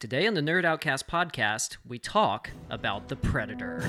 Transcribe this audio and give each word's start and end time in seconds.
Today 0.00 0.26
on 0.26 0.32
the 0.32 0.40
Nerd 0.40 0.64
Outcast 0.64 1.06
podcast, 1.06 1.76
we 1.86 1.98
talk 1.98 2.52
about 2.70 3.08
the 3.08 3.16
Predator. 3.16 3.86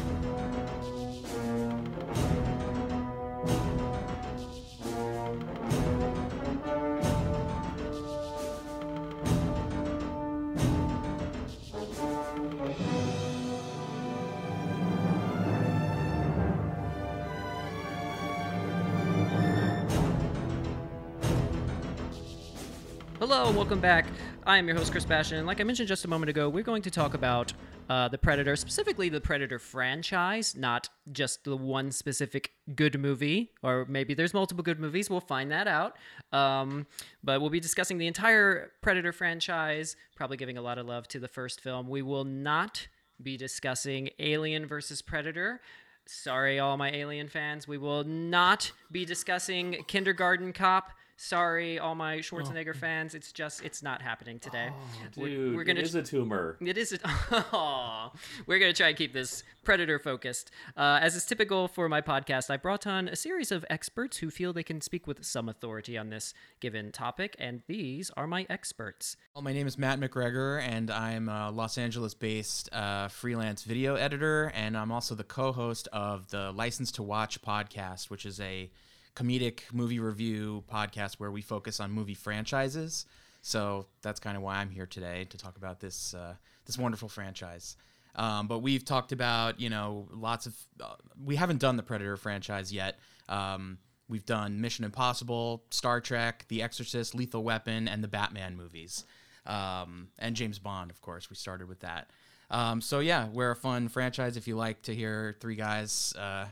Hello, 23.18 23.50
welcome 23.54 23.80
back. 23.80 24.08
I 24.44 24.58
am 24.58 24.68
your 24.68 24.76
host, 24.76 24.92
Chris 24.92 25.06
Bashan. 25.06 25.46
Like 25.46 25.62
I 25.62 25.64
mentioned 25.64 25.88
just 25.88 26.04
a 26.04 26.08
moment 26.08 26.32
ago, 26.32 26.50
we're 26.50 26.64
going 26.64 26.82
to 26.82 26.90
talk 26.90 27.14
about 27.14 27.54
uh, 27.90 28.08
the 28.08 28.18
Predator, 28.18 28.56
specifically 28.56 29.08
the 29.08 29.22
Predator 29.22 29.60
franchise, 29.60 30.56
not 30.56 30.90
just 31.12 31.44
the 31.44 31.56
one 31.56 31.92
specific 31.92 32.52
good 32.74 33.00
movie, 33.00 33.52
or 33.62 33.86
maybe 33.88 34.16
there's 34.16 34.34
multiple 34.34 34.64
good 34.64 34.80
movies. 34.80 35.12
We'll 35.12 35.20
find 35.20 35.52
that 35.52 35.68
out. 35.68 35.96
Um, 36.34 36.88
but 37.24 37.40
we'll 37.40 37.52
be 37.52 37.60
discussing 37.60 38.00
the 38.00 38.08
entire 38.08 38.72
Predator 38.82 39.12
franchise, 39.12 39.96
probably 40.16 40.38
giving 40.38 40.58
a 40.58 40.62
lot 40.62 40.80
of 40.80 40.88
love 40.88 41.08
to 41.10 41.20
the 41.20 41.28
first 41.28 41.62
film. 41.62 41.88
We 41.88 42.02
will 42.02 42.26
not 42.26 42.88
be 43.22 43.38
discussing 43.38 44.10
Alien 44.18 44.66
versus 44.66 45.04
Predator. 45.04 45.62
Sorry, 46.08 46.58
all 46.58 46.78
my 46.78 46.90
Alien 46.90 47.28
fans. 47.30 47.68
We 47.68 47.78
will 47.78 48.04
not 48.06 48.72
be 48.92 49.06
discussing 49.06 49.84
Kindergarten 49.88 50.52
Cop. 50.52 50.94
Sorry, 51.24 51.78
all 51.78 51.94
my 51.94 52.18
Schwarzenegger 52.18 52.76
fans. 52.76 53.14
It's 53.14 53.32
just 53.32 53.64
it's 53.64 53.84
not 53.84 54.02
happening 54.02 54.40
today. 54.40 54.72
Dude, 55.14 55.56
we're 55.56 55.64
gonna 55.64 55.82
it 55.82 55.86
is 55.86 55.94
a 55.94 56.02
tumor. 56.02 56.58
It 56.60 56.80
is. 56.80 56.98
Aw. 57.32 58.12
We're 58.48 58.58
going 58.58 58.74
to 58.74 58.76
try 58.76 58.88
and 58.88 58.98
keep 58.98 59.14
this 59.14 59.44
predator 59.64 60.00
focused. 60.00 60.50
Uh, 60.76 60.98
as 61.00 61.16
is 61.16 61.24
typical 61.24 61.68
for 61.68 61.88
my 61.88 62.02
podcast, 62.02 62.50
I 62.50 62.58
brought 62.58 62.88
on 62.88 63.08
a 63.08 63.16
series 63.16 63.52
of 63.52 63.64
experts 63.70 64.18
who 64.18 64.32
feel 64.32 64.52
they 64.52 64.64
can 64.64 64.82
speak 64.82 65.06
with 65.06 65.24
some 65.24 65.48
authority 65.48 65.96
on 65.96 66.10
this 66.10 66.34
given 66.60 66.92
topic, 66.92 67.36
and 67.38 67.62
these 67.68 68.10
are 68.18 68.26
my 68.26 68.48
experts. 68.50 69.16
Well, 69.36 69.44
my 69.44 69.54
name 69.54 69.68
is 69.68 69.78
Matt 69.78 70.00
McGregor, 70.00 70.60
and 70.60 70.90
I'm 70.90 71.30
a 71.30 71.52
Los 71.52 71.78
Angeles 71.78 72.16
based 72.16 72.68
uh, 72.74 73.10
freelance 73.10 73.62
video 73.62 73.94
editor, 73.94 74.52
and 74.56 74.76
I'm 74.76 74.92
also 74.92 75.14
the 75.14 75.24
co 75.24 75.52
host 75.52 75.88
of 75.94 76.32
the 76.32 76.52
License 76.52 76.92
to 76.94 77.04
Watch 77.04 77.44
podcast, 77.44 78.10
which 78.10 78.26
is 78.26 78.40
a 78.40 78.72
comedic 79.16 79.62
movie 79.74 80.00
review 80.00 80.64
podcast 80.72 81.16
where 81.16 81.32
we 81.32 81.42
focus 81.42 81.80
on 81.80 81.92
movie 81.92 82.14
franchises. 82.14 83.06
So 83.42 83.88
that's 84.02 84.20
kind 84.20 84.38
of 84.38 84.44
why 84.44 84.58
I'm 84.58 84.70
here 84.70 84.86
today 84.86 85.26
to 85.30 85.38
talk 85.38 85.58
about 85.58 85.80
this 85.80 86.14
uh, 86.14 86.36
this 86.66 86.78
wonderful 86.78 87.10
franchise. 87.10 87.76
Um, 88.16 88.48
but 88.48 88.60
we've 88.60 88.86
talked 88.86 89.12
about 89.12 89.60
you 89.60 89.70
know 89.70 90.08
lots 90.12 90.46
of 90.46 90.56
uh, 90.80 90.96
we 91.24 91.36
haven't 91.36 91.60
done 91.60 91.76
the 91.76 91.84
Predator 91.84 92.18
franchise 92.18 92.72
yet. 92.72 93.00
Um, 93.28 93.80
we've 94.08 94.26
done 94.26 94.62
Mission 94.62 94.86
Impossible, 94.86 95.64
Star 95.72 96.02
Trek, 96.02 96.46
The 96.50 96.62
Exorcist, 96.62 97.16
Lethal 97.16 97.44
Weapon, 97.44 97.88
and 97.88 98.04
the 98.04 98.08
Batman 98.08 98.56
movies, 98.56 99.06
um, 99.46 100.10
and 100.20 100.36
James 100.36 100.60
Bond, 100.60 100.92
of 100.92 101.02
course. 101.02 101.30
We 101.30 101.36
started 101.36 101.68
with 101.68 101.80
that. 101.80 102.10
Um, 102.50 102.82
so 102.82 103.00
yeah, 103.00 103.28
we're 103.30 103.52
a 103.52 103.56
fun 103.56 103.88
franchise. 103.88 104.38
If 104.38 104.48
you 104.48 104.56
like 104.56 104.84
to 104.84 104.96
hear 104.96 105.36
three 105.40 105.56
guys. 105.56 106.14
Uh, 106.18 106.46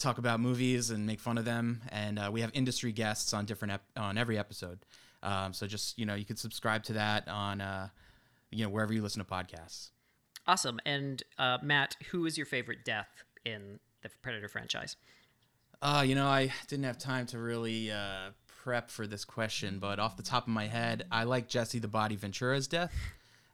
talk 0.00 0.18
about 0.18 0.40
movies 0.40 0.90
and 0.90 1.06
make 1.06 1.20
fun 1.20 1.38
of 1.38 1.44
them. 1.44 1.82
And 1.90 2.18
uh, 2.18 2.30
we 2.32 2.40
have 2.40 2.50
industry 2.54 2.90
guests 2.90 3.32
on 3.32 3.44
different 3.44 3.74
ep- 3.74 3.84
on 3.96 4.18
every 4.18 4.38
episode. 4.38 4.80
Um, 5.22 5.52
so 5.52 5.66
just 5.66 5.98
you 5.98 6.06
know, 6.06 6.14
you 6.14 6.24
can 6.24 6.36
subscribe 6.36 6.82
to 6.84 6.94
that 6.94 7.28
on 7.28 7.60
uh, 7.60 7.88
you 8.50 8.64
know 8.64 8.70
wherever 8.70 8.92
you 8.92 9.02
listen 9.02 9.24
to 9.24 9.30
podcasts. 9.30 9.90
Awesome. 10.46 10.80
And 10.84 11.22
uh, 11.38 11.58
Matt, 11.62 11.96
who 12.10 12.26
is 12.26 12.36
your 12.36 12.46
favorite 12.46 12.84
death 12.84 13.08
in 13.44 13.78
the 14.02 14.10
Predator 14.22 14.48
franchise? 14.48 14.96
Uh, 15.82 16.02
you 16.06 16.14
know, 16.14 16.26
I 16.26 16.52
didn't 16.68 16.84
have 16.84 16.98
time 16.98 17.26
to 17.26 17.38
really 17.38 17.90
uh, 17.90 18.30
prep 18.46 18.90
for 18.90 19.06
this 19.06 19.24
question, 19.24 19.78
but 19.78 19.98
off 19.98 20.16
the 20.16 20.22
top 20.22 20.44
of 20.44 20.52
my 20.52 20.66
head, 20.66 21.06
I 21.10 21.24
like 21.24 21.48
Jesse 21.48 21.78
the 21.78 21.88
Body 21.88 22.16
Ventura's 22.16 22.66
death 22.66 22.92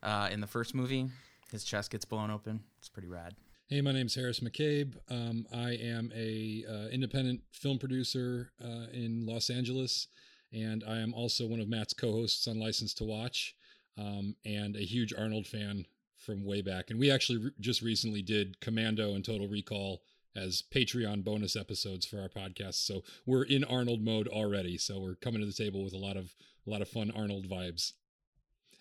uh, 0.03 0.29
in 0.33 0.41
the 0.41 0.47
first 0.47 0.75
movie. 0.75 1.09
His 1.53 1.65
chest 1.65 1.91
gets 1.91 2.05
blown 2.05 2.31
open. 2.31 2.61
It's 2.79 2.89
pretty 2.89 3.09
rad. 3.09 3.35
Hey, 3.69 3.81
my 3.81 3.91
name's 3.91 4.15
Harris 4.15 4.39
McCabe. 4.39 4.95
Um, 5.11 5.45
I 5.53 5.71
am 5.71 6.13
a 6.15 6.65
uh, 6.71 6.87
independent 6.87 7.41
film 7.51 7.81
producer 7.81 8.53
uh, 8.65 8.87
in 8.93 9.27
Los 9.27 9.51
Angeles, 9.51 10.07
and 10.53 10.85
I 10.87 10.99
am 10.99 11.13
also 11.13 11.49
one 11.49 11.59
of 11.59 11.69
Matt's 11.69 11.93
co-hosts 11.93 12.47
on 12.47 12.61
License 12.61 12.95
to 12.95 13.05
Watch, 13.05 13.57
um, 13.99 14.37
and 14.45 14.77
a 14.77 14.85
huge 14.85 15.13
Arnold 15.13 15.49
fan 15.49 15.85
from 16.17 16.45
way 16.45 16.63
back. 16.63 16.91
And 16.91 17.01
we 17.01 17.11
actually 17.11 17.39
re- 17.39 17.51
just 17.59 17.83
recently 17.83 18.23
did 18.23 18.61
Commando 18.61 19.17
and 19.17 19.25
Total 19.25 19.49
Recall 19.49 20.01
as 20.37 20.63
Patreon 20.73 21.25
bonus 21.25 21.57
episodes 21.57 22.07
for 22.07 22.21
our 22.21 22.29
podcast. 22.29 22.87
So 22.87 23.03
we're 23.27 23.43
in 23.43 23.65
Arnold 23.65 24.01
mode 24.01 24.29
already. 24.29 24.79
So 24.79 25.01
we're 25.01 25.17
coming 25.17 25.41
to 25.41 25.47
the 25.47 25.53
table 25.53 25.83
with 25.83 25.93
a 25.93 25.99
lot 25.99 26.17
of 26.17 26.37
a 26.69 26.71
lot 26.71 26.83
of 26.83 26.89
fun 26.89 27.11
Arnold 27.11 27.49
vibes. 27.49 27.95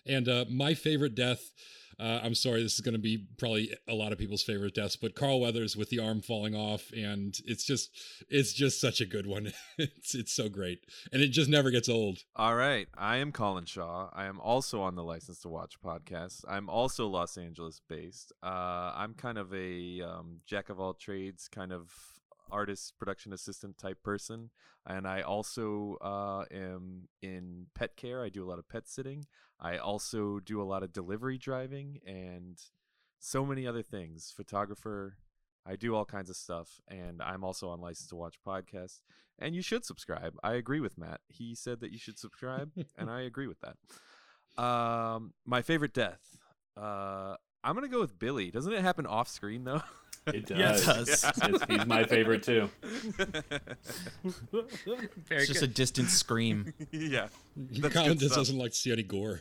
And 0.06 0.28
uh, 0.28 0.44
my 0.50 0.74
favorite 0.74 1.14
death. 1.14 1.52
Uh, 1.98 2.20
I'm 2.22 2.34
sorry, 2.34 2.62
this 2.62 2.74
is 2.74 2.80
going 2.80 2.92
to 2.92 2.98
be 3.00 3.26
probably 3.38 3.74
a 3.88 3.94
lot 3.94 4.12
of 4.12 4.18
people's 4.18 4.42
favorite 4.42 4.74
deaths, 4.74 4.96
but 4.96 5.14
Carl 5.14 5.40
Weathers 5.40 5.78
with 5.78 5.88
the 5.88 5.98
arm 5.98 6.20
falling 6.20 6.54
off, 6.54 6.92
and 6.94 7.34
it's 7.46 7.64
just, 7.64 7.88
it's 8.28 8.52
just 8.52 8.82
such 8.82 9.00
a 9.00 9.06
good 9.06 9.26
one. 9.26 9.54
it's 9.78 10.14
it's 10.14 10.34
so 10.34 10.50
great, 10.50 10.80
and 11.10 11.22
it 11.22 11.28
just 11.28 11.48
never 11.48 11.70
gets 11.70 11.88
old. 11.88 12.18
All 12.36 12.54
right, 12.54 12.86
I 12.98 13.16
am 13.16 13.32
Colin 13.32 13.64
Shaw. 13.64 14.10
I 14.12 14.26
am 14.26 14.38
also 14.40 14.82
on 14.82 14.94
the 14.94 15.02
License 15.02 15.40
to 15.40 15.48
Watch 15.48 15.80
podcast. 15.82 16.44
I'm 16.46 16.68
also 16.68 17.06
Los 17.06 17.38
Angeles 17.38 17.80
based. 17.88 18.30
Uh, 18.42 18.92
I'm 18.94 19.14
kind 19.14 19.38
of 19.38 19.54
a 19.54 20.02
um, 20.02 20.40
jack 20.44 20.68
of 20.68 20.78
all 20.78 20.92
trades, 20.92 21.48
kind 21.48 21.72
of 21.72 21.90
artist, 22.50 22.98
production 22.98 23.32
assistant 23.32 23.78
type 23.78 24.02
person, 24.02 24.50
and 24.86 25.06
I 25.06 25.22
also 25.22 25.96
uh, 26.00 26.44
am 26.52 27.08
in 27.22 27.66
pet 27.74 27.96
care. 27.96 28.22
I 28.22 28.28
do 28.28 28.44
a 28.44 28.48
lot 28.48 28.58
of 28.58 28.68
pet 28.68 28.88
sitting. 28.88 29.26
I 29.60 29.78
also 29.78 30.38
do 30.38 30.60
a 30.60 30.64
lot 30.64 30.82
of 30.82 30.92
delivery 30.92 31.38
driving 31.38 32.00
and 32.06 32.60
so 33.18 33.44
many 33.44 33.66
other 33.66 33.82
things. 33.82 34.32
Photographer. 34.36 35.16
I 35.68 35.74
do 35.74 35.96
all 35.96 36.04
kinds 36.04 36.30
of 36.30 36.36
stuff, 36.36 36.80
and 36.86 37.20
I'm 37.20 37.42
also 37.42 37.68
on 37.68 37.80
License 37.80 38.08
to 38.10 38.16
Watch 38.16 38.36
podcast. 38.46 39.00
And 39.38 39.54
you 39.54 39.62
should 39.62 39.84
subscribe. 39.84 40.34
I 40.42 40.54
agree 40.54 40.80
with 40.80 40.96
Matt. 40.96 41.20
He 41.28 41.54
said 41.54 41.80
that 41.80 41.90
you 41.90 41.98
should 41.98 42.18
subscribe, 42.18 42.70
and 42.96 43.10
I 43.10 43.22
agree 43.22 43.48
with 43.48 43.58
that. 43.60 44.62
Um, 44.62 45.34
my 45.44 45.62
favorite 45.62 45.92
death. 45.92 46.38
Uh, 46.76 47.34
I'm 47.64 47.74
gonna 47.74 47.88
go 47.88 48.00
with 48.00 48.18
Billy. 48.18 48.50
Doesn't 48.50 48.72
it 48.72 48.82
happen 48.82 49.06
off 49.06 49.28
screen 49.28 49.64
though? 49.64 49.82
It 50.26 50.46
does. 50.46 50.58
Yeah, 50.58 50.72
it 50.74 50.84
does. 50.84 51.24
It's- 51.24 51.62
he's 51.68 51.86
my 51.86 52.04
favorite 52.04 52.42
too. 52.42 52.68
Very 55.28 55.42
It's 55.42 55.46
just 55.48 55.62
a 55.62 55.66
distant 55.68 56.08
scream. 56.10 56.72
yeah. 56.90 57.28
That's 57.56 57.94
Colin 57.94 58.08
good 58.10 58.18
just 58.20 58.32
stuff. 58.32 58.40
doesn't 58.42 58.58
like 58.58 58.72
to 58.72 58.76
see 58.76 58.92
any 58.92 59.02
gore. 59.02 59.40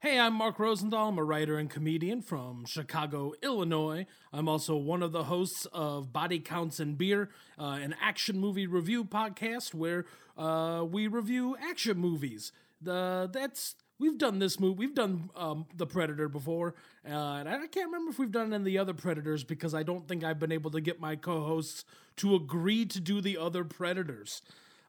Hey, 0.00 0.18
I'm 0.18 0.34
Mark 0.34 0.56
Rosendahl. 0.58 1.08
I'm 1.08 1.18
a 1.18 1.24
writer 1.24 1.58
and 1.58 1.68
comedian 1.70 2.22
from 2.22 2.64
Chicago, 2.66 3.32
Illinois. 3.42 4.06
I'm 4.32 4.48
also 4.48 4.76
one 4.76 5.02
of 5.02 5.12
the 5.12 5.24
hosts 5.24 5.66
of 5.72 6.12
Body 6.12 6.40
Counts 6.40 6.80
and 6.80 6.96
Beer, 6.98 7.30
uh, 7.58 7.78
an 7.80 7.94
action 8.00 8.38
movie 8.38 8.66
review 8.66 9.04
podcast 9.04 9.74
where 9.74 10.06
uh, 10.36 10.84
we 10.88 11.06
review 11.06 11.56
action 11.62 11.98
movies. 11.98 12.52
The 12.80 13.30
that's 13.32 13.76
we've 14.04 14.18
done 14.18 14.38
this 14.38 14.60
movie. 14.60 14.78
We've 14.78 14.94
done 14.94 15.30
um, 15.34 15.66
the 15.76 15.86
Predator 15.86 16.28
before, 16.28 16.74
uh, 17.08 17.10
and 17.10 17.48
I 17.48 17.66
can't 17.66 17.86
remember 17.86 18.10
if 18.10 18.18
we've 18.18 18.30
done 18.30 18.52
any 18.52 18.56
of 18.56 18.64
the 18.64 18.78
other 18.78 18.94
Predators 18.94 19.44
because 19.44 19.74
I 19.74 19.82
don't 19.82 20.06
think 20.06 20.22
I've 20.22 20.38
been 20.38 20.52
able 20.52 20.70
to 20.72 20.80
get 20.80 21.00
my 21.00 21.16
co-hosts 21.16 21.84
to 22.16 22.34
agree 22.34 22.84
to 22.86 23.00
do 23.00 23.20
the 23.20 23.38
other 23.38 23.64
Predators. 23.64 24.42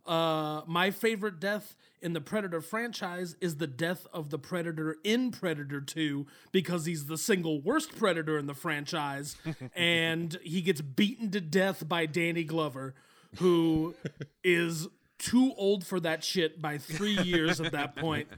Uh, 0.06 0.62
my 0.68 0.92
favorite 0.92 1.40
death 1.40 1.76
in 2.02 2.14
the 2.14 2.22
Predator 2.22 2.62
franchise 2.62 3.36
is 3.42 3.56
the 3.56 3.68
death 3.68 4.06
of 4.14 4.30
the 4.30 4.38
Predator 4.38 4.98
in 5.04 5.32
Predator 5.32 5.82
2 5.82 6.28
because 6.52 6.86
he's 6.86 7.08
the 7.08 7.18
single 7.18 7.60
worst 7.60 7.98
Predator 7.98 8.38
in 8.38 8.46
the 8.46 8.54
franchise 8.54 9.36
and 9.76 10.38
he 10.44 10.62
gets 10.62 10.82
beaten 10.82 11.32
to 11.32 11.42
death 11.42 11.88
by 11.88 12.06
Danny 12.06 12.44
Glover, 12.44 12.94
who 13.38 13.96
is 14.44 14.88
too 15.18 15.54
old 15.58 15.84
for 15.86 16.00
that 16.02 16.24
shit 16.24 16.62
by 16.62 16.78
three 16.78 17.18
years 17.18 17.60
at 17.60 17.72
that 17.72 17.96
point. 17.96 18.28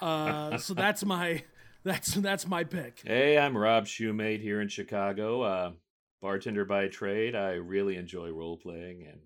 Uh, 0.00 0.56
so 0.58 0.74
that's 0.74 1.04
my 1.04 1.42
that's 1.84 2.14
that's 2.14 2.46
my 2.46 2.64
pick. 2.64 3.02
Hey, 3.04 3.38
I'm 3.38 3.56
Rob 3.56 3.86
Shoemate 3.86 4.40
here 4.40 4.60
in 4.60 4.68
Chicago. 4.68 5.42
Uh, 5.42 5.72
bartender 6.20 6.64
by 6.64 6.88
trade. 6.88 7.34
I 7.34 7.52
really 7.52 7.96
enjoy 7.96 8.30
role 8.30 8.56
playing 8.56 9.06
and 9.06 9.20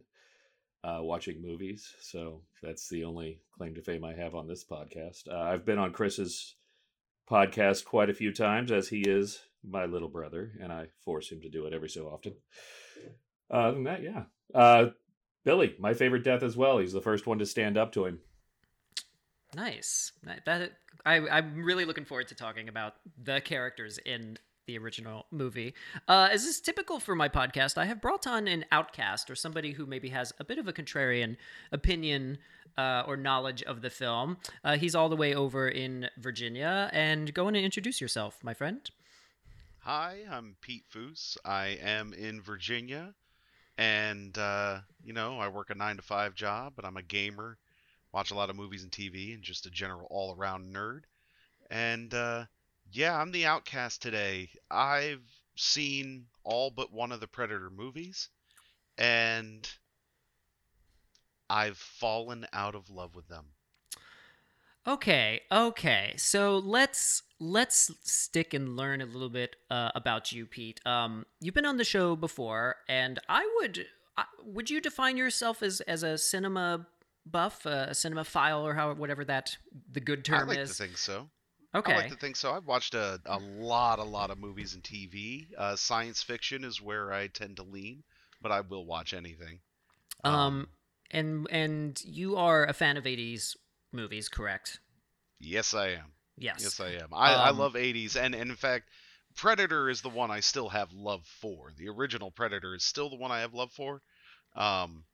uh, 0.85 1.03
watching 1.03 1.43
movies. 1.43 1.93
So 2.01 2.43
that's 2.63 2.89
the 2.89 3.05
only 3.05 3.41
claim 3.57 3.75
to 3.75 3.83
fame 3.83 4.05
I 4.05 4.15
have 4.15 4.35
on 4.35 4.47
this 4.47 4.65
podcast. 4.65 5.29
Uh, 5.31 5.41
I've 5.41 5.65
been 5.65 5.79
on 5.79 5.93
Chris's 5.93 6.57
podcast 7.29 7.85
quite 7.85 8.11
a 8.11 8.15
few 8.15 8.33
times, 8.33 8.71
as 8.71 8.89
he 8.89 9.01
is 9.01 9.41
my 9.67 9.87
little 9.87 10.09
brother, 10.09 10.53
and 10.61 10.73
I 10.73 10.89
force 11.05 11.31
him 11.31 11.41
to 11.41 11.49
do 11.49 11.67
it 11.67 11.73
every 11.73 11.89
so 11.89 12.07
often. 12.07 12.35
Other 13.51 13.73
than 13.73 13.85
that, 13.85 14.03
yeah. 14.03 14.25
Uh, 14.55 14.87
Billy, 15.45 15.75
my 15.79 15.95
favorite 15.95 16.25
death 16.25 16.43
as 16.43 16.57
well. 16.57 16.79
He's 16.79 16.93
the 16.93 17.01
first 17.01 17.27
one 17.27 17.39
to 17.39 17.47
stand 17.47 17.77
up 17.77 17.93
to 17.93 18.05
him. 18.05 18.21
Nice. 19.55 20.13
That 20.47 20.73
I 21.05 21.17
I'm 21.29 21.65
really 21.65 21.85
looking 21.85 22.05
forward 22.05 22.29
to 22.29 22.35
talking 22.35 22.69
about 22.69 22.95
the 23.23 23.41
characters 23.41 23.99
in 23.99 24.39
the 24.67 24.79
original 24.79 25.27
movie. 25.31 25.75
Uh, 26.09 26.29
as 26.33 26.45
is 26.45 26.61
typical 26.61 26.99
for 26.99 27.15
my 27.15 27.29
podcast, 27.29 27.77
I 27.77 27.85
have 27.85 28.01
brought 28.01 28.27
on 28.27 28.49
an 28.49 28.65
outcast 28.73 29.31
or 29.31 29.35
somebody 29.35 29.73
who 29.73 29.87
maybe 29.87 30.09
has 30.09 30.33
a 30.39 30.45
bit 30.45 30.59
of 30.59 30.67
a 30.67 30.73
contrarian 30.73 31.37
opinion 31.71 32.39
uh, 32.79 33.03
or 33.07 33.17
knowledge 33.17 33.63
of 33.63 33.83
the 33.83 33.91
film. 33.91 34.39
Uh, 34.65 34.77
he's 34.77 34.95
all 34.95 35.09
the 35.09 35.17
way 35.17 35.35
over 35.35 35.69
in 35.69 36.09
Virginia, 36.19 36.91
and 36.93 37.33
go 37.35 37.49
in 37.49 37.55
and 37.55 37.65
introduce 37.65 38.01
yourself, 38.01 38.39
my 38.43 38.55
friend. 38.55 38.91
Hi, 39.81 40.21
I'm 40.31 40.57
Pete 40.61 40.85
Foose. 40.93 41.37
I 41.45 41.79
am 41.83 42.15
in 42.15 42.41
Virginia, 42.41 43.15
and 43.77 44.37
uh, 44.39 44.81
you 45.05 45.13
know 45.13 45.39
I 45.39 45.49
work 45.49 45.71
a 45.71 45.75
nine 45.75 45.97
to 45.97 46.03
five 46.03 46.35
job, 46.35 46.73
but 46.75 46.85
I'm 46.85 46.97
a 46.97 47.03
gamer, 47.03 47.59
watch 48.15 48.31
a 48.31 48.35
lot 48.35 48.49
of 48.49 48.55
movies 48.55 48.85
and 48.85 48.93
TV, 48.93 49.35
and 49.35 49.43
just 49.43 49.67
a 49.67 49.71
general 49.71 50.07
all-around 50.09 50.73
nerd. 50.73 51.01
And 51.69 52.15
uh, 52.15 52.45
yeah, 52.93 53.19
I'm 53.19 53.33
the 53.33 53.47
outcast 53.47 54.01
today. 54.01 54.51
I've 54.71 55.25
seen 55.57 56.27
all 56.45 56.71
but 56.71 56.93
one 56.93 57.11
of 57.11 57.19
the 57.19 57.27
Predator 57.27 57.71
movies, 57.71 58.29
and 58.97 59.69
I've 61.51 61.77
fallen 61.77 62.47
out 62.53 62.77
of 62.77 62.89
love 62.89 63.17
with 63.17 63.27
them. 63.27 63.47
Okay, 64.87 65.41
okay. 65.51 66.15
So 66.17 66.59
let's 66.59 67.23
let's 67.41 67.91
stick 68.03 68.55
and 68.55 68.77
learn 68.77 69.01
a 69.01 69.07
little 69.07 69.31
bit 69.31 69.57
uh, 69.71 69.91
about 69.97 70.31
you, 70.31 70.47
Pete. 70.47 70.81
Um, 70.87 71.27
you've 71.41 71.55
been 71.55 71.67
on 71.67 71.79
the 71.79 71.85
show 71.85 72.15
before, 72.15 72.77
and 72.89 73.19
I 73.29 73.49
would 73.57 73.87
uh, 74.17 74.25
would 74.45 74.71
you 74.71 74.81
define 74.81 75.17
yourself 75.17 75.65
as 75.65 75.81
as 75.81 76.05
a 76.05 76.17
cinema 76.17 76.87
buff, 77.27 77.67
uh, 77.67 77.87
a 77.89 77.95
cinema 77.95 78.25
file, 78.25 78.67
or 78.67 78.75
how 78.75 78.93
whatever 78.95 79.25
that 79.25 79.57
the 79.93 80.01
good 80.01 80.25
term 80.25 80.51
is. 80.51 80.57
I 80.57 80.59
like 80.59 80.59
is? 80.59 80.71
to 80.71 80.75
think 80.75 80.99
so. 80.99 81.31
okay, 81.75 81.93
I 81.93 81.97
like 81.97 82.11
to 82.11 82.17
think 82.17 82.37
so. 82.37 82.53
I've 82.53 82.67
watched 82.67 82.95
a, 82.95 83.21
a 83.27 83.39
lot, 83.39 83.99
a 83.99 84.05
lot 84.05 84.31
of 84.31 84.39
movies 84.39 84.75
and 84.75 84.83
TV. 84.83 85.47
Uh, 85.57 85.77
science 85.77 86.23
fiction 86.23 86.65
is 86.65 86.81
where 86.81 87.13
I 87.13 87.27
tend 87.29 87.57
to 87.57 87.63
lean, 87.63 88.03
but 88.43 88.53
I 88.53 88.61
will 88.61 88.85
watch 88.87 89.15
anything. 89.15 89.61
um, 90.25 90.69
and 91.11 91.47
and 91.51 92.01
you 92.05 92.37
are 92.37 92.65
a 92.65 92.73
fan 92.73 92.97
of 92.97 93.07
'80s 93.07 93.57
movies, 93.93 94.29
correct? 94.29 94.81
Yes, 95.41 95.75
I 95.75 95.91
am. 95.91 96.13
Yes. 96.37 96.63
Yes, 96.63 96.81
I 96.81 96.91
am. 96.95 97.13
I, 97.13 97.35
I 97.35 97.51
Um, 97.51 97.59
love 97.59 97.77
80s, 97.77 98.17
and, 98.17 98.35
and 98.35 98.51
in 98.51 98.57
fact, 98.57 98.89
Predator 99.37 99.89
is 99.89 100.01
the 100.03 100.09
one 100.09 100.31
I 100.31 100.41
still 100.41 100.69
have 100.69 100.93
love 100.93 101.27
for. 101.27 101.73
The 101.77 101.89
original 101.89 102.31
Predator 102.31 102.75
is 102.75 102.85
still 102.85 103.11
the 103.11 103.17
one 103.17 103.31
I 103.33 103.41
have 103.41 103.55
love 103.55 103.73
for. 103.73 104.03
Um, 104.57 105.05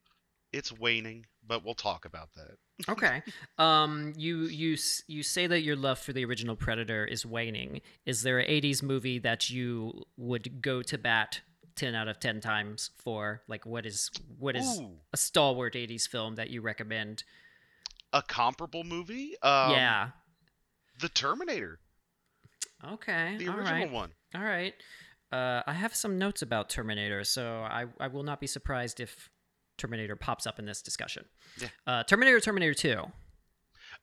it's 0.52 0.72
waning, 0.72 1.26
but 1.46 1.64
we'll 1.64 1.74
talk 1.74 2.04
about 2.04 2.28
that. 2.34 2.56
okay. 2.88 3.22
Um, 3.58 4.12
you 4.16 4.42
you 4.44 4.76
you 5.06 5.22
say 5.22 5.46
that 5.46 5.62
your 5.62 5.76
love 5.76 5.98
for 5.98 6.12
the 6.12 6.24
original 6.24 6.56
Predator 6.56 7.04
is 7.04 7.24
waning. 7.26 7.80
Is 8.06 8.22
there 8.22 8.38
an 8.38 8.48
'80s 8.48 8.82
movie 8.82 9.18
that 9.18 9.50
you 9.50 10.04
would 10.16 10.62
go 10.62 10.82
to 10.82 10.96
bat 10.98 11.40
ten 11.76 11.94
out 11.94 12.08
of 12.08 12.20
ten 12.20 12.40
times 12.40 12.90
for? 12.96 13.42
Like, 13.48 13.66
what 13.66 13.84
is 13.86 14.10
what 14.38 14.56
is 14.56 14.80
Ooh. 14.80 14.96
a 15.12 15.16
stalwart 15.16 15.74
'80s 15.74 16.08
film 16.08 16.36
that 16.36 16.50
you 16.50 16.60
recommend? 16.62 17.24
A 18.12 18.22
comparable 18.22 18.82
movie? 18.84 19.34
Um, 19.42 19.70
yeah. 19.72 20.08
The 21.00 21.08
Terminator, 21.08 21.78
Okay. 22.84 23.36
the 23.38 23.48
original 23.48 23.82
right. 23.84 23.90
one. 23.92 24.10
All 24.34 24.42
right. 24.42 24.74
Uh, 25.32 25.62
I 25.66 25.72
have 25.74 25.94
some 25.94 26.18
notes 26.18 26.42
about 26.42 26.68
Terminator, 26.68 27.22
so 27.24 27.60
I, 27.62 27.86
I 28.00 28.08
will 28.08 28.24
not 28.24 28.40
be 28.40 28.46
surprised 28.48 28.98
if 29.00 29.30
Terminator 29.80 30.16
pops 30.16 30.46
up 30.46 30.58
in 30.58 30.66
this 30.66 30.82
discussion. 30.82 31.24
Yeah. 31.60 31.68
Uh, 31.86 32.02
Terminator, 32.04 32.40
Terminator 32.40 32.74
2. 32.74 33.02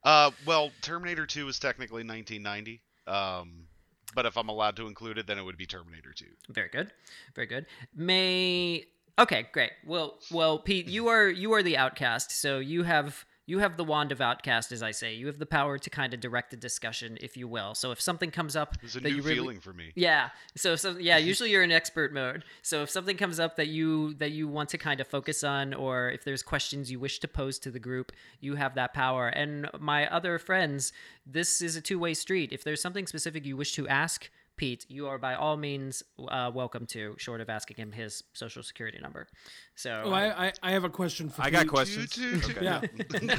Uh, 0.04 0.32
well, 0.46 0.72
Terminator 0.82 1.26
2 1.26 1.48
is 1.48 1.60
technically 1.60 2.04
1990. 2.04 2.82
Um, 3.08 3.68
but 4.16 4.26
if 4.26 4.38
I'm 4.38 4.50
allowed 4.50 4.76
to 4.78 4.88
include 4.88 5.18
it, 5.18 5.28
then 5.28 5.38
it 5.38 5.44
would 5.44 5.58
be 5.58 5.66
Terminator 5.66 6.14
2. 6.14 6.26
Very 6.50 6.70
good. 6.70 6.92
Very 7.36 7.48
good. 7.48 7.66
May 7.96 8.86
Okay, 9.20 9.48
great. 9.52 9.72
Well, 9.84 10.20
well, 10.30 10.60
Pete, 10.60 10.88
you 10.88 11.08
are 11.08 11.28
you 11.28 11.54
are 11.54 11.64
the 11.64 11.76
outcast, 11.76 12.32
so 12.32 12.60
you 12.60 12.84
have 12.84 13.26
you 13.48 13.60
have 13.60 13.78
the 13.78 13.84
wand 13.86 14.12
of 14.12 14.20
outcast, 14.20 14.74
as 14.74 14.84
I 14.84 14.92
say. 14.92 15.16
You 15.16 15.28
have 15.28 15.40
the 15.40 15.46
power 15.46 15.78
to 15.78 15.90
kind 15.90 16.14
of 16.14 16.20
direct 16.20 16.52
the 16.52 16.58
discussion, 16.58 17.18
if 17.22 17.38
you 17.38 17.48
will. 17.48 17.74
So 17.74 17.92
if 17.92 18.02
something 18.02 18.30
comes 18.30 18.58
up 18.58 18.76
It's 18.84 18.96
a 18.96 19.00
that 19.00 19.10
new 19.10 19.16
you 19.16 19.22
really, 19.22 19.36
feeling 19.36 19.60
for 19.62 19.74
me. 19.74 19.94
Yeah. 19.96 20.30
So 20.56 20.76
so 20.76 20.98
yeah, 20.98 21.18
usually 21.32 21.50
you're 21.50 21.64
in 21.64 21.72
expert 21.72 22.14
mode. 22.14 22.44
So 22.62 22.84
if 22.84 22.90
something 22.90 23.16
comes 23.16 23.40
up 23.40 23.56
that 23.56 23.68
you 23.68 24.14
that 24.16 24.32
you 24.32 24.50
want 24.50 24.70
to 24.70 24.78
kind 24.78 25.00
of 25.00 25.08
focus 25.08 25.44
on 25.46 25.74
or 25.74 26.12
if 26.12 26.26
there's 26.26 26.44
questions 26.44 26.92
you 26.92 27.00
wish 27.00 27.20
to 27.20 27.28
pose 27.28 27.58
to 27.60 27.72
the 27.72 27.80
group, 27.80 28.12
you 28.42 28.56
have 28.56 28.76
that 28.76 28.94
power. 28.94 29.30
And 29.30 29.70
my 29.80 30.08
other 30.14 30.38
friends, 30.38 30.92
this 31.26 31.62
is 31.62 31.78
a 31.78 31.82
two-way 31.82 32.14
street. 32.14 32.52
If 32.52 32.66
there's 32.66 32.82
something 32.82 33.08
specific 33.08 33.46
you 33.46 33.56
wish 33.56 33.72
to 33.74 33.88
ask 33.88 34.30
Pete, 34.58 34.86
you 34.90 35.08
are 35.08 35.18
by 35.20 35.36
all 35.36 35.56
means 35.56 36.04
uh, 36.28 36.52
welcome 36.54 36.86
to, 36.88 37.16
short 37.18 37.42
of 37.42 37.50
asking 37.50 37.78
him 37.78 37.92
his 37.92 38.24
social 38.34 38.64
security 38.64 38.98
number. 39.00 39.28
So 39.76 40.04
Oh, 40.06 40.12
I, 40.12 40.48
I, 40.48 40.54
I 40.64 40.72
have 40.72 40.84
a 40.84 40.90
question 40.90 41.30
for 41.30 41.42
you. 41.42 41.48
I 41.48 41.50
Pete. 41.52 41.54
got 41.60 41.68
questions. 41.68 42.10
Toot, 42.12 42.44
toot, 42.44 42.56
toot. 42.56 42.64
Yeah. 42.64 42.82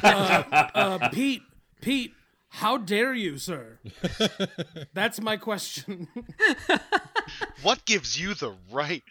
uh, 0.05 0.69
uh, 0.75 1.09
Pete, 1.11 1.43
Pete, 1.81 2.13
how 2.51 2.79
dare 2.79 3.13
you, 3.13 3.37
sir? 3.37 3.79
That's 4.95 5.21
my 5.21 5.37
question. 5.37 6.09
What 7.63 7.85
gives 7.85 8.19
you 8.19 8.33
the 8.35 8.55
right? 8.73 9.03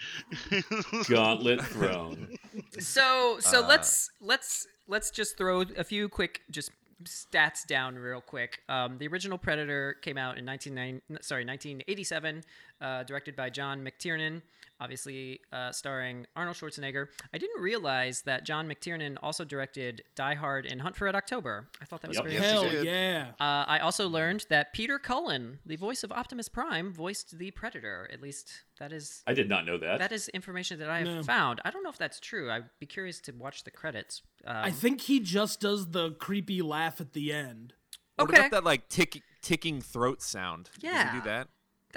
Gauntlet 1.08 1.62
thrown. 1.62 2.36
so 2.80 3.38
so 3.40 3.64
Uh, 3.64 3.68
let's 3.68 4.10
let's 4.22 4.66
let's 4.88 5.12
just 5.12 5.38
throw 5.38 5.62
a 5.78 5.84
few 5.84 6.10
quick 6.10 6.42
just 6.50 6.72
stats 7.04 7.66
down 7.66 7.96
real 7.96 8.22
quick. 8.22 8.62
Um, 8.70 8.98
the 8.98 9.08
original 9.08 9.38
Predator 9.38 9.96
came 10.02 10.18
out 10.18 10.38
in 10.38 10.46
1990, 10.46 11.24
sorry 11.24 11.46
1987, 11.46 12.44
uh, 12.82 13.04
directed 13.04 13.36
by 13.36 13.50
John 13.50 13.84
McTiernan, 13.84 14.42
obviously 14.80 15.42
uh, 15.52 15.72
starring 15.72 16.26
Arnold 16.36 16.58
Schwarzenegger. 16.58 17.08
I 17.34 17.38
didn't 17.38 17.62
realize 17.62 18.22
that 18.24 18.46
John 18.46 18.68
McTiernan 18.68 19.18
also 19.22 19.44
directed 19.44 20.04
Die 20.16 20.36
Hard 20.36 20.66
and 20.66 20.82
Hunt 20.82 20.96
for 20.96 21.06
Red 21.06 21.16
October. 21.16 21.70
I 21.82 21.86
thought 21.86 22.02
that 22.02 22.08
was 22.10 22.18
Yep. 22.18 22.24
very 22.26 22.36
Yes, 22.36 22.44
he 22.46 22.52
Hell 22.52 22.70
did. 22.70 22.86
yeah. 22.86 23.32
uh, 23.40 23.66
I 23.68 23.80
also 23.80 24.08
learned 24.08 24.46
that 24.50 24.74
Peter 24.74 25.00
Cullen, 25.00 25.60
the 25.66 25.76
voice 25.76 26.04
of 26.04 26.12
Optimus 26.12 26.48
Prime, 26.50 26.94
voiced 26.94 27.38
the 27.38 27.52
Predator. 27.52 28.08
At 28.12 28.22
least 28.22 28.52
that 28.80 28.92
is 28.92 29.24
I 29.26 29.34
did 29.34 29.50
not 29.50 29.66
know 29.66 29.78
that. 29.78 30.00
that 30.00 30.12
is 30.12 30.30
information 30.30 30.80
that 30.80 30.90
I 30.90 31.00
have 31.00 31.08
No. 31.08 31.24
found. 31.24 31.60
I 31.66 31.72
don't 31.72 31.84
know 31.84 31.90
if 31.90 31.98
that's 31.98 32.20
true. 32.20 32.52
I'd 32.52 32.70
be 32.80 32.86
curious 32.86 33.20
to 33.22 33.32
watch 33.32 33.64
the 33.64 33.72
credits. 33.72 34.22
Um, 34.46 34.56
I 34.58 34.72
think 34.72 35.02
he 35.02 35.20
just 35.20 35.60
does 35.60 35.92
the 35.92 36.12
creepy 36.12 36.62
laugh 36.62 37.02
at 37.02 37.14
the 37.14 37.34
end. 37.34 37.74
What 38.16 38.30
okay, 38.30 38.40
about 38.40 38.52
that 38.52 38.64
like 38.64 38.90
tick, 38.90 39.22
ticking 39.42 39.82
throat 39.82 40.22
sound? 40.22 40.66
Does 40.76 40.84
Yeah. 40.84 41.12
he 41.14 41.20
do 41.20 41.24
that? 41.26 41.48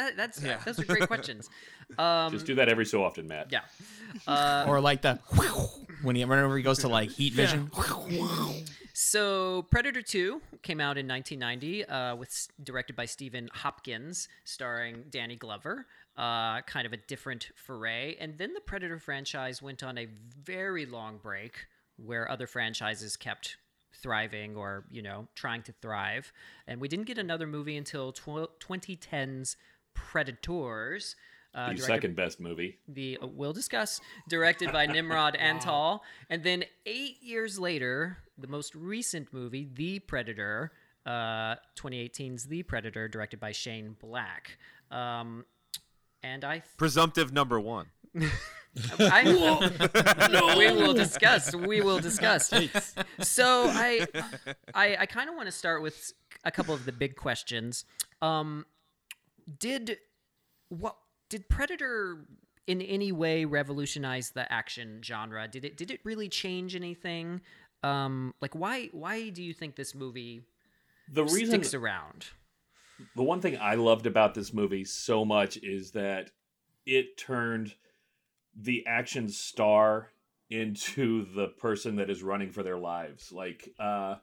That, 0.00 0.16
that's 0.16 0.42
Yeah. 0.42 0.58
those 0.64 0.78
are 0.80 0.84
great 0.84 1.06
questions. 1.06 1.48
Um, 1.98 2.32
Just 2.36 2.46
do 2.46 2.54
that 2.56 2.68
every 2.68 2.86
so 2.86 3.02
often, 3.04 3.26
Matt. 3.28 3.48
yeah. 3.50 3.60
Uh, 4.26 4.64
or 4.68 4.80
like 4.80 5.02
the 5.02 5.14
when 6.02 6.16
he 6.16 6.24
whenever 6.24 6.56
he 6.56 6.62
goes 6.62 6.78
to 6.80 6.88
like 6.88 7.10
heat 7.10 7.32
vision. 7.34 7.70
So 8.92 9.66
Predator 9.70 10.02
2 10.02 10.42
came 10.62 10.80
out 10.80 10.98
in 10.98 11.08
1990, 11.08 11.84
uh, 11.86 12.16
with 12.16 12.48
directed 12.62 12.96
by 12.96 13.06
Stephen 13.06 13.48
Hopkins, 13.54 14.28
starring 14.44 15.04
Danny 15.10 15.36
Glover. 15.36 15.86
Uh, 16.16 16.60
kind 16.62 16.86
of 16.86 16.92
a 16.92 16.98
different 16.98 17.48
foray, 17.54 18.14
and 18.20 18.36
then 18.36 18.52
the 18.52 18.60
Predator 18.60 18.98
franchise 18.98 19.62
went 19.62 19.82
on 19.82 19.96
a 19.96 20.06
very 20.44 20.84
long 20.84 21.16
break, 21.22 21.66
where 21.96 22.30
other 22.30 22.46
franchises 22.46 23.16
kept 23.16 23.56
thriving 24.02 24.54
or 24.56 24.84
you 24.90 25.00
know 25.02 25.28
trying 25.34 25.62
to 25.62 25.72
thrive, 25.80 26.30
and 26.66 26.78
we 26.80 26.88
didn't 26.88 27.06
get 27.06 27.16
another 27.16 27.46
movie 27.46 27.76
until 27.76 28.12
tw- 28.12 28.50
2010's 28.60 29.56
Predators. 29.94 31.16
Uh, 31.52 31.70
The 31.70 31.74
directed- 31.74 31.86
second 31.86 32.16
best 32.16 32.38
movie. 32.40 32.78
the 32.86 33.18
uh, 33.20 33.26
we'll 33.26 33.52
discuss 33.52 34.00
directed 34.28 34.70
by 34.72 34.86
Nimrod 34.86 35.36
Antal 35.40 36.00
and 36.28 36.44
then 36.44 36.62
8 36.86 37.16
years 37.22 37.58
later 37.58 38.18
the 38.38 38.46
most 38.46 38.74
recent 38.76 39.32
movie 39.32 39.68
The 39.74 39.98
Predator 39.98 40.70
uh 41.06 41.56
2018's 41.76 42.44
The 42.44 42.62
Predator 42.62 43.08
directed 43.08 43.40
by 43.40 43.50
Shane 43.50 43.96
Black 44.00 44.58
um 44.92 45.44
and 46.22 46.44
I 46.44 46.62
Presumptive 46.76 47.32
number 47.32 47.58
one. 47.58 47.86
I 49.00 49.24
we 50.58 50.70
will 50.70 50.94
discuss 50.94 51.52
we 51.56 51.80
will 51.80 51.98
discuss 51.98 52.52
so 53.20 53.64
I 53.68 54.06
I 54.72 54.96
I 55.00 55.06
kind 55.06 55.28
of 55.28 55.34
want 55.34 55.46
to 55.48 55.52
start 55.52 55.82
with 55.82 56.12
a 56.44 56.52
couple 56.52 56.74
of 56.74 56.84
the 56.84 56.92
big 56.92 57.16
questions 57.16 57.84
um 58.22 58.66
did 59.58 59.98
what 60.68 60.96
did 61.28 61.48
Predator 61.48 62.26
in 62.66 62.80
any 62.80 63.12
way 63.12 63.44
revolutionize 63.44 64.30
the 64.30 64.50
action 64.52 65.00
genre? 65.02 65.48
Did 65.48 65.64
it 65.64 65.76
did 65.76 65.90
it 65.90 66.00
really 66.04 66.28
change 66.28 66.76
anything? 66.76 67.40
Um, 67.82 68.34
like 68.40 68.54
why 68.54 68.88
why 68.92 69.30
do 69.30 69.42
you 69.42 69.52
think 69.52 69.76
this 69.76 69.94
movie 69.94 70.42
The 71.12 71.24
reason 71.24 71.48
sticks 71.48 71.74
around? 71.74 72.26
the 73.16 73.22
one 73.22 73.40
thing 73.40 73.58
I 73.60 73.74
loved 73.74 74.06
about 74.06 74.34
this 74.34 74.52
movie 74.52 74.84
so 74.84 75.24
much 75.24 75.56
is 75.58 75.92
that 75.92 76.30
it 76.86 77.16
turned 77.16 77.74
the 78.54 78.84
action 78.86 79.28
star 79.28 80.10
into 80.50 81.26
the 81.34 81.48
person 81.48 81.96
that 81.96 82.10
is 82.10 82.22
running 82.22 82.50
for 82.50 82.62
their 82.62 82.78
lives. 82.78 83.30
Like, 83.32 83.72
uh, 83.78 84.16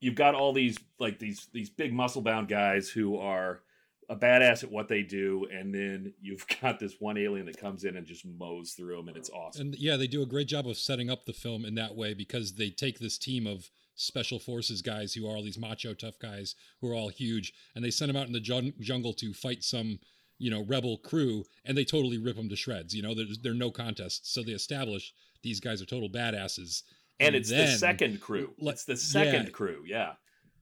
you've 0.00 0.16
got 0.16 0.34
all 0.34 0.52
these 0.52 0.76
like 0.98 1.18
these 1.18 1.48
these 1.52 1.70
big 1.70 1.92
muscle 1.92 2.22
bound 2.22 2.48
guys 2.48 2.88
who 2.88 3.16
are 3.16 3.62
a 4.08 4.16
badass 4.16 4.62
at 4.62 4.70
what 4.70 4.88
they 4.88 5.02
do, 5.02 5.46
and 5.52 5.74
then 5.74 6.14
you've 6.20 6.46
got 6.60 6.78
this 6.78 6.96
one 6.98 7.16
alien 7.16 7.46
that 7.46 7.58
comes 7.58 7.84
in 7.84 7.96
and 7.96 8.06
just 8.06 8.24
mows 8.24 8.72
through 8.72 8.96
them, 8.96 9.08
and 9.08 9.16
it's 9.16 9.30
awesome. 9.30 9.62
And 9.62 9.74
yeah, 9.76 9.96
they 9.96 10.06
do 10.06 10.22
a 10.22 10.26
great 10.26 10.48
job 10.48 10.66
of 10.66 10.76
setting 10.76 11.10
up 11.10 11.24
the 11.24 11.32
film 11.32 11.64
in 11.64 11.74
that 11.76 11.94
way 11.94 12.14
because 12.14 12.54
they 12.54 12.70
take 12.70 12.98
this 12.98 13.18
team 13.18 13.46
of 13.46 13.70
special 13.96 14.38
forces 14.38 14.82
guys 14.82 15.14
who 15.14 15.26
are 15.26 15.36
all 15.36 15.42
these 15.42 15.58
macho 15.58 15.94
tough 15.94 16.18
guys 16.18 16.54
who 16.80 16.90
are 16.90 16.94
all 16.94 17.08
huge, 17.08 17.52
and 17.74 17.84
they 17.84 17.90
send 17.90 18.08
them 18.08 18.16
out 18.16 18.26
in 18.26 18.32
the 18.32 18.40
jun- 18.40 18.74
jungle 18.80 19.12
to 19.14 19.32
fight 19.32 19.62
some 19.62 19.98
you 20.38 20.50
know 20.50 20.64
rebel 20.64 20.98
crew, 20.98 21.44
and 21.64 21.76
they 21.76 21.84
totally 21.84 22.18
rip 22.18 22.36
them 22.36 22.48
to 22.48 22.56
shreds. 22.56 22.94
You 22.94 23.02
know, 23.02 23.14
there's 23.14 23.38
they're 23.38 23.54
no 23.54 23.70
contest, 23.70 24.32
so 24.32 24.42
they 24.42 24.52
establish 24.52 25.12
these 25.42 25.60
guys 25.60 25.80
are 25.82 25.86
total 25.86 26.08
badasses. 26.08 26.82
and 27.20 27.34
it's 27.34 27.50
the 27.50 27.66
second 27.66 28.20
crew. 28.20 28.52
It's 28.58 28.84
the 28.84 28.96
second 28.96 29.44
yeah. 29.44 29.50
crew. 29.50 29.84
Yeah. 29.86 30.12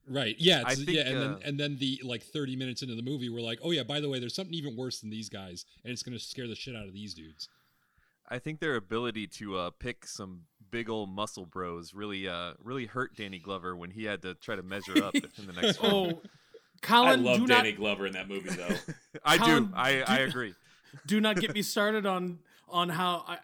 Right. 0.07 0.35
Yeah. 0.37 0.63
I 0.65 0.71
It's, 0.71 0.83
think, 0.83 0.97
yeah. 0.97 1.07
And 1.07 1.17
uh, 1.17 1.21
then 1.21 1.37
and 1.45 1.59
then 1.59 1.77
the 1.77 2.01
like 2.03 2.23
30 2.23 2.55
minutes 2.55 2.81
into 2.81 2.95
the 2.95 3.01
movie, 3.01 3.29
we're 3.29 3.41
like, 3.41 3.59
oh 3.63 3.71
yeah, 3.71 3.83
by 3.83 3.99
the 3.99 4.09
way, 4.09 4.19
there's 4.19 4.35
something 4.35 4.53
even 4.53 4.75
worse 4.75 4.99
than 4.99 5.09
these 5.09 5.29
guys, 5.29 5.65
and 5.83 5.91
it's 5.91 6.03
gonna 6.03 6.19
scare 6.19 6.47
the 6.47 6.55
shit 6.55 6.75
out 6.75 6.87
of 6.87 6.93
these 6.93 7.13
dudes. 7.13 7.49
I 8.29 8.39
think 8.39 8.59
their 8.59 8.75
ability 8.75 9.27
to 9.27 9.57
uh, 9.57 9.69
pick 9.71 10.05
some 10.05 10.41
big 10.71 10.89
old 10.89 11.09
muscle 11.09 11.45
bros 11.45 11.93
really 11.93 12.27
uh, 12.27 12.53
really 12.63 12.85
hurt 12.85 13.15
Danny 13.15 13.39
Glover 13.39 13.75
when 13.75 13.91
he 13.91 14.05
had 14.05 14.21
to 14.23 14.33
try 14.33 14.55
to 14.55 14.63
measure 14.63 15.03
up 15.03 15.15
in 15.37 15.47
the 15.47 15.53
next. 15.53 15.79
Oh, 15.83 16.21
Colin, 16.81 17.19
I 17.19 17.23
love 17.23 17.39
do 17.39 17.47
Danny 17.47 17.71
not 17.71 17.79
Glover 17.79 18.07
in 18.07 18.13
that 18.13 18.27
movie 18.27 18.49
though. 18.49 18.75
I 19.25 19.37
Colin, 19.37 19.65
do. 19.67 19.71
I, 19.75 20.01
I 20.01 20.17
agree. 20.19 20.55
do 21.05 21.21
not 21.21 21.39
get 21.39 21.53
me 21.53 21.61
started 21.61 22.05
on 22.05 22.39
on 22.69 22.89
how 22.89 23.23
I. 23.27 23.37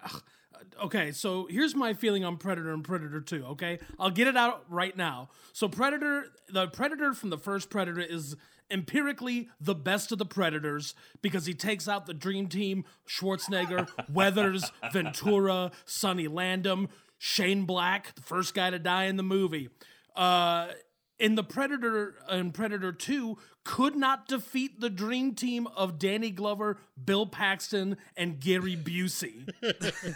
Okay, 0.81 1.11
so 1.11 1.47
here's 1.49 1.75
my 1.75 1.93
feeling 1.93 2.23
on 2.23 2.37
Predator 2.37 2.73
and 2.73 2.83
Predator 2.83 3.21
2, 3.21 3.45
okay? 3.51 3.79
I'll 3.99 4.09
get 4.09 4.27
it 4.27 4.37
out 4.37 4.65
right 4.69 4.95
now. 4.95 5.29
So 5.53 5.67
Predator, 5.67 6.27
the 6.49 6.67
Predator 6.67 7.13
from 7.13 7.29
the 7.29 7.37
first 7.37 7.69
Predator 7.69 8.01
is 8.01 8.35
empirically 8.71 9.49
the 9.59 9.75
best 9.75 10.11
of 10.11 10.17
the 10.17 10.25
Predators 10.25 10.93
because 11.21 11.45
he 11.45 11.53
takes 11.53 11.87
out 11.87 12.05
the 12.05 12.13
dream 12.13 12.47
team, 12.47 12.85
Schwarzenegger, 13.07 13.89
Weathers, 14.13 14.71
Ventura, 14.91 15.71
Sonny 15.85 16.27
Landham, 16.27 16.87
Shane 17.17 17.65
Black, 17.65 18.13
the 18.15 18.21
first 18.21 18.53
guy 18.53 18.69
to 18.69 18.79
die 18.79 19.05
in 19.05 19.17
the 19.17 19.23
movie. 19.23 19.69
Uh 20.15 20.69
in 21.19 21.35
the 21.35 21.43
Predator 21.43 22.15
and 22.29 22.53
Predator 22.53 22.93
2 22.93 23.37
could 23.69 23.95
not 23.95 24.27
defeat 24.27 24.81
the 24.81 24.89
dream 24.89 25.35
team 25.35 25.67
of 25.77 25.99
Danny 25.99 26.31
Glover, 26.31 26.79
Bill 27.05 27.27
Paxton, 27.27 27.97
and 28.17 28.39
Gary 28.39 28.75
Busey. 28.75 29.47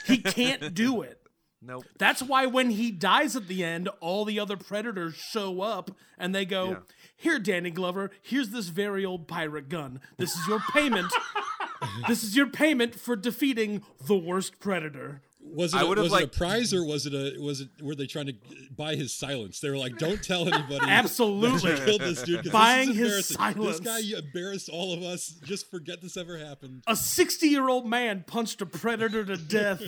he 0.07 0.17
can't 0.17 0.74
do 0.74 1.03
it. 1.03 1.19
Nope. 1.62 1.86
That's 2.00 2.24
why 2.24 2.48
when 2.48 2.72
he 2.72 2.89
dies 2.89 3.36
at 3.36 3.48
the 3.48 3.63
end, 3.63 3.89
all 4.00 4.25
the 4.25 4.39
other 4.39 4.57
predators 4.57 5.13
show 5.13 5.62
up 5.62 5.91
and 6.17 6.33
they 6.33 6.45
go, 6.45 6.69
Yeah. 6.69 6.77
Here, 7.15 7.38
Danny 7.38 7.69
Glover, 7.69 8.10
here's 8.24 8.50
this 8.50 8.69
very 8.69 9.05
old 9.05 9.27
pirate 9.27 9.69
gun. 9.69 10.01
This 10.17 10.36
is 10.36 10.48
your 10.48 10.60
payment. 10.74 11.13
this 12.07 12.24
is 12.24 12.36
your 12.36 12.48
payment 12.48 12.95
for 12.95 13.15
defeating 13.15 13.83
the 14.03 14.17
worst 14.17 14.60
predator. 14.60 15.22
Was 15.45 15.73
it, 15.73 15.77
I 15.77 15.81
a, 15.83 15.85
would've 15.88 16.03
was 16.05 16.13
it 16.13 16.23
a 16.23 16.27
prize 16.27 16.73
or 16.73 16.83
was 16.83 17.05
it 17.05 17.13
a 17.13 17.39
was 17.39 17.62
it 17.62 17.69
were 17.81 17.93
they 17.93 18.07
trying 18.07 18.25
to 18.27 18.33
buy 18.75 18.95
his 18.95 19.13
silence? 19.13 19.59
They 19.59 19.69
were 19.69 19.77
like, 19.77 19.97
"Don't 19.97 20.23
tell 20.23 20.47
anybody." 20.51 20.85
Absolutely. 20.89 21.71
that 21.71 21.79
you 21.79 21.85
killed 21.85 22.01
this 22.01 22.23
dude. 22.23 22.35
'cause 22.38 22.43
this 22.45 22.51
Buying 22.53 22.89
is 22.91 22.95
his 22.95 23.27
silence. 23.27 23.79
This 23.79 23.79
guy 23.81 24.17
embarrassed 24.17 24.69
all 24.69 24.93
of 24.93 25.03
us. 25.03 25.35
Just 25.43 25.69
forget 25.69 26.01
this 26.01 26.17
ever 26.17 26.38
happened. 26.38 26.83
a 26.88 26.95
60 26.95 27.47
year 27.50 27.69
old 27.69 27.85
man 27.85 28.23
punched 28.25 28.62
a 28.62 28.65
predator 28.65 29.23
to 29.25 29.38
death 29.38 29.81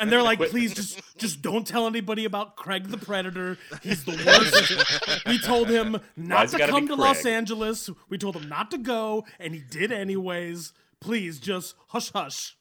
and 0.00 0.10
they're 0.10 0.22
like 0.22 0.38
please 0.50 0.74
just 0.74 1.00
just 1.18 1.42
don't 1.42 1.66
tell 1.66 1.86
anybody 1.86 2.24
about 2.24 2.56
craig 2.56 2.88
the 2.88 2.98
predator 2.98 3.56
he's 3.82 4.04
the 4.04 4.12
worst 4.26 5.26
we 5.26 5.38
told 5.38 5.68
him 5.68 5.98
not 6.16 6.46
it 6.46 6.50
to 6.50 6.58
gotta 6.58 6.72
come 6.72 6.86
to 6.88 6.94
los 6.94 7.24
angeles 7.26 7.88
we 8.08 8.18
told 8.18 8.36
him 8.36 8.48
not 8.48 8.70
to 8.70 8.78
go 8.78 9.24
and 9.38 9.54
he 9.54 9.60
did 9.60 9.92
anyways 9.92 10.72
please 11.00 11.38
just 11.38 11.74
hush 11.88 12.10
hush 12.12 12.56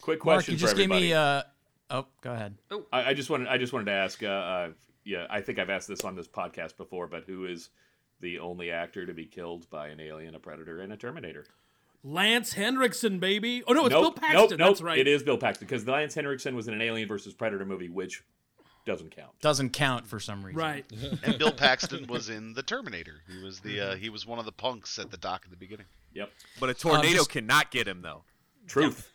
Quick 0.00 0.24
Mark, 0.24 0.36
question 0.36 0.52
you 0.54 0.58
for 0.58 0.62
just 0.62 0.76
gave 0.76 0.84
everybody. 0.90 1.06
me. 1.08 1.12
Uh, 1.14 1.42
oh, 1.90 2.06
go 2.20 2.32
ahead. 2.32 2.54
I, 2.92 3.10
I 3.10 3.14
just 3.14 3.30
wanted 3.30 3.48
I 3.48 3.58
just 3.58 3.72
wanted 3.72 3.86
to 3.86 3.92
ask. 3.92 4.22
Uh, 4.22 4.26
uh, 4.26 4.68
yeah, 5.04 5.26
I 5.30 5.40
think 5.40 5.58
I've 5.58 5.70
asked 5.70 5.88
this 5.88 6.04
on 6.04 6.14
this 6.16 6.28
podcast 6.28 6.76
before, 6.76 7.06
but 7.06 7.24
who 7.26 7.46
is 7.46 7.70
the 8.20 8.38
only 8.38 8.70
actor 8.70 9.04
to 9.04 9.12
be 9.12 9.26
killed 9.26 9.68
by 9.70 9.88
an 9.88 9.98
alien, 10.00 10.34
a 10.34 10.38
predator, 10.38 10.80
and 10.80 10.92
a 10.92 10.96
Terminator? 10.96 11.44
lance 12.04 12.52
henriksen 12.54 13.20
baby 13.20 13.62
oh 13.68 13.72
no 13.72 13.82
it's 13.86 13.90
bill 13.90 14.02
nope, 14.02 14.16
paxton 14.16 14.34
nope, 14.40 14.50
nope. 14.58 14.68
that's 14.70 14.82
right 14.82 14.98
It 14.98 15.06
is 15.06 15.22
Bill 15.22 15.38
Paxton 15.38 15.68
because 15.68 15.86
Lance 15.86 16.14
Henriksen 16.16 16.56
was 16.56 16.66
in 16.66 16.74
an 16.74 16.82
Alien 16.82 17.06
versus 17.06 17.32
Predator 17.32 17.64
movie, 17.64 17.88
which 17.88 18.24
doesn't 18.84 19.14
count. 19.14 19.30
Doesn't 19.40 19.70
count 19.70 20.08
for 20.08 20.18
some 20.18 20.44
reason. 20.44 20.58
right 20.60 20.84
And 21.22 21.38
Bill 21.38 21.52
Paxton 21.52 22.08
was 22.08 22.28
in 22.28 22.54
the 22.54 22.62
Terminator. 22.64 23.22
He 23.32 23.44
was 23.44 23.60
the 23.60 23.80
uh, 23.80 23.94
he 23.94 24.08
was 24.10 24.26
one 24.26 24.40
of 24.40 24.46
the 24.46 24.50
punks 24.50 24.98
at 24.98 25.12
the 25.12 25.16
dock 25.16 25.42
at 25.44 25.50
the 25.52 25.56
beginning. 25.56 25.86
Yep, 26.14 26.32
But 26.58 26.70
a 26.70 26.74
tornado 26.74 27.18
just- 27.18 27.30
cannot 27.30 27.70
get 27.70 27.86
him 27.86 28.02
though. 28.02 28.24
truth. 28.66 29.08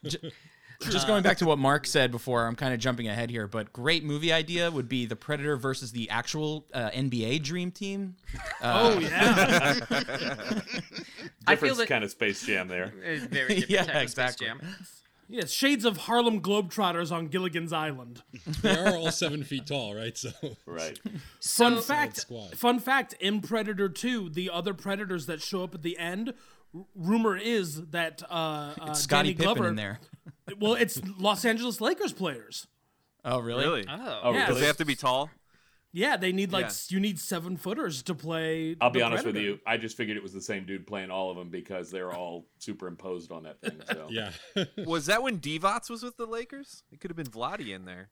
Just 0.81 1.07
going 1.07 1.24
back 1.24 1.38
to 1.38 1.46
what 1.46 1.57
Mark 1.57 1.88
said 1.88 2.12
before, 2.12 2.46
I'm 2.46 2.55
kind 2.55 2.74
of 2.74 2.79
jumping 2.79 3.07
ahead 3.07 3.29
here, 3.31 3.48
but 3.48 3.74
great 3.74 4.03
movie 4.03 4.31
idea 4.31 4.69
would 4.69 4.88
be 4.88 5.05
the 5.05 5.15
Predator 5.15 5.57
versus 5.57 5.91
the 5.91 6.10
actual 6.10 6.65
uh, 6.74 6.89
NBA 6.91 7.41
Dream 7.43 7.72
Team. 7.72 8.15
oh 8.62 9.00
yeah 9.00 9.74
I 11.48 11.55
feel 11.55 11.69
Different 11.69 11.77
that 11.77 11.88
kind 11.88 12.03
of 12.03 12.12
Space 12.12 12.46
Jam 12.46 12.67
there. 12.67 12.93
Uh, 12.98 13.25
very 13.27 13.55
different 13.55 13.69
Yeah, 13.69 13.84
type 13.86 13.88
of 13.88 13.93
Space 13.93 14.03
exactly. 14.03 14.48
Jam. 14.48 14.62
yes 15.29 15.51
shades 15.51 15.84
of 15.86 15.98
harlem 15.98 16.41
globetrotters 16.41 17.12
on 17.12 17.27
gilligan's 17.27 17.74
island 17.74 18.22
They 18.62 18.77
are 18.77 18.96
all 18.96 19.12
seven 19.12 19.43
feet 19.43 19.65
tall, 19.67 19.96
right? 19.96 20.17
So 20.17 20.29
Right. 20.65 21.00
Fun 21.41 21.75
So- 21.75 21.81
fact. 21.81 22.17
squad. 22.17 22.57
Fun 22.57 22.79
fact. 22.79 23.13
In 23.19 23.41
Predator 23.41 23.89
2, 23.89 24.29
the 24.29 24.50
other 24.50 24.74
predators 24.74 25.25
that 25.25 25.41
show 25.41 25.63
up 25.63 25.74
at 25.75 25.81
the 25.81 25.98
end, 25.98 26.34
r- 26.75 26.86
rumor 26.96 27.36
is 27.38 27.88
that 27.88 28.22
uh, 28.29 28.74
uh, 28.79 28.93
Scotty 28.93 29.34
Danny 29.34 29.36
Pippen 29.36 29.53
Glover. 29.55 29.67
in 29.69 29.75
there. 29.75 30.00
Well, 30.60 30.74
it's 30.75 31.01
Los 31.20 31.44
Angeles 31.46 31.82
Lakers 31.82 32.13
players. 32.13 32.68
Oh, 33.25 33.39
really? 33.39 33.63
Really? 33.66 33.86
Oh, 33.89 34.20
Oh, 34.24 34.34
Yeah. 34.34 34.48
Does 34.48 34.60
they 34.60 34.66
have 34.68 34.77
to 34.77 34.86
be 34.86 34.96
tall? 34.96 35.30
Yeah, 35.94 36.18
they 36.18 36.32
need 36.32 36.51
like 36.51 36.66
Yeah. 36.66 36.72
you 36.89 37.00
need 37.00 37.18
seven 37.20 37.58
footers 37.58 38.04
to 38.04 38.13
play. 38.13 38.75
I'll 38.80 38.89
be 38.89 39.00
the 39.00 39.06
honest 39.06 39.25
with 39.25 39.36
you. 39.38 39.60
I 39.66 39.77
just 39.77 39.98
figured 39.98 40.16
it 40.18 40.22
was 40.24 40.34
the 40.34 40.42
same 40.42 40.66
dude 40.66 40.86
playing 40.86 41.10
all 41.12 41.32
of 41.32 41.38
them 41.38 41.50
because 41.50 41.89
they're 41.89 42.12
all 42.13 42.46
superimposed 42.60 43.32
on 43.32 43.44
that 43.44 43.60
thing. 43.62 43.82
So 43.92 44.08
yeah, 44.10 44.32
Was 44.86 45.08
that 45.08 45.24
when 45.24 45.39
Divac 45.39 45.89
was 45.89 46.04
with 46.04 46.18
the 46.18 46.25
Lakers? 46.25 46.84
It 46.92 47.00
could 47.00 47.10
have 47.10 47.16
been 47.18 47.25
Vlade 47.27 47.68
in 47.68 47.86
there. 47.86 48.10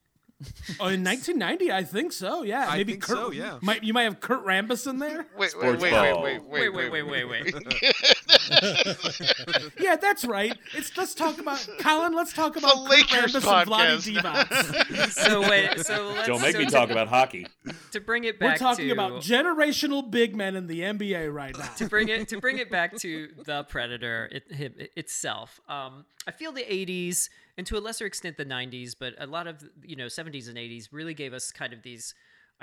Oh, 0.81 0.87
in 0.87 1.01
1990, 1.03 1.71
I 1.71 1.83
think 1.83 2.11
so. 2.11 2.43
Yeah, 2.43 2.67
I 2.67 2.77
maybe 2.77 2.93
think 2.93 3.03
Kurt, 3.03 3.17
so, 3.17 3.31
yeah. 3.31 3.57
Might 3.61 3.83
you 3.83 3.93
might 3.93 4.03
have 4.03 4.19
Kurt 4.19 4.45
Rambis 4.45 4.85
in 4.89 4.99
there? 4.99 5.27
Wait, 5.37 5.51
Sports 5.51 5.81
wait, 5.81 5.93
wait, 5.93 6.21
wait, 6.21 6.43
wait, 6.43 6.69
wait, 6.73 6.91
wait, 6.91 7.03
wait, 7.03 7.23
wait, 7.25 7.53
wait. 7.53 7.55
Yeah, 9.79 9.95
that's 9.97 10.25
right. 10.25 10.57
It's 10.73 10.95
let's 10.97 11.13
talk 11.13 11.37
about 11.39 11.67
Colin. 11.79 12.13
Let's 12.13 12.33
talk 12.33 12.55
about 12.55 12.87
Kurt 12.87 12.89
Lakers 12.89 13.33
Rambis 13.35 13.65
podcast. 13.65 14.21
Vlade 14.21 15.11
so 15.11 15.41
wait, 15.41 15.79
so 15.79 16.07
let's 16.07 16.27
don't 16.27 16.41
make 16.41 16.53
so 16.53 16.59
me 16.59 16.65
to- 16.65 16.71
talk 16.71 16.89
about 16.89 17.07
hockey. 17.07 17.47
to 17.91 17.99
bring 17.99 18.23
it 18.23 18.39
We're 18.39 18.57
talking 18.57 18.87
to 18.87 18.91
about 18.91 19.21
generational 19.21 20.09
big 20.09 20.35
men 20.35 20.55
in 20.55 20.67
the 20.67 20.81
NBA 20.81 21.33
right 21.33 21.57
now. 21.57 21.65
to 21.77 21.87
bring 21.87 22.09
it 22.09 22.27
to 22.29 22.39
bring 22.39 22.57
it 22.57 22.71
back 22.71 22.95
to 22.97 23.29
the 23.45 23.63
Predator 23.65 24.29
it, 24.31 24.51
him, 24.51 24.73
itself. 24.95 25.59
Um, 25.67 26.05
I 26.27 26.31
feel 26.31 26.51
the 26.51 26.63
'80s 26.63 27.29
and 27.57 27.67
to 27.67 27.77
a 27.77 27.79
lesser 27.79 28.05
extent 28.05 28.37
the 28.37 28.45
'90s, 28.45 28.95
but 28.99 29.13
a 29.19 29.27
lot 29.27 29.47
of 29.47 29.63
you 29.83 29.95
know 29.95 30.05
'70s 30.05 30.47
and 30.47 30.57
'80s 30.57 30.87
really 30.91 31.13
gave 31.13 31.33
us 31.33 31.51
kind 31.51 31.73
of 31.73 31.83
these 31.83 32.13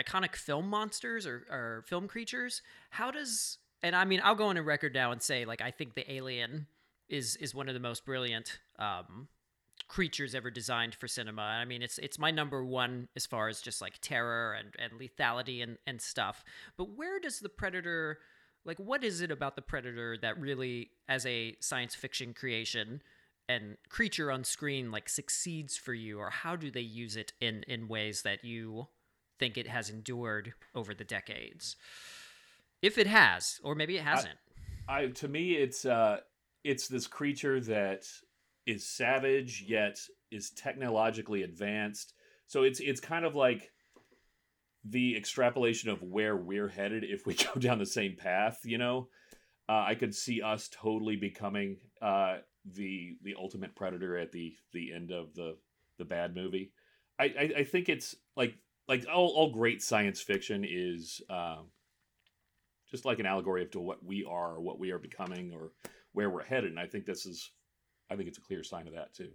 iconic 0.01 0.35
film 0.35 0.69
monsters 0.69 1.27
or, 1.27 1.45
or 1.51 1.85
film 1.87 2.09
creatures. 2.09 2.63
How 2.91 3.11
does 3.11 3.59
and 3.83 3.95
I 3.97 4.05
mean 4.05 4.21
I'll 4.23 4.35
go 4.35 4.47
on 4.47 4.57
a 4.57 4.63
record 4.63 4.95
now 4.95 5.13
and 5.13 5.23
say 5.23 5.45
like 5.45 5.61
I 5.61 5.71
think 5.71 5.95
the 5.95 6.11
Alien 6.11 6.67
is 7.09 7.37
is 7.37 7.55
one 7.55 7.69
of 7.69 7.75
the 7.75 7.81
most 7.81 8.05
brilliant 8.05 8.59
um, 8.79 9.29
creatures 9.89 10.35
ever 10.35 10.51
designed 10.51 10.95
for 10.95 11.07
cinema. 11.07 11.43
I 11.43 11.65
mean, 11.65 11.83
it's 11.83 11.99
it's 11.99 12.19
my 12.19 12.31
number 12.31 12.65
one 12.65 13.09
as 13.15 13.27
far 13.27 13.49
as 13.49 13.61
just 13.61 13.81
like 13.81 13.99
terror 14.01 14.55
and, 14.55 14.75
and 14.79 15.01
lethality 15.01 15.63
and, 15.63 15.77
and 15.87 16.01
stuff. 16.01 16.45
But 16.77 16.97
where 16.97 17.21
does 17.21 17.41
the 17.41 17.49
predator 17.49 18.19
like 18.65 18.79
what 18.79 19.05
is 19.05 19.21
it 19.21 19.31
about 19.31 19.57
the 19.57 19.63
predator 19.63 20.17
that 20.23 20.41
really 20.41 20.91
as 21.09 21.27
a 21.27 21.57
science 21.61 21.95
fiction 21.95 22.33
creation 22.33 23.03
and 23.49 23.77
creature 23.89 24.31
on 24.31 24.45
screen 24.45 24.91
like 24.91 25.09
succeeds 25.09 25.77
for 25.77 25.93
you 25.93 26.19
or 26.21 26.31
how 26.31 26.57
do 26.57 26.71
they 26.71 26.81
use 26.81 27.17
it 27.17 27.33
in 27.41 27.65
in 27.69 27.89
ways 27.89 28.23
that 28.23 28.45
you 28.45 28.87
think 29.39 29.59
it 29.59 29.67
has 29.67 29.91
endured 29.91 30.55
over 30.75 30.95
the 30.95 31.05
decades? 31.05 31.77
If 32.83 32.99
it 32.99 33.07
has, 33.07 33.61
or 33.63 33.75
maybe 33.75 33.97
it 33.97 34.03
hasn't. 34.03 34.35
I 34.89 35.07
to 35.07 35.29
me 35.29 35.53
it's 35.53 35.85
uh 35.85 36.19
it's 36.65 36.89
this 36.89 37.07
creature 37.07 37.61
that 37.61 38.05
is 38.67 38.87
savage 38.87 39.65
yet 39.67 39.99
is 40.31 40.51
technologically 40.51 41.43
advanced. 41.43 42.15
So 42.47 42.65
it's 42.65 42.81
it's 42.81 43.01
kind 43.01 43.25
of 43.25 43.35
like 43.35 43.71
the 44.85 45.17
extrapolation 45.17 45.91
of 45.91 46.03
where 46.03 46.37
we're 46.37 46.69
headed 46.69 47.05
if 47.05 47.27
we 47.27 47.35
go 47.55 47.61
down 47.61 47.79
the 47.79 47.87
same 47.87 48.17
path, 48.17 48.61
you 48.65 48.79
know. 48.79 49.09
Uh, 49.69 49.85
I 49.87 49.95
could 49.95 50.15
see 50.15 50.43
us 50.43 50.69
totally 50.73 51.17
becoming 51.17 51.77
uh, 52.01 52.39
the 52.65 53.17
the 53.23 53.35
ultimate 53.39 53.77
predator 53.77 54.17
at 54.19 54.33
the 54.33 54.55
the 54.73 54.93
end 54.93 55.11
of 55.11 55.35
the 55.35 55.57
the 55.99 56.05
bad 56.05 56.35
movie. 56.35 56.73
I, 57.19 57.25
I 57.25 57.53
I 57.59 57.65
think 57.65 57.89
it's 57.89 58.17
like 58.37 58.55
like 58.89 59.07
all, 59.13 59.29
all 59.29 59.53
great 59.53 59.83
science 59.83 60.21
fiction 60.21 60.67
is 60.69 61.21
um, 61.31 61.69
just 62.93 63.05
like 63.05 63.19
an 63.19 63.27
allegory 63.27 63.63
of 63.63 63.71
to 63.73 63.81
what 63.81 64.05
we 64.05 64.25
are, 64.25 64.61
what 64.61 64.79
we 64.79 64.93
are 64.93 64.99
becoming, 64.99 65.53
or 65.53 65.73
where 66.13 66.31
we're 66.31 66.45
headed. 66.45 66.71
And 66.71 66.79
I 66.79 66.87
think 66.87 67.07
this 67.07 67.27
is, 67.27 67.51
I 68.11 68.15
think 68.17 68.29
it's 68.29 68.39
a 68.39 68.43
clear 68.43 68.63
sign 68.63 68.87
of 68.87 68.95
that 68.95 69.13
too. 69.15 69.31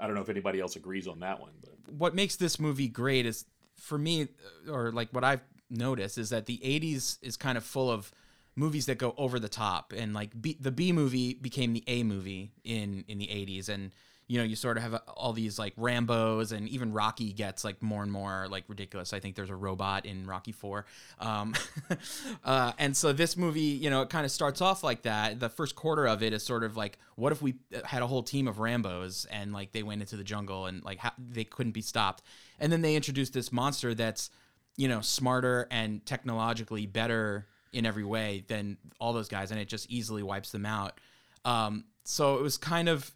I 0.00 0.06
don't 0.06 0.16
know 0.16 0.22
if 0.22 0.28
anybody 0.28 0.60
else 0.60 0.76
agrees 0.76 1.06
on 1.06 1.20
that 1.20 1.40
one, 1.40 1.52
but 1.60 1.94
what 1.94 2.14
makes 2.14 2.36
this 2.36 2.58
movie 2.58 2.88
great 2.88 3.24
is 3.26 3.44
for 3.78 3.96
me 3.96 4.22
uh, 4.66 4.72
or 4.72 4.90
like 4.92 5.10
what 5.12 5.24
I've 5.24 5.42
noticed 5.70 6.18
is 6.18 6.30
that 6.30 6.46
the 6.46 6.58
80s 6.58 7.18
is 7.22 7.36
kind 7.36 7.56
of 7.56 7.64
full 7.64 7.90
of 7.90 8.10
movies 8.56 8.86
that 8.86 8.98
go 8.98 9.14
over 9.18 9.38
the 9.38 9.48
top 9.48 9.92
and 9.94 10.14
like 10.14 10.30
B, 10.40 10.56
the 10.58 10.70
B 10.70 10.92
movie 10.92 11.34
became 11.34 11.72
the 11.72 11.84
A 11.86 12.02
movie 12.02 12.52
in 12.64 13.04
in 13.08 13.18
the 13.18 13.26
80s 13.26 13.68
and 13.68 13.92
you 14.28 14.38
know 14.38 14.44
you 14.44 14.56
sort 14.56 14.76
of 14.76 14.82
have 14.82 15.00
all 15.06 15.32
these 15.32 15.58
like 15.58 15.72
Rambo's 15.76 16.50
and 16.50 16.68
even 16.68 16.92
Rocky 16.92 17.32
gets 17.32 17.64
like 17.64 17.80
more 17.82 18.02
and 18.02 18.10
more 18.10 18.46
like 18.50 18.64
ridiculous. 18.68 19.12
I 19.12 19.20
think 19.20 19.36
there's 19.36 19.50
a 19.50 19.56
robot 19.56 20.04
in 20.04 20.26
Rocky 20.26 20.52
4. 20.52 20.84
Um, 21.20 21.54
uh, 22.44 22.72
and 22.78 22.96
so 22.96 23.12
this 23.12 23.36
movie, 23.36 23.60
you 23.60 23.88
know, 23.88 24.02
it 24.02 24.10
kind 24.10 24.24
of 24.24 24.32
starts 24.32 24.60
off 24.60 24.82
like 24.82 25.02
that. 25.02 25.38
The 25.38 25.48
first 25.48 25.76
quarter 25.76 26.06
of 26.06 26.22
it 26.22 26.32
is 26.32 26.42
sort 26.42 26.64
of 26.64 26.76
like 26.76 26.98
what 27.14 27.32
if 27.32 27.40
we 27.40 27.54
had 27.84 28.02
a 28.02 28.06
whole 28.06 28.22
team 28.22 28.48
of 28.48 28.58
Rambo's 28.58 29.26
and 29.30 29.52
like 29.52 29.72
they 29.72 29.82
went 29.82 30.00
into 30.00 30.16
the 30.16 30.24
jungle 30.24 30.66
and 30.66 30.82
like 30.84 31.00
they 31.18 31.44
couldn't 31.44 31.72
be 31.72 31.82
stopped. 31.82 32.22
And 32.58 32.72
then 32.72 32.82
they 32.82 32.96
introduced 32.96 33.32
this 33.32 33.52
monster 33.52 33.94
that's 33.94 34.30
you 34.76 34.88
know 34.88 35.00
smarter 35.00 35.68
and 35.70 36.04
technologically 36.04 36.86
better 36.86 37.46
in 37.72 37.86
every 37.86 38.04
way 38.04 38.44
than 38.48 38.78
all 38.98 39.12
those 39.12 39.28
guys, 39.28 39.50
and 39.50 39.60
it 39.60 39.68
just 39.68 39.90
easily 39.90 40.22
wipes 40.22 40.50
them 40.50 40.66
out. 40.66 40.98
Um, 41.44 41.84
so 42.04 42.36
it 42.36 42.42
was 42.42 42.56
kind 42.56 42.88
of 42.88 43.12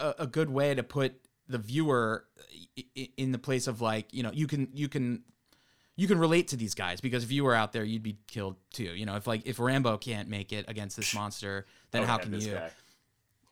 a, 0.00 0.14
a 0.20 0.26
good 0.26 0.50
way 0.50 0.74
to 0.74 0.82
put 0.82 1.14
the 1.48 1.58
viewer 1.58 2.24
in 3.16 3.32
the 3.32 3.38
place 3.38 3.66
of 3.66 3.80
like 3.80 4.12
you 4.14 4.22
know 4.22 4.30
you 4.32 4.46
can 4.46 4.68
you 4.72 4.88
can 4.88 5.22
you 5.96 6.06
can 6.06 6.18
relate 6.18 6.48
to 6.48 6.56
these 6.56 6.74
guys 6.74 7.00
because 7.00 7.24
if 7.24 7.32
you 7.32 7.44
were 7.44 7.54
out 7.54 7.72
there 7.72 7.84
you'd 7.84 8.02
be 8.02 8.16
killed 8.26 8.56
too. 8.72 8.84
You 8.94 9.04
know 9.06 9.16
if 9.16 9.26
like 9.26 9.42
if 9.46 9.58
rambo 9.58 9.98
can't 9.98 10.28
make 10.28 10.52
it 10.52 10.64
against 10.68 10.96
this 10.96 11.14
monster 11.14 11.66
then 11.90 12.02
Oh, 12.02 12.06
how 12.06 12.16
yeah, 12.16 12.22
can 12.22 12.40
you? 12.40 12.52
guy. 12.54 12.70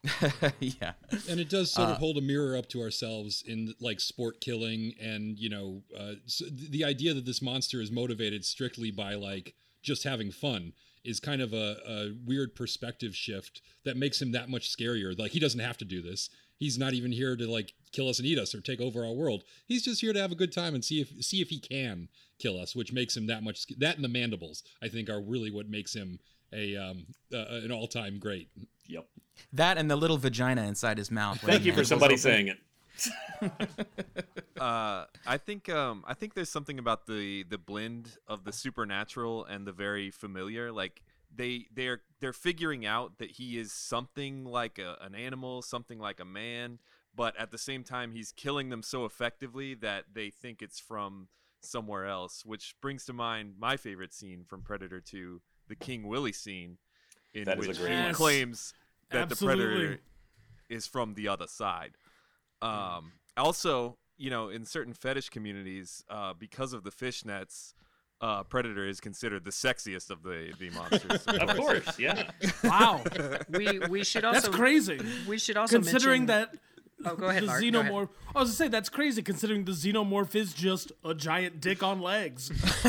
yeah. 0.61 0.93
And 1.29 1.41
it 1.41 1.49
does 1.51 1.73
sort 1.73 1.89
of 1.89 1.97
Uh, 1.97 1.99
hold 1.99 2.17
a 2.19 2.21
mirror 2.21 2.57
up 2.57 2.69
to 2.69 2.81
ourselves 2.81 3.43
in 3.47 3.75
like 3.81 4.01
sport 4.01 4.41
killing 4.41 4.95
and 5.01 5.39
you 5.39 5.49
know 5.51 5.83
uh, 5.99 6.13
so 6.27 6.45
th- 6.47 6.71
the 6.71 6.85
idea 6.85 7.13
that 7.15 7.27
this 7.27 7.43
monster 7.43 7.81
is 7.81 7.91
motivated 7.91 8.45
strictly 8.45 8.91
by 8.93 9.15
like 9.15 9.55
just 9.83 10.05
having 10.05 10.31
fun 10.31 10.73
is 11.05 11.21
kind 11.21 11.41
of 11.43 11.53
a, 11.53 11.77
a 11.89 12.11
weird 12.27 12.55
perspective 12.55 13.15
shift 13.15 13.61
that 13.85 13.97
makes 13.97 14.21
him 14.21 14.33
that 14.33 14.49
much 14.49 14.69
scarier 14.75 15.19
like 15.19 15.33
he 15.33 15.41
doesn't 15.41 15.61
have 15.61 15.79
to 15.79 15.85
do 15.85 16.01
this 16.03 16.31
he's 16.57 16.77
not 16.79 16.93
even 16.93 17.13
here 17.13 17.37
to 17.37 17.51
like 17.51 17.73
kill 17.93 18.09
us 18.09 18.19
and 18.19 18.27
eat 18.27 18.39
us 18.39 18.55
or 18.55 18.61
take 18.61 18.81
over 18.81 19.05
our 19.05 19.13
world 19.13 19.45
he's 19.67 19.85
just 19.85 20.01
here 20.01 20.13
to 20.13 20.21
have 20.21 20.33
a 20.33 20.37
good 20.37 20.53
time 20.53 20.75
and 20.75 20.85
see 20.85 21.01
if 21.01 21.09
see 21.25 21.41
if 21.41 21.49
he 21.49 21.59
can 21.59 22.09
kill 22.39 22.59
us 22.61 22.75
which 22.77 22.93
makes 22.93 23.17
him 23.17 23.27
that 23.27 23.43
much 23.43 23.67
that 23.79 23.97
and 23.97 24.05
the 24.05 24.09
mandibles 24.09 24.63
i 24.83 24.89
think 24.89 25.09
are 25.09 25.21
really 25.21 25.51
what 25.51 25.69
makes 25.69 25.95
him 25.95 26.19
a 26.53 26.77
um 26.77 27.07
uh, 27.33 27.45
an 27.63 27.71
all-time 27.73 28.19
great 28.19 28.49
Yep. 28.87 29.07
that 29.53 29.77
and 29.77 29.91
the 29.91 29.97
little 29.97 30.17
vagina 30.19 30.63
inside 30.67 30.97
his 30.99 31.11
mouth 31.11 31.41
Thank 31.43 31.65
you 31.65 31.73
for 31.75 31.85
somebody 31.85 32.15
open. 32.15 32.23
saying 32.23 32.49
it. 32.49 32.59
uh, 34.61 35.05
I 35.27 35.37
think 35.39 35.69
um, 35.69 36.05
I 36.07 36.15
think 36.15 36.35
there's 36.35 36.49
something 36.49 36.79
about 36.79 37.07
the 37.07 37.45
the 37.45 37.59
blend 37.59 38.19
of 38.27 38.45
the 38.45 38.53
supernatural 38.53 39.45
and 39.45 39.67
the 39.67 39.73
very 39.73 40.11
familiar. 40.11 40.73
Like 40.73 41.03
they 41.35 41.67
they're 41.73 42.01
they're 42.21 42.33
figuring 42.33 42.87
out 42.87 43.19
that 43.19 43.33
he 43.33 43.59
is 43.59 43.73
something 43.73 44.45
like 44.45 44.79
a, 44.79 44.97
an 45.01 45.15
animal, 45.15 45.63
something 45.63 45.99
like 45.99 46.21
a 46.21 46.25
man, 46.25 46.79
but 47.15 47.37
at 47.37 47.51
the 47.51 47.59
same 47.59 47.85
time 47.85 48.13
he's 48.13 48.33
killing 48.33 48.71
them 48.71 48.83
so 48.83 49.05
effectively 49.05 49.75
that 49.75 50.07
they 50.13 50.31
think 50.31 50.63
it's 50.63 50.81
from 50.81 51.29
somewhere 51.61 52.07
else. 52.07 52.45
Which 52.45 52.75
brings 52.81 53.05
to 53.07 53.13
mind 53.13 53.55
my 53.59 53.77
favorite 53.77 54.15
scene 54.15 54.45
from 54.47 54.63
Predator 54.63 55.01
2, 55.01 55.41
the 55.69 55.77
King 55.77 56.07
Willie 56.07 56.33
scene, 56.33 56.79
in 57.35 57.45
That 57.45 57.59
is 57.59 57.67
a 57.67 57.69
which 57.69 57.91
he 57.91 58.13
claims 58.13 58.75
that 59.11 59.29
the 59.29 59.37
Predator 59.37 60.01
is 60.69 60.87
from 60.87 61.15
the 61.15 61.29
other 61.29 61.47
side. 61.47 61.93
Um, 62.63 63.13
also, 63.37 63.97
you 64.17 64.31
know, 64.31 64.49
in 64.49 64.65
certain 64.65 64.93
fetish 64.93 65.29
communities, 65.31 66.05
uh, 66.11 66.35
because 66.39 66.73
of 66.73 66.83
the 66.85 66.91
fishnets, 66.91 67.73
uh, 68.21 68.43
Predator 68.43 68.87
is 68.87 69.01
considered 69.01 69.45
the 69.45 69.51
sexiest 69.51 70.11
of 70.11 70.23
the 70.23 70.53
the 70.59 70.71
monsters. 70.75 71.25
Of 71.27 71.57
course, 71.57 71.99
yeah. 71.99 72.31
Wow, 72.65 73.03
We 73.49 73.79
we 73.89 74.05
should 74.05 74.25
also 74.25 74.41
that's 74.41 74.57
crazy. 74.57 75.01
We 75.29 75.39
should 75.39 75.57
also 75.57 75.77
Considering 75.77 76.27
mention, 76.27 76.49
that 76.51 76.59
Oh, 77.05 77.15
go 77.15 77.27
ahead, 77.29 77.43
the 77.43 77.47
Mark. 77.47 77.61
Go 77.71 77.81
ahead. 77.81 77.93
xenomorph. 77.93 78.09
I 78.35 78.41
was 78.41 78.49
gonna 78.49 78.57
say 78.57 78.69
that's 78.69 78.89
crazy 78.89 79.23
considering 79.23 79.65
the 79.65 79.73
xenomorph 79.73 80.35
is 80.35 80.53
just 80.53 80.91
a 81.05 81.15
giant 81.15 81.61
dick 81.61 81.83
on 81.83 82.01
legs. 82.01 82.51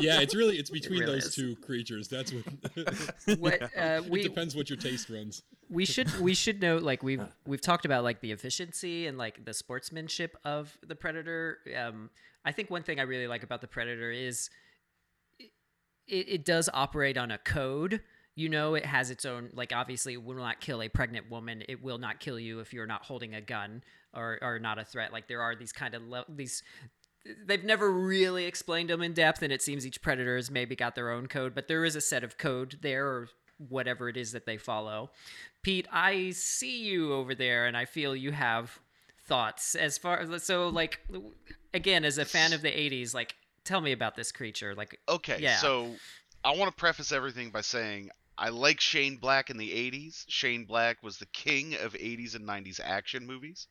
yeah, 0.00 0.20
it's 0.20 0.34
really 0.34 0.56
it's 0.56 0.70
between 0.70 1.00
really 1.00 1.12
those 1.14 1.26
is. 1.26 1.34
two 1.34 1.56
creatures. 1.56 2.08
That's 2.08 2.32
what. 2.32 2.44
What, 3.38 3.62
uh, 3.62 4.02
it 4.04 4.22
depends 4.22 4.54
what 4.56 4.70
your 4.70 4.76
taste 4.78 5.10
runs. 5.10 5.42
we 5.68 5.84
should 5.84 6.08
we 6.20 6.34
should 6.34 6.60
note 6.62 6.82
like 6.82 7.02
we've 7.02 7.22
we've 7.46 7.60
talked 7.60 7.84
about 7.84 8.04
like 8.04 8.20
the 8.20 8.32
efficiency 8.32 9.06
and 9.06 9.18
like 9.18 9.44
the 9.44 9.52
sportsmanship 9.52 10.36
of 10.44 10.76
the 10.86 10.94
predator 10.94 11.58
um 11.76 12.08
i 12.44 12.52
think 12.52 12.70
one 12.70 12.82
thing 12.82 12.98
i 13.00 13.02
really 13.02 13.26
like 13.26 13.42
about 13.42 13.60
the 13.60 13.66
predator 13.66 14.10
is 14.10 14.48
it, 15.40 16.28
it 16.28 16.44
does 16.44 16.68
operate 16.72 17.18
on 17.18 17.30
a 17.30 17.38
code 17.38 18.00
you 18.36 18.48
know 18.48 18.74
it 18.74 18.86
has 18.86 19.10
its 19.10 19.24
own 19.24 19.50
like 19.54 19.72
obviously 19.74 20.12
it 20.12 20.22
will 20.22 20.36
not 20.36 20.60
kill 20.60 20.80
a 20.82 20.88
pregnant 20.88 21.28
woman. 21.30 21.64
It 21.68 21.82
will 21.82 21.98
not 21.98 22.20
kill 22.20 22.38
you 22.38 22.60
if 22.60 22.72
you're 22.72 22.86
not 22.86 23.04
holding 23.04 23.34
a 23.34 23.40
gun 23.40 23.82
or 24.14 24.38
or 24.42 24.58
not 24.60 24.78
a 24.78 24.84
threat. 24.84 25.12
Like 25.12 25.26
there 25.26 25.42
are 25.42 25.56
these 25.56 25.72
kind 25.72 25.94
of 25.94 26.02
le- 26.06 26.26
these 26.28 26.62
they've 27.46 27.64
never 27.64 27.90
really 27.90 28.44
explained 28.44 28.88
them 28.90 29.02
in 29.02 29.12
depth 29.12 29.42
and 29.42 29.52
it 29.52 29.60
seems 29.60 29.84
each 29.84 30.00
predator 30.00 30.36
has 30.36 30.48
maybe 30.50 30.76
got 30.76 30.94
their 30.94 31.10
own 31.10 31.26
code 31.26 31.56
but 31.56 31.66
there 31.66 31.84
is 31.84 31.96
a 31.96 32.00
set 32.00 32.22
of 32.22 32.38
code 32.38 32.78
there 32.82 33.04
or 33.08 33.28
whatever 33.68 34.08
it 34.08 34.16
is 34.16 34.30
that 34.32 34.46
they 34.46 34.56
follow. 34.56 35.10
Pete 35.62 35.88
i 35.90 36.30
see 36.30 36.78
you 36.84 37.12
over 37.12 37.34
there 37.34 37.66
and 37.66 37.76
i 37.76 37.84
feel 37.84 38.14
you 38.14 38.30
have 38.30 38.78
thoughts 39.26 39.74
as 39.74 39.98
far 39.98 40.18
as 40.20 40.44
so 40.44 40.68
like 40.68 41.00
again 41.74 42.04
as 42.04 42.16
a 42.18 42.24
fan 42.24 42.52
of 42.52 42.62
the 42.62 42.68
80s 42.70 43.12
like 43.12 43.34
tell 43.64 43.80
me 43.80 43.90
about 43.90 44.14
this 44.14 44.30
creature 44.30 44.74
like 44.76 45.00
Okay, 45.08 45.38
Yeah. 45.40 45.56
so 45.56 45.96
I 46.44 46.54
want 46.54 46.70
to 46.70 46.76
preface 46.78 47.10
everything 47.10 47.50
by 47.50 47.62
saying 47.62 48.10
I 48.38 48.50
like 48.50 48.80
Shane 48.80 49.16
Black 49.16 49.50
in 49.50 49.56
the 49.56 49.70
80s. 49.70 50.24
Shane 50.28 50.64
Black 50.64 51.02
was 51.02 51.18
the 51.18 51.26
king 51.26 51.74
of 51.76 51.94
80s 51.94 52.34
and 52.34 52.46
90s 52.46 52.80
action 52.82 53.26
movies. 53.26 53.66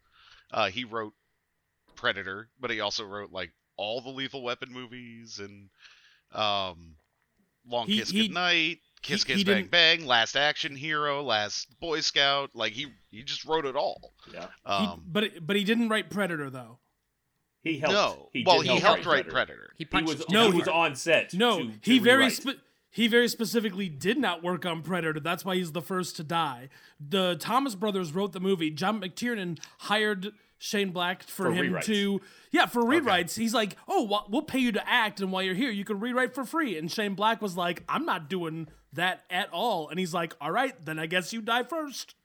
Uh, 0.51 0.69
he 0.69 0.84
wrote 0.86 1.13
Predator, 1.95 2.49
but 2.60 2.71
he 2.71 2.80
also 2.80 3.04
wrote 3.06 3.32
like 3.32 3.51
all 3.78 4.01
the 4.01 4.10
Lethal 4.10 4.41
Weapon 4.43 4.71
movies 4.71 5.39
and 5.39 5.69
um, 6.34 6.95
Long 7.67 7.88
He- 7.88 7.99
Kiss 7.99 8.10
he- 8.10 8.28
Goodnight, 8.28 8.80
Kiss 9.01 9.23
he 9.23 9.34
Kiss 9.34 9.43
Bang 9.43 9.56
didn't- 9.58 9.71
Bang, 9.71 10.06
Last 10.08 10.36
Action 10.36 10.75
Hero, 10.75 11.21
Last 11.23 11.67
Boy 11.80 12.01
Scout. 12.01 12.49
Like 12.56 12.73
he 12.73 12.88
he 13.12 13.21
just 13.23 13.45
wrote 13.45 13.65
it 13.65 13.75
all. 13.75 14.13
Yeah. 14.34 14.47
He- 14.47 14.71
Um, 14.71 15.04
but 15.08 15.45
but 15.45 15.56
he 15.56 15.63
didn't 15.63 15.89
write 15.89 16.10
Predator 16.10 16.49
though. 16.49 16.80
He 17.63 17.80
helped. 17.80 17.93
no, 17.93 18.30
He 18.34 18.43
well 18.45 18.62
he 18.62 18.67
help 18.69 18.82
helped 18.82 19.06
write 19.06 19.28
Predator. 19.28 19.71
he 19.78 19.88
He 19.91 20.04
was 20.04 20.28
No, 20.30 20.51
he 20.51 20.60
was 20.60 20.67
on 20.67 20.95
set. 20.95 21.34
No, 21.34 21.60
to- 21.60 21.71
he 21.82 21.99
very 21.99 22.17
rewrite. 22.30 22.58
Spe- 22.96 23.02
he 23.02 23.08
very 23.08 23.28
specifically 23.28 23.90
did 23.90 24.18
not 24.18 24.44
work 24.44 24.66
on 24.66 24.82
Predator. 24.82 25.20
That's 25.20 25.44
why 25.46 25.56
he's 25.56 25.72
the 25.74 25.82
first 25.82 26.16
to 26.18 26.24
die. 26.24 26.70
The 27.00 27.36
Thomas 27.40 27.76
brothers 27.76 28.14
wrote 28.14 28.32
the 28.34 28.40
movie. 28.40 28.72
John 28.72 29.02
McTiernan 29.02 29.60
hired 29.80 30.32
Shane 30.58 30.92
Black 30.92 31.24
for, 31.24 31.46
For 31.48 31.52
him 31.54 31.74
rewrites. 31.74 31.84
to 31.86 32.22
yeah 32.52 32.66
for 32.66 32.82
rewrites. 32.84 33.38
He's 33.38 33.54
like, 33.54 33.76
oh, 33.88 34.04
well, 34.04 34.26
we'll 34.30 34.42
pay 34.42 34.60
you 34.60 34.72
to 34.72 34.90
act, 34.90 35.20
and 35.20 35.32
while 35.32 35.44
you're 35.44 35.54
here, 35.54 35.70
you 35.72 35.84
can 35.86 36.00
rewrite 36.00 36.34
for 36.34 36.46
free. 36.46 36.78
And 36.78 36.92
Shane 36.92 37.14
Black 37.16 37.42
was 37.42 37.58
like, 37.58 37.84
I'm 37.90 38.06
not 38.06 38.30
doing 38.30 38.68
that 38.94 39.24
at 39.30 39.50
all. 39.52 39.90
And 39.90 40.00
he's 40.00 40.14
like, 40.14 40.34
all 40.40 40.52
right, 40.52 40.74
then 40.86 40.98
I 40.98 41.06
guess 41.06 41.34
you 41.34 41.42
die 41.42 41.64
first. 41.64 42.16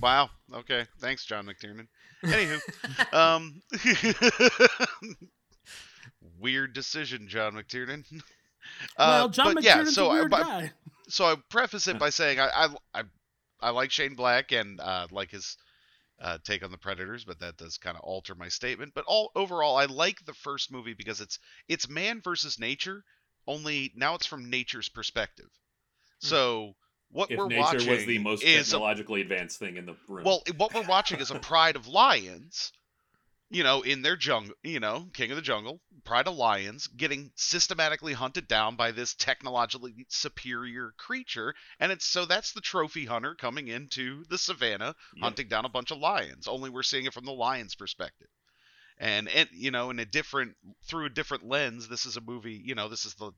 Wow. 0.00 0.30
Okay. 0.52 0.86
Thanks, 1.00 1.24
John 1.24 1.46
McTiernan. 1.46 1.86
Anywho, 2.24 3.12
um, 3.14 3.62
weird 6.38 6.72
decision, 6.72 7.26
John 7.28 7.54
McTiernan. 7.54 8.04
well, 8.98 9.24
Uh, 9.24 9.28
John 9.28 9.54
but 9.54 9.62
McTiernan's 9.62 9.64
yeah, 9.64 9.84
so 9.84 10.06
a 10.06 10.08
I, 10.10 10.12
weird 10.14 10.30
but- 10.30 10.42
guy. 10.42 10.72
so 11.08 11.24
I 11.26 11.36
preface 11.50 11.88
it 11.88 11.98
by 11.98 12.10
saying 12.10 12.40
I 12.40 12.48
I 12.48 12.68
I, 12.94 13.02
I 13.60 13.70
like 13.70 13.90
Shane 13.90 14.14
Black 14.14 14.52
and 14.52 14.80
uh, 14.80 15.06
like 15.10 15.30
his 15.30 15.56
uh, 16.20 16.38
take 16.44 16.62
on 16.64 16.70
the 16.70 16.78
Predators, 16.78 17.24
but 17.24 17.40
that 17.40 17.56
does 17.56 17.78
kind 17.78 17.96
of 17.96 18.02
alter 18.04 18.34
my 18.36 18.48
statement. 18.48 18.92
But 18.94 19.04
all 19.08 19.30
overall, 19.34 19.76
I 19.76 19.86
like 19.86 20.24
the 20.24 20.34
first 20.34 20.70
movie 20.70 20.94
because 20.94 21.20
it's 21.20 21.38
it's 21.68 21.88
man 21.88 22.20
versus 22.22 22.58
nature. 22.60 23.02
Only 23.46 23.92
now 23.96 24.14
it's 24.14 24.26
from 24.26 24.48
nature's 24.50 24.88
perspective. 24.88 25.48
So 26.20 26.74
what 27.10 27.30
If 27.30 27.38
we're 27.38 27.48
nature 27.48 27.60
watching 27.60 27.90
was 27.90 28.06
the 28.06 28.18
most 28.18 28.42
is 28.44 28.68
a 28.68 28.70
technologically 28.72 29.20
advanced 29.20 29.58
thing 29.58 29.76
in 29.76 29.84
the 29.86 29.96
room. 30.08 30.24
well, 30.24 30.42
what 30.56 30.72
we're 30.74 30.82
watching 30.86 31.18
is 31.20 31.30
a 31.32 31.38
pride 31.40 31.74
of 31.76 31.88
lions, 31.88 32.72
you 33.52 33.62
know, 33.64 33.82
in 33.82 34.02
their 34.02 34.16
jungle, 34.16 34.54
you 34.64 34.80
know, 34.80 35.08
king 35.14 35.30
of 35.30 35.36
the 35.36 35.42
jungle, 35.42 35.80
pride 36.04 36.26
of 36.26 36.34
lions, 36.36 36.86
getting 36.88 37.32
systematically 37.36 38.14
hunted 38.14 38.48
down 38.48 38.76
by 38.76 38.92
this 38.92 39.14
technologically 39.14 40.06
superior 40.08 40.92
creature, 40.96 41.54
and 41.78 41.92
it's 41.92 42.06
so 42.06 42.24
that's 42.26 42.52
the 42.52 42.60
trophy 42.62 43.04
hunter 43.06 43.34
coming 43.34 43.68
into 43.68 44.24
the 44.30 44.38
savannah 44.38 44.94
Yep. 45.14 45.22
hunting 45.22 45.48
down 45.48 45.64
a 45.66 45.68
bunch 45.70 45.90
of 45.90 45.98
lions. 45.98 46.48
Only 46.48 46.70
we're 46.70 46.82
seeing 46.82 47.04
it 47.06 47.14
from 47.14 47.24
the 47.26 47.32
lion's 47.32 47.74
perspective. 47.76 48.28
and 48.98 49.28
and 49.28 49.48
you 49.52 49.70
know 49.70 49.90
in 49.90 49.98
a 49.98 50.04
different 50.06 50.56
through 50.86 51.06
a 51.06 51.10
different 51.10 51.44
lens 51.44 51.88
this 51.88 52.06
is 52.06 52.16
a 52.16 52.20
movie 52.20 52.60
you 52.64 52.74
know 52.74 52.88
this 52.88 53.04
is 53.06 53.14
the 53.14 53.32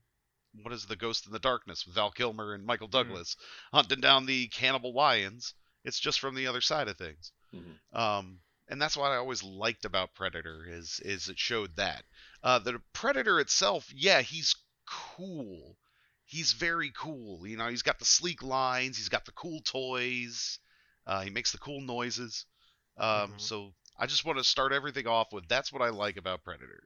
what 0.62 0.72
is 0.72 0.86
the 0.86 0.96
ghost 0.96 1.26
in 1.26 1.32
the 1.32 1.38
darkness 1.38 1.86
with 1.86 1.94
val 1.94 2.10
kilmer 2.10 2.54
and 2.54 2.64
michael 2.66 2.88
douglas 2.88 3.36
hunting 3.72 4.00
down 4.00 4.26
the 4.26 4.48
cannibal 4.48 4.92
lions 4.94 5.54
it's 5.84 6.00
just 6.00 6.20
from 6.20 6.34
the 6.34 6.46
other 6.46 6.60
side 6.60 6.88
of 6.88 6.96
things 6.98 7.32
Mhm. 7.54 7.78
um 7.92 8.40
and 8.68 8.80
that's 8.80 8.96
what 8.96 9.10
i 9.10 9.16
always 9.16 9.42
liked 9.42 9.84
about 9.84 10.14
predator 10.14 10.64
is 10.68 11.00
is 11.04 11.28
it 11.28 11.38
showed 11.38 11.74
that 11.76 12.04
uh 12.42 12.58
the 12.58 12.80
predator 12.92 13.40
itself 13.40 13.86
yeah 13.94 14.20
he's 14.22 14.56
cool 15.16 15.76
he's 16.26 16.52
very 16.52 16.90
cool 16.96 17.46
you 17.46 17.56
know 17.56 17.68
he's 17.68 17.82
got 17.82 17.98
the 17.98 18.04
sleek 18.04 18.42
lines 18.42 18.96
he's 18.96 19.08
got 19.08 19.24
the 19.24 19.32
cool 19.32 19.60
toys 19.62 20.58
uh, 21.06 21.20
he 21.22 21.30
makes 21.30 21.52
the 21.52 21.58
cool 21.58 21.80
noises 21.82 22.46
um, 22.98 23.34
Mhm. 23.34 23.38
so 23.38 23.72
I 23.98 24.06
just 24.06 24.24
want 24.24 24.38
to 24.38 24.44
start 24.44 24.72
everything 24.72 25.06
off 25.06 25.32
with 25.32 25.48
that's 25.48 25.72
what 25.72 25.82
I 25.82 25.90
like 25.90 26.16
about 26.16 26.44
Predator. 26.44 26.84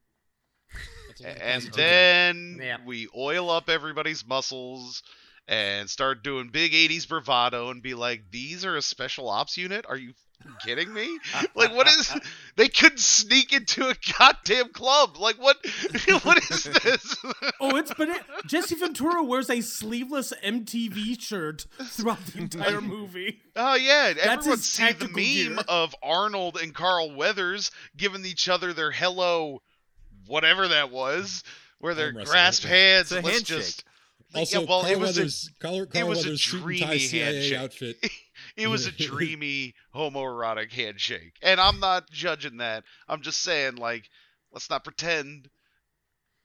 That's 1.07 1.21
a 1.21 1.25
lot 1.25 1.37
of 1.39 1.45
And 1.45 1.45
positivity. 1.45 2.03
then 2.03 2.63
Yeah. 2.63 2.79
we 2.85 3.09
oil 3.17 3.51
up 3.51 3.69
everybody's 3.69 4.25
muscles 4.27 5.03
and 5.47 5.89
start 5.89 6.23
doing 6.23 6.49
big 6.51 6.75
80s 6.75 7.07
bravado 7.07 7.71
and 7.71 7.83
be 7.83 7.95
like, 7.95 8.31
these 8.31 8.65
are 8.65 8.77
a 8.77 8.83
special 8.83 9.29
ops 9.29 9.57
unit? 9.57 9.85
Are 9.89 9.97
you 9.97 10.15
kidding 10.65 10.93
me? 10.93 11.19
like, 11.55 11.75
what 11.75 11.87
is. 11.89 12.13
They 12.57 12.69
couldn't 12.69 12.99
sneak 13.01 13.53
into 13.53 13.89
a 13.89 13.95
goddamn 14.19 14.71
club. 14.73 15.17
Like, 15.19 15.37
what? 15.37 15.57
what 16.23 16.39
is 16.51 16.65
this? 16.65 17.17
Oh, 17.61 17.77
it's 17.77 17.93
but 17.97 18.09
it, 18.09 18.23
Jesse 18.47 18.75
Ventura 18.75 19.23
wears 19.23 19.51
a 19.51 19.61
sleeveless 19.61 20.33
MTV 20.45 21.21
shirt 21.21 21.67
throughout 21.83 22.25
the 22.27 22.39
entire 22.39 22.81
movie. 22.81 23.41
Oh 23.57 23.75
yeah, 23.75 24.13
That's 24.15 24.27
everyone's 24.47 24.61
his 24.63 24.69
seen 24.69 24.87
the 24.87 24.93
tactical 24.93 25.17
meme 25.17 25.57
gear. 25.57 25.65
of 25.69 25.95
Arnold 26.03 26.59
and 26.63 26.75
Carl 26.75 27.15
Weathers 27.15 27.71
giving 27.97 28.25
each 28.25 28.49
other 28.49 28.73
their 28.73 28.91
hello, 28.91 29.63
whatever 30.27 30.69
that 30.69 30.91
was, 30.91 31.43
where 31.79 31.95
their 31.95 32.07
Arm 32.09 32.17
wrestle, 32.19 32.33
grasp 32.33 32.63
hands. 32.65 33.13
It's 33.13 33.13
a 33.13 33.15
Let's 33.17 33.29
handshake. 33.37 33.59
just 33.59 33.85
Also, 34.35 34.61
yeah, 34.63 34.67
well, 34.69 34.81
Carl 34.83 34.93
it 34.93 34.99
was 34.99 35.17
a- 35.17 35.21
Weathers, 35.21 35.51
Carl, 35.61 35.87
Carl 35.87 36.09
was 36.09 36.19
a 36.25 36.29
Weathers 36.29 36.43
suit 36.43 36.55
and 36.63 36.79
tie 36.79 36.87
dreamy 36.87 36.99
CIA 36.99 37.25
handshake. 37.35 37.59
outfit. 37.59 38.11
it 38.59 38.67
was 38.69 38.87
a 38.87 38.93
dreamy 38.93 39.75
homoerotic 39.95 40.73
handshake, 40.73 41.35
and 41.43 41.61
I'm 41.61 41.81
not 41.81 42.11
judging 42.11 42.59
that. 42.59 42.85
I'm 43.09 43.23
just 43.23 43.41
saying, 43.43 43.77
like, 43.77 44.09
let's 44.53 44.69
not 44.71 44.85
pretend 44.85 45.49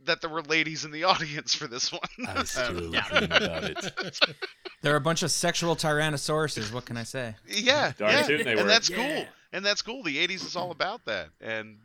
that 0.05 0.21
there 0.21 0.29
were 0.29 0.41
ladies 0.43 0.85
in 0.85 0.91
the 0.91 1.03
audience 1.11 1.55
for 1.55 1.67
this 1.67 1.91
one. 1.91 2.01
I 2.27 2.43
still 2.43 2.93
Yeah. 2.93 3.07
dream 3.09 3.23
about 3.31 3.63
it. 3.63 4.19
They're 4.81 4.95
a 4.97 5.01
bunch 5.01 5.23
of 5.23 5.31
sexual 5.31 5.75
tyrannosauruses. 5.77 6.73
What 6.73 6.85
can 6.85 6.97
I 6.97 7.03
say? 7.03 7.35
Yeah, 7.47 7.93
Darn 7.97 8.11
yeah. 8.11 8.21
tootin' 8.23 8.45
they 8.45 8.55
were. 8.55 8.61
and 8.61 8.69
that's 8.69 8.89
Yeah. 8.89 8.97
cool. 8.97 9.25
And 9.53 9.63
that's 9.65 9.81
cool. 9.81 10.03
The 10.03 10.17
'80s 10.27 10.45
is 10.45 10.55
all 10.55 10.71
about 10.71 11.05
that, 11.05 11.29
and 11.39 11.77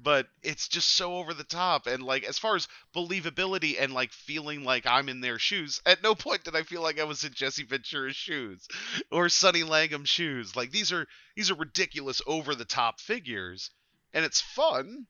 but 0.00 0.26
it's 0.42 0.68
just 0.68 0.88
so 0.92 1.16
over 1.16 1.34
the 1.34 1.44
top. 1.44 1.86
And 1.86 2.02
like 2.02 2.24
as 2.24 2.38
far 2.38 2.56
as 2.56 2.68
believability 2.94 3.76
and 3.80 3.92
like 3.92 4.12
feeling 4.12 4.64
like 4.64 4.86
I'm 4.86 5.08
in 5.08 5.20
their 5.20 5.38
shoes, 5.38 5.80
at 5.84 6.02
no 6.02 6.14
point 6.14 6.44
did 6.44 6.56
I 6.56 6.62
feel 6.62 6.82
like 6.82 7.00
I 7.00 7.04
was 7.04 7.24
in 7.24 7.32
Jesse 7.32 7.64
Ventura's 7.64 8.16
shoes 8.16 8.66
or 9.10 9.28
Sonny 9.28 9.64
Landham's 9.64 10.08
shoes. 10.08 10.54
Like 10.56 10.70
these 10.70 10.92
are 10.92 11.06
these 11.36 11.50
are 11.50 11.54
ridiculous, 11.54 12.22
over 12.26 12.54
the 12.54 12.64
top 12.64 13.00
figures, 13.00 13.70
and 14.12 14.24
it's 14.24 14.40
fun. 14.40 15.06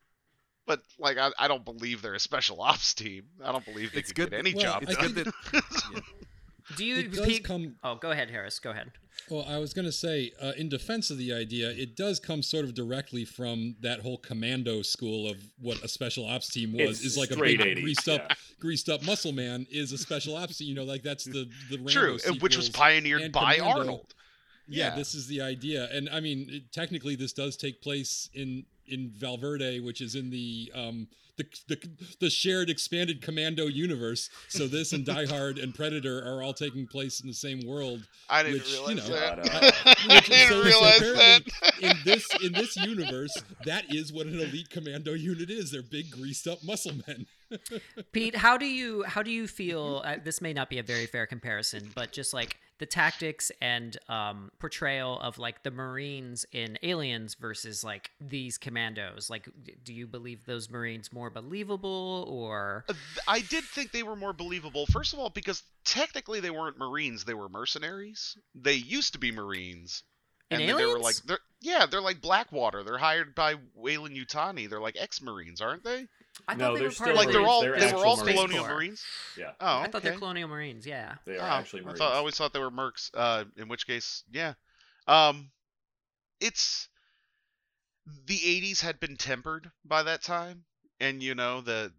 But 0.66 0.82
like 0.98 1.16
I, 1.18 1.30
I 1.38 1.48
don't 1.48 1.64
believe 1.64 2.02
they're 2.02 2.14
a 2.14 2.20
special 2.20 2.60
ops 2.60 2.94
team. 2.94 3.24
I 3.42 3.52
don't 3.52 3.64
believe 3.64 3.92
they 3.92 4.00
It's 4.00 4.12
could 4.12 4.16
good 4.16 4.30
get 4.30 4.38
any 4.38 4.54
well, 4.54 4.80
job 4.80 4.86
done. 4.86 5.14
that 5.14 5.32
Do 6.76 6.84
you? 6.84 6.96
It 6.98 7.12
does 7.12 7.26
Pete- 7.26 7.44
come. 7.44 7.76
Oh, 7.82 7.94
go 7.96 8.10
ahead, 8.10 8.30
Harris. 8.30 8.58
Go 8.58 8.70
ahead. 8.70 8.92
Well, 9.30 9.44
I 9.48 9.58
was 9.58 9.74
going 9.74 9.84
to 9.84 9.92
say, 9.92 10.32
uh, 10.40 10.52
in 10.56 10.68
defense 10.68 11.10
of 11.10 11.18
the 11.18 11.32
idea, 11.34 11.70
it 11.70 11.96
does 11.96 12.18
come 12.20 12.40
sort 12.42 12.64
of 12.64 12.72
directly 12.72 13.24
from 13.24 13.74
that 13.80 14.00
whole 14.00 14.16
commando 14.16 14.80
school 14.82 15.28
of 15.28 15.36
what 15.60 15.82
a 15.82 15.88
special 15.88 16.24
ops 16.24 16.48
team 16.48 16.72
was. 16.72 17.04
It's 17.04 17.16
is 17.16 17.18
like 17.18 17.30
a 17.32 17.36
big 17.36 17.58
80s, 17.60 17.82
greased 17.82 18.08
up, 18.08 18.22
yeah. 18.28 18.34
greased 18.60 18.88
up 18.88 19.02
muscle 19.04 19.32
man 19.32 19.66
is 19.70 19.92
a 19.92 19.98
special 19.98 20.36
ops 20.36 20.58
team. 20.58 20.68
You 20.68 20.74
know, 20.76 20.84
like 20.84 21.02
that's 21.02 21.24
the 21.24 21.48
the 21.68 21.76
Rambo 21.76 21.90
True, 21.90 22.18
which 22.40 22.56
was 22.56 22.70
pioneered 22.70 23.22
and 23.22 23.32
by 23.32 23.56
Commando. 23.56 23.78
Arnold. 23.80 24.14
Yeah, 24.70 24.88
Yeah. 24.90 24.94
this 24.96 25.14
is 25.14 25.26
the 25.26 25.40
idea, 25.40 25.88
and 25.90 26.08
I 26.10 26.20
mean, 26.20 26.46
it, 26.50 26.72
technically, 26.72 27.16
this 27.16 27.32
does 27.32 27.56
take 27.56 27.80
place 27.82 28.28
in 28.34 28.64
in 28.86 29.10
Valverde, 29.10 29.80
which 29.80 30.00
is 30.00 30.14
in 30.14 30.30
the 30.30 30.70
um 30.74 31.08
the 31.38 31.46
the, 31.68 31.88
the 32.20 32.28
shared 32.30 32.68
expanded 32.68 33.22
Commando 33.22 33.66
universe. 33.66 34.28
So 34.48 34.66
this 34.68 34.92
and 34.92 35.06
Die 35.06 35.26
Hard 35.26 35.58
and 35.58 35.74
Predator 35.74 36.18
are 36.18 36.42
all 36.42 36.52
taking 36.52 36.86
place 36.86 37.20
in 37.20 37.26
the 37.28 37.34
same 37.34 37.60
world. 37.66 38.06
I 38.28 38.42
didn't 38.42 38.58
Which, 38.58 38.68
you 38.72 38.86
realize 38.86 39.08
know, 39.08 39.14
that. 39.14 39.38
uh, 39.38 39.70
I 40.10 40.20
didn't 40.20 40.48
so- 40.48 40.62
so 40.62 40.64
realize 40.64 41.00
that. 41.00 41.42
in 41.80 41.96
this 42.04 42.28
in 42.44 42.52
this 42.52 42.76
universe, 42.76 43.34
that 43.64 43.84
is 43.94 44.12
what 44.12 44.26
an 44.26 44.38
elite 44.40 44.68
commando 44.68 45.14
unit 45.14 45.48
is. 45.50 45.70
They're 45.70 45.82
big 45.82 46.10
greased 46.10 46.46
up 46.46 46.62
muscle 46.62 46.92
men. 47.06 47.26
Pete, 48.12 48.36
how 48.36 48.58
do 48.58 48.66
you 48.66 49.04
how 49.04 49.22
do 49.22 49.30
you 49.30 49.46
feel? 49.48 50.02
Uh, 50.04 50.16
this 50.22 50.42
may 50.42 50.52
not 50.52 50.68
be 50.68 50.78
a 50.78 50.82
very 50.82 51.06
fair 51.06 51.26
comparison, 51.26 51.90
but 51.94 52.12
just 52.12 52.34
like 52.34 52.58
the 52.78 52.86
tactics 52.86 53.50
and 53.60 53.96
um, 54.08 54.50
portrayal 54.58 55.18
of 55.20 55.38
like 55.38 55.62
the 55.62 55.70
Marines 55.70 56.46
in 56.52 56.78
Aliens 56.82 57.34
versus 57.34 57.82
like 57.82 58.10
these 58.20 58.58
commandos. 58.58 59.28
Like, 59.28 59.48
do 59.84 59.92
you 59.92 60.06
believe 60.06 60.44
those 60.46 60.70
Marines 60.70 61.12
more 61.12 61.30
believable 61.30 62.24
or? 62.28 62.84
Uh, 62.88 62.94
I 63.26 63.40
did 63.40 63.64
think 63.64 63.92
they 63.92 64.02
were 64.02 64.16
more 64.16 64.32
believable. 64.32 64.86
First 64.86 65.12
of 65.12 65.18
all, 65.18 65.30
because 65.30 65.62
technically 65.84 66.40
they 66.40 66.50
weren't 66.50 66.78
Marines; 66.78 67.24
they 67.24 67.34
were 67.34 67.48
mercenaries. 67.48 68.36
They 68.54 68.74
used 68.74 69.12
to 69.14 69.18
be 69.18 69.32
Marines, 69.32 70.02
In 70.50 70.60
and 70.60 70.78
they 70.78 70.86
were 70.86 70.98
like, 70.98 71.16
they're 71.26 71.40
yeah, 71.60 71.86
they're 71.86 72.00
like 72.00 72.20
Blackwater. 72.20 72.82
They're 72.84 72.98
hired 72.98 73.34
by 73.34 73.56
Weyland-Yutani. 73.74 74.68
They're 74.70 74.80
like 74.80 74.96
ex-Marines, 74.98 75.60
aren't 75.60 75.84
they? 75.84 76.06
I 76.46 76.54
No, 76.54 76.58
thought 76.66 76.72
they 76.74 76.78
they're 76.80 76.88
were 76.88 76.92
still 76.92 77.04
part 77.06 77.16
like 77.16 77.26
of 77.28 77.32
they're 77.32 77.42
all 77.46 77.60
They're 77.62 77.78
they 77.78 77.92
were 77.92 78.04
all 78.06 78.16
Marines. 78.18 78.32
Colonial 78.36 78.64
Corps. 78.64 78.74
Marines. 78.74 79.04
Yeah, 79.36 79.50
Oh, 79.60 79.78
I 79.78 79.88
thought 79.88 80.02
they're 80.02 80.12
Colonial 80.18 80.48
Marines. 80.48 80.86
Yeah. 80.86 81.14
they 81.24 81.36
are 81.38 81.40
Oh, 81.48 81.52
actually 81.54 81.82
I, 81.86 81.92
thought, 81.94 82.12
I 82.12 82.16
always 82.16 82.36
thought 82.36 82.52
they 82.52 82.58
were 82.60 82.70
mercs. 82.70 83.10
Uh, 83.14 83.44
in 83.56 83.68
which 83.68 83.86
case, 83.86 84.22
yeah. 84.30 84.54
Um, 85.06 85.50
it's 86.40 86.88
the 88.26 88.36
'80s 88.38 88.80
had 88.80 89.00
been 89.00 89.16
tempered 89.16 89.70
by 89.84 90.02
that 90.04 90.22
time, 90.22 90.64
and 91.00 91.22
you 91.22 91.34
know 91.34 91.60
the, 91.60 91.92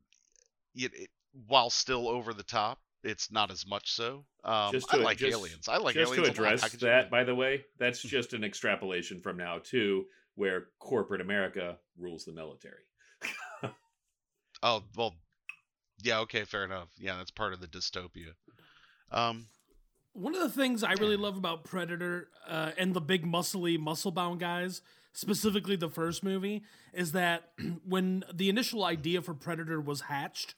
it, 0.75 0.91
it, 0.95 1.10
while 1.47 1.69
still 1.69 2.08
over 2.08 2.34
the 2.34 2.43
top, 2.43 2.80
it's 3.04 3.32
not 3.32 3.52
as 3.52 3.65
much 3.67 3.91
so. 3.91 4.25
Um, 4.43 4.71
Just 4.71 4.93
I 4.93 4.97
to- 4.97 5.04
like 5.04 5.17
just- 5.17 5.32
aliens. 5.38 5.67
I 5.67 5.78
like 5.78 5.95
just 5.95 6.12
aliens. 6.13 6.36
to 6.36 6.41
a 6.41 6.43
lot. 6.43 6.47
address 6.54 6.62
How 6.62 6.67
could 6.69 6.80
that, 6.82 7.02
not? 7.04 7.12
by 7.12 7.23
the 7.23 7.36
way, 7.36 7.65
that's 7.78 8.02
just 8.04 8.34
an 8.34 8.43
extrapolation 8.43 9.19
from 9.19 9.38
now 9.38 9.60
too, 9.60 10.06
where 10.36 10.67
corporate 10.80 11.21
America 11.21 11.78
rules 11.97 12.25
the 12.25 12.32
military. 12.32 12.84
Oh 14.63 14.84
well, 14.95 15.15
yeah. 16.02 16.19
Okay, 16.19 16.43
fair 16.43 16.65
enough. 16.65 16.89
Yeah, 16.98 17.17
that's 17.17 17.32
part 17.32 17.54
of 17.54 17.62
the 17.62 17.67
dystopia. 17.67 18.34
Um, 19.12 19.48
One 20.13 20.36
of 20.36 20.41
the 20.41 20.50
things 20.50 20.84
I 20.84 20.93
really 20.93 21.15
love 21.17 21.38
about 21.38 21.63
Predator 21.63 22.30
uh, 22.48 22.72
and 22.78 22.93
the 22.93 23.02
big 23.02 23.26
muscly, 23.26 23.80
muscle 23.80 24.12
bound 24.12 24.39
guys, 24.39 24.82
specifically 25.13 25.76
the 25.76 25.89
first 25.89 26.24
movie, 26.24 26.63
is 26.93 27.12
that 27.13 27.52
when 27.86 28.24
the 28.34 28.50
initial 28.50 28.84
idea 28.84 29.22
for 29.22 29.34
Predator 29.34 29.80
was 29.82 30.02
hatched, 30.02 30.56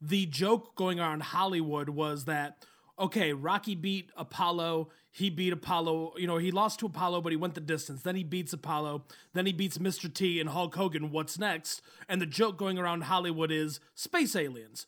the 0.00 0.26
joke 0.26 0.74
going 0.76 1.00
on 1.00 1.14
in 1.14 1.20
Hollywood 1.20 1.90
was 1.90 2.24
that 2.24 2.64
okay, 2.98 3.32
Rocky 3.32 3.74
beat 3.74 4.10
Apollo, 4.16 4.90
he 5.10 5.30
beat 5.30 5.52
Apollo, 5.52 6.14
you 6.16 6.26
know, 6.26 6.38
he 6.38 6.50
lost 6.50 6.80
to 6.80 6.86
Apollo, 6.86 7.20
but 7.20 7.32
he 7.32 7.36
went 7.36 7.54
the 7.54 7.60
distance. 7.60 8.02
Then 8.02 8.16
he 8.16 8.24
beats 8.24 8.52
Apollo, 8.52 9.04
then 9.32 9.46
he 9.46 9.52
beats 9.52 9.78
Mr. 9.78 10.12
T 10.12 10.40
and 10.40 10.50
Hulk 10.50 10.74
Hogan. 10.74 11.10
What's 11.10 11.38
next? 11.38 11.82
And 12.08 12.20
the 12.20 12.26
joke 12.26 12.56
going 12.56 12.78
around 12.78 13.02
Hollywood 13.02 13.50
is 13.50 13.80
space 13.94 14.34
aliens. 14.36 14.86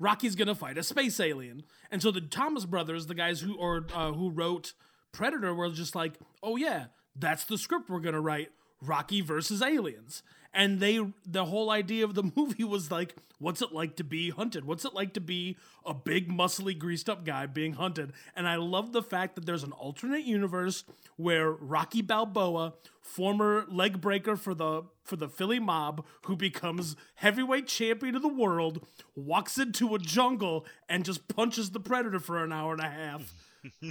Rocky's 0.00 0.36
gonna 0.36 0.54
fight 0.54 0.78
a 0.78 0.82
space 0.82 1.18
alien, 1.18 1.64
and 1.90 2.00
so 2.00 2.10
the 2.10 2.20
Thomas 2.20 2.64
brothers, 2.64 3.06
the 3.06 3.14
guys 3.14 3.40
who 3.40 3.56
or 3.56 3.84
uh, 3.92 4.12
who 4.12 4.30
wrote 4.30 4.72
Predator, 5.10 5.52
were 5.52 5.70
just 5.70 5.96
like, 5.96 6.14
"Oh 6.40 6.54
yeah, 6.54 6.86
that's 7.16 7.44
the 7.44 7.58
script 7.58 7.90
we're 7.90 7.98
gonna 7.98 8.20
write: 8.20 8.50
Rocky 8.80 9.22
versus 9.22 9.60
aliens." 9.60 10.22
And 10.52 10.80
they, 10.80 11.00
the 11.26 11.46
whole 11.46 11.70
idea 11.70 12.04
of 12.04 12.14
the 12.14 12.30
movie 12.36 12.64
was 12.64 12.90
like, 12.90 13.14
"What's 13.38 13.62
it 13.62 13.72
like 13.72 13.96
to 13.96 14.04
be 14.04 14.30
hunted? 14.30 14.64
What's 14.64 14.84
it 14.84 14.94
like 14.94 15.14
to 15.14 15.20
be 15.20 15.56
a 15.84 15.94
big, 15.94 16.28
muscly, 16.28 16.76
greased 16.76 17.08
up 17.08 17.24
guy 17.24 17.46
being 17.46 17.74
hunted?" 17.74 18.12
And 18.34 18.48
I 18.48 18.56
love 18.56 18.92
the 18.92 19.02
fact 19.02 19.34
that 19.34 19.46
there's 19.46 19.62
an 19.62 19.72
alternate 19.72 20.24
universe 20.24 20.84
where 21.16 21.50
Rocky 21.50 22.02
Balboa, 22.02 22.74
former 23.00 23.64
leg 23.68 24.00
breaker 24.00 24.36
for 24.36 24.54
the 24.54 24.82
for 25.04 25.16
the 25.16 25.28
Philly 25.28 25.58
mob, 25.58 26.04
who 26.26 26.36
becomes 26.36 26.96
heavyweight 27.16 27.66
champion 27.66 28.14
of 28.14 28.22
the 28.22 28.28
world, 28.28 28.86
walks 29.14 29.58
into 29.58 29.94
a 29.94 29.98
jungle 29.98 30.66
and 30.88 31.04
just 31.04 31.28
punches 31.28 31.70
the 31.70 31.80
predator 31.80 32.20
for 32.20 32.42
an 32.42 32.52
hour 32.52 32.72
and 32.72 32.82
a 32.82 32.90
half 32.90 33.32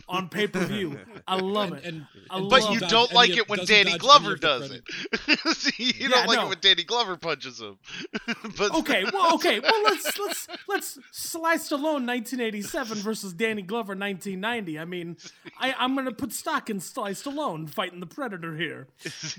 on 0.07 0.29
pay 0.29 0.47
per 0.47 0.65
view. 0.65 0.99
I 1.27 1.35
love 1.37 1.73
it. 1.73 1.83
And, 1.85 2.05
and 2.31 2.43
love 2.45 2.49
but 2.49 2.55
doesn't 2.57 2.73
you 2.73 2.79
dodge 2.79 2.89
don't 2.89 3.13
like 3.13 3.31
of- 3.31 3.37
it 3.37 3.49
when 3.49 3.65
Danny 3.65 3.97
Glover 3.97 4.35
does 4.35 4.67
credit. 4.69 4.83
it. 5.27 5.79
you 5.79 5.93
Yeah, 5.99 6.07
don't 6.09 6.27
like 6.27 6.35
no, 6.35 6.41
time 6.41 6.49
when 6.49 6.57
Danny 6.61 6.83
Glover 6.83 7.17
punches 7.17 7.59
him. 7.61 7.77
but 8.57 8.73
okay, 8.75 9.03
well, 9.11 9.33
okay, 9.35 9.59
well 9.59 9.83
let's 9.83 10.17
let's 10.17 10.47
let's 10.67 10.99
Sly 11.11 11.55
Stallone 11.57 12.05
1987 12.07 12.97
versus 12.99 13.33
Danny 13.33 13.61
Glover 13.61 13.95
1990. 13.95 14.79
I 14.79 14.85
mean, 14.85 15.17
I 15.59 15.73
I'm 15.77 15.95
gonna 15.95 16.11
put 16.11 16.33
stock 16.33 16.69
in 16.69 16.79
Sly 16.79 17.11
Stallone 17.11 17.69
fighting 17.69 17.99
the 17.99 18.05
Predator 18.07 18.55
here. 18.55 18.87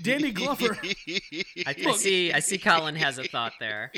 Danny 0.01 0.31
Glover. 0.31 0.77
I, 0.83 1.75
I 1.85 1.91
see. 1.93 2.31
I 2.33 2.39
see. 2.39 2.57
Colin 2.57 2.95
has 2.95 3.17
a 3.17 3.23
thought 3.23 3.53
there. 3.59 3.91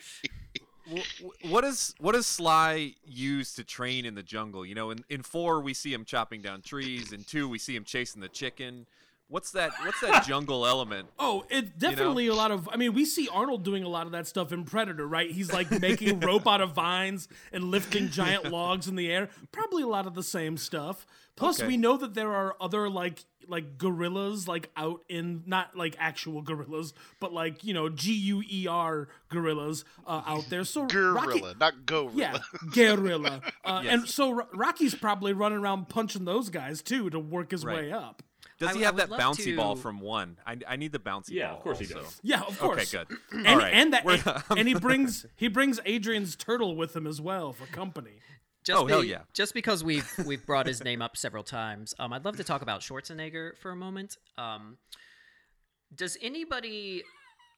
Wh- 0.91 1.51
what 1.51 1.63
is 1.63 1.93
what 1.99 2.13
does 2.13 2.27
Sly 2.27 2.95
use 3.05 3.53
to 3.55 3.63
train 3.63 4.05
in 4.05 4.15
the 4.15 4.23
jungle? 4.23 4.65
You 4.65 4.75
know, 4.75 4.91
in, 4.91 5.03
in 5.09 5.21
four 5.23 5.61
we 5.61 5.73
see 5.73 5.93
him 5.93 6.05
chopping 6.05 6.41
down 6.41 6.61
trees, 6.61 7.11
in 7.11 7.23
two 7.23 7.47
we 7.47 7.57
see 7.59 7.75
him 7.75 7.83
chasing 7.83 8.21
the 8.21 8.29
chicken. 8.29 8.85
What's 9.27 9.51
that? 9.51 9.71
What's 9.85 10.01
that 10.01 10.25
jungle 10.27 10.67
element? 10.67 11.07
Oh, 11.17 11.45
it's 11.49 11.69
definitely 11.77 12.27
a 12.27 12.33
lot 12.35 12.51
of. 12.51 12.67
I 12.69 12.75
mean, 12.75 12.93
we 12.93 13.05
see 13.05 13.29
Arnold 13.31 13.63
doing 13.63 13.83
a 13.85 13.87
lot 13.87 14.05
of 14.05 14.11
that 14.11 14.27
stuff 14.27 14.51
in 14.51 14.65
Predator, 14.65 15.07
right? 15.07 15.31
He's 15.31 15.53
like 15.53 15.71
making 15.79 16.19
rope 16.21 16.45
out 16.45 16.59
of 16.59 16.73
vines 16.73 17.29
and 17.53 17.65
lifting 17.71 18.09
giant 18.09 18.51
logs 18.51 18.89
in 18.89 18.95
the 18.97 19.09
air. 19.09 19.29
Probably 19.53 19.83
a 19.83 19.87
lot 19.87 20.05
of 20.05 20.15
the 20.15 20.23
same 20.23 20.57
stuff. 20.57 21.05
Plus, 21.37 21.59
Okay. 21.61 21.67
we 21.69 21.77
know 21.77 21.95
that 21.95 22.13
there 22.13 22.33
are 22.33 22.57
other 22.59 22.89
like 22.89 23.23
like 23.47 23.77
gorillas 23.77 24.47
like 24.47 24.69
out 24.77 25.01
in 25.09 25.43
not 25.45 25.75
like 25.75 25.95
actual 25.99 26.41
gorillas, 26.41 26.93
but 27.19 27.33
like 27.33 27.63
you 27.63 27.73
know 27.73 27.89
G 27.89 28.13
U 28.13 28.43
E 28.49 28.67
R 28.67 29.07
gorillas 29.29 29.83
uh, 30.07 30.21
out 30.25 30.45
there. 30.49 30.63
So 30.63 30.81
Rocky, 30.83 31.39
Gorilla, 31.39 31.55
not 31.59 31.85
gorilla. 31.85 32.11
yeah, 32.15 32.37
guerrilla. 32.73 33.41
Uh, 33.65 33.83
And 33.87 34.07
so 34.07 34.45
Rocky's 34.53 34.95
probably 34.95 35.33
running 35.33 35.59
around 35.59 35.89
punching 35.89 36.25
those 36.25 36.49
guys 36.49 36.81
too 36.81 37.09
to 37.09 37.19
work 37.19 37.51
his 37.51 37.65
Right. 37.65 37.75
way 37.77 37.91
up. 37.91 38.23
Does 38.59 38.69
I- 38.69 38.73
he 38.73 38.79
I 38.81 38.85
have 38.85 38.93
would 38.95 39.01
that 39.01 39.09
love 39.09 39.19
bouncy 39.19 39.55
ball 39.55 39.75
from 39.75 39.99
one? 40.01 40.37
I, 40.45 40.57
I 40.67 40.75
need 40.75 40.91
the 40.91 40.99
bouncy 40.99 41.29
Yeah, 41.31 41.47
ball. 41.47 41.51
Yeah, 41.51 41.57
of 41.57 41.63
course 41.63 41.79
he 41.79 41.85
does. 41.87 42.19
Yeah, 42.21 42.41
of 42.41 42.59
course. 42.59 42.93
Okay, 42.93 43.05
good. 43.09 43.17
And, 43.39 43.47
All 43.47 43.57
right. 43.57 43.73
and 43.73 43.93
that 43.93 44.05
We're- 44.05 44.21
and 44.51 44.67
he 44.67 44.73
brings 44.87 45.25
he 45.35 45.47
brings 45.47 45.79
Adrian's 45.85 46.35
turtle 46.35 46.75
with 46.75 46.95
him 46.95 47.07
as 47.07 47.19
well 47.19 47.53
for 47.53 47.65
company. 47.67 48.19
Just 48.63 48.79
Oh, 48.79 48.85
hell 48.85 49.03
yeah. 49.03 49.21
Just 49.33 49.53
because 49.53 49.83
we've 49.83 50.09
we've 50.25 50.45
brought 50.45 50.67
his 50.67 50.83
name 50.83 51.01
up 51.01 51.17
several 51.17 51.43
times, 51.43 51.93
um, 51.99 52.13
I'd 52.13 52.25
love 52.25 52.37
to 52.37 52.43
talk 52.43 52.61
about 52.61 52.81
Schwarzenegger 52.81 53.57
for 53.57 53.71
a 53.71 53.75
moment. 53.75 54.17
Um, 54.37 54.77
does 55.93 56.17
anybody? 56.21 57.03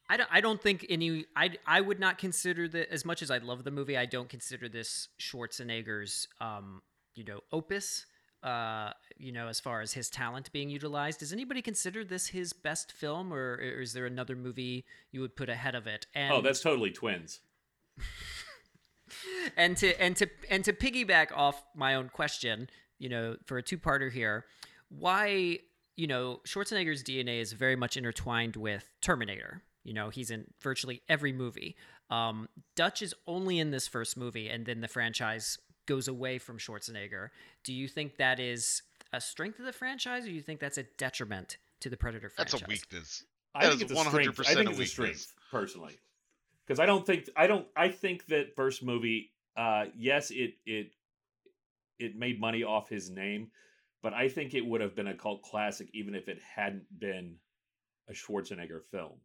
I 0.09 0.17
don't. 0.17 0.29
I 0.31 0.41
don't 0.41 0.61
think 0.61 0.85
any. 0.89 1.25
I 1.35 1.51
I 1.67 1.81
would 1.81 1.99
not 1.99 2.17
consider 2.17 2.67
that 2.69 2.91
as 2.91 3.05
much 3.05 3.21
as 3.21 3.31
I 3.31 3.37
love 3.39 3.63
the 3.63 3.71
movie. 3.71 3.97
I 3.97 4.05
don't 4.05 4.29
consider 4.29 4.69
this 4.69 5.09
Schwarzenegger's, 5.19 6.27
um, 6.39 6.81
you 7.15 7.23
know, 7.23 7.41
opus. 7.51 8.05
Uh, 8.41 8.91
you 9.17 9.31
know, 9.31 9.47
as 9.47 9.61
far 9.61 9.79
as 9.79 9.93
his 9.93 10.09
talent 10.09 10.51
being 10.51 10.69
utilized, 10.69 11.19
does 11.21 11.31
anybody 11.31 11.61
consider 11.61 12.03
this 12.03 12.27
his 12.27 12.51
best 12.51 12.91
film, 12.91 13.33
or, 13.33 13.53
or 13.53 13.81
is 13.81 13.93
there 13.93 14.05
another 14.05 14.35
movie 14.35 14.83
you 15.13 15.21
would 15.21 15.33
put 15.33 15.47
ahead 15.47 15.75
of 15.75 15.87
it? 15.87 16.07
And 16.13 16.33
Oh, 16.33 16.41
that's 16.41 16.59
totally 16.59 16.91
twins. 16.91 17.39
and 19.57 19.77
to 19.77 19.99
and 20.01 20.15
to 20.17 20.27
and 20.49 20.63
to 20.65 20.73
piggyback 20.73 21.27
off 21.35 21.63
my 21.75 21.95
own 21.95 22.09
question, 22.09 22.69
you 22.99 23.09
know, 23.09 23.35
for 23.45 23.57
a 23.57 23.63
two-parter 23.63 24.11
here, 24.11 24.45
why 24.89 25.59
you 25.95 26.07
know 26.07 26.39
Schwarzenegger's 26.47 27.03
DNA 27.03 27.39
is 27.41 27.53
very 27.53 27.75
much 27.75 27.97
intertwined 27.97 28.55
with 28.55 28.89
Terminator. 29.01 29.61
You 29.83 29.93
know, 29.93 30.09
he's 30.09 30.31
in 30.31 30.45
virtually 30.61 31.01
every 31.09 31.33
movie. 31.33 31.75
Um, 32.09 32.47
Dutch 32.75 33.01
is 33.01 33.13
only 33.27 33.59
in 33.59 33.71
this 33.71 33.87
first 33.87 34.15
movie, 34.17 34.47
and 34.49 34.65
then 34.65 34.81
the 34.81 34.87
franchise 34.87 35.57
goes 35.85 36.07
away 36.07 36.37
from 36.37 36.57
Schwarzenegger. 36.57 37.29
Do 37.65 37.73
you 37.73 37.87
think 37.89 38.17
that 38.17 38.39
is 38.39 38.81
a 39.11 39.19
strength 39.19 39.59
of 39.59 39.65
the 39.65 39.73
franchise, 39.73 40.23
or 40.23 40.27
do 40.29 40.33
you 40.33 40.41
think 40.41 40.59
that's 40.61 40.77
a 40.77 40.83
detriment 40.97 41.57
to 41.81 41.89
the 41.89 41.97
Predator 41.97 42.29
franchise? 42.29 42.61
That's 42.61 42.63
a 42.63 42.67
weakness. 42.67 43.25
I 43.55 43.63
That 43.63 43.69
think 43.77 43.83
is 43.83 43.91
it's 43.91 43.99
a 43.99 44.09
strength. 44.09 44.37
100% 44.37 44.47
I 44.49 44.53
think 44.53 44.57
a 44.57 44.69
it's 44.71 44.77
a 44.77 44.79
weakness. 44.79 44.91
strength, 44.91 45.33
personally, 45.51 45.97
because 46.65 46.79
I 46.79 46.85
don't 46.85 47.05
think 47.05 47.29
I 47.35 47.47
don't. 47.47 47.67
I 47.75 47.89
think 47.89 48.27
that 48.27 48.55
first 48.55 48.83
movie, 48.83 49.31
uh, 49.57 49.85
yes, 49.95 50.31
it 50.31 50.55
it 50.65 50.91
it 51.99 52.15
made 52.15 52.39
money 52.39 52.63
off 52.63 52.89
his 52.89 53.09
name, 53.09 53.51
but 54.01 54.13
I 54.13 54.29
think 54.29 54.53
it 54.53 54.65
would 54.65 54.81
have 54.81 54.95
been 54.95 55.07
a 55.07 55.15
cult 55.15 55.43
classic 55.43 55.89
even 55.93 56.15
if 56.15 56.27
it 56.27 56.39
hadn't 56.55 56.85
been 56.99 57.35
a 58.09 58.13
Schwarzenegger 58.13 58.81
film. 58.81 59.19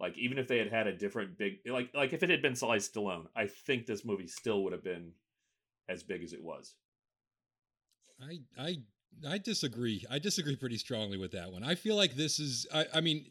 Like 0.00 0.16
even 0.16 0.38
if 0.38 0.46
they 0.46 0.58
had 0.58 0.70
had 0.70 0.86
a 0.86 0.96
different 0.96 1.36
big 1.36 1.58
like 1.66 1.90
like 1.94 2.12
if 2.12 2.22
it 2.22 2.30
had 2.30 2.42
been 2.42 2.54
Sly 2.54 2.76
Stallone, 2.76 3.26
I 3.34 3.46
think 3.46 3.86
this 3.86 4.04
movie 4.04 4.28
still 4.28 4.62
would 4.62 4.72
have 4.72 4.84
been 4.84 5.12
as 5.88 6.02
big 6.02 6.22
as 6.22 6.32
it 6.32 6.42
was. 6.42 6.74
I 8.22 8.40
I 8.56 8.76
I 9.28 9.38
disagree. 9.38 10.04
I 10.08 10.20
disagree 10.20 10.54
pretty 10.54 10.78
strongly 10.78 11.18
with 11.18 11.32
that 11.32 11.50
one. 11.50 11.64
I 11.64 11.74
feel 11.74 11.96
like 11.96 12.14
this 12.14 12.38
is 12.38 12.66
I, 12.72 12.86
I 12.94 13.00
mean 13.00 13.26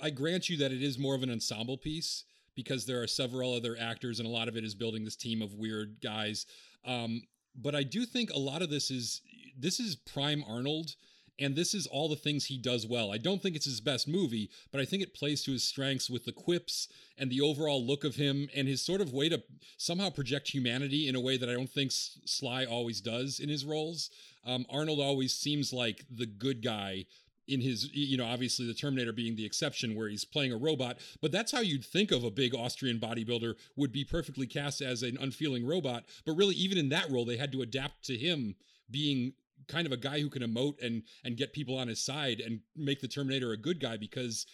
I 0.00 0.10
grant 0.10 0.48
you 0.48 0.56
that 0.58 0.70
it 0.70 0.82
is 0.82 0.98
more 0.98 1.16
of 1.16 1.24
an 1.24 1.30
ensemble 1.30 1.78
piece 1.78 2.24
because 2.56 2.86
there 2.86 3.00
are 3.00 3.06
several 3.06 3.54
other 3.54 3.76
actors 3.78 4.18
and 4.18 4.26
a 4.26 4.32
lot 4.32 4.48
of 4.48 4.56
it 4.56 4.64
is 4.64 4.74
building 4.74 5.04
this 5.04 5.14
team 5.14 5.42
of 5.42 5.54
weird 5.54 5.98
guys. 6.02 6.46
Um, 6.84 7.22
but 7.54 7.74
I 7.74 7.84
do 7.84 8.04
think 8.04 8.30
a 8.30 8.38
lot 8.38 8.62
of 8.62 8.70
this 8.70 8.90
is 8.90 9.22
this 9.56 9.78
is 9.78 9.94
prime 9.94 10.44
Arnold 10.48 10.96
and 11.38 11.54
this 11.54 11.74
is 11.74 11.86
all 11.86 12.08
the 12.08 12.16
things 12.16 12.46
he 12.46 12.56
does 12.56 12.86
well. 12.86 13.12
I 13.12 13.18
don't 13.18 13.42
think 13.42 13.56
it's 13.56 13.66
his 13.66 13.80
best 13.80 14.08
movie, 14.08 14.50
but 14.72 14.80
I 14.80 14.86
think 14.86 15.02
it 15.02 15.14
plays 15.14 15.42
to 15.44 15.52
his 15.52 15.64
strengths 15.64 16.08
with 16.08 16.24
the 16.24 16.32
quips 16.32 16.88
and 17.18 17.30
the 17.30 17.42
overall 17.42 17.84
look 17.84 18.04
of 18.04 18.16
him 18.16 18.48
and 18.56 18.66
his 18.66 18.82
sort 18.82 19.02
of 19.02 19.12
way 19.12 19.28
to 19.28 19.42
somehow 19.76 20.08
project 20.10 20.48
humanity 20.48 21.08
in 21.08 21.14
a 21.14 21.20
way 21.20 21.36
that 21.36 21.48
I 21.48 21.52
don't 21.52 21.70
think 21.70 21.90
Sly 21.92 22.64
always 22.64 23.00
does 23.00 23.38
in 23.38 23.48
his 23.48 23.64
roles. 23.64 24.10
Um, 24.46 24.64
Arnold 24.70 25.00
always 25.00 25.34
seems 25.34 25.72
like 25.72 26.04
the 26.10 26.26
good 26.26 26.62
guy 26.62 27.04
in 27.48 27.60
his 27.60 27.88
you 27.92 28.16
know 28.16 28.26
obviously 28.26 28.66
the 28.66 28.74
terminator 28.74 29.12
being 29.12 29.36
the 29.36 29.44
exception 29.44 29.94
where 29.94 30.08
he's 30.08 30.24
playing 30.24 30.52
a 30.52 30.56
robot 30.56 30.98
but 31.20 31.30
that's 31.32 31.52
how 31.52 31.60
you'd 31.60 31.84
think 31.84 32.10
of 32.10 32.24
a 32.24 32.30
big 32.30 32.54
austrian 32.54 32.98
bodybuilder 32.98 33.54
would 33.76 33.92
be 33.92 34.04
perfectly 34.04 34.46
cast 34.46 34.80
as 34.80 35.02
an 35.02 35.16
unfeeling 35.20 35.66
robot 35.66 36.04
but 36.24 36.32
really 36.32 36.54
even 36.54 36.78
in 36.78 36.88
that 36.88 37.10
role 37.10 37.24
they 37.24 37.36
had 37.36 37.52
to 37.52 37.62
adapt 37.62 38.04
to 38.04 38.16
him 38.16 38.54
being 38.90 39.32
kind 39.68 39.86
of 39.86 39.92
a 39.92 39.96
guy 39.96 40.20
who 40.20 40.28
can 40.28 40.42
emote 40.42 40.82
and 40.84 41.02
and 41.24 41.36
get 41.36 41.52
people 41.52 41.76
on 41.76 41.88
his 41.88 42.00
side 42.00 42.40
and 42.40 42.60
make 42.76 43.00
the 43.00 43.08
terminator 43.08 43.52
a 43.52 43.56
good 43.56 43.80
guy 43.80 43.96
because 43.96 44.46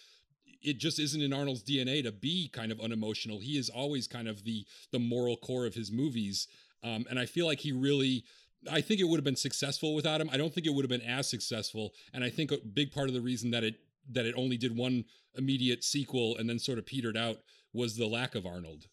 it 0.63 0.79
just 0.79 0.99
isn't 0.99 1.21
in 1.21 1.33
Arnold's 1.33 1.63
DNA 1.63 2.03
to 2.03 2.13
be 2.13 2.49
kind 2.49 2.71
of 2.71 2.81
unemotional. 2.81 3.41
He 3.41 3.59
is 3.59 3.69
always 3.69 4.07
kind 4.07 4.29
of 4.29 4.45
the 4.45 4.65
the 4.93 4.99
moral 4.99 5.37
core 5.37 5.67
of 5.67 5.75
his 5.75 5.91
movies, 5.91 6.49
um, 6.83 7.05
and 7.11 7.19
I 7.19 7.27
feel 7.27 7.47
like 7.47 7.61
he 7.61 7.73
really. 7.73 8.25
I 8.71 8.81
think 8.81 9.01
it 9.01 9.05
would 9.05 9.17
have 9.17 9.25
been 9.25 9.37
successful 9.37 9.95
without 9.95 10.21
him. 10.21 10.31
I 10.33 10.37
don't 10.37 10.53
think 10.53 10.67
it 10.67 10.75
would 10.75 10.85
have 10.85 10.91
been 10.91 11.09
as 11.09 11.29
successful, 11.29 11.93
and 12.13 12.23
I 12.23 12.31
think 12.31 12.53
a 12.53 12.59
big 12.59 12.93
part 12.93 13.09
of 13.09 13.15
the 13.15 13.21
reason 13.21 13.51
that 13.51 13.65
it 13.65 13.77
that 14.11 14.27
it 14.27 14.35
only 14.37 14.57
did 14.57 14.77
one 14.77 15.05
immediate 15.37 15.85
sequel 15.85 16.37
and 16.37 16.49
then 16.49 16.59
sort 16.59 16.79
of 16.79 16.87
petered 16.87 17.17
out 17.17 17.39
was 17.73 17.97
the 17.97 18.07
lack 18.07 18.35
of 18.35 18.47
Arnold. 18.47 18.89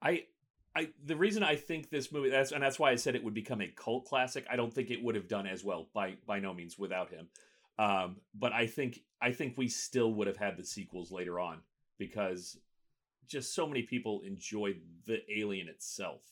I 0.00 0.24
I 0.74 0.88
the 1.04 1.16
reason 1.16 1.42
I 1.42 1.56
think 1.56 1.90
this 1.90 2.12
movie 2.12 2.30
that's 2.30 2.52
and 2.52 2.62
that's 2.62 2.78
why 2.78 2.90
I 2.90 2.96
said 2.96 3.14
it 3.14 3.24
would 3.24 3.34
become 3.34 3.60
a 3.60 3.68
cult 3.68 4.04
classic. 4.04 4.46
I 4.50 4.56
don't 4.56 4.72
think 4.72 4.90
it 4.90 5.02
would 5.02 5.14
have 5.14 5.28
done 5.28 5.46
as 5.46 5.62
well 5.64 5.88
by 5.94 6.16
by 6.26 6.38
no 6.40 6.54
means 6.54 6.78
without 6.78 7.10
him. 7.10 7.28
Um, 7.78 8.16
but 8.34 8.52
I 8.52 8.66
think 8.66 9.00
I 9.20 9.32
think 9.32 9.56
we 9.56 9.68
still 9.68 10.12
would 10.14 10.26
have 10.26 10.36
had 10.36 10.56
the 10.56 10.64
sequels 10.64 11.10
later 11.10 11.38
on 11.38 11.58
because 11.98 12.58
just 13.26 13.54
so 13.54 13.66
many 13.66 13.82
people 13.82 14.22
enjoyed 14.26 14.80
the 15.06 15.20
alien 15.32 15.68
itself. 15.68 16.22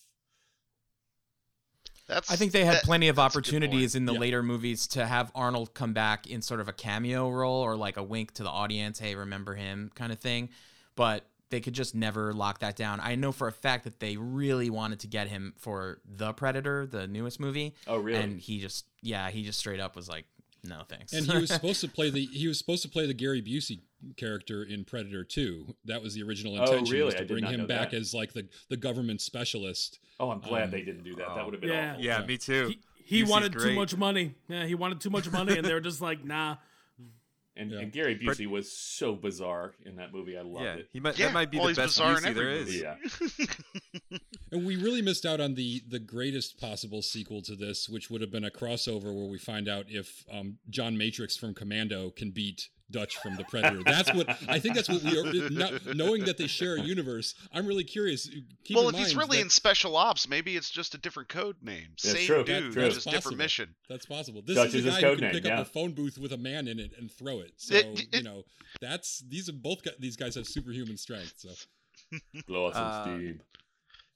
That's. 2.11 2.31
I 2.31 2.37
think 2.37 2.53
they 2.53 2.65
had 2.65 2.77
that- 2.77 2.85
plenty 2.85 3.09
of 3.09 3.17
that's 3.17 3.35
a 3.35 3.39
good 3.41 3.41
opportunities 3.41 3.95
in 3.95 4.05
the 4.05 4.13
Yeah. 4.13 4.19
later 4.21 4.43
movies 4.43 4.87
to 4.89 5.07
have 5.07 5.31
Arnold 5.35 5.73
come 5.75 5.93
back 5.93 6.27
in 6.27 6.43
sort 6.43 6.61
of 6.61 6.69
a 6.69 6.73
cameo 6.73 7.31
role 7.31 7.63
or 7.63 7.77
like 7.77 7.97
a 7.97 8.03
wink 8.03 8.33
to 8.35 8.43
the 8.43 8.51
audience, 8.51 8.99
hey, 8.99 9.15
remember 9.15 9.55
him 9.55 9.91
kind 9.95 10.13
of 10.13 10.19
thing. 10.19 10.51
But 10.97 11.25
they 11.51 11.61
could 11.61 11.73
just 11.75 11.95
never 11.95 12.33
lock 12.33 12.61
that 12.61 12.77
down. 12.77 13.01
I 13.01 13.17
know 13.17 13.33
for 13.33 13.49
a 13.49 13.53
fact 13.53 13.85
that 13.85 13.99
they 13.99 14.17
really 14.17 14.71
wanted 14.71 15.01
to 15.01 15.07
get 15.09 15.27
him 15.29 15.53
for 15.57 16.01
The 16.05 16.33
Predator, 16.33 16.87
the 16.87 17.07
newest 17.09 17.41
movie. 17.41 17.75
Oh, 17.89 17.97
really? 17.97 18.21
And 18.23 18.41
he 18.41 18.61
just, 18.61 18.85
yeah, 19.03 19.31
he 19.31 19.43
just 19.43 19.59
straight 19.59 19.81
up 19.81 19.97
was 19.97 20.09
like, 20.09 20.27
no 20.65 20.83
thanks. 20.89 21.13
And 21.13 21.27
he 21.27 21.39
was 21.39 21.51
supposed 21.53 21.81
to 21.83 21.89
play 21.89 22.11
the 22.11 22.25
he 22.27 22.49
was 22.49 22.59
supposed 22.59 22.83
to 22.83 22.89
play 22.89 23.07
the 23.07 23.15
Gary 23.15 23.43
Busey 23.43 23.81
character 24.17 24.63
in 24.63 24.85
Predator 24.85 25.25
2. 25.25 25.75
That 25.87 26.03
was 26.03 26.15
the 26.15 26.23
original 26.23 26.57
Oh, 26.59 26.63
intention 26.63 26.93
really? 26.93 27.05
was 27.07 27.15
to 27.15 27.21
did 27.21 27.29
bring 27.29 27.45
him 27.45 27.67
back 27.67 27.91
that. 27.91 27.97
as 27.99 28.15
like 28.15 28.33
the 28.33 28.47
the 28.69 28.77
government 28.77 29.21
specialist. 29.21 29.99
oh, 30.19 30.31
I'm 30.31 30.41
glad 30.41 30.65
Um, 30.65 30.71
they 30.71 30.83
didn't 30.83 31.05
do 31.05 31.15
that. 31.17 31.27
oh. 31.31 31.35
That 31.37 31.45
would 31.45 31.55
have 31.55 31.61
been 31.61 31.71
Yeah. 31.71 31.93
awful. 31.93 32.05
Yeah, 32.05 32.25
me 32.27 32.37
too. 32.39 32.69
He, 32.69 32.81
he 33.05 33.23
Busey's 33.23 33.31
wanted 33.31 33.53
too 33.53 33.75
much 33.75 33.97
money. 33.97 34.35
Yeah, 34.49 34.67
he 34.67 34.75
wanted 34.75 35.01
too 35.01 35.11
much 35.11 35.31
money, 35.31 35.57
and 35.57 35.67
they 35.67 35.73
were 35.75 35.81
just 35.81 36.01
like, 36.01 36.25
nah. 36.25 36.57
And, 37.61 37.71
Yeah. 37.71 37.79
and 37.81 37.93
Gary 37.93 38.19
Busey 38.19 38.47
was 38.47 38.73
so 38.73 39.15
bizarre 39.15 39.75
in 39.85 39.97
that 39.97 40.13
movie. 40.15 40.37
I 40.39 40.41
loved 40.41 40.65
yeah, 40.65 40.75
it. 40.75 40.89
he 40.93 41.01
might, 41.01 41.19
Yeah, 41.19 41.27
that 41.27 41.35
might 41.35 41.51
be 41.51 41.59
the 41.59 41.67
best 41.75 41.99
bizarre 41.99 42.17
in 42.17 42.23
Busey 42.25 42.35
there 42.35 42.51
every 42.51 42.75
is. 42.75 42.81
Yeah. 42.81 42.97
And 44.53 44.67
we 44.67 44.75
really 44.75 45.01
missed 45.01 45.25
out 45.25 45.41
on 45.41 45.55
the 45.55 45.81
the 45.87 46.01
greatest 46.01 46.59
possible 46.61 47.03
sequel 47.03 47.41
to 47.43 47.55
this, 47.55 47.89
which 47.89 48.11
would 48.11 48.21
have 48.21 48.33
been 48.33 48.45
a 48.45 48.51
crossover 48.51 49.15
where 49.15 49.29
we 49.31 49.39
find 49.39 49.69
out 49.69 49.85
if 49.89 50.25
um, 50.29 50.59
John 50.69 50.99
Matrix 50.99 51.37
from 51.37 51.55
Commando 51.55 52.11
can 52.11 52.33
beat 52.33 52.69
Dutch 52.91 53.17
from 53.19 53.37
the 53.37 53.45
Predator. 53.45 53.83
That's 53.85 54.13
what 54.15 54.29
I 54.49 54.59
think. 54.59 54.75
That's 54.75 54.89
what 54.89 55.03
we 55.03 55.19
are. 55.19 55.51
Not, 55.51 55.95
knowing 55.97 56.25
that 56.25 56.37
they 56.39 56.47
share 56.47 56.77
a 56.77 56.81
universe, 56.83 57.35
I'm 57.53 57.67
really 57.67 57.85
curious. 57.85 58.29
Keep 58.65 58.77
well, 58.77 58.89
if 58.89 58.97
he's 58.97 59.15
really 59.17 59.37
that- 59.39 59.45
in 59.45 59.51
special 59.51 59.97
ops, 59.97 60.29
maybe 60.29 60.57
it's 60.57 60.71
just 60.71 60.95
a 60.95 60.99
different 60.99 61.29
code 61.29 61.57
name. 61.63 61.89
That's 62.03 62.19
Same 62.19 62.27
true. 62.27 62.45
dude, 62.45 62.73
True. 62.73 62.85
just 62.91 63.05
That's 63.05 63.17
different 63.17 63.39
mission. 63.39 63.75
That's 63.89 64.07
possible. 64.07 64.43
This 64.45 64.57
Dutch 64.57 64.69
is 64.69 64.75
is 64.77 64.87
a 64.87 64.91
his 64.91 64.95
guy 64.97 65.01
who 65.01 65.07
code 65.13 65.19
can 65.19 65.25
name, 65.29 65.35
pick 65.35 65.45
yeah. 65.45 65.61
up 65.61 65.67
a 65.67 65.71
phone 65.71 65.93
booth 65.93 66.19
with 66.19 66.33
a 66.33 66.39
man 66.39 66.69
in 66.69 66.79
it 66.79 66.93
and 66.99 67.11
throw 67.11 67.41
it. 67.41 67.53
So 67.57 67.75
It- 67.77 68.01
it- 68.13 68.17
you 68.17 68.23
know, 68.23 68.45
that's 68.81 69.21
these 69.29 69.49
are 69.49 69.53
both 69.53 69.81
these 69.99 70.17
guys 70.17 70.35
have 70.35 70.47
superhuman 70.47 70.97
strength. 70.97 71.35
So 71.39 71.51
Blow 72.47 72.67
out 72.69 72.75
some 72.75 72.85
Uh, 72.85 73.03
steam. 73.05 73.41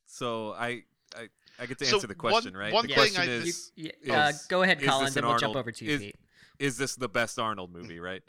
So 0.06 0.52
I 0.52 0.84
I, 1.16 1.28
I 1.60 1.66
get 1.66 1.78
to 1.78 1.84
So 1.86 1.96
answer 1.96 2.06
the 2.08 2.14
one- 2.14 2.18
question, 2.32 2.56
right? 2.56 2.72
one 2.72 2.82
the 2.88 2.88
thing 2.88 2.96
question 2.96 3.22
I- 3.22 3.32
is, 3.32 3.70
You- 3.76 3.90
uh, 4.12 4.30
is- 4.34 4.46
go 4.46 4.62
ahead, 4.62 4.82
Colin. 4.82 5.04
this 5.04 5.14
Then 5.14 5.24
we'll 5.26 5.38
jump 5.38 5.54
over 5.54 5.70
to 5.70 5.84
you, 5.84 5.90
is- 5.92 6.00
Pete. 6.00 6.16
is 6.58 6.76
this 6.76 6.96
the 6.96 7.08
best 7.08 7.38
Arnold 7.38 7.72
movie, 7.72 8.00
right? 8.00 8.22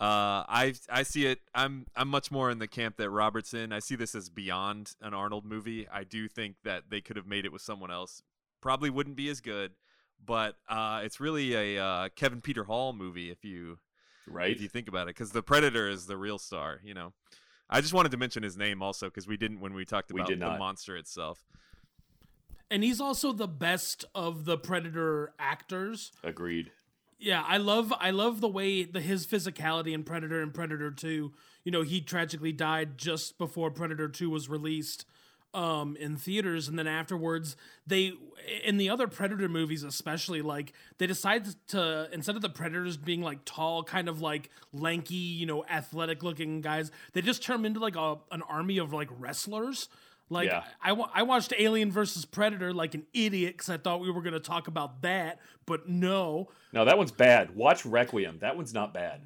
Uh, 0.00 0.48
I 0.48 0.74
I 0.88 1.02
see 1.02 1.26
it. 1.26 1.40
I'm 1.54 1.86
I'm 1.94 2.08
much 2.08 2.30
more 2.30 2.50
in 2.50 2.58
the 2.58 2.66
camp 2.66 2.96
that 2.96 3.10
Robertson. 3.10 3.70
I 3.70 3.80
see 3.80 3.96
this 3.96 4.14
as 4.14 4.30
beyond 4.30 4.94
an 5.02 5.12
Arnold 5.12 5.44
movie. 5.44 5.86
I 5.92 6.04
do 6.04 6.26
think 6.26 6.56
that 6.64 6.84
they 6.88 7.02
could 7.02 7.16
have 7.16 7.26
made 7.26 7.44
it 7.44 7.52
with 7.52 7.60
someone 7.60 7.90
else. 7.90 8.22
Probably 8.62 8.88
wouldn't 8.88 9.16
be 9.16 9.28
as 9.28 9.42
good, 9.42 9.72
but 10.24 10.56
uh, 10.70 11.02
it's 11.04 11.20
really 11.20 11.76
a 11.76 11.84
uh, 11.84 12.08
Kevin 12.16 12.40
Peter 12.40 12.64
Hall 12.64 12.94
movie 12.94 13.30
if 13.30 13.44
you 13.44 13.78
Right? 14.26 14.50
if 14.50 14.62
you 14.62 14.68
think 14.68 14.88
about 14.88 15.02
it, 15.02 15.16
because 15.16 15.32
the 15.32 15.42
Predator 15.42 15.88
is 15.88 16.06
the 16.06 16.16
real 16.16 16.38
star. 16.38 16.80
You 16.82 16.94
know, 16.94 17.12
I 17.68 17.82
just 17.82 17.92
wanted 17.92 18.10
to 18.12 18.16
mention 18.16 18.42
his 18.42 18.56
name 18.56 18.80
also 18.80 19.08
because 19.08 19.28
we 19.28 19.36
didn't 19.36 19.60
when 19.60 19.74
we 19.74 19.84
talked 19.84 20.10
about 20.10 20.28
did 20.28 20.40
the 20.40 20.56
monster 20.56 20.96
itself. 20.96 21.44
And 22.70 22.84
he's 22.84 23.00
also 23.00 23.32
the 23.32 23.48
best 23.48 24.04
of 24.14 24.44
the 24.44 24.56
Predator 24.56 25.34
actors. 25.38 26.12
Agreed. 26.22 26.70
Yeah, 27.20 27.44
I 27.46 27.58
love 27.58 27.92
I 28.00 28.10
love 28.10 28.40
the 28.40 28.48
way 28.48 28.82
the 28.82 29.00
his 29.00 29.26
physicality 29.26 29.92
in 29.92 30.04
Predator 30.04 30.40
and 30.40 30.54
Predator 30.54 30.90
2. 30.90 31.32
You 31.64 31.72
know, 31.72 31.82
he 31.82 32.00
tragically 32.00 32.52
died 32.52 32.96
just 32.96 33.36
before 33.36 33.70
Predator 33.70 34.08
2 34.08 34.30
was 34.30 34.48
released 34.48 35.04
um 35.52 35.96
in 35.96 36.16
theaters 36.16 36.68
and 36.68 36.78
then 36.78 36.86
afterwards 36.86 37.56
they 37.84 38.12
in 38.64 38.76
the 38.76 38.88
other 38.88 39.08
Predator 39.08 39.48
movies 39.48 39.82
especially 39.82 40.40
like 40.42 40.72
they 40.98 41.08
decided 41.08 41.56
to 41.66 42.08
instead 42.12 42.36
of 42.36 42.42
the 42.42 42.48
predators 42.48 42.96
being 42.96 43.20
like 43.20 43.44
tall 43.44 43.82
kind 43.82 44.08
of 44.08 44.20
like 44.20 44.48
lanky, 44.72 45.14
you 45.16 45.46
know, 45.46 45.64
athletic 45.68 46.22
looking 46.22 46.60
guys, 46.60 46.90
they 47.14 47.20
just 47.20 47.42
turn 47.42 47.58
them 47.58 47.66
into 47.66 47.80
like 47.80 47.96
a 47.96 48.16
an 48.30 48.42
army 48.42 48.78
of 48.78 48.92
like 48.92 49.08
wrestlers. 49.18 49.88
Like 50.30 50.48
Yeah. 50.48 50.62
I, 50.82 50.92
I 50.92 51.22
watched 51.24 51.52
Alien 51.58 51.90
versus 51.90 52.24
Predator 52.24 52.72
like 52.72 52.94
an 52.94 53.04
idiot 53.12 53.54
because 53.54 53.68
I 53.68 53.76
thought 53.76 54.00
we 54.00 54.10
were 54.10 54.22
going 54.22 54.32
to 54.32 54.40
talk 54.40 54.68
about 54.68 55.02
that, 55.02 55.40
but 55.66 55.88
no. 55.88 56.48
No, 56.72 56.84
that 56.84 56.96
one's 56.96 57.10
bad. 57.12 57.54
Watch 57.54 57.84
Requiem. 57.84 58.38
That 58.40 58.56
one's 58.56 58.72
not 58.72 58.94
bad. 58.94 59.22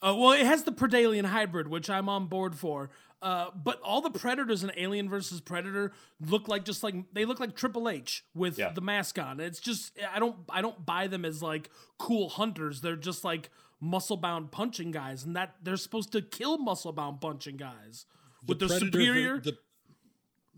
Uh, 0.00 0.14
well, 0.16 0.30
it 0.32 0.46
has 0.46 0.62
the 0.62 0.70
Predalien 0.70 1.24
hybrid, 1.26 1.66
which 1.66 1.90
I'm 1.90 2.08
on 2.08 2.26
board 2.26 2.54
for. 2.54 2.88
Uh, 3.20 3.46
but 3.52 3.80
all 3.82 4.00
the 4.00 4.10
Predators 4.12 4.62
in 4.62 4.70
Alien 4.76 5.08
versus 5.08 5.40
Predator 5.40 5.90
look 6.24 6.46
like 6.46 6.64
just 6.64 6.84
like 6.84 6.94
they 7.12 7.24
look 7.24 7.40
like 7.40 7.56
Triple 7.56 7.88
H 7.88 8.24
with 8.32 8.56
Yeah. 8.60 8.70
the 8.70 8.80
mask 8.80 9.18
on. 9.18 9.40
It's 9.40 9.58
just 9.58 9.98
I 10.14 10.20
don't 10.20 10.36
I 10.48 10.62
don't 10.62 10.86
buy 10.86 11.08
them 11.08 11.24
as 11.24 11.42
like 11.42 11.68
cool 11.98 12.28
hunters. 12.28 12.80
They're 12.80 12.94
just 12.94 13.24
like 13.24 13.50
muscle 13.80 14.16
bound 14.16 14.52
punching 14.52 14.92
guys, 14.92 15.24
and 15.24 15.34
that 15.34 15.56
they're 15.64 15.76
supposed 15.76 16.12
to 16.12 16.22
kill 16.22 16.58
muscle 16.58 16.92
bound 16.92 17.20
punching 17.20 17.56
guys 17.56 18.06
with 18.46 18.60
their 18.60 18.68
Predator 18.68 18.86
ver- 18.86 18.92
superior. 18.92 19.40
the, 19.40 19.58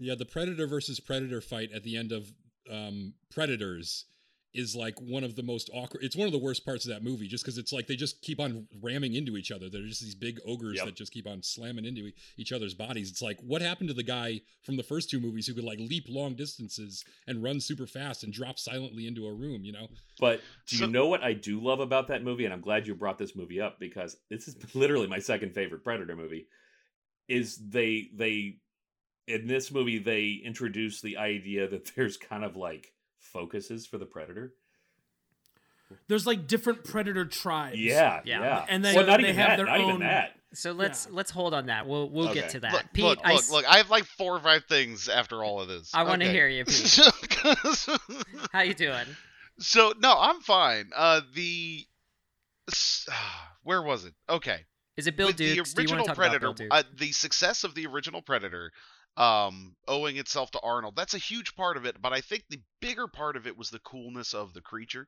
yeah, 0.00 0.14
the 0.16 0.26
Predator 0.26 0.66
versus 0.66 0.98
Predator 1.00 1.40
fight 1.40 1.70
at 1.72 1.84
the 1.84 1.96
end 1.96 2.10
of 2.12 2.32
um, 2.70 3.14
Predators 3.30 4.06
is 4.52 4.74
like 4.74 5.00
one 5.00 5.22
of 5.22 5.36
the 5.36 5.44
most 5.44 5.70
awkward. 5.72 6.02
It's 6.02 6.16
one 6.16 6.26
of 6.26 6.32
the 6.32 6.38
worst 6.38 6.64
parts 6.64 6.84
of 6.84 6.90
that 6.92 7.04
movie, 7.04 7.28
just 7.28 7.44
because 7.44 7.56
it's 7.56 7.72
like 7.72 7.86
they 7.86 7.94
just 7.94 8.20
keep 8.20 8.40
on 8.40 8.66
ramming 8.82 9.14
into 9.14 9.36
each 9.36 9.52
other. 9.52 9.68
They're 9.70 9.86
just 9.86 10.00
these 10.00 10.16
big 10.16 10.40
ogres 10.44 10.74
Yep. 10.78 10.86
that 10.86 10.94
just 10.96 11.12
keep 11.12 11.28
on 11.28 11.40
slamming 11.40 11.84
into 11.84 12.06
e- 12.08 12.14
each 12.36 12.50
other's 12.52 12.74
bodies. 12.74 13.10
It's 13.12 13.22
like 13.22 13.38
what 13.46 13.62
happened 13.62 13.90
to 13.90 13.94
the 13.94 14.02
guy 14.02 14.40
from 14.62 14.76
the 14.76 14.82
first 14.82 15.08
two 15.08 15.20
movies 15.20 15.46
who 15.46 15.54
could 15.54 15.62
like 15.62 15.78
leap 15.78 16.06
long 16.08 16.34
distances 16.34 17.04
and 17.28 17.44
run 17.44 17.60
super 17.60 17.86
fast 17.86 18.24
and 18.24 18.32
drop 18.32 18.58
silently 18.58 19.06
into 19.06 19.24
a 19.28 19.32
room? 19.32 19.62
You 19.64 19.70
know, 19.72 19.86
But 20.18 20.40
do 20.66 20.78
So- 20.78 20.86
you 20.86 20.90
know 20.90 21.06
what 21.06 21.22
I 21.22 21.32
do 21.32 21.60
love 21.60 21.78
about 21.78 22.08
that 22.08 22.24
movie? 22.24 22.44
And 22.44 22.52
I'm 22.52 22.60
glad 22.60 22.88
you 22.88 22.96
brought 22.96 23.18
this 23.18 23.36
movie 23.36 23.60
up 23.60 23.78
because 23.78 24.16
this 24.30 24.48
is 24.48 24.56
literally 24.74 25.06
my 25.06 25.20
second 25.20 25.54
favorite 25.54 25.84
Predator 25.84 26.16
movie. 26.16 26.48
Is 27.28 27.56
they 27.58 28.08
they 28.12 28.56
in 29.30 29.46
this 29.46 29.70
movie 29.70 29.98
they 29.98 30.40
introduce 30.44 31.00
the 31.00 31.16
idea 31.16 31.68
that 31.68 31.92
there's 31.96 32.16
kind 32.16 32.44
of 32.44 32.56
like 32.56 32.92
focuses 33.18 33.86
for 33.86 33.98
the 33.98 34.06
Predator. 34.06 34.52
There's 36.06 36.26
like 36.26 36.46
different 36.46 36.84
Predator 36.84 37.24
tribes. 37.24 37.76
Yeah, 37.78 38.20
Yeah. 38.24 38.40
yeah. 38.40 38.66
And 38.68 38.84
then 38.84 38.94
well, 38.94 39.06
not 39.06 39.16
they 39.18 39.24
even 39.24 39.36
have 39.36 39.48
that. 39.50 39.56
their 39.56 39.66
Not 39.66 39.80
even 39.80 39.90
own- 39.94 40.00
that. 40.00 40.36
So 40.52 40.72
let's 40.72 41.06
Yeah. 41.06 41.14
let's 41.16 41.30
hold 41.30 41.54
on 41.54 41.66
that. 41.66 41.86
We'll 41.86 42.08
we'll 42.10 42.28
Okay. 42.30 42.40
get 42.40 42.50
to 42.50 42.60
that. 42.60 42.72
Look, 42.72 42.84
Pete, 42.92 43.04
look, 43.04 43.18
I, 43.24 43.34
look, 43.34 43.50
look, 43.50 43.64
I 43.66 43.76
have 43.76 43.88
like 43.90 44.04
four 44.04 44.34
or 44.36 44.40
five 44.40 44.64
things 44.64 45.08
after 45.08 45.44
all 45.44 45.60
of 45.60 45.68
this. 45.68 45.92
I 45.94 46.02
want 46.02 46.22
to 46.22 46.26
Okay. 46.28 46.34
hear 46.34 46.48
you, 46.48 46.64
Pete. 46.64 46.98
How 48.52 48.62
you 48.62 48.74
doing? 48.74 49.06
so 49.60 49.92
no, 50.00 50.12
I'm 50.18 50.40
fine. 50.40 50.90
Uh, 50.94 51.20
the 51.34 51.86
s- 52.68 53.08
where 53.62 53.80
was 53.82 54.04
it? 54.04 54.14
Okay. 54.28 54.60
Is 54.96 55.06
it 55.06 55.16
Bill 55.16 55.28
With 55.28 55.36
Dukes? 55.36 55.72
the 55.72 55.82
Do 55.84 55.88
you 55.88 55.96
original 55.98 56.14
Predator, 56.14 56.46
about 56.48 56.56
Bill 56.56 56.66
Duke? 56.66 56.74
uh, 56.74 56.82
the 56.98 57.12
success 57.12 57.62
of 57.64 57.74
the 57.76 57.86
original 57.86 58.20
Predator, 58.20 58.72
um, 59.20 59.76
owing 59.86 60.16
itself 60.16 60.50
to 60.52 60.60
Arnold, 60.60 60.96
that's 60.96 61.12
a 61.12 61.18
huge 61.18 61.54
part 61.54 61.76
of 61.76 61.84
it. 61.84 62.00
But 62.00 62.14
I 62.14 62.22
think 62.22 62.44
the 62.48 62.62
bigger 62.80 63.06
part 63.06 63.36
of 63.36 63.46
it 63.46 63.56
was 63.56 63.68
the 63.68 63.78
coolness 63.80 64.32
of 64.32 64.54
the 64.54 64.62
creature. 64.62 65.06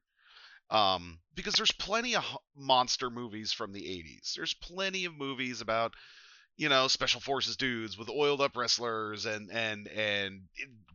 Um, 0.68 1.18
because 1.34 1.54
there's 1.54 1.72
plenty 1.72 2.14
of 2.16 2.24
monster 2.54 3.08
movies 3.08 3.52
from 3.52 3.72
the 3.72 3.82
80s. 3.82 4.34
There's 4.34 4.54
plenty 4.54 5.06
of 5.06 5.14
movies 5.16 5.62
about, 5.62 5.94
you 6.56 6.68
know, 6.68 6.86
special 6.86 7.20
forces 7.20 7.56
dudes 7.56 7.96
with 7.96 8.10
oiled 8.10 8.40
up 8.40 8.56
wrestlers 8.56 9.26
and 9.26 9.50
and 9.50 9.88
and 9.88 10.42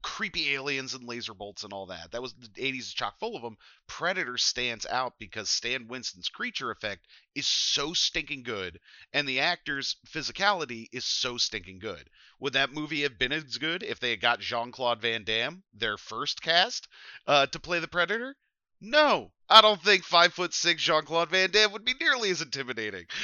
creepy 0.02 0.54
aliens 0.54 0.93
and 0.93 1.04
laser 1.04 1.34
bolts 1.34 1.63
and 1.63 1.74
all 1.74 1.88
that. 1.88 2.12
That 2.12 2.22
was 2.22 2.34
the 2.34 2.48
80s 2.48 2.80
is 2.80 2.93
chock 2.93 3.20
full 3.20 3.36
of 3.36 3.41
them. 3.41 3.58
Predator 3.88 4.38
stands 4.38 4.86
out 4.86 5.13
because 5.20 5.50
Stan 5.50 5.88
Winston's 5.88 6.30
creature 6.30 6.72
effect 6.72 7.06
is 7.36 7.48
so 7.48 7.93
stinking 7.93 8.43
good 8.43 8.80
and 9.13 9.28
the 9.28 9.39
actor's 9.39 9.98
physicality 10.08 10.88
is 10.91 11.06
so 11.06 11.38
stinking 11.38 11.80
good. 11.80 12.10
Would 12.39 12.54
that 12.54 12.72
movie 12.74 13.02
have 13.02 13.17
been 13.17 13.32
as 13.32 13.58
good 13.58 13.84
if 13.84 14.00
they 14.00 14.12
had 14.12 14.22
got 14.22 14.39
Jean-Claude 14.39 15.02
Van 15.02 15.24
Damme, 15.24 15.63
their 15.74 15.98
first 15.98 16.41
cast, 16.41 16.88
uh, 17.26 17.48
to 17.48 17.60
play 17.60 17.80
the 17.80 17.88
Predator? 17.88 18.36
No, 18.80 19.32
I 19.50 19.62
don't 19.62 19.82
think 19.82 20.04
five 20.04 20.34
foot 20.34 20.54
six 20.54 20.84
Jean 20.84 21.04
Claude 21.04 21.30
Van 21.30 21.50
Damme 21.50 21.72
would 21.72 21.86
be 21.86 21.94
nearly 22.00 22.30
as 22.30 22.42
intimidating. 22.42 23.06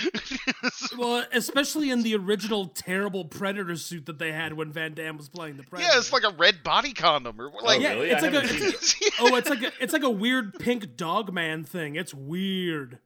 Well, 0.98 1.26
especially 1.34 1.90
in 1.90 2.04
the 2.04 2.16
original 2.16 2.68
terrible 2.68 3.26
Predator 3.26 3.76
suit 3.76 4.06
that 4.06 4.20
they 4.20 4.32
had 4.32 4.54
when 4.54 4.72
Van 4.72 4.94
Damme 4.94 5.18
was 5.18 5.28
playing 5.28 5.58
the 5.58 5.64
Predator. 5.64 5.92
yeah, 5.92 5.98
it's 6.00 6.14
like 6.14 6.24
a 6.24 6.34
red 6.38 6.64
body 6.64 6.94
condom 6.94 7.40
or 7.40 7.52
like. 7.62 7.82
yeah, 7.82 7.94
really? 7.94 8.10
it's 8.12 8.24
I 8.24 8.28
like 8.30 8.44
a, 8.44 8.48
haven't 8.48 8.64
it's 8.74 8.94
a- 9.02 9.12
oh, 9.22 9.36
it's 9.36 9.50
like 9.50 9.64
a, 9.64 9.72
it's 9.82 9.92
like 9.94 10.04
a 10.04 10.10
weird 10.10 10.54
pink 10.60 10.96
dog 10.96 11.34
man 11.34 11.64
thing. 11.64 11.96
It's 11.96 12.14
weird. 12.14 13.00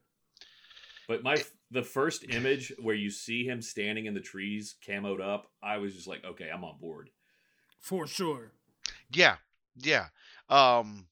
But 1.07 1.23
my 1.23 1.37
the 1.71 1.81
first 1.83 2.25
image 2.29 2.71
where 2.79 2.95
you 2.95 3.09
see 3.09 3.45
him 3.45 3.61
standing 3.61 4.05
in 4.05 4.13
the 4.13 4.19
trees, 4.19 4.75
camoed 4.87 5.21
up, 5.21 5.47
I 5.63 5.77
was 5.77 5.95
just 5.95 6.07
like, 6.07 6.23
okay, 6.25 6.49
I'm 6.53 6.63
on 6.63 6.77
board. 6.79 7.09
For 7.79 8.05
sure. 8.05 8.51
Yeah, 9.11 9.37
yeah. 9.77 10.07
Um, 10.49 11.07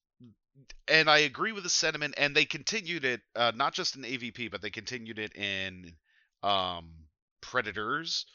and 0.88 1.10
I 1.10 1.20
agree 1.20 1.52
with 1.52 1.64
the 1.64 1.70
sentiment, 1.70 2.16
and 2.18 2.36
they 2.36 2.46
continued 2.46 3.06
it 3.06 3.22
uh, 3.36 3.52
not 3.56 3.74
just 3.74 3.96
in 3.96 4.04
AVP, 4.04 4.52
but 4.52 4.62
they 4.62 4.70
continued 4.70 5.20
it 5.20 5.36
in 5.36 5.94
um, 6.44 6.92
Predators, 7.42 8.26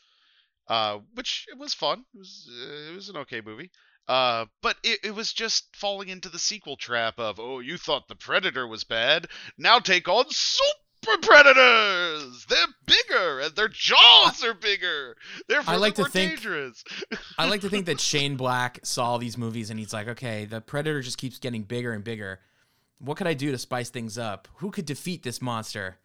uh, 0.69 0.99
which 1.15 1.47
it 1.51 1.59
was 1.59 1.75
fun. 1.75 2.05
It 2.15 2.19
was 2.19 2.51
uh, 2.51 2.93
it 2.93 2.95
was 2.95 3.09
an 3.09 3.17
okay 3.19 3.41
movie. 3.41 3.71
Uh, 4.09 4.47
but 4.61 4.77
it, 4.83 4.99
it 5.05 5.15
was 5.15 5.33
just 5.33 5.69
falling 5.77 6.09
into 6.09 6.29
the 6.29 6.39
sequel 6.39 6.77
trap 6.77 7.19
of 7.19 7.39
oh, 7.39 7.61
you 7.61 7.77
thought 7.77 8.09
the 8.09 8.17
Predator 8.17 8.67
was 8.67 8.85
bad, 8.85 9.29
now 9.57 9.79
take 9.79 10.09
on 10.09 10.25
Super 10.29 10.90
Predators. 11.23 12.47
They're 12.49 12.59
bigger 12.87 13.41
and 13.41 13.55
their 13.57 13.69
jaws 13.69 14.45
are 14.45 14.55
bigger. 14.55 15.17
They're 15.49 15.63
I 15.67 15.77
like 15.77 15.95
to 15.97 16.03
more 16.03 16.09
think- 16.09 16.33
dangerous. 16.33 16.85
I 17.39 17.47
like 17.49 17.63
to 17.63 17.69
think 17.71 17.87
that 17.87 18.01
Shane 18.11 18.37
Black 18.37 18.81
saw 18.83 19.19
these 19.19 19.39
movies 19.39 19.71
and 19.71 19.79
he's 19.79 19.93
like, 19.93 20.09
okay, 20.09 20.45
the 20.45 20.61
Predator 20.61 21.01
just 21.01 21.19
keeps 21.19 21.39
getting 21.39 21.63
bigger 21.63 21.93
and 21.93 22.05
bigger. 22.05 22.41
What 22.99 23.17
could 23.17 23.27
I 23.27 23.35
do 23.35 23.51
to 23.51 23.59
spice 23.59 23.89
things 23.91 24.19
up? 24.19 24.47
Who 24.57 24.71
could 24.71 24.85
defeat 24.85 25.23
this 25.23 25.41
monster? 25.41 25.99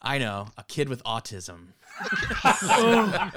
I 0.00 0.18
know, 0.18 0.48
a 0.56 0.62
kid 0.62 0.88
with 0.88 1.02
autism. 1.04 1.68
Oh, 2.44 3.30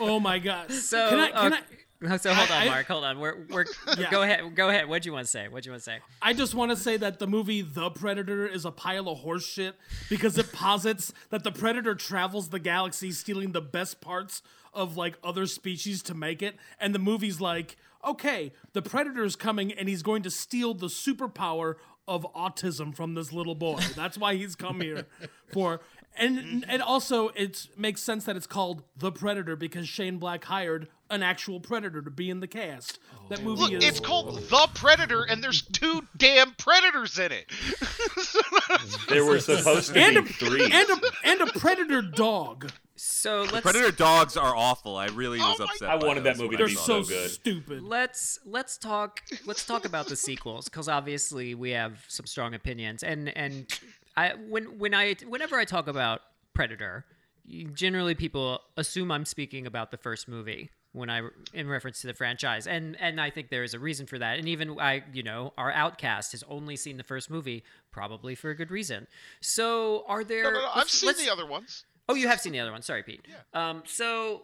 oh 0.00 0.20
my 0.20 0.38
god. 0.38 0.70
So, 0.70 1.08
can 1.08 1.18
I, 1.18 1.30
can 1.30 1.52
uh, 1.54 1.56
I, 1.56 1.60
So 2.18 2.32
hold 2.32 2.50
on, 2.50 2.62
I- 2.62 2.66
Mark. 2.66 2.86
Hold 2.86 3.04
on. 3.04 3.18
We're 3.18 3.44
we're 3.50 3.64
Yeah. 3.98 4.10
go 4.10 4.22
ahead. 4.22 4.54
Go 4.54 4.68
ahead. 4.68 4.88
What'd 4.88 5.04
you 5.04 5.12
want 5.12 5.24
to 5.26 5.30
say? 5.30 5.48
What'd 5.48 5.66
you 5.66 5.72
want 5.72 5.82
to 5.82 5.90
say? 5.90 5.98
I 6.22 6.32
just 6.32 6.54
want 6.54 6.70
to 6.70 6.76
say 6.76 6.96
that 6.96 7.18
the 7.18 7.26
movie 7.26 7.60
The 7.62 7.90
Predator 7.90 8.46
is 8.46 8.64
a 8.64 8.70
pile 8.70 9.08
of 9.08 9.18
horseshit 9.18 9.72
because 10.08 10.38
it 10.38 10.52
posits 10.52 11.12
that 11.30 11.42
the 11.44 11.50
Predator 11.52 11.94
travels 11.96 12.50
the 12.50 12.60
galaxy 12.60 13.10
stealing 13.12 13.52
the 13.52 13.60
best 13.60 14.00
parts 14.00 14.42
of 14.72 14.96
like 14.96 15.18
other 15.24 15.46
species 15.46 16.02
to 16.04 16.14
make 16.14 16.40
it. 16.42 16.56
And 16.78 16.94
the 16.94 16.98
movie's 17.00 17.40
like, 17.40 17.76
okay, 18.06 18.52
the 18.74 18.82
Predator's 18.82 19.34
coming 19.34 19.72
and 19.72 19.88
he's 19.88 20.02
going 20.04 20.22
to 20.22 20.30
steal 20.30 20.74
the 20.74 20.86
superpower 20.86 21.74
of 22.06 22.26
autism 22.34 22.94
from 22.94 23.14
this 23.14 23.32
little 23.32 23.54
boy. 23.54 23.80
That's 23.96 24.16
why 24.16 24.34
he's 24.36 24.54
come 24.54 24.80
here 24.80 25.06
for. 25.52 25.80
And 26.18 26.38
mm-hmm. 26.38 26.70
and 26.70 26.82
also 26.82 27.28
it 27.28 27.68
makes 27.76 28.02
sense 28.02 28.24
that 28.24 28.36
it's 28.36 28.46
called 28.46 28.82
The 28.96 29.12
Predator 29.12 29.56
because 29.56 29.88
Shane 29.88 30.18
Black 30.18 30.44
hired 30.44 30.88
an 31.10 31.22
actual 31.22 31.58
predator 31.60 32.02
to 32.02 32.10
be 32.10 32.28
in 32.28 32.40
the 32.40 32.46
cast. 32.46 32.98
Oh, 33.14 33.28
that 33.30 33.42
movie 33.42 33.62
Look, 33.62 33.72
is 33.72 33.84
it's 33.84 34.00
called 34.00 34.28
oh. 34.28 34.32
The 34.36 34.68
Predator, 34.74 35.22
and 35.24 35.42
there's 35.42 35.62
two 35.62 36.02
damn 36.16 36.52
predators 36.54 37.18
in 37.18 37.32
it. 37.32 37.46
There 39.08 39.24
were 39.24 39.40
supposed 39.40 39.94
to 39.94 40.00
and 40.00 40.14
be 40.14 40.20
a, 40.20 40.22
three. 40.34 40.64
and 40.64 40.90
a 40.90 41.00
and 41.24 41.40
a 41.40 41.46
predator 41.58 42.02
dog. 42.02 42.70
So 42.96 43.42
let's 43.50 43.62
Predator 43.62 43.90
dogs 43.92 44.36
are 44.36 44.54
awful. 44.54 44.96
I 44.96 45.06
really 45.06 45.38
was 45.38 45.56
Oh 45.58 45.64
my- 45.64 45.70
upset. 45.70 45.88
I 45.88 45.94
wanted 45.96 46.24
that 46.24 46.36
movie 46.36 46.56
to 46.56 46.58
They're 46.58 46.66
I 46.66 46.70
be 46.70 46.74
so 46.74 47.02
so 47.02 47.08
good. 47.08 47.30
stupid. 47.30 47.82
let's 47.82 48.40
let's 48.44 48.76
talk 48.76 49.22
let's 49.46 49.64
talk 49.64 49.84
about 49.86 50.08
the 50.08 50.16
sequels 50.16 50.68
because 50.68 50.88
obviously 50.88 51.54
we 51.54 51.70
have 51.70 52.04
some 52.08 52.26
strong 52.26 52.52
opinions 52.54 53.02
and 53.02 53.30
and 53.36 53.66
I 54.18 54.34
when 54.48 54.78
when 54.78 54.94
I 54.94 55.14
whenever 55.28 55.56
I 55.56 55.64
talk 55.64 55.86
about 55.86 56.22
Predator, 56.52 57.04
generally 57.72 58.16
people 58.16 58.60
assume 58.76 59.12
I'm 59.12 59.24
speaking 59.24 59.66
about 59.66 59.92
the 59.92 59.96
first 59.96 60.26
movie 60.26 60.70
when 60.92 61.08
I 61.08 61.22
in 61.54 61.68
reference 61.68 62.00
to 62.00 62.08
the 62.08 62.14
franchise 62.14 62.66
and 62.66 62.96
and 63.00 63.20
I 63.20 63.30
think 63.30 63.50
there 63.50 63.62
is 63.62 63.74
a 63.74 63.78
reason 63.78 64.06
for 64.06 64.18
that 64.18 64.38
and 64.38 64.48
even 64.48 64.78
I 64.80 65.04
you 65.12 65.22
know 65.22 65.52
our 65.56 65.70
outcast 65.70 66.32
has 66.32 66.42
only 66.48 66.74
seen 66.74 66.96
the 66.96 67.04
first 67.04 67.30
movie 67.30 67.62
probably 67.92 68.34
for 68.34 68.50
a 68.50 68.56
good 68.56 68.72
reason. 68.72 69.06
So 69.40 70.04
are 70.08 70.24
there 70.24 70.42
No, 70.44 70.50
no, 70.50 70.60
no, 70.62 70.70
I've 70.74 70.90
seen 70.90 71.14
the 71.14 71.30
other 71.30 71.46
ones. 71.46 71.84
Oh, 72.08 72.14
you 72.14 72.26
have 72.26 72.40
seen 72.40 72.52
the 72.52 72.60
other 72.60 72.72
one. 72.72 72.82
Sorry, 72.82 73.02
Pete. 73.04 73.24
Um, 73.54 73.82
so 73.86 74.42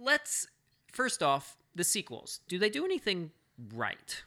let's 0.00 0.46
first 0.92 1.22
off 1.22 1.58
the 1.74 1.84
sequels. 1.84 2.40
Do 2.48 2.58
they 2.58 2.70
do 2.70 2.84
anything 2.86 3.32
right? 3.74 4.22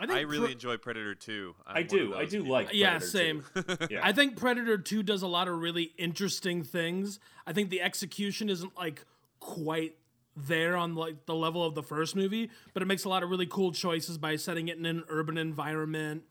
Uh, 0.00 0.06
I 0.10 0.20
really 0.20 0.46
Pre- 0.46 0.52
enjoy 0.52 0.76
Predator 0.76 1.14
2. 1.14 1.54
I'm 1.66 1.76
I 1.76 1.82
do. 1.82 2.14
I 2.14 2.24
do 2.24 2.38
people. 2.38 2.52
like. 2.52 2.68
Yeah, 2.72 2.98
Predator 2.98 3.06
same. 3.10 3.44
too. 3.54 3.86
Yeah. 3.90 4.00
I 4.02 4.12
think 4.12 4.36
Predator 4.36 4.78
2 4.78 5.02
does 5.02 5.22
a 5.22 5.26
lot 5.28 5.46
of 5.48 5.58
really 5.60 5.92
interesting 5.96 6.62
things. 6.64 7.20
I 7.46 7.52
think 7.52 7.70
the 7.70 7.80
execution 7.80 8.48
isn't 8.50 8.76
like 8.76 9.04
quite 9.40 9.96
there 10.36 10.76
on 10.76 10.94
like 10.96 11.26
the 11.26 11.34
level 11.34 11.64
of 11.64 11.74
the 11.74 11.82
first 11.82 12.16
movie, 12.16 12.50
but 12.72 12.82
it 12.82 12.86
makes 12.86 13.04
a 13.04 13.08
lot 13.08 13.22
of 13.22 13.30
really 13.30 13.46
cool 13.46 13.70
choices 13.72 14.18
by 14.18 14.36
setting 14.36 14.68
it 14.68 14.78
in 14.78 14.86
an 14.86 15.04
urban 15.08 15.38
environment. 15.38 16.24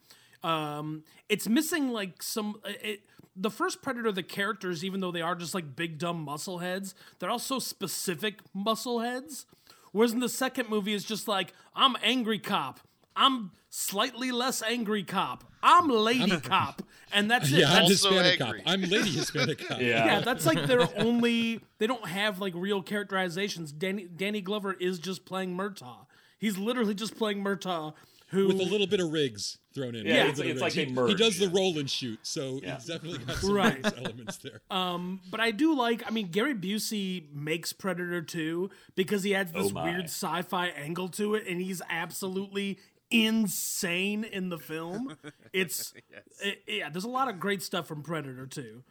Um, 0.44 1.04
it's 1.30 1.48
missing 1.48 1.90
like 1.92 2.22
some 2.22 2.60
it, 2.66 3.02
the 3.36 3.50
first 3.50 3.82
Predator, 3.82 4.12
the 4.12 4.24
characters, 4.24 4.84
even 4.84 5.00
though 5.00 5.12
they 5.12 5.22
are 5.22 5.36
just 5.36 5.54
like 5.54 5.76
big 5.76 5.98
dumb 5.98 6.22
muscle 6.22 6.58
heads, 6.60 6.94
they're 7.20 7.30
also 7.30 7.60
specific 7.60 8.40
muscle 8.54 9.00
heads. 9.00 9.46
Whereas 9.92 10.12
in 10.12 10.20
the 10.20 10.30
second 10.30 10.70
movie, 10.70 10.94
it's 10.94 11.06
just 11.06 11.28
like 11.28 11.54
I'm 11.76 11.96
angry 12.04 12.40
cop, 12.40 12.80
I'm 13.16 13.52
slightly 13.70 14.32
less 14.32 14.62
angry 14.62 15.04
cop, 15.04 15.44
I'm 15.62 15.88
lady 15.90 16.40
cop, 16.40 16.82
and 17.12 17.30
that's 17.30 17.52
it. 17.52 17.60
Yeah, 17.60 17.72
I'm 17.74 17.86
Hispanic 17.86 18.42
angry. 18.42 18.62
cop. 18.62 18.70
I'm 18.74 18.82
lady 18.82 19.12
Hispanic 19.12 19.60
cop. 19.68 19.80
Yeah. 19.80 20.06
yeah, 20.06 20.20
that's 20.22 20.46
like 20.46 20.66
their 20.66 20.88
only. 21.00 21.60
They 21.80 21.88
don't 21.88 22.08
have 22.08 22.40
like 22.40 22.54
real 22.56 22.82
characterizations. 22.82 23.72
Danny 23.72 24.06
Danny 24.06 24.42
Glover 24.42 24.74
is 24.74 25.00
just 25.00 25.26
playing 25.26 25.56
Murtaugh. 25.56 26.06
He's 26.40 26.58
literally 26.58 26.94
just 26.96 27.18
playing 27.18 27.44
Murtaugh, 27.44 27.94
who 28.28 28.48
with 28.48 28.60
a 28.60 28.64
little 28.66 28.88
bit 28.88 29.00
of 29.00 29.12
Riggs 29.12 29.58
thrown 29.74 29.96
in. 29.96 30.06
Yeah, 30.06 30.26
A 30.26 30.28
it's- 30.30 30.40
it's 30.40 30.62
like 30.62 30.74
Riggs. 30.74 30.76
they 30.76 30.82
he, 30.84 30.88
he 30.90 30.94
merge, 30.94 31.18
does 31.18 31.40
the 31.40 31.48
roll 31.50 31.80
and 31.80 31.90
shoot, 31.90 32.20
so 32.24 32.60
Yeah. 32.62 32.76
he's 32.76 32.86
definitely 32.86 33.20
got 33.20 33.38
some 33.38 33.54
Right. 33.54 33.78
of 33.78 33.84
those 33.96 34.06
elements 34.06 34.38
there. 34.38 34.62
Um, 34.70 35.22
but 35.32 35.40
I 35.40 35.52
do 35.52 35.74
like. 35.76 36.04
I 36.06 36.12
mean, 36.12 36.28
Gary 36.28 36.54
Busey 36.54 37.34
makes 37.34 37.72
Predator 37.74 38.22
2 38.22 38.70
because 38.96 39.24
he 39.24 39.34
adds 39.34 39.52
this 39.54 39.72
Oh 39.74 39.84
weird 39.84 40.06
sci-fi 40.06 40.68
angle 40.68 41.08
to 41.10 41.34
it, 41.36 41.48
and 41.48 41.62
he's 41.62 41.82
absolutely 41.90 42.78
insane 43.14 44.24
in 44.24 44.50
the 44.50 44.58
film. 44.60 45.16
It's 45.54 45.94
it- 46.42 46.64
yeah. 46.68 46.90
There's 46.90 47.04
a 47.04 47.10
lot 47.10 47.30
of 47.30 47.40
great 47.40 47.62
stuff 47.62 47.88
from 47.88 48.02
Predator 48.02 48.48
2. 48.48 48.84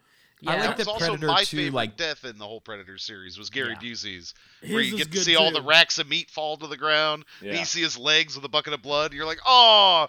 I 0.47 0.57
like 0.57 0.61
That 0.69 0.77
was 0.77 0.87
also 0.87 1.05
Predator 1.07 1.27
my 1.27 1.43
2, 1.43 1.57
favorite 1.57 1.73
like- 1.73 1.97
death 1.97 2.23
in 2.25 2.37
the 2.37 2.45
whole 2.45 2.61
Predator 2.61 2.97
series 2.97 3.37
was 3.37 3.49
Gary 3.49 3.75
Yeah. 3.81 3.89
Busey's, 3.89 4.33
His 4.61 4.71
where 4.71 4.81
you 4.81 4.93
is 4.93 4.99
get 4.99 5.03
to 5.05 5.09
good, 5.11 5.23
see 5.23 5.35
all 5.35 5.51
the 5.51 5.61
racks 5.61 5.99
of 5.99 6.07
meat 6.07 6.29
fall 6.31 6.55
to 6.57 6.67
the 6.67 6.77
ground. 6.77 7.25
And 7.41 7.49
Yeah. 7.51 7.59
you 7.59 7.65
see 7.65 7.81
his 7.81 7.97
legs 7.97 8.35
with 8.35 8.45
a 8.45 8.49
bucket 8.49 8.73
of 8.73 8.81
blood. 8.81 9.11
And 9.11 9.17
you're 9.17 9.25
like, 9.25 9.39
oh, 9.45 10.07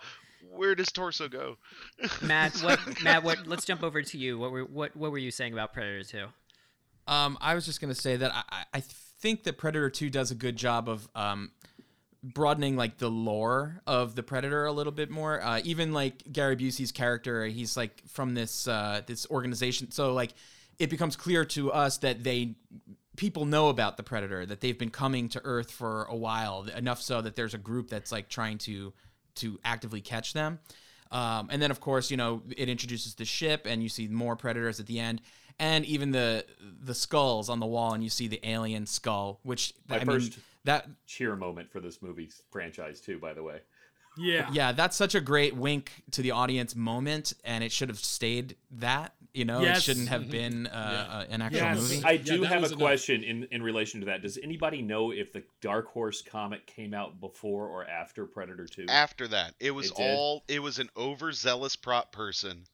where 0.50 0.74
does 0.76 0.92
torso 0.92 1.28
go? 1.28 1.56
Matt, 2.22 2.56
what 2.60 3.02
Matt, 3.02 3.22
what 3.24 3.46
let's 3.46 3.64
jump 3.64 3.82
over 3.82 4.00
to 4.02 4.18
you. 4.18 4.38
What 4.38 4.52
were 4.52 4.64
what 4.64 4.96
what 4.96 5.10
were 5.10 5.18
you 5.18 5.30
saying 5.32 5.52
about 5.52 5.72
Predator 5.72 6.04
2? 6.04 6.26
Um, 7.12 7.36
I 7.40 7.54
was 7.54 7.66
just 7.66 7.80
gonna 7.80 7.94
say 7.94 8.16
that 8.16 8.32
I, 8.32 8.42
I- 8.50 8.64
I 8.74 8.80
think 8.80 9.44
that 9.44 9.56
Predator 9.58 9.88
Two 9.90 10.10
does 10.10 10.30
a 10.30 10.34
good 10.34 10.56
job 10.56 10.88
of 10.88 11.08
um, 11.14 11.50
broadening 12.25 12.75
like 12.77 12.97
the 12.97 13.11
lore 13.11 13.83
of 13.87 14.14
the 14.14 14.22
Predator 14.22 14.64
a 14.64 14.72
little 14.72 14.93
bit 14.93 15.11
more. 15.11 15.43
Uh, 15.43 15.61
even 15.64 15.93
like 15.93 16.25
Gary 16.33 16.57
Busey's 16.57 16.91
character, 16.91 17.45
he's 17.47 17.77
like 17.77 18.03
from 18.09 18.35
this 18.35 18.66
uh, 18.66 19.03
this 19.07 19.27
organization, 19.31 19.91
so 19.91 20.12
like 20.12 20.33
it 20.79 20.91
becomes 20.91 21.16
clear 21.16 21.45
to 21.45 21.70
us 21.70 21.99
that 21.99 22.25
they 22.25 22.55
people 23.16 23.45
know 23.45 23.68
about 23.68 23.97
the 23.97 24.03
Predator, 24.03 24.45
that 24.47 24.61
they've 24.61 24.79
been 24.79 24.91
coming 24.91 25.29
to 25.29 25.41
Earth 25.45 25.70
for 25.70 26.05
a 26.05 26.16
while, 26.16 26.66
enough 26.77 27.01
so 27.01 27.20
that 27.20 27.37
there's 27.37 27.55
a 27.55 27.59
group 27.59 27.89
that's 27.89 28.11
like 28.11 28.29
trying 28.29 28.59
to 28.59 28.93
to 29.37 29.59
actively 29.64 30.01
catch 30.01 30.33
them. 30.33 30.61
Um, 31.12 31.49
and 31.51 31.61
then, 31.62 31.70
of 31.70 31.81
course, 31.81 32.11
you 32.11 32.16
know, 32.16 32.43
it 32.57 32.68
introduces 32.68 33.14
the 33.14 33.25
ship, 33.25 33.66
and 33.66 33.83
you 33.83 33.89
see 33.89 34.09
more 34.09 34.35
predators 34.35 34.81
at 34.81 34.87
the 34.87 34.99
end, 34.99 35.20
and 35.59 35.85
even 35.85 36.11
the 36.11 36.45
the 36.81 36.95
skulls 36.95 37.49
on 37.49 37.61
the 37.61 37.66
wall, 37.66 37.93
and 37.93 38.03
you 38.03 38.11
see 38.11 38.29
the 38.29 38.41
alien 38.49 38.87
skull, 38.87 39.41
which 39.43 39.75
My 39.89 40.01
I 40.01 40.05
mean, 40.05 40.33
that 40.64 40.86
Cheer 41.06 41.36
moment 41.36 41.70
for 41.70 41.80
this 41.80 42.00
movie 42.02 42.30
franchise 42.50 43.00
too. 43.00 43.18
By 43.18 43.34
the 43.34 43.42
way. 43.42 43.60
Yeah, 44.16 44.48
yeah, 44.52 44.70
that's 44.70 44.96
such 44.96 45.16
a 45.16 45.20
great 45.20 45.56
wink 45.56 45.90
to 46.12 46.22
the 46.22 46.30
audience 46.30 46.76
moment, 46.76 47.32
and 47.44 47.64
it 47.64 47.72
should 47.72 47.88
have 47.88 47.98
stayed 47.98 48.54
that. 48.72 49.14
You 49.32 49.44
know, 49.44 49.62
Yes. 49.62 49.78
it 49.78 49.82
shouldn't 49.82 50.08
have 50.10 50.30
been 50.30 50.68
uh, 50.68 51.24
uh, 51.28 51.32
an 51.32 51.42
actual 51.42 51.58
Yes. 51.62 51.80
movie. 51.80 52.02
I 52.04 52.16
do 52.18 52.42
that 52.42 52.46
have 52.46 52.62
a 52.62 52.66
enough. 52.66 52.78
question 52.78 53.24
in, 53.24 53.48
in 53.50 53.60
relation 53.64 53.98
to 53.98 54.06
that. 54.06 54.22
Does 54.22 54.38
anybody 54.40 54.80
know 54.82 55.10
if 55.10 55.32
the 55.32 55.42
Dark 55.60 55.88
Horse 55.88 56.22
comic 56.22 56.64
came 56.68 56.94
out 56.94 57.18
before 57.18 57.66
or 57.66 57.84
after 57.88 58.24
Predator 58.26 58.68
2? 58.68 58.86
After 58.88 59.26
that, 59.26 59.54
it 59.58 59.72
was 59.72 59.86
It 59.90 59.96
all 59.98 60.44
it 60.46 60.60
was 60.62 60.78
an 60.78 60.88
overzealous 60.96 61.74
prop 61.74 62.12
person 62.12 62.68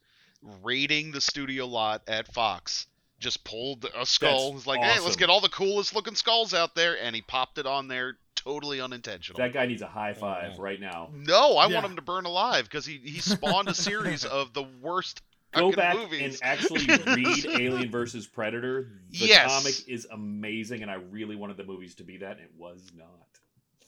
raiding 0.61 1.11
the 1.11 1.21
studio 1.21 1.65
lot 1.65 2.03
at 2.07 2.31
Fox. 2.31 2.85
Just 3.21 3.43
pulled 3.45 3.85
a 3.95 4.05
skull. 4.05 4.51
That's 4.51 4.53
Was 4.55 4.67
like, 4.67 4.81
hey, 4.81 4.99
let's 4.99 5.15
get 5.15 5.29
all 5.29 5.39
the 5.41 5.47
coolest 5.49 5.95
looking 5.95 6.15
skulls 6.15 6.53
out 6.53 6.75
there, 6.75 6.97
and 7.01 7.15
he 7.15 7.21
popped 7.21 7.57
it 7.59 7.65
on 7.67 7.87
there, 7.87 8.17
totally 8.35 8.81
unintentional. 8.81 9.37
That 9.37 9.53
guy 9.53 9.67
needs 9.67 9.83
a 9.83 9.87
high 9.87 10.11
oh, 10.17 10.19
five 10.19 10.57
right 10.59 10.79
now. 10.81 11.09
no, 11.13 11.55
I 11.55 11.67
Yeah. 11.67 11.75
want 11.75 11.85
him 11.85 11.95
to 11.97 12.01
burn 12.01 12.25
alive 12.25 12.65
because 12.65 12.85
he 12.85 12.97
he 12.97 13.19
spawned 13.19 13.69
a 13.69 13.75
series 13.75 14.25
of 14.25 14.53
the 14.53 14.63
worst 14.63 15.21
Go 15.53 15.71
back 15.71 15.95
movies. 15.95 16.39
and 16.41 16.49
actually 16.51 16.87
read 17.15 17.45
Alien 17.45 17.91
versus 17.91 18.25
Predator. 18.25 18.87
The 19.11 19.27
Yes. 19.27 19.45
comic 19.45 19.87
is 19.87 20.07
amazing, 20.11 20.81
and 20.81 20.89
I 20.89 20.95
really 20.95 21.35
wanted 21.35 21.57
the 21.57 21.63
movies 21.65 21.93
to 21.95 22.03
be 22.03 22.17
that, 22.17 22.37
and 22.37 22.41
it 22.41 22.53
was 22.57 22.91
not. 22.97 23.07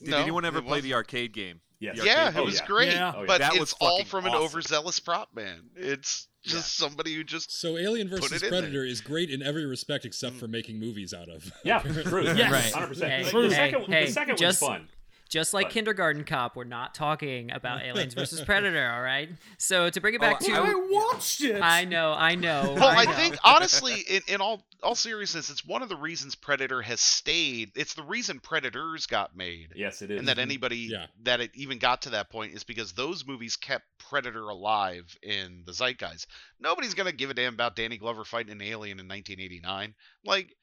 Did 0.03 0.11
No, 0.11 0.17
anyone 0.17 0.45
ever 0.45 0.61
play 0.61 0.69
wasn't. 0.69 0.83
the 0.85 0.93
arcade 0.95 1.33
game? 1.33 1.59
Yes. 1.79 1.99
The 1.99 2.05
yeah, 2.05 2.25
arcade- 2.25 2.35
it 2.35 2.39
Oh, 2.41 2.45
was 2.45 2.59
yeah. 2.59 2.65
great, 2.65 2.91
Yeah. 2.93 3.13
Oh, 3.15 3.19
yeah. 3.21 3.25
but 3.27 3.37
That 3.39 3.51
it's 3.51 3.59
was 3.59 3.73
all 3.81 3.97
fucking 3.97 4.05
from 4.09 4.25
an 4.25 4.33
overzealous 4.33 4.99
prop 4.99 5.35
man. 5.35 5.69
It's 5.75 6.27
just 6.43 6.75
somebody 6.77 7.13
who 7.15 7.23
just 7.23 7.51
So 7.59 7.77
Alien 7.77 8.09
Put 8.09 8.21
versus 8.21 8.43
it. 8.43 8.49
Predator 8.49 8.83
is 8.85 9.01
great 9.01 9.29
in 9.29 9.41
every 9.41 9.65
respect 9.65 10.05
except 10.05 10.35
mm. 10.35 10.39
for 10.39 10.47
making 10.47 10.79
movies 10.79 11.13
out 11.13 11.29
of. 11.29 11.51
Yeah, 11.65 11.79
true. 12.03 12.23
Yes. 12.23 12.73
Right. 12.73 12.89
100%. 12.89 13.07
Hey, 13.09 13.23
the, 13.23 13.29
True. 13.29 13.49
second, 13.49 13.85
hey, 13.87 14.05
the 14.05 14.11
second 14.11 14.37
just- 14.37 14.61
was 14.61 14.69
fun. 14.69 14.87
Just 15.33 15.51
like 15.51 15.65
But- 15.65 15.73
Kindergarten 15.73 16.25
Cop, 16.25 16.55
we're 16.55 16.63
not 16.63 16.93
talking 16.93 17.49
about 17.51 17.81
Aliens 17.83 18.13
versus 18.13 18.39
Predator, 18.41 18.87
all 18.87 19.01
right? 19.01 19.29
So 19.57 19.89
to 19.89 19.99
bring 19.99 20.13
it 20.13 20.21
back 20.21 20.37
Oh, 20.43 20.45
to 20.45 20.51
I 20.53 20.57
I 20.71 20.75
watched 20.91 21.41
it. 21.41 21.59
I 21.59 21.85
know, 21.85 22.13
I 22.13 22.35
know. 22.35 22.75
Well, 22.79 22.87
I 22.87 23.05
know. 23.05 23.11
think 23.13 23.37
honestly, 23.43 23.95
in, 24.07 24.21
in 24.27 24.41
all 24.41 24.63
all 24.83 24.93
seriousness, 24.93 25.49
it's 25.49 25.65
one 25.65 25.81
of 25.81 25.89
the 25.89 25.95
reasons 25.95 26.35
Predator 26.35 26.83
has 26.83 27.01
stayed. 27.01 27.71
It's 27.75 27.95
the 27.95 28.03
reason 28.03 28.41
Predators 28.41 29.07
got 29.07 29.35
made, 29.35 29.69
Yes, 29.75 30.03
it 30.03 30.11
is. 30.11 30.19
and 30.19 30.27
that 30.27 30.37
anybody 30.37 30.89
Yeah. 30.91 31.07
that 31.23 31.41
it 31.41 31.49
even 31.55 31.79
got 31.79 32.03
to 32.03 32.11
that 32.11 32.29
point 32.29 32.53
is 32.53 32.63
because 32.63 32.93
those 32.93 33.25
movies 33.25 33.55
kept 33.55 33.85
Predator 33.97 34.47
alive 34.49 35.17
in 35.23 35.63
the 35.65 35.73
zeitgeist. 35.73 36.27
Nobody's 36.59 36.93
gonna 36.93 37.11
give 37.11 37.31
a 37.31 37.33
damn 37.33 37.55
about 37.55 37.75
Danny 37.75 37.97
Glover 37.97 38.23
fighting 38.23 38.51
an 38.51 38.61
alien 38.61 38.99
in 38.99 39.07
1989. 39.07 39.95
Like, 40.23 40.53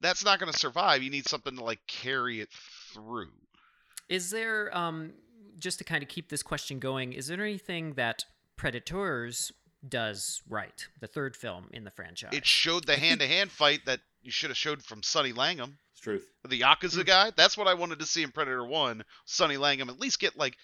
that's 0.00 0.24
not 0.24 0.38
gonna 0.38 0.54
survive. 0.54 1.02
You 1.02 1.10
need 1.10 1.28
something 1.28 1.56
to 1.58 1.62
like 1.64 1.80
carry 1.86 2.40
it 2.40 2.48
through. 2.94 3.32
Is 4.08 4.30
there 4.30 4.76
um 4.76 5.12
just 5.58 5.78
to 5.78 5.84
kind 5.84 6.02
of 6.02 6.08
keep 6.08 6.28
this 6.28 6.42
question 6.42 6.78
going, 6.78 7.12
is 7.12 7.28
there 7.28 7.40
anything 7.40 7.94
that 7.94 8.24
Predators 8.56 9.52
does 9.88 10.42
right? 10.48 10.86
The 11.00 11.06
third 11.06 11.36
film 11.36 11.68
in 11.72 11.84
the 11.84 11.90
franchise. 11.90 12.30
It 12.32 12.46
showed 12.46 12.86
the 12.86 12.96
hand-to-hand 12.96 13.50
fight 13.50 13.80
that 13.86 14.00
you 14.22 14.30
should 14.30 14.50
have 14.50 14.56
showed 14.56 14.82
from 14.82 15.02
Sonny 15.02 15.32
Landham. 15.32 15.74
It's 15.92 16.00
truth. 16.00 16.26
the 16.48 16.60
Yakuza 16.60 17.04
guy. 17.06 17.30
That's 17.36 17.56
what 17.56 17.68
I 17.68 17.74
wanted 17.74 17.98
to 18.00 18.06
see 18.06 18.22
in 18.22 18.30
Predator 18.30 18.64
One. 18.64 19.04
Sonny 19.26 19.56
Landham 19.56 19.88
at 19.88 20.00
least 20.00 20.18
get 20.18 20.36
like 20.36 20.56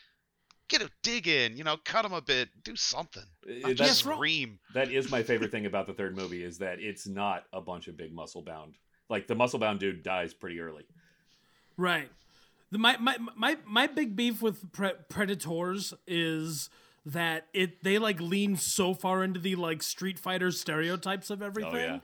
get 0.68 0.82
a 0.82 0.90
dig 1.02 1.26
in, 1.28 1.56
you 1.56 1.64
know, 1.64 1.76
cut 1.84 2.04
him 2.04 2.12
a 2.12 2.20
bit, 2.22 2.48
do 2.62 2.76
something. 2.76 3.24
Uh, 3.48 3.52
Not 3.52 3.62
that's- 3.76 3.88
just 3.88 4.00
scream. 4.00 4.58
That 4.74 4.90
is 4.90 5.10
my 5.10 5.22
favorite 5.22 5.50
thing 5.50 5.66
about 5.66 5.86
the 5.86 5.94
third 5.94 6.16
movie 6.16 6.42
is 6.44 6.58
that 6.58 6.78
it's 6.80 7.06
not 7.06 7.44
a 7.52 7.60
bunch 7.60 7.88
of 7.88 7.96
big 7.96 8.12
muscle 8.14 8.42
bound. 8.42 8.76
Like 9.08 9.26
the 9.26 9.34
muscle 9.34 9.58
bound 9.58 9.80
dude 9.80 10.02
dies 10.02 10.32
pretty 10.32 10.60
early. 10.60 10.84
Right. 11.76 12.10
The, 12.70 12.78
my, 12.78 12.96
my 12.98 13.16
my 13.36 13.56
my 13.66 13.86
big 13.86 14.14
beef 14.14 14.40
with 14.40 14.70
pre- 14.72 14.92
Predators 15.08 15.92
is 16.06 16.70
that 17.06 17.46
it 17.52 17.82
they 17.82 17.98
like 17.98 18.20
lean 18.20 18.56
so 18.56 18.94
far 18.94 19.24
into 19.24 19.40
the 19.40 19.56
like 19.56 19.82
Street 19.82 20.18
Fighter 20.18 20.50
stereotypes 20.50 21.30
of 21.30 21.42
everything. 21.42 21.74
Oh, 21.74 21.78
yeah. 21.78 21.98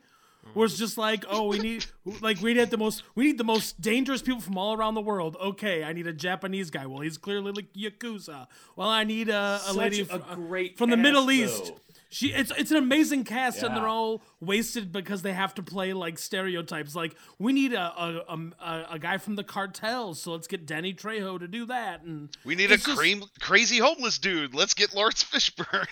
Where 0.54 0.64
it's 0.64 0.78
just 0.78 0.96
like, 0.96 1.24
oh, 1.28 1.48
we 1.48 1.58
need 1.58 1.86
like 2.20 2.40
we 2.40 2.54
need 2.54 2.70
the 2.70 2.78
most 2.78 3.02
we 3.14 3.26
need 3.26 3.38
the 3.38 3.44
most 3.44 3.80
dangerous 3.80 4.22
people 4.22 4.40
from 4.40 4.56
all 4.58 4.74
around 4.74 4.94
the 4.94 5.00
world. 5.00 5.36
Okay, 5.40 5.84
I 5.84 5.92
need 5.92 6.06
a 6.06 6.12
Japanese 6.12 6.70
guy. 6.70 6.86
Well, 6.86 7.00
he's 7.00 7.18
clearly 7.18 7.52
like 7.52 7.72
yakuza. 7.72 8.46
Well, 8.76 8.88
I 8.88 9.04
need 9.04 9.28
a, 9.28 9.60
a 9.66 9.72
lady 9.72 10.00
a 10.00 10.04
fr- 10.04 10.14
uh, 10.14 10.34
great 10.34 10.78
from 10.78 10.90
the 10.90 10.96
cast, 10.96 11.02
Middle 11.02 11.30
East. 11.30 11.72
Though. 12.08 12.12
She 12.14 12.28
it's 12.32 12.52
it's 12.56 12.70
an 12.70 12.76
amazing 12.76 13.24
cast 13.24 13.62
and 13.64 13.76
they're 13.76 13.88
all 13.88 14.22
wasted 14.40 14.92
because 14.92 15.22
they 15.22 15.32
have 15.32 15.54
to 15.56 15.62
play 15.62 15.92
like 15.92 16.18
stereotypes. 16.20 16.94
Like 16.94 17.16
we 17.40 17.52
need 17.52 17.72
a 17.72 17.80
a, 17.80 18.22
a, 18.28 18.38
a, 18.64 18.86
a 18.92 18.98
guy 18.98 19.18
from 19.18 19.34
the 19.34 19.42
cartels, 19.42 20.20
so 20.22 20.30
let's 20.32 20.46
get 20.46 20.66
Danny 20.66 20.94
Trejo 20.94 21.38
to 21.40 21.48
do 21.48 21.66
that. 21.66 22.02
And 22.02 22.28
We 22.44 22.54
need 22.54 22.70
a 22.70 22.76
just- 22.76 22.96
cream, 22.96 23.24
crazy 23.40 23.78
homeless 23.78 24.18
dude. 24.18 24.54
Let's 24.54 24.72
get 24.72 24.94
Laurence 24.94 25.24
Fishburne. 25.24 25.86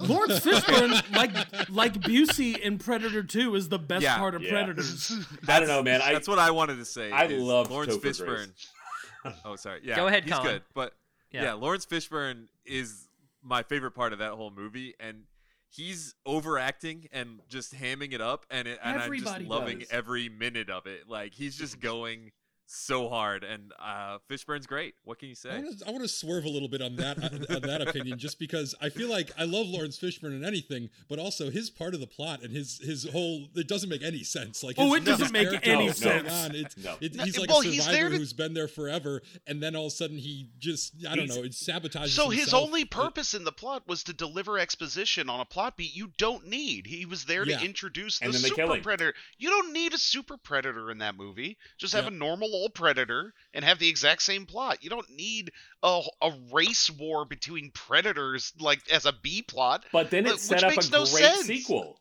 Laurence 0.00 0.40
Fishburne, 0.40 1.14
like 1.14 1.68
like 1.70 1.94
Busey 2.00 2.58
in 2.58 2.78
Predator 2.78 3.22
Two, 3.22 3.54
is 3.56 3.68
the 3.68 3.78
best 3.78 4.02
Yeah. 4.04 4.16
part 4.16 4.34
of 4.34 4.42
Yeah. 4.42 4.50
Predators. 4.52 5.12
I 5.48 5.58
don't 5.58 5.68
know, 5.68 5.82
man. 5.82 6.00
I 6.02 6.12
That's 6.14 6.28
what 6.28 6.38
I 6.38 6.50
wanted 6.50 6.76
to 6.76 6.84
say. 6.86 7.10
I 7.12 7.26
love 7.26 7.70
Laurence 7.70 7.94
Topher 7.96 8.02
Grace. 8.02 8.20
Fishburne. 8.22 9.34
oh, 9.44 9.56
sorry. 9.56 9.80
Yeah, 9.84 9.96
Go 9.96 10.06
ahead, 10.06 10.24
he's 10.24 10.32
Colin. 10.32 10.46
good, 10.46 10.62
but 10.74 10.94
Yeah. 11.30 11.42
yeah. 11.42 11.52
Laurence 11.54 11.84
Fishburne 11.84 12.46
is 12.64 13.05
my 13.46 13.62
favorite 13.62 13.92
part 13.92 14.12
of 14.12 14.18
that 14.18 14.32
whole 14.32 14.50
movie, 14.50 14.94
and 14.98 15.24
he's 15.68 16.14
overacting 16.24 17.08
and 17.12 17.40
just 17.48 17.74
hamming 17.74 18.12
it 18.12 18.20
up, 18.20 18.46
and 18.50 18.66
it, 18.66 18.78
and 18.82 19.00
I'm 19.00 19.18
just 19.18 19.40
loving 19.42 19.80
does. 19.80 19.88
every 19.90 20.28
minute 20.28 20.70
of 20.70 20.86
it. 20.86 21.08
Like 21.08 21.34
he's 21.34 21.56
just 21.56 21.80
going 21.80 22.32
so 22.68 23.08
hard, 23.08 23.44
and 23.44 23.72
uh, 23.78 24.18
Fishburne's 24.28 24.66
great. 24.66 24.94
What 25.04 25.18
can 25.18 25.28
you 25.28 25.32
I 25.32 25.34
say? 25.34 25.62
want 25.62 25.78
to 25.78 25.86
I 25.86 25.90
want 25.90 26.02
to 26.02 26.08
swerve 26.08 26.44
a 26.44 26.48
little 26.48 26.68
bit 26.68 26.82
on 26.82 26.96
that 26.96 27.22
on 27.50 27.60
that 27.62 27.80
opinion, 27.86 28.18
just 28.18 28.38
because 28.38 28.74
I 28.80 28.88
feel 28.88 29.08
like 29.08 29.30
I 29.38 29.44
love 29.44 29.66
Laurence 29.68 29.98
Fishburne 29.98 30.34
in 30.36 30.44
anything, 30.44 30.90
but 31.08 31.18
also 31.18 31.50
his 31.50 31.70
part 31.70 31.94
of 31.94 32.00
the 32.00 32.06
plot 32.06 32.42
and 32.42 32.52
his 32.52 32.78
his 32.82 33.08
whole 33.10 33.46
it 33.54 33.68
doesn't 33.68 33.88
make 33.88 34.02
any 34.02 34.24
sense. 34.24 34.62
Like, 34.64 34.76
Oh, 34.78 34.92
his- 34.94 35.02
it 35.02 35.06
doesn't 35.06 35.32
make 35.32 35.48
any 35.66 35.90
sense. 35.92 36.30
on, 36.32 36.54
It's, 36.56 36.76
No. 36.76 36.96
it- 37.00 37.14
No, 37.14 37.24
he's 37.24 37.38
like 37.38 37.48
well, 37.48 37.60
a 37.60 37.64
survivor 37.72 38.10
to- 38.10 38.16
who's 38.18 38.32
been 38.32 38.54
there 38.54 38.68
forever, 38.68 39.22
and 39.46 39.62
then 39.62 39.76
all 39.76 39.86
of 39.86 39.92
a 39.92 39.96
sudden 39.96 40.18
he 40.18 40.48
just 40.58 40.94
I 41.08 41.14
don't 41.14 41.26
He's- 41.26 41.36
know, 41.36 41.44
it 41.44 41.52
sabotages. 41.52 42.08
so 42.08 42.30
his 42.30 42.40
himself. 42.40 42.64
only 42.64 42.82
It- 42.82 42.90
purpose 42.90 43.32
in 43.34 43.44
the 43.44 43.52
plot 43.52 43.86
was 43.86 44.02
to 44.04 44.12
deliver 44.12 44.58
exposition 44.58 45.28
on 45.30 45.40
a 45.40 45.44
plot 45.44 45.76
beat 45.76 45.94
you 45.94 46.12
don't 46.18 46.46
need. 46.46 46.86
He 46.88 47.06
was 47.06 47.24
there 47.26 47.46
Yeah. 47.46 47.58
to 47.58 47.64
introduce 47.64 48.20
And 48.20 48.32
the 48.32 48.38
then 48.38 48.42
they 48.42 48.48
kill 48.56 48.66
super 48.66 48.76
him. 48.76 48.82
predator. 48.82 49.14
You 49.38 49.50
don't 49.50 49.72
need 49.72 49.94
a 49.94 49.98
super 49.98 50.36
predator 50.36 50.90
in 50.90 50.98
that 50.98 51.14
movie. 51.16 51.56
Just 51.78 51.94
have 51.94 52.04
Yep. 52.04 52.12
a 52.12 52.16
normal 52.16 52.55
old 52.56 52.74
predator 52.74 53.32
and 53.54 53.64
have 53.64 53.78
the 53.78 53.88
exact 53.88 54.22
same 54.22 54.46
plot. 54.46 54.82
You 54.82 54.90
don't 54.90 55.08
need 55.10 55.50
a, 55.82 56.02
a 56.22 56.32
race 56.52 56.90
war 56.90 57.24
between 57.24 57.70
predators 57.72 58.52
like 58.58 58.80
as 58.90 59.06
a 59.06 59.12
B 59.22 59.42
plot. 59.42 59.84
but 59.92 60.10
then 60.10 60.26
it 60.26 60.32
Which 60.32 60.40
set 60.40 60.64
up 60.64 60.72
a 60.72 60.74
makes 60.74 60.88
great 60.88 60.98
no 60.98 61.04
sense. 61.04 61.46
sequel. 61.46 62.00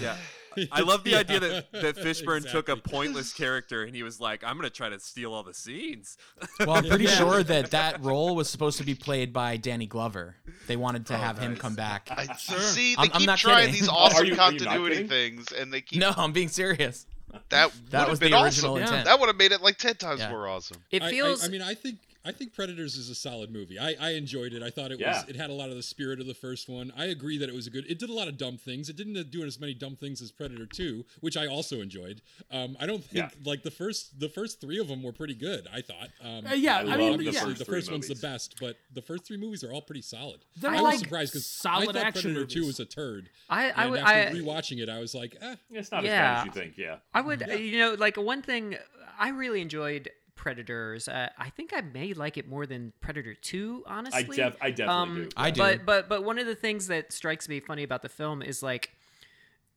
Yeah. 0.00 0.16
I 0.72 0.80
love 0.80 1.04
the 1.04 1.14
idea 1.14 1.38
that, 1.40 1.72
that 1.72 1.96
Fishburne 2.04 2.48
took 2.50 2.68
a 2.68 2.76
pointless 2.76 3.32
character 3.32 3.84
and 3.84 3.94
he 3.94 4.02
was 4.02 4.18
like, 4.20 4.42
I'm 4.42 4.56
going 4.56 4.68
to 4.68 4.74
try 4.74 4.88
to 4.88 4.98
steal 4.98 5.32
all 5.34 5.42
the 5.44 5.54
scenes. 5.54 6.16
Well, 6.58 6.70
I'm 6.72 6.84
pretty 6.84 7.04
Yeah. 7.06 7.10
sure 7.10 7.42
that 7.44 7.70
that 7.72 8.02
role 8.04 8.34
was 8.34 8.48
supposed 8.50 8.78
to 8.78 8.84
be 8.84 8.94
played 8.94 9.32
by 9.32 9.56
Danny 9.56 9.86
Glover. 9.86 10.36
They 10.66 10.76
wanted 10.76 11.06
to 11.06 11.14
Oh, 11.14 11.18
have 11.18 11.38
him 11.38 11.56
come 11.56 11.74
back. 11.74 12.08
I 12.10 12.34
Sure. 12.36 12.58
see. 12.58 12.94
They 12.96 13.02
I'm- 13.02 13.10
I'm 13.14 13.24
not 13.24 13.38
trying 13.38 13.66
kidding. 13.66 13.80
these 13.80 13.88
Are 13.88 13.96
awesome 13.96 14.26
you- 14.26 14.32
are 14.32 14.34
you 14.34 14.36
not 14.36 14.50
continuity 14.58 15.06
things, 15.06 15.52
and 15.52 15.72
they 15.72 15.80
keep 15.80 16.00
No, 16.00 16.12
I'm 16.16 16.32
being 16.32 16.48
serious. 16.48 17.06
That. 17.50 17.72
That 17.90 18.00
would 18.06 18.10
have 18.10 18.20
been 18.20 18.30
the 18.30 18.36
awesome. 18.36 18.46
original 18.46 18.78
Yeah. 18.78 18.84
intent. 18.86 19.04
That 19.06 19.20
would 19.20 19.26
have 19.28 19.36
made 19.36 19.52
it 19.52 19.62
like 19.62 19.78
ten 19.78 19.94
times 19.96 20.20
Yeah. 20.20 20.30
more 20.30 20.46
awesome. 20.48 20.78
It 20.90 21.02
I- 21.02 21.06
I- 21.06 21.10
feels. 21.10 21.44
I, 21.44 21.48
mean, 21.48 21.62
I 21.62 21.74
think 21.74 21.98
I 22.24 22.32
think 22.32 22.52
Predators 22.52 22.96
is 22.96 23.08
a 23.08 23.14
solid 23.14 23.50
movie. 23.50 23.78
I, 23.78 23.94
I 24.00 24.10
enjoyed 24.10 24.52
it. 24.52 24.62
I 24.62 24.70
thought 24.70 24.90
it 24.92 25.00
Yeah. 25.00 25.20
was 25.20 25.28
it 25.28 25.36
had 25.36 25.50
a 25.50 25.52
lot 25.52 25.70
of 25.70 25.76
the 25.76 25.82
spirit 25.82 26.20
of 26.20 26.26
the 26.26 26.34
first 26.34 26.68
one. 26.68 26.92
I 26.96 27.06
agree 27.06 27.38
that 27.38 27.48
it 27.48 27.54
was 27.54 27.66
a 27.66 27.70
good. 27.70 27.84
It 27.88 27.98
did 27.98 28.10
a 28.10 28.12
lot 28.12 28.28
of 28.28 28.36
dumb 28.36 28.58
things. 28.58 28.88
It 28.88 28.96
didn't 28.96 29.30
do 29.30 29.44
as 29.44 29.58
many 29.60 29.72
dumb 29.74 29.96
things 29.96 30.20
as 30.20 30.30
Predator 30.32 30.66
Two, 30.66 31.04
which 31.20 31.36
I 31.36 31.46
also 31.46 31.80
enjoyed. 31.80 32.20
Um, 32.50 32.76
I 32.80 32.86
don't 32.86 33.04
think 33.04 33.30
Yeah. 33.32 33.42
like 33.44 33.62
the 33.62 33.70
first 33.70 34.18
the 34.20 34.28
first 34.28 34.60
three 34.60 34.78
of 34.78 34.88
them 34.88 35.02
were 35.02 35.12
pretty 35.12 35.34
good. 35.34 35.68
I 35.72 35.80
thought. 35.80 36.08
Um, 36.20 36.46
Uh, 36.46 36.54
yeah, 36.54 36.78
I 36.78 36.94
I, 36.94 36.96
mean, 36.96 37.18
the 37.18 37.24
yeah. 37.24 37.30
obviously 37.30 37.40
first 37.50 37.58
the 37.58 37.64
three 37.64 37.74
first 37.76 37.90
one's 37.92 38.08
the 38.08 38.14
best, 38.16 38.56
but 38.60 38.76
the 38.92 39.02
first 39.02 39.24
three 39.24 39.36
movies 39.36 39.62
are 39.64 39.72
all 39.72 39.82
pretty 39.82 40.02
solid. 40.02 40.44
They're 40.56 40.70
I 40.72 40.80
like 40.80 40.92
was 40.94 41.00
surprised 41.02 41.32
because 41.32 41.60
I 41.64 41.80
solid 41.80 41.86
thought 41.94 41.96
action 41.96 42.32
Predator 42.34 42.46
Two 42.46 42.66
was 42.66 42.80
a 42.80 42.84
turd. 42.84 43.30
I, 43.48 43.70
I 43.70 43.82
and 43.82 43.90
would. 43.92 44.00
after 44.00 44.12
I, 44.36 44.38
rewatching 44.40 44.78
it, 44.82 44.88
I 44.88 44.98
was 44.98 45.14
like, 45.14 45.36
eh, 45.40 45.56
It's 45.70 45.90
not 45.92 46.04
Yeah. 46.04 46.10
as 46.10 46.16
bad 46.18 46.38
as 46.40 46.46
you 46.56 46.60
think. 46.62 46.78
Yeah. 46.78 46.96
I 47.14 47.20
would, 47.20 47.48
uh, 47.48 47.52
you 47.54 47.78
know, 47.78 47.94
like 47.94 48.16
one 48.16 48.42
thing 48.42 48.76
I 49.18 49.30
really 49.30 49.60
enjoyed 49.60 50.10
Predators. 50.38 51.08
Uh, 51.08 51.28
I 51.36 51.50
think 51.50 51.72
I 51.74 51.82
may 51.82 52.14
like 52.14 52.38
it 52.38 52.48
more 52.48 52.64
than 52.64 52.92
Predator 53.00 53.34
Two. 53.34 53.82
Honestly, 53.86 54.40
I, 54.42 54.48
def- 54.48 54.56
I 54.62 54.70
definitely 54.70 55.02
Um, 55.02 55.14
do. 55.24 55.28
I 55.36 55.50
do. 55.50 55.58
But 55.60 55.84
but 55.84 56.08
but 56.08 56.24
one 56.24 56.38
of 56.38 56.46
the 56.46 56.54
things 56.54 56.86
that 56.86 57.12
strikes 57.12 57.48
me 57.48 57.60
funny 57.60 57.82
about 57.82 58.00
the 58.02 58.08
film 58.08 58.40
is 58.40 58.62
like 58.62 58.92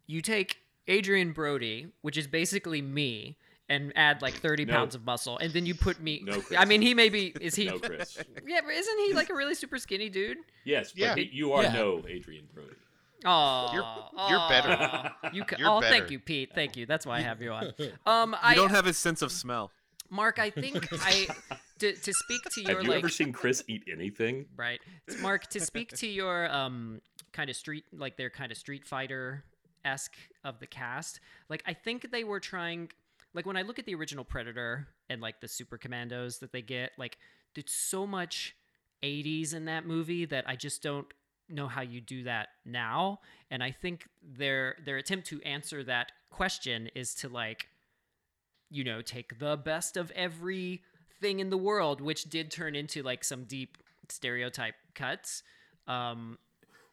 you 0.07 0.21
take 0.21 0.57
Adrien 0.89 1.33
Brody, 1.33 1.87
which 2.01 2.15
is 2.17 2.27
basically 2.27 2.81
me, 2.81 3.37
and 3.67 3.91
add 3.95 4.21
like 4.21 4.35
thirty 4.35 4.63
No. 4.65 4.73
pounds 4.73 4.95
of 4.95 5.03
muscle, 5.03 5.37
and 5.39 5.51
then 5.51 5.65
you 5.65 5.73
put 5.75 5.99
me. 5.99 6.21
No, 6.23 6.39
Chris. 6.39 6.57
I 6.59 6.65
mean, 6.65 6.81
he 6.81 6.93
may 6.93 7.09
be. 7.09 7.33
Is 7.41 7.55
he? 7.55 7.65
No, 7.65 7.79
Chris. 7.79 8.17
Yeah, 8.47 8.61
but 8.63 8.73
isn't 8.73 8.99
he 8.99 9.13
like 9.13 9.29
a 9.29 9.33
really 9.33 9.55
super 9.55 9.77
skinny 9.79 10.09
dude? 10.09 10.37
Yes, 10.63 10.91
but 10.91 10.99
Yeah. 10.99 11.15
he- 11.15 11.29
you 11.33 11.53
are 11.53 11.63
Yeah. 11.63 11.73
no 11.73 11.99
Adrien 12.07 12.47
Brody. 12.53 12.75
Oh, 13.23 13.69
You're- 13.73 14.29
you're 14.31 14.49
better. 14.49 15.11
You 15.31 15.43
ca- 15.49 15.55
You're 15.59 15.69
oh, 15.69 15.79
better. 15.81 15.93
thank 15.95 16.09
you, 16.11 16.19
Pete. 16.19 16.51
Thank 16.55 16.75
you. 16.75 16.87
That's 16.87 17.05
why 17.05 17.17
I 17.17 17.21
have 17.21 17.39
you 17.41 17.51
on. 17.51 17.71
Um, 18.05 18.31
You 18.31 18.37
I 18.41 18.55
don't 18.55 18.71
have 18.71 18.85
his 18.85 18.97
sense 18.97 19.21
of 19.21 19.31
smell. 19.31 19.71
Mark. 20.11 20.37
I 20.37 20.49
think 20.49 20.87
I 20.91 21.27
to, 21.79 21.93
to 21.93 22.13
speak 22.13 22.41
to 22.53 22.61
your 22.61 22.75
Have 22.75 22.83
you 22.83 22.89
like 22.89 22.99
ever 22.99 23.09
seen 23.09 23.31
Chris 23.31 23.63
eat 23.67 23.83
anything? 23.91 24.45
right, 24.55 24.79
Mark. 25.21 25.47
To 25.47 25.59
speak 25.59 25.89
to 25.97 26.07
your 26.07 26.51
um 26.51 27.01
kind 27.31 27.49
of 27.49 27.55
street 27.55 27.85
like 27.91 28.17
their 28.17 28.29
kind 28.29 28.51
of 28.51 28.57
Street 28.57 28.85
Fighter 28.85 29.45
esque 29.83 30.15
of 30.43 30.59
the 30.59 30.67
cast. 30.67 31.19
Like 31.49 31.63
I 31.65 31.73
think 31.73 32.11
they 32.11 32.23
were 32.23 32.39
trying. 32.39 32.89
Like 33.33 33.45
when 33.45 33.55
I 33.55 33.61
look 33.61 33.79
at 33.79 33.85
the 33.85 33.95
original 33.95 34.25
Predator 34.25 34.87
and 35.09 35.21
like 35.21 35.39
the 35.39 35.47
Super 35.47 35.77
Commandos 35.77 36.39
that 36.39 36.51
they 36.51 36.61
get, 36.61 36.91
like 36.97 37.17
there's 37.55 37.71
so 37.71 38.05
much 38.05 38.55
80s 39.03 39.53
in 39.53 39.65
that 39.65 39.85
movie 39.85 40.25
that 40.25 40.43
I 40.47 40.55
just 40.55 40.83
don't 40.83 41.07
know 41.49 41.67
how 41.67 41.81
you 41.81 42.01
do 42.01 42.23
that 42.23 42.49
now. 42.65 43.19
And 43.49 43.63
I 43.63 43.71
think 43.71 44.07
their 44.21 44.75
their 44.85 44.97
attempt 44.97 45.27
to 45.27 45.41
answer 45.43 45.83
that 45.83 46.11
question 46.29 46.89
is 46.95 47.13
to 47.15 47.29
like, 47.29 47.67
you 48.71 48.83
know, 48.83 49.01
take 49.01 49.37
the 49.39 49.55
best 49.57 49.97
of 49.97 50.09
every 50.11 50.81
thing 51.19 51.39
in 51.39 51.49
the 51.51 51.57
world, 51.57 52.01
which 52.01 52.23
did 52.25 52.49
turn 52.49 52.75
into 52.75 53.03
like 53.03 53.23
some 53.23 53.43
deep 53.43 53.77
stereotype 54.09 54.75
cuts. 54.95 55.43
Um, 55.87 56.37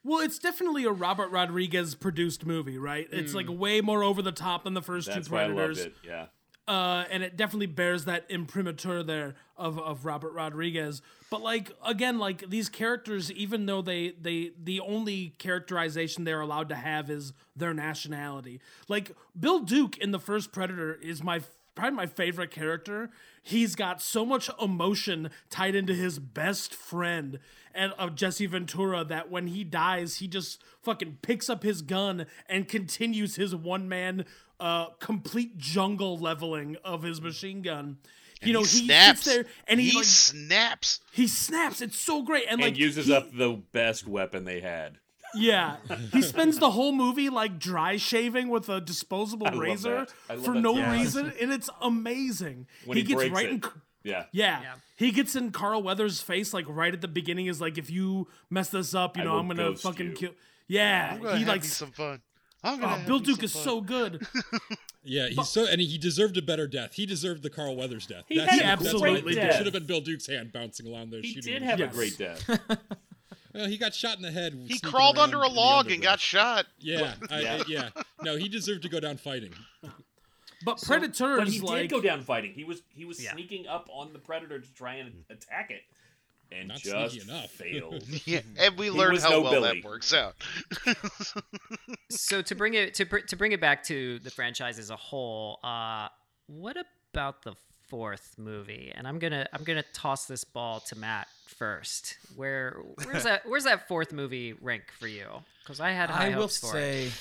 Well, 0.04 0.20
it's 0.20 0.38
definitely 0.38 0.84
a 0.84 0.90
Robert 0.92 1.28
Rodriguez 1.30 1.94
produced 1.94 2.44
movie, 2.44 2.78
right? 2.78 3.08
It's 3.10 3.34
like 3.34 3.46
way 3.48 3.80
more 3.80 4.02
over 4.02 4.22
the 4.22 4.32
top 4.32 4.64
than 4.64 4.74
the 4.74 4.82
first 4.82 5.08
That's 5.08 5.28
two 5.28 5.34
why 5.34 5.42
I 5.42 5.46
loved 5.46 5.56
Predators. 5.56 5.86
it. 5.86 5.94
Yeah. 6.04 6.26
uh, 6.66 7.04
and 7.10 7.22
it 7.22 7.36
definitely 7.36 7.66
bears 7.66 8.04
that 8.04 8.24
imprimatur 8.28 9.02
there 9.02 9.34
of, 9.56 9.78
of 9.78 10.04
Robert 10.04 10.32
Rodriguez. 10.34 11.00
But 11.30 11.42
like 11.42 11.72
again, 11.84 12.18
like 12.18 12.48
these 12.50 12.68
characters, 12.68 13.30
even 13.32 13.66
though 13.66 13.82
they 13.82 14.10
they 14.20 14.52
the 14.62 14.80
only 14.80 15.34
characterization 15.38 16.24
they're 16.24 16.40
allowed 16.40 16.68
to 16.70 16.74
have 16.74 17.10
is 17.10 17.32
their 17.56 17.74
nationality. 17.74 18.60
Like 18.88 19.12
Bill 19.38 19.60
Duke 19.60 19.98
in 19.98 20.10
the 20.12 20.18
first 20.18 20.52
Predator 20.52 20.94
is 21.02 21.22
my 21.22 21.40
probably 21.78 21.96
my 21.96 22.06
favorite 22.06 22.50
character. 22.50 23.10
He's 23.42 23.74
got 23.74 24.02
so 24.02 24.26
much 24.26 24.50
emotion 24.60 25.30
tied 25.48 25.74
into 25.74 25.94
his 25.94 26.18
best 26.18 26.74
friend 26.74 27.38
and 27.74 27.92
of 27.92 28.14
Jesse 28.16 28.46
Ventura 28.46 29.04
that 29.04 29.30
when 29.30 29.46
he 29.46 29.62
dies, 29.62 30.16
he 30.16 30.26
just 30.26 30.62
fucking 30.82 31.18
picks 31.22 31.48
up 31.48 31.62
his 31.62 31.80
gun 31.80 32.26
and 32.48 32.66
continues 32.68 33.36
his 33.36 33.54
one 33.54 33.88
man 33.88 34.24
uh 34.60 34.86
complete 34.98 35.56
jungle 35.56 36.18
leveling 36.18 36.76
of 36.84 37.02
his 37.04 37.22
machine 37.22 37.62
gun. 37.62 37.98
You 38.42 38.52
know, 38.52 38.60
he, 38.60 38.86
snaps. 38.86 39.22
sits 39.22 39.36
there 39.36 39.44
and 39.68 39.80
he, 39.80 39.90
he 39.90 39.96
like 39.96 40.04
snaps. 40.04 41.00
he 41.12 41.26
snaps. 41.28 41.80
It's 41.80 41.98
so 41.98 42.22
great. 42.22 42.44
And, 42.48 42.60
like 42.60 42.76
uses 42.76 43.06
he- 43.06 43.14
up 43.14 43.32
the 43.32 43.60
best 43.72 44.06
weapon 44.06 44.44
they 44.44 44.60
had. 44.60 44.98
Yeah, 45.34 45.76
he 46.12 46.22
spends 46.22 46.58
the 46.58 46.70
whole 46.70 46.92
movie 46.92 47.28
like 47.28 47.58
dry 47.58 47.96
shaving 47.96 48.48
with 48.48 48.68
a 48.68 48.80
disposable 48.80 49.46
I 49.46 49.50
love 49.50 49.58
razor 49.60 49.94
that. 50.00 50.14
I 50.30 50.34
love 50.34 50.44
for 50.44 50.54
that 50.54 50.60
no 50.60 50.74
so 50.74 50.80
much. 50.82 50.92
reason, 50.98 51.32
and 51.40 51.52
it's 51.52 51.68
amazing. 51.82 52.66
When 52.86 52.96
he, 52.96 53.02
he 53.04 53.14
gets 53.14 53.30
right 53.30 53.46
it. 53.46 53.50
in. 53.50 53.62
Yeah. 54.04 54.24
Yeah. 54.32 54.62
Yeah. 54.62 54.74
he 54.96 55.10
gets 55.10 55.36
in 55.36 55.50
Carl 55.50 55.82
Weathers' 55.82 56.20
face 56.22 56.54
like 56.54 56.64
right 56.68 56.94
at 56.94 57.00
the 57.02 57.08
beginning. 57.08 57.46
Is 57.46 57.60
like, 57.60 57.76
if 57.78 57.90
you 57.90 58.28
mess 58.48 58.70
this 58.70 58.94
up, 58.94 59.16
you 59.18 59.24
know, 59.24 59.38
I'm 59.38 59.48
gonna 59.48 59.76
fucking 59.76 60.06
you. 60.10 60.12
kill. 60.12 60.30
Yeah, 60.66 61.12
I'm 61.20 61.20
he 61.20 61.44
have 61.44 61.48
like. 61.48 61.64
some 61.64 61.90
fun. 61.92 62.20
I'm 62.64 62.74
oh, 62.74 62.80
gonna 62.80 62.86
Oh, 62.92 62.96
have 62.96 63.06
Bill 63.06 63.18
Duke 63.20 63.42
is 63.42 63.52
fun. 63.52 63.62
so 63.62 63.80
good. 63.80 64.26
Yeah, 65.04 65.28
he's 65.28 65.48
so 65.48 65.64
and 65.66 65.80
he 65.80 65.96
deserved 65.96 66.36
a 66.36 66.42
better 66.42 66.66
death. 66.66 66.92
He 66.92 67.06
deserved 67.06 67.42
the 67.42 67.48
Carl 67.48 67.76
Weathers 67.76 68.06
death. 68.06 68.24
He 68.28 68.36
That's 68.36 68.60
had 68.60 68.78
a 68.80 68.82
that's 68.82 69.00
great 69.00 69.24
why- 69.24 69.32
death. 69.32 69.54
It 69.54 69.56
should 69.56 69.64
have 69.66 69.72
been 69.72 69.86
Bill 69.86 70.02
Duke's 70.02 70.26
hand 70.26 70.52
bouncing 70.52 70.92
around 70.92 71.10
there 71.10 71.22
He 71.22 71.32
shooting. 71.32 71.52
did 71.54 71.62
him. 71.62 71.68
have 71.68 71.78
Yes. 71.78 71.92
a 71.92 71.96
great 71.96 72.18
death. 72.18 72.60
Well, 73.54 73.66
he 73.66 73.78
got 73.78 73.94
shot 73.94 74.16
in 74.16 74.22
the 74.22 74.30
head. 74.30 74.54
He 74.66 74.78
crawled 74.78 75.18
under 75.18 75.42
a 75.42 75.48
log 75.48 75.90
and 75.90 76.02
got 76.02 76.20
shot. 76.20 76.66
Yeah, 76.78 77.14
I, 77.30 77.40
Yeah. 77.40 77.54
I- 77.54 77.64
yeah. 77.68 77.88
No, 78.22 78.36
he 78.36 78.48
deserved 78.48 78.82
to 78.82 78.88
go 78.88 79.00
down 79.00 79.16
fighting. 79.16 79.52
But 80.64 80.82
Predators, 80.82 81.38
But 81.38 81.46
he 81.46 81.60
like, 81.60 81.82
did 81.82 81.90
go 81.90 82.00
down 82.00 82.22
fighting. 82.22 82.52
He 82.52 82.64
was 82.64 82.82
he 82.90 83.04
was 83.04 83.22
Yeah. 83.22 83.32
sneaking 83.32 83.68
up 83.68 83.88
on 83.92 84.12
the 84.12 84.18
predator 84.18 84.58
to 84.58 84.74
try 84.74 84.94
and 84.94 85.22
attack 85.30 85.70
it. 85.70 85.82
and 86.50 86.66
Not 86.66 86.78
just 86.78 87.22
enough. 87.28 87.48
failed. 87.52 88.02
Yeah, 88.26 88.40
and 88.58 88.76
we 88.76 88.90
learned 88.90 89.20
how 89.20 89.28
no 89.30 89.42
well 89.42 89.52
Billy. 89.52 89.80
that 89.80 89.88
works 89.88 90.12
out. 90.12 90.34
so 92.10 92.42
to 92.42 92.54
bring 92.56 92.74
it 92.74 92.94
to 92.94 93.04
to 93.04 93.36
bring 93.36 93.52
it 93.52 93.60
back 93.60 93.84
to 93.84 94.18
the 94.18 94.30
franchise 94.30 94.78
as 94.80 94.90
a 94.90 94.96
whole, 94.96 95.60
uh, 95.62 96.08
what 96.48 96.76
about 97.12 97.42
the 97.42 97.54
fourth 97.88 98.34
movie? 98.38 98.92
And 98.94 99.06
I'm 99.06 99.18
gonna 99.18 99.46
I'm 99.52 99.64
gonna 99.64 99.84
toss 99.92 100.26
this 100.26 100.44
ball 100.44 100.80
to 100.80 100.96
Matt 100.96 101.28
first. 101.46 102.16
Where 102.36 102.80
where's 103.04 103.24
that 103.24 103.42
where's 103.46 103.64
that 103.64 103.88
fourth 103.88 104.12
movie 104.12 104.52
rank 104.52 104.84
for 104.98 105.08
you? 105.08 105.26
Because 105.62 105.80
I 105.80 105.90
had 105.90 106.10
high 106.10 106.26
I 106.26 106.28
will 106.30 106.42
hopes 106.42 106.58
for 106.58 106.78
it. 106.78 107.12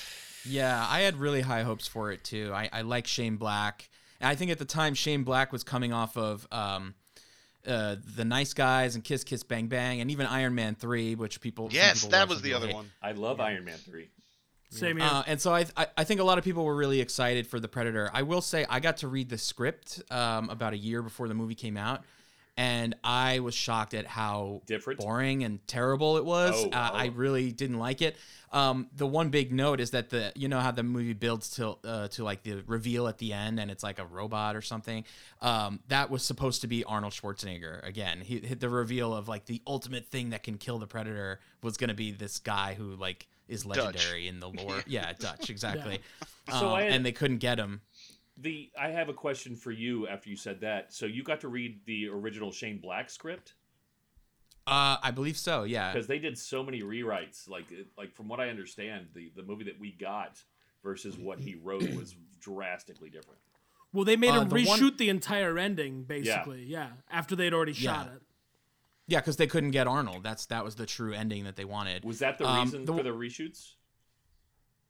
yeah, 0.44 0.86
I 0.88 1.00
had 1.00 1.16
really 1.16 1.40
high 1.40 1.62
hopes 1.62 1.86
for 1.86 2.10
it 2.12 2.24
too. 2.24 2.50
I, 2.54 2.68
I 2.72 2.82
like 2.82 3.06
Shane 3.06 3.36
Black, 3.36 3.88
and 4.20 4.28
I 4.28 4.34
think 4.34 4.50
at 4.50 4.58
the 4.58 4.64
time 4.64 4.94
Shane 4.94 5.24
Black 5.24 5.52
was 5.52 5.64
coming 5.64 5.92
off 5.92 6.16
of 6.16 6.46
um, 6.50 6.94
uh, 7.66 7.96
the 8.16 8.24
Nice 8.24 8.54
Guys 8.54 8.94
and 8.94 9.04
Kiss 9.04 9.24
Kiss 9.24 9.42
Bang 9.42 9.66
Bang, 9.66 10.00
and 10.00 10.10
even 10.10 10.26
Iron 10.26 10.54
Man 10.54 10.74
three, 10.74 11.14
which 11.14 11.40
people 11.40 11.68
yes, 11.70 12.04
people 12.04 12.10
that 12.10 12.28
was 12.28 12.42
the 12.42 12.54
other 12.54 12.68
hate. 12.68 12.74
one. 12.74 12.90
I 13.02 13.12
love 13.12 13.40
Iron 13.40 13.64
Man 13.64 13.76
three. 13.78 14.08
Same 14.70 14.98
here. 14.98 15.08
Uh, 15.10 15.22
and 15.26 15.40
so 15.40 15.54
I, 15.54 15.66
I 15.76 15.86
I 15.96 16.04
think 16.04 16.20
a 16.20 16.24
lot 16.24 16.38
of 16.38 16.44
people 16.44 16.64
were 16.64 16.76
really 16.76 17.00
excited 17.00 17.46
for 17.46 17.58
the 17.58 17.68
Predator. 17.68 18.10
I 18.12 18.22
will 18.22 18.42
say 18.42 18.66
I 18.68 18.80
got 18.80 18.98
to 18.98 19.08
read 19.08 19.28
the 19.28 19.38
script 19.38 20.02
um, 20.10 20.50
about 20.50 20.74
a 20.74 20.76
year 20.76 21.02
before 21.02 21.26
the 21.28 21.34
movie 21.34 21.54
came 21.54 21.76
out, 21.76 22.04
and 22.56 22.94
I 23.02 23.38
was 23.38 23.54
shocked 23.54 23.94
at 23.94 24.06
how 24.06 24.62
Different? 24.66 25.00
boring, 25.00 25.44
and 25.44 25.66
terrible 25.66 26.18
it 26.18 26.24
was. 26.24 26.54
Oh, 26.56 26.70
uh, 26.70 26.90
I 26.92 27.06
really 27.14 27.50
didn't 27.50 27.78
like 27.78 28.02
it. 28.02 28.16
Um, 28.52 28.88
the 28.96 29.06
one 29.06 29.28
big 29.30 29.52
note 29.52 29.80
is 29.80 29.92
that 29.92 30.10
the 30.10 30.32
you 30.34 30.48
know 30.48 30.60
how 30.60 30.70
the 30.70 30.82
movie 30.82 31.12
builds 31.14 31.48
till 31.48 31.78
uh, 31.84 32.08
to 32.08 32.24
like 32.24 32.42
the 32.42 32.62
reveal 32.66 33.08
at 33.08 33.16
the 33.18 33.32
end, 33.32 33.58
and 33.60 33.70
it's 33.70 33.82
like 33.82 33.98
a 33.98 34.04
robot 34.04 34.54
or 34.54 34.60
something. 34.60 35.04
Um, 35.40 35.80
that 35.88 36.10
was 36.10 36.22
supposed 36.22 36.60
to 36.60 36.66
be 36.66 36.84
Arnold 36.84 37.14
Schwarzenegger 37.14 37.86
again. 37.86 38.20
He 38.20 38.40
hit 38.40 38.60
the 38.60 38.68
reveal 38.68 39.14
of 39.14 39.28
like 39.28 39.46
the 39.46 39.62
ultimate 39.66 40.06
thing 40.06 40.30
that 40.30 40.42
can 40.42 40.58
kill 40.58 40.78
the 40.78 40.86
Predator 40.86 41.40
was 41.62 41.78
going 41.78 41.88
to 41.88 41.94
be 41.94 42.10
this 42.10 42.38
guy 42.38 42.74
who 42.74 42.96
like 42.96 43.28
is 43.48 43.62
Dutch. 43.64 43.76
legendary 43.78 44.28
in 44.28 44.40
the 44.40 44.48
lore. 44.62 44.82
yeah, 44.86 45.12
Dutch 45.18 45.50
exactly. 45.50 46.00
So 46.50 46.68
Um, 46.68 46.74
I 46.74 46.82
had- 46.82 46.92
and 46.92 47.06
they 47.06 47.12
couldn't 47.12 47.38
get 47.38 47.58
him. 47.58 47.80
The 48.40 48.70
I 48.80 48.90
have 48.90 49.08
a 49.08 49.14
question 49.14 49.56
for 49.56 49.72
you 49.72 50.06
after 50.06 50.30
you 50.30 50.36
said 50.36 50.60
that. 50.60 50.92
So 50.92 51.06
you 51.06 51.22
got 51.24 51.40
to 51.40 51.48
read 51.48 51.80
the 51.86 52.08
original 52.08 52.52
Shane 52.52 52.78
Black 52.78 53.10
script 53.10 53.54
Uh, 54.66 54.96
I 55.02 55.10
believe 55.10 55.36
so. 55.36 55.64
Yeah. 55.64 55.92
because 55.92 56.06
they 56.06 56.18
did 56.18 56.38
so 56.38 56.62
many 56.62 56.82
rewrites. 56.82 57.48
Like 57.48 57.66
like 57.96 58.14
from 58.14 58.28
what 58.28 58.38
I 58.38 58.48
understand, 58.50 59.08
the 59.14 59.32
the 59.34 59.42
movie 59.42 59.64
that 59.64 59.80
we 59.80 59.90
got 59.92 60.42
versus 60.84 61.16
what 61.16 61.40
he 61.40 61.54
wrote 61.56 61.82
was 61.96 62.14
drastically 62.38 63.10
different. 63.10 63.40
well, 63.92 64.04
they 64.04 64.16
made 64.16 64.30
uh, 64.30 64.42
him 64.42 64.48
the 64.50 64.64
one- 64.66 64.78
reshoot 64.78 64.98
the 64.98 65.08
entire 65.08 65.58
ending, 65.58 66.04
basically. 66.04 66.62
Yeah, 66.64 66.90
after 67.10 67.34
they'd 67.34 67.52
already 67.54 67.72
shot 67.72 68.06
Yeah. 68.06 68.16
it. 68.16 68.22
Yeah, 69.08 69.20
because 69.20 69.36
they 69.38 69.46
couldn't 69.46 69.70
get 69.72 69.86
Arnold. 69.88 70.22
That's 70.22 70.46
that 70.46 70.64
was 70.64 70.76
the 70.76 70.86
true 70.86 71.12
ending 71.14 71.44
that 71.44 71.56
they 71.56 71.64
wanted. 71.64 72.04
Was 72.04 72.18
that 72.20 72.38
the 72.38 72.46
Um, 72.46 72.64
reason 72.64 72.84
the- 72.84 72.94
for 72.96 73.02
the 73.02 73.10
reshoots? 73.10 73.72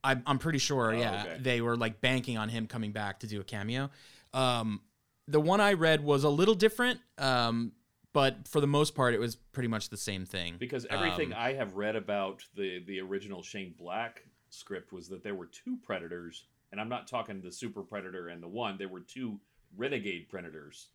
I'm, 0.04 0.22
I'm 0.26 0.38
pretty 0.38 0.58
sure, 0.58 0.92
Oh, 0.92 0.98
yeah. 0.98 1.22
okay. 1.24 1.38
They 1.40 1.60
were 1.60 1.76
like 1.76 2.00
banking 2.00 2.36
on 2.38 2.48
him 2.48 2.66
coming 2.66 2.92
back 2.92 3.20
to 3.20 3.26
do 3.26 3.40
a 3.40 3.44
cameo. 3.44 3.90
Um, 4.32 4.80
the 5.26 5.40
one 5.40 5.60
I 5.60 5.72
read 5.72 6.02
was 6.04 6.24
a 6.24 6.28
little 6.28 6.54
different, 6.54 7.00
um, 7.18 7.72
but 8.12 8.46
for 8.48 8.60
the 8.60 8.66
most 8.66 8.94
part, 8.94 9.14
it 9.14 9.18
was 9.18 9.36
pretty 9.36 9.68
much 9.68 9.88
the 9.88 9.96
same 9.96 10.24
thing. 10.24 10.56
Because 10.58 10.86
everything 10.86 11.32
Um, 11.32 11.38
I 11.38 11.52
have 11.54 11.74
read 11.76 11.96
about 11.96 12.44
the 12.54 12.78
the 12.80 13.00
original 13.00 13.42
Shane 13.42 13.74
Black 13.78 14.24
script 14.50 14.92
was 14.92 15.08
that 15.08 15.22
there 15.22 15.34
were 15.34 15.46
two 15.46 15.76
predators, 15.84 16.46
and 16.72 16.80
I'm 16.80 16.88
not 16.88 17.06
talking 17.06 17.40
the 17.40 17.52
super 17.52 17.82
predator 17.82 18.28
and 18.28 18.42
the 18.42 18.48
one. 18.48 18.78
There 18.78 18.88
were 18.88 19.00
two 19.00 19.40
renegade 19.76 20.28
predators 20.28 20.88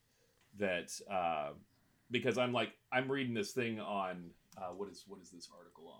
that 0.57 0.91
uh, 1.09 1.51
because 2.13 2.37
I'm 2.37 2.53
like 2.53 2.69
I'm 2.93 3.11
reading 3.11 3.33
this 3.33 3.51
thing 3.51 3.81
on 3.81 4.29
uh, 4.57 4.67
what 4.77 4.89
is 4.89 5.03
what 5.07 5.19
is 5.21 5.29
this 5.29 5.49
article 5.57 5.89
on? 5.89 5.99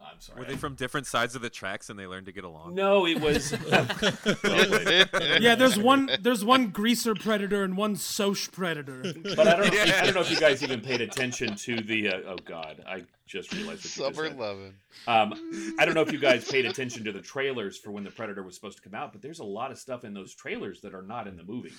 Uh, 0.00 0.10
I'm 0.10 0.20
sorry. 0.20 0.40
Were 0.40 0.46
they 0.46 0.56
from 0.56 0.74
different 0.74 1.06
sides 1.06 1.36
of 1.36 1.42
the 1.42 1.50
tracks 1.50 1.88
and 1.90 1.98
they 1.98 2.06
learned 2.06 2.26
to 2.26 2.32
get 2.32 2.44
along? 2.44 2.74
No, 2.74 3.06
it 3.06 3.20
was. 3.20 3.52
Yeah, 5.40 5.54
there's 5.54 5.78
one 5.78 6.10
there's 6.20 6.44
one 6.44 6.68
greaser 6.68 7.14
predator 7.14 7.62
and 7.62 7.76
one 7.76 7.96
Soc 7.96 8.50
predator. 8.52 9.02
But 9.36 9.46
I 9.46 9.56
don't, 9.56 9.72
know, 9.72 9.82
I 9.82 10.04
don't 10.04 10.14
know 10.14 10.20
if 10.20 10.30
you 10.30 10.40
guys 10.40 10.62
even 10.62 10.80
paid 10.80 11.00
attention 11.00 11.54
to 11.56 11.76
the. 11.76 12.08
Uh, 12.08 12.20
oh 12.28 12.36
God, 12.44 12.82
I 12.86 13.04
just 13.26 13.52
realized 13.52 13.84
what 13.98 14.08
you 14.08 14.14
Summer 14.14 14.30
loving. 14.30 14.74
Um, 15.06 15.74
I 15.78 15.84
don't 15.84 15.94
know 15.94 16.02
if 16.02 16.12
you 16.12 16.18
guys 16.18 16.48
paid 16.48 16.66
attention 16.66 17.04
to 17.04 17.12
the 17.12 17.20
trailers 17.20 17.78
for 17.78 17.90
when 17.90 18.04
the 18.04 18.10
Predator 18.10 18.42
was 18.42 18.54
supposed 18.54 18.78
to 18.78 18.82
come 18.82 18.94
out, 18.94 19.12
but 19.12 19.22
there's 19.22 19.40
a 19.40 19.44
lot 19.44 19.70
of 19.70 19.78
stuff 19.78 20.04
in 20.04 20.14
those 20.14 20.34
trailers 20.34 20.80
that 20.82 20.94
are 20.94 21.02
not 21.02 21.26
in 21.26 21.36
the 21.36 21.44
movie. 21.44 21.72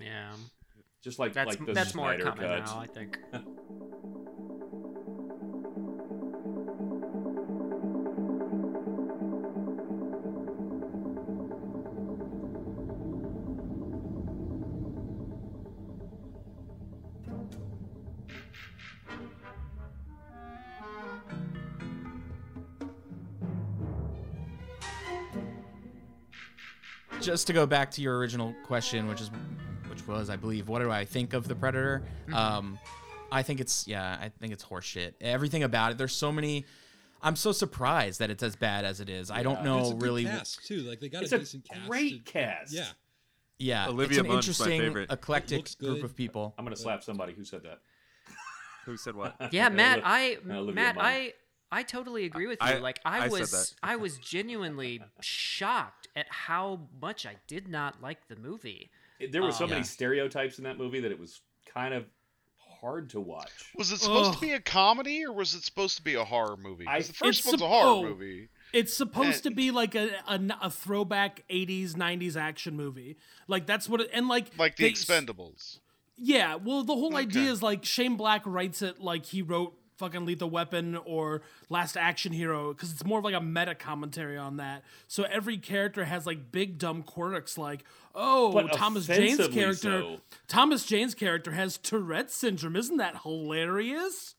Yeah, 0.00 0.32
Just 1.02 1.18
like 1.18 1.32
that's 1.32 1.48
like 1.48 1.64
the 1.64 1.72
that's 1.72 1.94
more 1.94 2.08
Snyder 2.08 2.24
common 2.24 2.44
cut. 2.44 2.66
now. 2.66 2.78
I 2.78 2.86
think. 2.86 3.18
just 27.20 27.46
to 27.46 27.52
go 27.52 27.66
back 27.66 27.90
to 27.92 28.02
your 28.02 28.18
original 28.18 28.54
question, 28.64 29.06
which 29.06 29.20
is, 29.20 29.30
which 29.30 29.40
was, 30.10 30.28
I 30.30 30.36
believe, 30.36 30.68
what 30.68 30.80
do 30.80 30.90
I 30.90 31.04
think 31.04 31.32
of 31.32 31.48
the 31.48 31.54
Predator? 31.54 32.02
Mm-hmm. 32.24 32.34
Um, 32.34 32.78
I 33.32 33.42
think 33.42 33.60
it's, 33.60 33.86
yeah, 33.86 34.18
I 34.20 34.28
think 34.40 34.52
it's 34.52 34.64
horseshit. 34.64 35.14
Everything 35.20 35.62
about 35.62 35.92
it. 35.92 35.98
There's 35.98 36.14
so 36.14 36.30
many. 36.32 36.64
I'm 37.22 37.36
so 37.36 37.52
surprised 37.52 38.18
that 38.20 38.30
it's 38.30 38.42
as 38.42 38.56
bad 38.56 38.84
as 38.84 39.00
it 39.00 39.08
is. 39.08 39.30
I 39.30 39.42
don't 39.42 39.62
know 39.62 39.80
it's 39.80 39.90
a 39.90 39.92
good 39.94 40.02
really. 40.02 40.24
cast 40.24 40.66
too. 40.66 40.80
Like 40.80 41.00
they 41.00 41.08
got 41.08 41.22
It's 41.22 41.32
a 41.32 41.36
a 41.36 41.38
decent 41.40 41.64
cast. 41.68 41.88
great 41.88 42.24
to- 42.26 42.32
cast. 42.32 42.72
Yeah, 42.72 42.86
Yeah, 43.58 43.88
Olivia 43.88 44.06
it's 44.06 44.18
an 44.18 44.26
Munn's 44.26 44.32
my 44.32 44.36
interesting, 44.38 44.80
favorite. 44.80 45.12
eclectic 45.12 45.78
group 45.78 46.02
of 46.02 46.16
people. 46.16 46.54
I'm 46.58 46.64
gonna 46.64 46.76
slap 46.76 47.02
somebody 47.04 47.34
who 47.34 47.44
said 47.44 47.62
that. 47.64 47.80
Who 48.86 48.96
said 48.96 49.14
what? 49.14 49.36
Yeah, 49.52 49.68
Matt, 49.80 50.00
I 50.04 50.38
Olivia 50.48 50.74
Matt, 50.74 50.96
Munn. 50.96 51.04
I 51.04 51.32
I 51.70 51.82
totally 51.82 52.24
agree 52.24 52.46
with 52.46 52.58
you. 52.62 52.66
I- 52.68 52.78
like 52.78 52.98
I, 53.04 53.26
I 53.26 53.28
was. 53.28 53.76
I 53.82 53.96
was 53.96 54.16
genuinely 54.18 55.02
shocked 55.20 56.08
at 56.16 56.26
how 56.30 56.80
much 57.00 57.26
I 57.26 57.36
did 57.46 57.68
not 57.68 58.00
like 58.02 58.26
the 58.28 58.36
movie. 58.36 58.90
There 59.30 59.42
were 59.42 59.48
oh, 59.48 59.52
so 59.52 59.64
Oh. 59.64 59.68
many 59.68 59.80
Yeah. 59.80 59.84
stereotypes 59.84 60.58
in 60.58 60.64
that 60.64 60.78
movie 60.78 61.00
that 61.00 61.10
it 61.10 61.18
was 61.18 61.40
kind 61.66 61.94
of 61.94 62.06
hard 62.80 63.10
to 63.10 63.20
watch. 63.20 63.50
Was 63.74 63.90
it 63.92 63.98
supposed 63.98 64.30
Ugh. 64.30 64.34
to 64.36 64.40
be 64.40 64.52
a 64.52 64.60
comedy 64.60 65.24
or 65.24 65.32
was 65.32 65.54
it 65.54 65.62
supposed 65.62 65.96
to 65.98 66.02
be 66.02 66.14
a 66.14 66.24
horror 66.24 66.56
movie? 66.56 66.84
'Cause 66.86 66.94
I- 66.94 67.06
the 67.08 67.12
first 67.12 67.40
It's 67.40 67.48
one's 67.48 67.62
a 67.62 67.68
horror 67.68 67.86
oh. 67.98 68.02
movie. 68.02 68.48
It's 68.72 68.94
supposed 68.94 69.42
to 69.42 69.50
be 69.50 69.70
like 69.70 69.94
a, 69.94 70.10
a, 70.28 70.40
a 70.62 70.70
throwback 70.70 71.44
80s 71.50 71.94
90s 71.94 72.36
action 72.36 72.76
movie. 72.76 73.16
Like 73.48 73.66
that's 73.66 73.88
what 73.88 74.00
it 74.02 74.10
and 74.12 74.28
like 74.28 74.56
Like 74.58 74.76
the 74.76 74.84
they- 74.84 74.92
Expendables. 74.92 75.80
Yeah, 76.22 76.56
well 76.56 76.84
the 76.84 76.94
whole 76.94 77.14
Okay. 77.14 77.22
idea 77.22 77.50
is 77.50 77.62
like 77.62 77.84
Shane 77.84 78.16
Black 78.16 78.42
writes 78.44 78.82
it 78.82 79.00
like 79.00 79.26
he 79.26 79.42
wrote 79.42 79.74
fucking 80.00 80.26
Lethal 80.26 80.50
Weapon 80.50 80.96
or 80.96 81.42
Last 81.68 81.96
Action 81.96 82.32
Hero 82.32 82.74
cuz 82.74 82.90
it's 82.90 83.04
more 83.04 83.18
of 83.20 83.24
like 83.24 83.34
a 83.34 83.40
meta 83.40 83.74
commentary 83.74 84.36
on 84.36 84.56
that. 84.56 84.82
So 85.06 85.22
every 85.24 85.58
character 85.58 86.04
has 86.04 86.26
like 86.26 86.50
big 86.50 86.78
dumb 86.78 87.02
quirks 87.04 87.56
like 87.56 87.84
oh 88.14 88.52
But 88.52 88.72
Thomas 88.72 89.06
Jane's 89.06 89.46
character 89.48 90.00
so. 90.00 90.20
Thomas 90.48 90.84
Jane's 90.84 91.14
character 91.14 91.52
has 91.52 91.78
Tourette 91.78 92.30
syndrome. 92.30 92.74
Isn't 92.74 92.96
that 92.96 93.22
hilarious? 93.22 94.34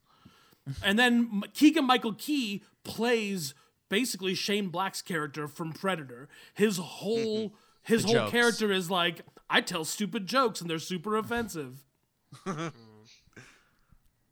and 0.84 1.00
then 1.00 1.44
Keegan 1.54 1.86
Michael 1.86 2.14
Key 2.14 2.64
plays 2.84 3.54
basically 3.90 4.34
Shane 4.36 4.70
Black's 4.70 5.02
character 5.02 5.48
from 5.48 5.72
Predator. 5.74 6.28
His 6.54 6.78
whole 6.78 7.50
mm-hmm. 7.50 7.56
his 7.84 8.02
The 8.02 8.08
whole 8.08 8.16
jokes. 8.18 8.32
character 8.32 8.72
is 8.72 8.90
like 8.90 9.22
I 9.50 9.62
tell 9.62 9.86
stupid 9.86 10.28
jokes 10.28 10.62
and 10.62 10.70
they're 10.70 10.80
super 10.80 11.18
offensive. 11.18 11.84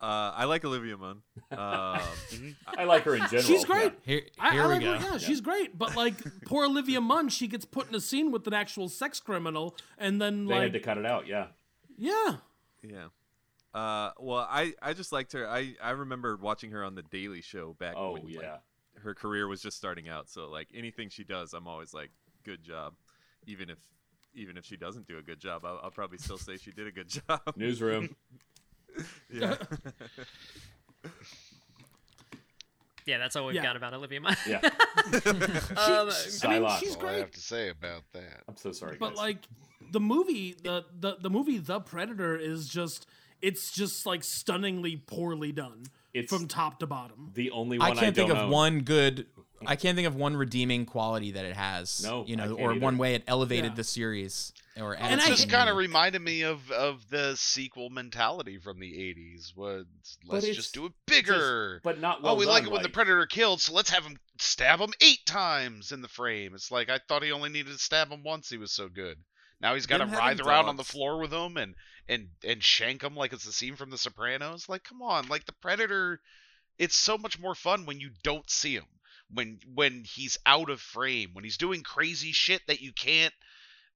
Uh, 0.01 0.31
I 0.33 0.45
like 0.45 0.63
Olivia 0.63 0.95
Munn. 0.97 1.21
Um, 1.51 1.57
I 2.67 2.85
like 2.85 3.03
her 3.03 3.15
in 3.15 3.21
general. 3.23 3.41
She's 3.41 3.65
great. 3.65 3.91
Here, 4.05 4.21
here 4.21 4.27
I 4.39 4.53
we 4.55 4.61
like 4.75 4.81
go. 4.81 4.93
her. 4.97 5.11
Yeah, 5.13 5.17
she's 5.17 5.41
great. 5.41 5.77
But 5.77 5.95
like 5.97 6.15
poor 6.45 6.65
Olivia 6.65 7.01
Munn, 7.01 7.27
she 7.29 7.47
gets 7.47 7.65
put 7.65 7.89
in 7.89 7.95
a 7.95 7.99
scene 7.99 8.31
with 8.31 8.47
an 8.47 8.53
actual 8.53 8.87
sex 8.87 9.19
criminal, 9.19 9.75
and 9.97 10.21
then 10.21 10.45
They 10.45 10.53
like 10.53 10.63
had 10.63 10.73
to 10.73 10.79
cut 10.79 10.97
it 10.97 11.05
out. 11.05 11.27
Yeah. 11.27 11.47
yeah, 11.97 12.35
yeah. 12.81 13.07
Uh, 13.73 14.11
well, 14.19 14.47
I, 14.49 14.73
I 14.81 14.93
just 14.93 15.11
liked 15.11 15.33
her. 15.33 15.47
I, 15.47 15.75
I 15.83 15.91
remember 15.91 16.37
watching 16.37 16.71
her 16.71 16.83
on 16.83 16.95
the 16.95 17.03
Daily 17.03 17.41
Show 17.41 17.73
back 17.77 17.95
Oh 17.97 18.13
when 18.13 18.23
like, 18.23 18.41
yeah. 18.41 18.57
her 19.03 19.13
career 19.13 19.47
was 19.47 19.61
just 19.61 19.77
starting 19.77 20.07
out. 20.09 20.29
So 20.29 20.49
like 20.49 20.69
anything 20.73 21.09
she 21.09 21.23
does, 21.23 21.53
I'm 21.53 21.67
always 21.67 21.93
like, 21.93 22.09
good 22.45 22.63
job. 22.63 22.93
Even 23.45 23.69
if 23.69 23.77
even 24.33 24.57
if 24.57 24.63
she 24.65 24.77
doesn't 24.77 25.07
do 25.07 25.17
a 25.17 25.21
good 25.21 25.39
job, 25.39 25.65
I'll, 25.65 25.79
I'll 25.83 25.91
probably 25.91 26.19
still 26.19 26.37
say 26.37 26.55
she 26.57 26.71
did 26.71 26.87
a 26.87 26.91
good 26.91 27.09
job. 27.27 27.41
Newsroom. 27.55 28.15
yeah. 29.33 29.55
Yeah, 33.05 33.17
that's 33.17 33.35
all 33.35 33.47
we've 33.47 33.55
Yeah. 33.55 33.63
got 33.63 33.75
about 33.75 33.93
Olivia 33.93 34.21
Munn. 34.21 34.35
Yeah. 34.47 34.57
um, 34.63 34.71
I 35.15 35.31
mean, 35.31 35.41
Psylocke. 35.41 36.11
she's 36.23 36.41
That's 36.41 36.45
all 36.45 36.51
I 36.51 36.95
great. 36.99 37.19
have 37.19 37.31
to 37.31 37.39
say 37.39 37.69
about 37.69 38.03
that. 38.13 38.43
I'm 38.47 38.55
so 38.57 38.71
sorry. 38.71 38.97
But 38.99 39.09
guys. 39.09 39.17
like 39.17 39.37
the 39.91 39.99
movie, 39.99 40.55
the, 40.61 40.85
the 40.99 41.17
the 41.19 41.29
movie 41.29 41.57
The 41.57 41.79
Predator 41.79 42.35
is 42.35 42.67
just 42.67 43.07
it's 43.41 43.71
just 43.71 44.05
like 44.05 44.23
stunningly 44.23 44.97
poorly 44.97 45.51
done 45.51 45.83
It's 46.13 46.31
from 46.31 46.47
top 46.47 46.79
to 46.79 46.87
bottom. 46.87 47.31
the 47.33 47.49
only 47.51 47.79
I 47.79 47.89
one 47.89 47.97
I, 47.97 48.01
can't 48.01 48.15
think 48.15 48.27
don't 48.29 48.37
of 48.37 48.43
own. 48.45 48.51
one 48.51 48.81
good. 48.81 49.25
I 49.65 49.75
can't 49.75 49.95
think 49.95 50.07
of 50.07 50.15
one 50.15 50.37
redeeming 50.37 50.85
quality 50.85 51.31
that 51.31 51.45
it 51.45 51.55
has. 51.55 52.03
No, 52.03 52.25
you 52.27 52.35
I 52.35 52.37
know, 52.45 52.55
can't 52.55 52.59
or 52.59 52.71
either. 52.73 52.79
one 52.81 52.97
way 52.97 53.15
it 53.15 53.23
elevated 53.27 53.71
Yeah. 53.71 53.75
the 53.75 53.83
series 53.85 54.53
or 54.79 54.93
And 54.93 55.19
added 55.19 55.25
It 55.25 55.27
just 55.27 55.49
kind 55.49 55.69
of 55.69 55.75
reminded 55.77 56.21
me 56.21 56.43
of 56.43 56.71
of 56.71 57.09
the 57.09 57.35
sequel 57.35 57.89
mentality 57.89 58.57
from 58.57 58.79
the 58.79 58.91
'80s. 58.93 59.55
Was 59.55 59.85
let's 60.25 60.47
just 60.47 60.73
do 60.73 60.85
it 60.87 60.93
Just- 61.07 61.25
bigger. 61.25 61.81
but 61.83 61.99
not 61.99 62.19
oh, 62.19 62.23
well 62.23 62.37
we 62.37 62.45
done, 62.45 62.53
like 62.53 62.63
it 62.63 62.71
when 62.71 62.83
the 62.83 62.89
predator 62.89 63.25
killed, 63.25 63.61
so 63.61 63.73
let's 63.73 63.89
have 63.89 64.03
him 64.03 64.17
stab 64.39 64.79
him 64.79 64.93
eight 65.01 65.25
times 65.25 65.91
in 65.91 66.01
the 66.01 66.07
frame. 66.07 66.53
It's 66.53 66.71
like 66.71 66.89
I 66.89 66.99
thought 67.07 67.23
he 67.23 67.31
only 67.31 67.49
needed 67.49 67.73
to 67.73 67.79
stab 67.79 68.09
him 68.09 68.23
once. 68.23 68.49
He 68.49 68.57
was 68.57 68.71
so 68.71 68.89
good. 68.89 69.17
Now 69.61 69.75
he's 69.75 69.85
got 69.85 69.97
to 69.97 70.05
Them 70.05 70.13
writhe 70.13 70.37
having 70.37 70.47
around 70.47 70.65
on 70.65 70.77
the 70.77 70.83
floor 70.83 71.19
with 71.19 71.33
him 71.33 71.57
and 71.57 71.75
and 72.07 72.29
and 72.43 72.63
shank 72.63 73.03
him 73.03 73.15
like 73.15 73.33
it's 73.33 73.45
the 73.45 73.51
scene 73.51 73.75
from 73.75 73.89
The 73.89 73.97
Sopranos. 73.97 74.69
Like, 74.69 74.83
come 74.83 75.01
on, 75.01 75.27
like 75.27 75.45
the 75.45 75.53
predator. 75.53 76.21
It's 76.77 76.95
so 76.95 77.17
much 77.17 77.37
more 77.37 77.55
fun 77.55 77.85
when 77.85 77.99
you 77.99 78.11
don't 78.23 78.49
see 78.49 78.73
him. 78.75 78.85
When 79.31 79.59
when 79.73 80.05
he's 80.05 80.37
out 80.45 80.69
of 80.69 80.81
frame, 80.81 81.31
when 81.33 81.43
he's 81.43 81.57
doing 81.57 81.83
crazy 81.83 82.31
shit 82.31 82.61
that 82.67 82.81
you 82.81 82.93
can't 82.93 83.33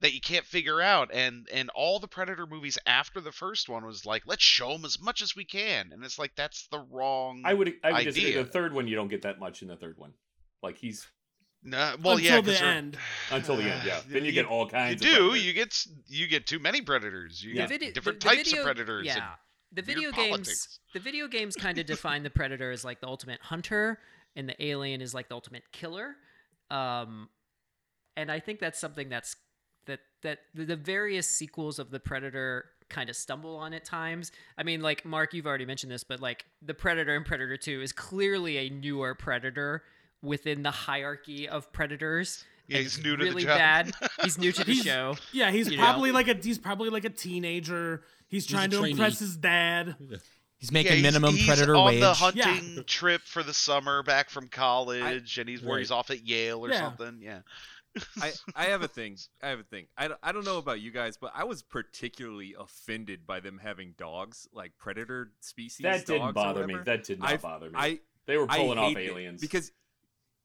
that 0.04 0.14
you 0.14 0.22
can't 0.22 0.46
figure 0.46 0.80
out 0.82 1.10
and 1.14 1.48
and 1.52 1.70
all 1.74 1.98
the 2.00 2.08
predator 2.08 2.46
movies 2.46 2.78
after 2.86 3.20
the 3.20 3.32
first 3.32 3.68
one 3.70 3.84
was 3.86 4.06
like 4.06 4.22
let's 4.28 4.44
show 4.44 4.72
him 4.72 4.86
as 4.86 5.02
much 5.02 5.22
as 5.24 5.36
we 5.36 5.44
can 5.46 5.92
and 5.92 6.04
it's 6.06 6.20
like 6.20 6.36
that's 6.36 6.68
the 6.68 6.80
wrong 6.92 7.42
I 7.46 7.54
would 7.56 7.74
I 7.84 7.94
would 7.94 8.04
disagree. 8.04 8.34
The 8.34 8.46
third 8.46 8.74
one 8.74 8.88
you 8.88 8.96
don't 8.96 9.08
get 9.08 9.24
that 9.24 9.40
much 9.40 9.62
in 9.64 9.68
the 9.70 9.76
third 9.78 9.98
one. 9.98 10.14
Like 10.62 10.78
he's 10.78 11.08
Nah, 11.66 11.96
well 12.04 12.18
Until 12.18 12.20
yeah 12.20 12.42
the 12.42 12.52
'cause 12.52 12.60
they're- 12.60 12.70
end. 12.70 12.98
until 13.32 13.56
the 13.56 13.64
end, 13.64 13.82
yeah. 13.88 14.02
Then 14.08 14.26
you 14.26 14.34
get 14.34 14.46
all 14.46 14.66
you 14.66 14.72
kinds. 14.72 15.02
do 15.02 15.32
of 15.32 15.38
you 15.38 15.54
get 15.54 15.74
you 16.08 16.28
get 16.28 16.46
too 16.46 16.60
many 16.60 16.82
predators 16.82 17.42
you 17.42 17.54
Yeah. 17.54 17.68
get 17.68 17.80
The 17.80 17.92
different 17.94 18.20
the- 18.20 18.28
the 18.30 18.36
types 18.36 18.50
video- 18.50 18.62
of 18.62 18.66
predators 18.66 19.06
Yeah. 19.08 19.30
The 19.72 19.82
video 19.82 20.12
games 20.12 20.28
politics. 20.30 20.80
the 20.94 21.00
video 21.00 21.28
games 21.30 21.56
kind 21.56 21.78
of 21.80 21.86
define 21.96 22.24
the 22.24 22.30
predator 22.30 22.70
as 22.72 22.84
like 22.84 23.00
the 23.00 23.08
ultimate 23.08 23.40
hunter 23.42 24.00
and 24.36 24.48
the 24.50 24.62
alien 24.64 25.02
is 25.02 25.14
like 25.14 25.30
the 25.30 25.36
ultimate 25.36 25.64
killer. 25.72 26.18
Um 26.70 27.30
and 28.18 28.30
I 28.32 28.40
think 28.42 28.60
that's 28.60 28.80
something 28.80 29.08
that's 29.10 29.36
that 30.24 30.40
that 30.40 30.40
the, 30.56 30.66
the 30.66 30.76
various 30.76 31.28
sequels 31.28 31.80
of 31.80 31.92
the 31.92 32.00
predator 32.00 32.66
kind 32.90 33.10
of 33.10 33.16
stumble 33.16 33.56
on 33.56 33.74
at 33.74 33.86
times. 33.86 34.32
I 34.58 34.64
mean 34.64 34.82
like 34.82 35.06
Mark 35.06 35.34
you've 35.34 35.48
already 35.48 35.66
mentioned 35.66 35.92
this 35.92 36.04
but 36.04 36.20
like 36.20 36.46
the 36.62 36.74
predator 36.74 37.16
and 37.16 37.26
Predator 37.26 37.58
2 37.58 37.82
is 37.82 37.92
clearly 37.92 38.58
a 38.58 38.70
newer 38.70 39.16
predator 39.16 39.84
within 40.22 40.64
the 40.64 40.72
hierarchy 40.72 41.48
of 41.48 41.72
predators. 41.74 42.44
Yeah, 42.68 42.78
he's 42.80 42.98
new 43.04 43.16
to 43.18 43.24
the 43.24 43.30
really 43.30 43.44
job. 43.44 43.58
bad. 43.58 43.92
He's 44.24 44.38
new 44.38 44.54
to 44.54 44.64
the 44.64 44.72
He's- 44.72 44.86
show. 44.86 45.18
Yeah, 45.34 45.52
he's 45.52 45.70
You 45.70 45.76
know? 45.78 45.84
probably 45.84 46.12
like 46.12 46.30
a 46.30 46.34
he's 46.36 46.58
probably 46.58 46.90
like 46.90 47.04
a 47.04 47.10
teenager. 47.10 48.04
He's 48.30 48.46
trying 48.48 48.74
a 48.74 48.78
to 48.78 48.84
impress 48.86 49.20
his 49.20 49.36
dad. 49.36 49.96
He's 50.00 50.72
yeah, 50.72 50.74
making 50.74 50.92
he's- 50.94 51.04
minimum 51.04 51.36
he's 51.36 51.46
predator 51.46 51.76
on 51.76 51.86
wage. 51.88 52.00
the 52.00 52.14
hunting 52.14 52.84
trip 52.88 53.22
for 53.24 53.44
the 53.44 53.54
summer 53.54 54.02
back 54.04 54.30
from 54.30 54.48
college 54.48 55.38
and 55.38 55.50
he's 55.50 55.62
where 55.62 55.74
Right. 55.74 55.80
he's 55.80 55.92
off 55.92 56.10
at 56.10 56.26
Yale 56.26 56.66
or 56.66 56.70
Yeah. 56.70 56.80
something 56.80 57.20
yeah 57.22 57.40
I, 58.22 58.32
I 58.56 58.66
have 58.66 58.82
a 58.82 58.88
thing. 58.88 59.18
I 59.42 59.50
have 59.50 59.60
a 59.60 59.64
thing. 59.64 59.86
I 59.98 60.08
don't, 60.08 60.20
I 60.24 60.32
don't 60.32 60.46
know 60.46 60.58
about 60.58 60.82
you 60.82 60.92
guys, 60.92 61.18
but 61.18 61.32
I 61.36 61.44
was 61.44 61.62
particularly 61.62 62.56
offended 62.60 63.26
by 63.26 63.40
them 63.40 63.60
having 63.62 63.94
dogs, 63.98 64.48
like 64.54 64.72
predator 64.78 65.32
species. 65.42 65.84
That 65.84 66.06
didn't 66.06 66.34
bother 66.34 66.68
me. 66.68 66.76
That 66.84 67.04
did 67.04 67.20
not 67.20 67.30
I've- 67.30 67.42
bother 67.42 67.70
me. 67.70 67.76
I 67.76 68.00
they 68.26 68.38
were 68.38 68.48
pulling 68.48 68.78
off 68.78 68.96
aliens. 68.96 69.42
because 69.42 69.72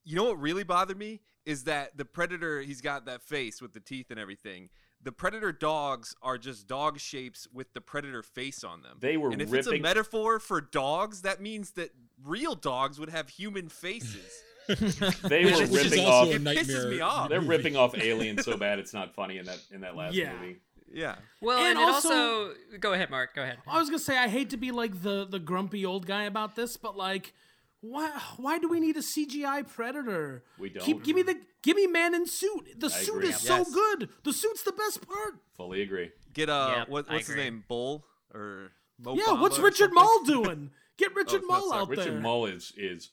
you 0.04 0.16
know 0.16 0.24
what 0.24 0.40
really 0.40 0.64
bothered 0.64 0.98
me 0.98 1.20
is 1.46 1.64
that 1.64 1.96
the 1.96 2.04
predator 2.04 2.60
he's 2.60 2.80
got 2.80 3.06
that 3.06 3.22
face 3.22 3.62
with 3.62 3.72
the 3.72 3.80
teeth 3.80 4.10
and 4.10 4.18
everything. 4.18 4.68
The 5.00 5.12
predator 5.12 5.52
dogs 5.52 6.16
are 6.22 6.38
just 6.38 6.66
dog 6.66 6.98
shapes 6.98 7.46
with 7.52 7.72
the 7.72 7.80
predator 7.80 8.22
face 8.22 8.64
on 8.64 8.82
them. 8.82 8.96
They 8.98 9.16
were 9.16 9.30
and 9.30 9.40
if 9.40 9.54
it's 9.54 9.68
a 9.68 9.78
metaphor 9.78 10.40
for 10.40 10.60
dogs, 10.60 11.22
that 11.22 11.40
means 11.40 11.70
that 11.72 11.90
real 12.24 12.56
dogs 12.56 12.98
would 12.98 13.10
have 13.10 13.28
human 13.28 13.68
faces. 13.68 14.42
they 15.28 15.44
were 15.44 15.50
is- 15.50 15.70
which 15.70 15.84
is 15.86 15.90
ripping 15.90 16.04
also 16.06 16.10
off. 16.22 16.28
a 16.28 16.34
It 16.34 16.42
pisses 16.44 16.90
me 16.90 17.00
off. 17.00 17.28
They're 17.28 17.40
movie. 17.40 17.56
ripping 17.56 17.76
off 17.76 17.96
Alien 17.98 18.42
so 18.42 18.56
bad 18.56 18.78
it's 18.78 18.92
not 18.94 19.14
funny 19.14 19.38
in 19.38 19.46
that 19.46 19.58
in 19.70 19.80
that 19.80 19.96
last 19.96 20.14
Yeah. 20.14 20.32
movie. 20.34 20.56
yeah. 20.92 21.16
Well, 21.40 21.58
And 21.58 21.78
and, 21.78 21.88
it 21.88 21.92
also- 21.92 22.08
also 22.48 22.54
go 22.80 22.92
ahead 22.92 23.10
Mark, 23.10 23.34
go 23.34 23.42
ahead. 23.42 23.58
I 23.66 23.78
was 23.78 23.88
gonna 23.88 23.98
say 23.98 24.16
I 24.18 24.28
hate 24.28 24.50
to 24.50 24.56
be 24.56 24.70
like 24.70 25.02
the 25.02 25.26
the 25.28 25.38
grumpy 25.38 25.84
old 25.86 26.06
guy 26.06 26.24
about 26.24 26.54
this, 26.56 26.76
but 26.76 26.96
like, 26.96 27.32
why 27.80 28.10
why 28.36 28.58
do 28.58 28.68
we 28.68 28.80
need 28.80 28.96
a 28.96 29.02
CGI 29.02 29.62
predator? 29.66 30.44
We 30.58 30.70
don't. 30.70 30.82
Keep 30.84 31.04
give 31.04 31.16
me 31.16 31.22
the 31.22 31.40
give 31.62 31.76
me 31.76 31.86
man 31.86 32.14
in 32.14 32.26
suit. 32.26 32.74
The 32.78 32.90
suit 32.90 33.16
agree. 33.16 33.28
is 33.30 33.40
so 33.40 33.58
Yes. 33.58 33.72
good. 33.72 34.08
The 34.24 34.32
suit's 34.32 34.62
the 34.62 34.72
best 34.72 35.06
part. 35.06 35.34
Fully 35.56 35.82
agree. 35.82 36.10
Get 36.32 36.48
uh, 36.50 36.74
Yep, 36.78 36.88
what, 36.88 37.08
what's 37.10 37.26
his 37.28 37.36
name? 37.36 37.64
Bull 37.68 38.04
or 38.34 38.72
Mo 38.98 39.14
yeah, 39.14 39.22
Bamba 39.28 39.40
what's 39.40 39.58
Richard 39.58 39.90
something? 39.92 39.94
Mall 39.94 40.24
doing? 40.24 40.70
Get 40.98 41.14
Richard 41.14 41.42
no, 41.42 41.48
Mall 41.48 41.68
sorry, 41.70 41.82
out 41.82 41.88
Richard 41.88 42.12
there. 42.14 42.20
Mull 42.20 42.46
is 42.46 42.72
is 42.76 43.10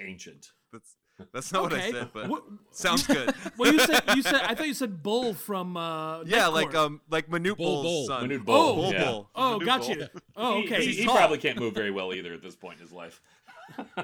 ancient. 0.00 0.46
That's 0.76 0.96
that's 1.32 1.52
not 1.52 1.62
what 1.62 1.72
I 1.72 1.90
said, 1.90 2.10
but 2.12 2.28
What- 2.28 2.42
sounds 2.72 3.06
good. 3.06 3.32
well, 3.58 3.72
you 3.72 3.80
said 3.80 4.02
you 4.14 4.22
said 4.22 4.34
I 4.42 4.54
thought 4.56 4.66
you 4.68 4.74
said 4.74 5.02
Bull 5.02 5.32
from 5.32 5.76
uh 5.76 6.22
yeah, 6.24 6.46
like 6.48 6.74
um, 6.74 7.00
like 7.10 7.28
Manute 7.28 7.56
Bol, 7.56 7.82
Bull's 7.82 7.84
Bull. 7.84 8.06
son. 8.06 8.28
Manute 8.28 8.40
Oh, 8.42 8.44
Bull. 8.44 8.74
Bull 8.76 8.92
yeah. 8.92 9.04
Bull. 9.04 9.30
Oh, 9.34 9.58
Manute 9.60 9.64
got 9.64 9.80
Bull. 9.80 9.90
you. 9.96 10.06
Oh, 10.36 10.58
okay. 10.64 10.80
He, 10.80 10.86
He's 10.88 10.96
he 10.98 11.04
probably 11.06 11.38
can't 11.38 11.58
move 11.58 11.72
very 11.74 11.90
well 11.90 12.12
either 12.12 12.32
at 12.34 12.42
this 12.42 12.54
point 12.56 12.76
in 12.76 12.82
his 12.82 12.92
life. 12.92 13.20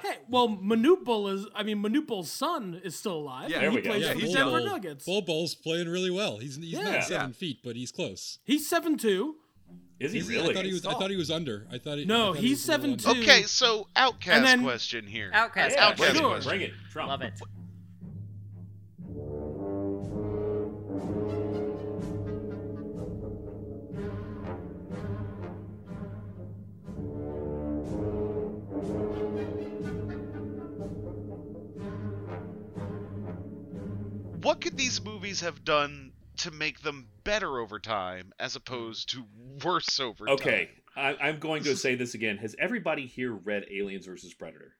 Hey, 0.03 0.17
well, 0.29 0.49
Manute 0.49 1.05
Bol 1.05 1.29
is. 1.29 1.47
I 1.55 1.63
mean, 1.63 1.81
Manute 1.83 2.07
Bol's 2.09 2.33
son 2.33 2.81
is 2.83 2.97
still 2.97 3.15
alive. 3.19 3.49
Yeah, 3.49 3.59
and 3.59 3.65
there 3.65 3.71
he 3.71 3.77
we 3.77 3.83
go. 3.83 3.91
plays 3.91 4.03
Yeah, 4.03 4.13
for 4.15 4.19
the 4.19 4.25
he's 4.27 4.35
Denver 4.35 4.59
young. 4.59 4.67
Nuggets. 4.67 5.05
Bol 5.07 5.23
Bol's 5.23 5.55
playing 5.55 5.89
really 5.89 6.11
well. 6.11 6.39
He's 6.39 6.57
he's 6.57 6.73
Yeah. 6.73 6.83
not 6.83 7.05
seven 7.05 7.29
Yeah. 7.31 7.35
feet, 7.35 7.59
but 7.63 7.77
he's 7.77 7.93
close. 7.93 8.39
He's 8.45 8.69
seven 8.69 8.97
two. 8.99 9.37
Is 10.03 10.11
he 10.13 10.19
He's- 10.19 10.29
really? 10.29 10.51
I 10.51 10.55
thought 10.55 10.65
he 10.65 10.73
was. 10.73 10.85
I 10.85 10.93
thought 10.95 11.11
he 11.11 11.17
was 11.17 11.31
under. 11.31 11.65
I 11.71 11.79
thought 11.79 11.99
he. 11.99 12.05
No, 12.05 12.31
I 12.31 12.35
thought 12.35 12.43
he's 12.43 12.67
was 12.67 12.77
a 12.77 12.79
little 12.79 12.97
7'2". 12.97 13.07
under. 13.09 13.21
okay 13.23 13.43
so 13.45 13.87
outcast 13.95 14.43
then- 14.45 14.63
question 14.63 15.07
here 15.07 15.31
Outcast 15.33 15.77
yeah, 15.77 15.95
question. 15.95 16.17
bring, 16.17 16.23
Sure. 16.25 16.37
it, 16.39 16.45
bring 16.45 16.61
it. 16.63 16.73
Trump. 16.91 17.09
Love 17.09 17.23
it. 17.23 17.41
what 34.43 34.61
could 34.61 34.77
these 34.77 35.03
movies 35.03 35.41
have 35.41 35.65
done 35.65 36.13
to 36.43 36.51
make 36.51 36.81
them 36.83 37.09
better 37.25 37.59
over 37.59 37.79
time 37.79 38.33
as 38.39 38.57
opposed 38.57 39.11
to 39.11 39.25
worse 39.65 40.01
over 40.01 40.27
time? 40.27 40.35
Okay, 40.35 40.71
I, 40.97 41.15
I'm 41.21 41.39
going 41.39 41.63
to 41.65 41.77
say 41.77 41.95
this 41.95 42.15
again. 42.15 42.37
Has 42.39 42.55
everybody 42.59 43.07
here 43.07 43.33
read 43.33 43.65
Aliens 43.71 44.07
versus 44.07 44.35
Predator? 44.35 44.75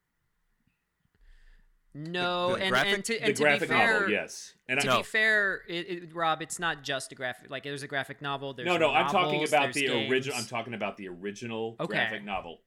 No, 1.95 2.57
the 2.57 2.63
and, 2.63 2.71
graphic- 2.71 2.95
and 2.95 3.05
to, 3.05 3.13
The 3.13 3.25
and 3.25 3.37
to 3.37 3.43
graphic 3.43 3.69
be 3.69 3.75
fair, 3.75 3.93
novel, 3.95 4.11
yes. 4.11 4.55
And 4.67 4.81
To 4.81 4.91
I, 4.93 4.97
be 4.99 5.03
fair, 5.03 5.61
it, 5.69 5.91
it, 5.91 6.15
Rob, 6.15 6.41
it's 6.41 6.59
not 6.59 6.83
just 6.83 7.13
a 7.13 7.15
graphic. 7.15 7.51
Like 7.51 7.65
there's 7.65 7.83
a 7.83 7.87
graphic 7.87 8.23
novel. 8.23 8.55
There's 8.55 8.67
no, 8.67 8.79
no, 8.79 8.91
I'm 8.91 9.11
talking 9.11 9.45
about 9.47 9.75
the 9.75 10.09
original. 10.09 10.39
I'm 10.39 10.47
talking 10.47 10.75
about 10.75 10.97
the 10.97 11.09
original 11.09 11.77
Okay. 11.81 11.93
graphic 11.95 12.25
novel. 12.25 12.61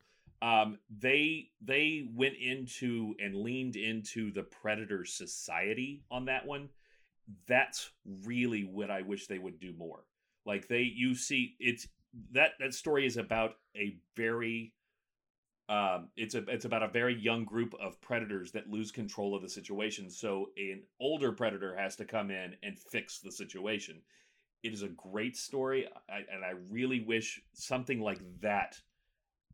Um, 0.43 0.77
they 0.95 1.47
they 1.59 2.07
went 2.13 2.35
into 2.35 3.15
and 3.19 3.35
leaned 3.35 3.77
into 3.77 4.31
the 4.31 4.43
Predator 4.43 5.05
Society 5.05 6.03
on 6.11 6.25
that 6.25 6.45
one. 6.45 6.69
That's 7.47 7.91
really 8.23 8.63
what 8.63 8.91
I 8.91 9.01
wish 9.01 9.27
they 9.27 9.39
would 9.39 9.59
do 9.59 9.73
more. 9.77 10.05
Like 10.45 10.67
they, 10.67 10.81
you 10.81 11.15
see, 11.15 11.55
it's 11.59 11.87
that 12.31 12.51
that 12.59 12.73
story 12.73 13.05
is 13.05 13.17
about 13.17 13.55
a 13.75 13.97
very 14.15 14.73
um 15.67 16.09
it's 16.15 16.35
a 16.35 16.47
it's 16.47 16.65
about 16.65 16.83
a 16.83 16.87
very 16.87 17.19
young 17.19 17.43
group 17.43 17.73
of 17.81 17.99
predators 17.99 18.51
that 18.51 18.69
lose 18.69 18.91
control 18.91 19.35
of 19.35 19.41
the 19.41 19.49
situation. 19.49 20.09
So 20.09 20.49
an 20.57 20.83
older 20.99 21.31
predator 21.31 21.75
has 21.75 21.95
to 21.97 22.05
come 22.05 22.29
in 22.29 22.55
and 22.61 22.77
fix 22.77 23.19
the 23.19 23.31
situation. 23.31 24.01
It 24.63 24.73
is 24.73 24.83
a 24.83 24.89
great 24.89 25.35
story. 25.35 25.87
I, 26.09 26.17
and 26.31 26.45
i 26.45 26.53
really 26.69 26.99
wish 27.01 27.41
something 27.53 27.99
like 27.99 28.19
that 28.41 28.79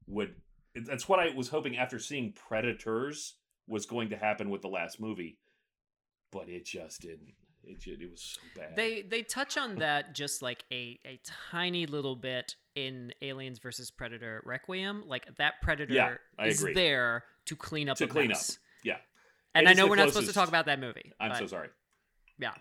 would 0.07 0.35
that's 0.75 1.07
what 1.07 1.19
i 1.19 1.29
was 1.29 1.49
hoping 1.49 1.77
after 1.77 1.99
seeing 1.99 2.33
predators 2.33 3.35
was 3.67 3.85
going 3.85 4.09
to 4.09 4.17
happen 4.17 4.49
with 4.49 4.61
the 4.61 4.67
last 4.67 4.99
movie 4.99 5.37
but 6.31 6.49
it 6.49 6.65
just 6.65 7.01
didn't 7.01 7.33
it, 7.71 8.01
it 8.01 8.09
was 8.11 8.21
so 8.21 8.41
bad 8.59 8.75
They 8.75 9.01
they 9.01 9.21
touch 9.23 9.57
on 9.57 9.75
that 9.77 10.13
just 10.15 10.41
like 10.41 10.63
a 10.71 10.99
a 11.05 11.19
tiny 11.51 11.85
little 11.85 12.15
bit 12.15 12.55
in 12.75 13.11
Aliens 13.21 13.59
versus 13.59 13.91
Predator 13.91 14.41
Requiem. 14.45 15.03
Like 15.07 15.35
that 15.37 15.55
Predator 15.61 15.93
Yeah, 15.93 16.45
is 16.45 16.61
agree. 16.61 16.73
there 16.73 17.23
to 17.45 17.55
clean 17.55 17.89
up 17.89 17.97
To 17.97 18.05
a 18.05 18.07
clean 18.07 18.29
mess. 18.29 18.57
yeah 18.83 18.97
And 19.55 19.67
It 19.67 19.71
I 19.71 19.73
know 19.73 19.87
we're 19.87 19.95
not 19.95 20.09
supposed 20.09 20.27
to 20.27 20.33
talk 20.33 20.47
about 20.49 20.65
that 20.67 20.79
movie. 20.79 21.11
i'm 21.19 21.29
but, 21.31 21.37
so 21.39 21.47
sorry 21.47 21.69
Yeah. 22.37 22.53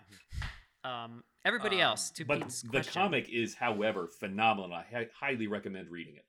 Um. 0.83 1.23
Everybody 1.45 1.77
Um, 1.77 1.81
else. 1.83 2.11
To 2.11 2.25
but 2.25 2.39
Pete's 2.39 2.61
the 2.61 2.69
question. 2.69 2.93
comic 2.93 3.29
is 3.29 3.55
however 3.55 4.07
phenomenal 4.07 4.73
i 4.73 4.85
hi- 4.91 5.07
highly 5.19 5.47
recommend 5.47 5.89
reading 5.89 6.15
it 6.15 6.25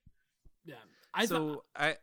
Yeah, 0.64 0.76
I 1.14 1.26
so 1.26 1.36
thought 1.54 1.64
I 1.76 1.96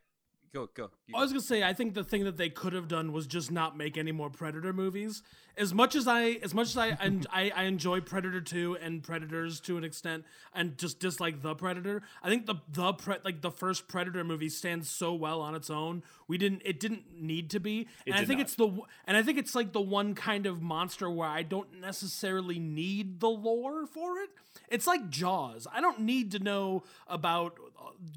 Go 0.52 0.68
go. 0.74 0.90
You 1.06 1.14
I 1.16 1.20
was 1.20 1.30
gonna 1.30 1.40
say, 1.40 1.62
I 1.62 1.72
think 1.72 1.94
the 1.94 2.02
thing 2.02 2.24
that 2.24 2.36
they 2.36 2.48
could 2.48 2.72
have 2.72 2.88
done 2.88 3.12
was 3.12 3.28
just 3.28 3.52
not 3.52 3.76
make 3.76 3.96
any 3.96 4.10
more 4.10 4.30
Predator 4.30 4.72
movies. 4.72 5.22
As 5.56 5.72
much 5.72 5.94
as 5.94 6.08
I, 6.08 6.38
as 6.42 6.54
much 6.54 6.68
as 6.68 6.76
I, 6.76 6.88
and 6.88 7.26
I, 7.32 7.52
I 7.54 7.62
enjoy 7.64 8.00
Predator 8.00 8.40
Two 8.40 8.76
and 8.80 9.00
Predators 9.00 9.60
to 9.60 9.76
an 9.76 9.84
extent, 9.84 10.24
and 10.52 10.76
just 10.76 10.98
dislike 10.98 11.42
the 11.42 11.54
Predator. 11.54 12.02
I 12.20 12.28
think 12.28 12.46
the 12.46 12.56
the 12.68 12.92
pre, 12.94 13.16
like 13.24 13.42
the 13.42 13.52
first 13.52 13.86
Predator 13.86 14.24
movie 14.24 14.48
stands 14.48 14.90
so 14.90 15.14
well 15.14 15.40
on 15.40 15.54
its 15.54 15.70
own. 15.70 16.02
We 16.26 16.36
didn't, 16.36 16.62
it 16.64 16.80
didn't 16.80 17.20
need 17.20 17.50
to 17.50 17.60
be, 17.60 17.86
and 18.04 18.16
I 18.16 18.24
think 18.24 18.38
not. 18.38 18.46
it's 18.46 18.54
the, 18.56 18.76
and 19.06 19.16
I 19.16 19.22
think 19.22 19.38
it's 19.38 19.54
like 19.54 19.72
the 19.72 19.80
one 19.80 20.14
kind 20.16 20.46
of 20.46 20.60
monster 20.60 21.08
where 21.08 21.28
I 21.28 21.44
don't 21.44 21.80
necessarily 21.80 22.58
need 22.58 23.20
the 23.20 23.28
lore 23.28 23.86
for 23.86 24.18
it. 24.18 24.30
It's 24.68 24.86
like 24.86 25.10
Jaws. 25.10 25.66
I 25.72 25.80
don't 25.80 26.00
need 26.00 26.32
to 26.32 26.38
know 26.38 26.84
about 27.06 27.58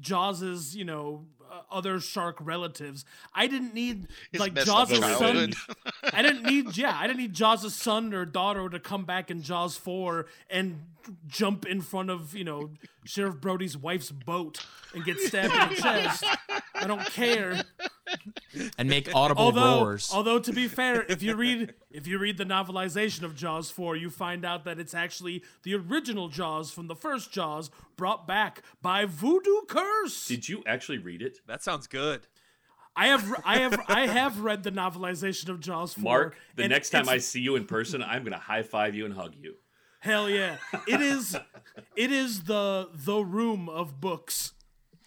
Jaws's, 0.00 0.76
you 0.76 0.84
know, 0.84 1.26
uh, 1.50 1.60
other 1.70 2.00
shark 2.00 2.36
relatives. 2.40 3.04
I 3.34 3.46
didn't 3.46 3.74
need 3.74 4.08
His 4.32 4.40
like 4.40 4.54
messed 4.54 4.68
up 4.68 4.88
Jaws' 4.88 5.18
son. 5.18 5.52
I 6.12 6.22
didn't 6.22 6.42
need, 6.46 6.76
yeah, 6.76 6.96
I 6.98 7.06
didn't 7.06 7.20
need 7.20 7.34
Jaws' 7.34 7.74
son 7.74 8.12
or 8.14 8.24
daughter 8.24 8.68
to 8.68 8.80
come 8.80 9.04
back 9.04 9.30
in 9.30 9.42
Jaws 9.42 9.76
four 9.76 10.26
and 10.50 10.84
jump 11.26 11.66
in 11.66 11.80
front 11.82 12.08
of 12.10 12.34
you 12.34 12.44
know 12.44 12.70
Sheriff 13.04 13.36
Brody's 13.40 13.76
wife's 13.76 14.10
boat 14.10 14.58
and 14.94 15.04
get 15.04 15.18
stabbed 15.18 15.54
in 15.54 15.76
the 15.76 15.76
chest. 15.82 16.24
I 16.74 16.86
don't 16.86 17.04
care. 17.06 17.62
and 18.78 18.88
make 18.88 19.14
audible 19.14 19.42
Although, 19.42 19.80
roars. 19.84 20.10
although 20.12 20.38
to 20.38 20.52
be 20.52 20.68
fair, 20.80 21.04
if 21.08 21.22
you 21.22 21.34
read 21.34 21.74
if 21.90 22.06
you 22.06 22.18
read 22.18 22.36
the 22.38 22.44
novelization 22.44 23.22
of 23.22 23.34
Jaws 23.34 23.70
4, 23.70 23.96
you 23.96 24.10
find 24.10 24.44
out 24.44 24.64
that 24.64 24.78
it's 24.78 24.94
actually 24.94 25.42
the 25.62 25.74
original 25.74 26.28
Jaws 26.28 26.70
from 26.70 26.86
the 26.86 26.96
first 26.96 27.32
Jaws 27.32 27.70
brought 27.96 28.26
back 28.26 28.62
by 28.82 29.04
Voodoo 29.04 29.62
Curse. 29.68 30.26
Did 30.26 30.48
you 30.48 30.62
actually 30.66 30.98
read 30.98 31.22
it? 31.22 31.38
That 31.46 31.62
sounds 31.62 31.86
good. 31.86 32.26
I 32.96 33.08
have 33.08 33.34
I 33.44 33.58
have 33.58 33.80
I 33.88 34.06
have 34.06 34.40
read 34.40 34.62
the 34.62 34.72
novelization 34.72 35.48
of 35.48 35.60
Jaws 35.60 35.94
4. 35.94 36.02
Mark, 36.02 36.36
the 36.56 36.68
next 36.68 36.90
time 36.90 37.08
I 37.08 37.18
see 37.18 37.40
you 37.40 37.56
in 37.56 37.64
person, 37.66 38.02
I'm 38.02 38.22
going 38.22 38.32
to 38.32 38.38
high 38.38 38.62
five 38.62 38.94
you 38.94 39.04
and 39.04 39.14
hug 39.14 39.34
you. 39.40 39.56
Hell 40.00 40.28
yeah. 40.28 40.58
It 40.86 41.00
is 41.00 41.36
it 41.96 42.12
is 42.12 42.44
the 42.44 42.90
the 42.92 43.20
room 43.24 43.68
of 43.68 44.00
books. 44.00 44.52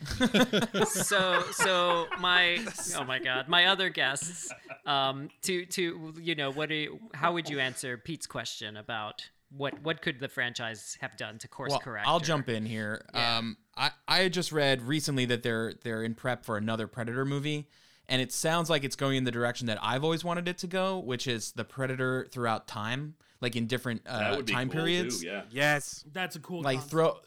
so 0.87 1.43
so 1.51 2.07
my 2.19 2.63
oh 2.95 3.03
my 3.03 3.17
god 3.17 3.47
my 3.47 3.65
other 3.65 3.89
guests 3.89 4.51
um 4.85 5.27
to 5.41 5.65
to 5.65 6.13
you 6.21 6.35
know 6.35 6.51
what 6.51 6.69
do 6.69 6.75
you, 6.75 6.99
how 7.15 7.33
would 7.33 7.49
you 7.49 7.59
answer 7.59 7.97
pete's 7.97 8.27
question 8.27 8.77
about 8.77 9.23
what 9.55 9.81
what 9.81 10.01
could 10.01 10.19
the 10.19 10.27
franchise 10.27 10.97
have 11.01 11.15
done 11.17 11.37
to 11.39 11.47
course 11.47 11.71
well, 11.71 11.79
correct 11.79 12.07
I'll 12.07 12.17
or- 12.17 12.21
jump 12.21 12.49
in 12.49 12.65
here. 12.65 13.05
Yeah. 13.13 13.37
Um, 13.37 13.57
I 13.75 13.91
I 14.07 14.29
just 14.29 14.51
read 14.51 14.81
recently 14.81 15.25
that 15.25 15.43
they're 15.43 15.73
they're 15.83 16.03
in 16.03 16.15
prep 16.15 16.43
for 16.43 16.57
another 16.57 16.87
Predator 16.87 17.25
movie, 17.25 17.69
and 18.09 18.21
it 18.21 18.31
sounds 18.31 18.69
like 18.69 18.83
it's 18.83 18.95
going 18.95 19.17
in 19.17 19.23
the 19.23 19.31
direction 19.31 19.67
that 19.67 19.79
I've 19.81 20.03
always 20.03 20.23
wanted 20.23 20.47
it 20.47 20.57
to 20.59 20.67
go, 20.67 20.99
which 20.99 21.27
is 21.27 21.53
the 21.53 21.63
Predator 21.63 22.27
throughout 22.31 22.67
time, 22.67 23.15
like 23.39 23.55
in 23.55 23.67
different 23.67 24.01
uh, 24.05 24.41
time 24.41 24.69
cool, 24.69 24.81
periods. 24.81 25.21
Too, 25.21 25.27
yeah. 25.27 25.43
Yes. 25.49 26.03
That's 26.11 26.35
a 26.35 26.39
cool 26.39 26.61
like 26.61 26.77
concept. 26.77 26.91
throw 26.91 27.17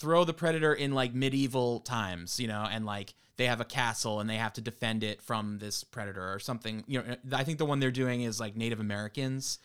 throw 0.00 0.24
the 0.24 0.32
predator 0.34 0.72
in 0.74 0.92
like 0.92 1.14
medieval 1.14 1.78
times 1.80 2.40
you 2.40 2.48
know 2.48 2.66
and 2.70 2.84
like 2.86 3.14
they 3.36 3.46
have 3.46 3.60
a 3.60 3.64
castle 3.64 4.18
and 4.20 4.28
they 4.28 4.36
have 4.36 4.52
to 4.52 4.60
defend 4.60 5.04
it 5.04 5.20
from 5.22 5.58
this 5.58 5.84
predator 5.84 6.32
or 6.32 6.38
something 6.38 6.82
you 6.86 7.00
know 7.02 7.16
i 7.32 7.44
think 7.44 7.58
the 7.58 7.64
one 7.66 7.78
they're 7.80 7.90
doing 7.90 8.22
is 8.22 8.40
like 8.40 8.56
native 8.56 8.80
americans 8.80 9.58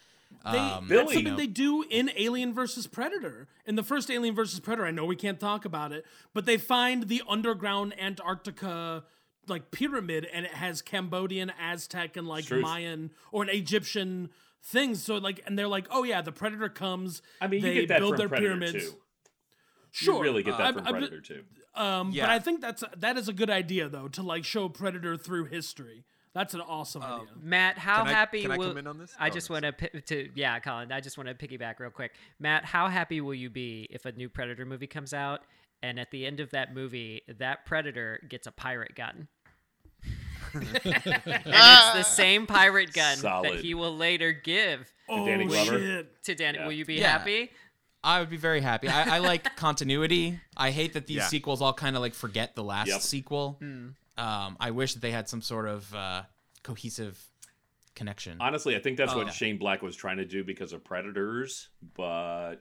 They, 0.44 0.58
um, 0.58 0.88
that's 0.88 0.90
Billy. 0.90 1.00
something 1.06 1.26
you 1.26 1.32
know, 1.32 1.38
they 1.38 1.48
do 1.48 1.86
in 1.90 2.12
Alien 2.18 2.54
versus 2.54 2.88
Predator. 2.88 3.48
In 3.66 3.76
the 3.76 3.84
first 3.84 4.12
Alien 4.12 4.36
versus 4.36 4.60
Predator, 4.60 4.86
I 4.88 4.92
know 4.92 5.06
we 5.06 5.16
can't 5.16 5.40
talk 5.40 5.66
about 5.66 5.92
it, 5.94 6.04
but 6.34 6.46
they 6.46 6.58
find 6.58 7.08
the 7.08 7.22
underground 7.30 7.94
Antarctica 8.00 9.04
like 9.48 9.72
pyramid, 9.72 10.28
and 10.34 10.46
it 10.46 10.54
has 10.54 10.82
Cambodian, 10.82 11.52
Aztec, 11.60 12.18
and 12.18 12.28
like 12.28 12.46
Truth. 12.46 12.64
Mayan 12.64 13.12
or 13.32 13.44
an 13.44 13.50
Egyptian 13.50 14.30
things. 14.64 15.04
So 15.04 15.18
like, 15.18 15.42
and 15.46 15.58
they're 15.58 15.68
like, 15.68 15.88
oh 15.92 16.04
yeah, 16.04 16.22
the 16.22 16.32
Predator 16.32 16.70
comes. 16.70 17.22
I 17.40 17.48
mean, 17.48 17.62
you 17.64 17.68
they 17.68 17.74
get 17.82 17.88
that 17.90 18.00
build 18.00 18.14
from 18.14 18.18
their 18.18 18.30
Predator 18.30 18.58
pyramids. 18.58 18.86
too. 18.92 18.96
Sure, 19.96 20.16
You 20.18 20.22
really 20.24 20.44
get 20.44 20.58
that 20.58 20.66
I'm- 20.66 20.74
from 20.74 20.84
I'm- 20.86 20.94
Predator 20.96 21.22
too. 21.22 21.44
Um, 21.74 22.12
Yeah. 22.12 22.24
but 22.26 22.30
I 22.32 22.40
think 22.40 22.60
that's 22.62 22.84
that 22.98 23.18
is 23.18 23.28
a 23.30 23.34
good 23.34 23.50
idea 23.50 23.88
though 23.90 24.08
to 24.10 24.22
like 24.24 24.44
show 24.46 24.68
Predator 24.70 25.16
through 25.18 25.46
history. 25.46 26.04
That's 26.34 26.54
an 26.54 26.60
awesome 26.62 27.02
idea. 27.02 27.28
Matt, 27.42 27.78
how 27.78 28.00
Can 28.04 28.08
I- 28.08 28.12
happy 28.12 28.42
can 28.42 28.52
I 28.52 28.58
will 28.58 28.68
come 28.70 28.78
in 28.80 28.88
on 28.88 28.98
this? 28.98 29.16
I 29.18 29.28
Oh, 29.28 29.32
just 29.32 29.50
want 29.50 29.64
to 29.64 30.02
to 30.02 30.30
yeah, 30.36 30.60
Colin. 30.60 30.92
I 30.92 31.00
just 31.00 31.18
want 31.18 31.30
to 31.30 31.36
piggyback 31.48 31.80
real 31.80 31.90
quick. 31.92 32.12
Matt, 32.40 32.66
how 32.66 32.90
happy 32.90 33.22
will 33.22 33.34
you 33.34 33.50
be 33.50 33.88
if 33.90 34.04
a 34.06 34.12
new 34.12 34.28
Predator 34.30 34.66
movie 34.66 34.88
comes 34.88 35.14
out 35.14 35.44
and 35.82 35.98
at 36.00 36.12
the 36.12 36.26
end 36.26 36.40
of 36.42 36.52
that 36.52 36.74
movie, 36.74 37.22
that 37.38 37.66
Predator 37.66 38.20
gets 38.30 38.48
a 38.48 38.52
pirate 38.52 38.96
gun? 38.96 39.30
and 40.54 40.68
it's 40.86 41.94
the 41.94 42.04
same 42.04 42.48
pirate 42.48 42.94
gun 42.94 43.20
that 43.22 43.56
he 43.56 43.74
will 43.74 43.96
later 43.96 44.32
give 44.32 44.94
oh 45.10 45.26
Danny 45.26 45.46
Glover? 45.46 45.80
shit! 45.80 46.24
to 46.24 46.36
Danny. 46.36 46.58
Yeah. 46.60 46.66
Will 46.66 46.72
you 46.74 46.86
be 46.86 46.96
Yeah. 46.96 47.18
happy? 47.18 47.52
I 48.06 48.20
would 48.20 48.30
be 48.30 48.38
very 48.38 48.62
happy 48.62 48.88
i, 48.88 49.16
I 49.16 49.20
like 49.20 49.56
continuity 49.58 50.40
i 50.56 50.72
hate 50.72 50.94
that 50.94 51.08
these 51.08 51.18
Yeah. 51.18 51.28
sequels 51.28 51.62
all 51.62 51.74
kind 51.74 51.96
of 51.98 52.02
like 52.02 52.14
forget 52.14 52.56
the 52.56 52.64
last 52.64 52.88
Yep. 52.88 53.02
sequel 53.02 53.58
Hmm. 53.60 53.88
um, 54.18 54.56
i 54.60 54.72
wish 54.72 54.94
that 54.94 55.02
they 55.02 55.12
had 55.12 55.28
some 55.28 55.42
sort 55.42 55.68
of 55.68 55.94
uh, 55.94 56.24
cohesive 56.64 57.20
connection 57.96 58.38
Honestly, 58.42 58.76
I 58.76 58.80
think 58.80 58.98
that's 58.98 59.14
Oh, 59.14 59.18
what 59.18 59.28
yeah. 59.28 59.32
Shane 59.32 59.58
Black 59.58 59.82
was 59.82 59.96
trying 59.96 60.18
to 60.18 60.26
do 60.26 60.44
because 60.44 60.74
of 60.74 60.84
Predators, 60.84 61.70
but 61.96 62.58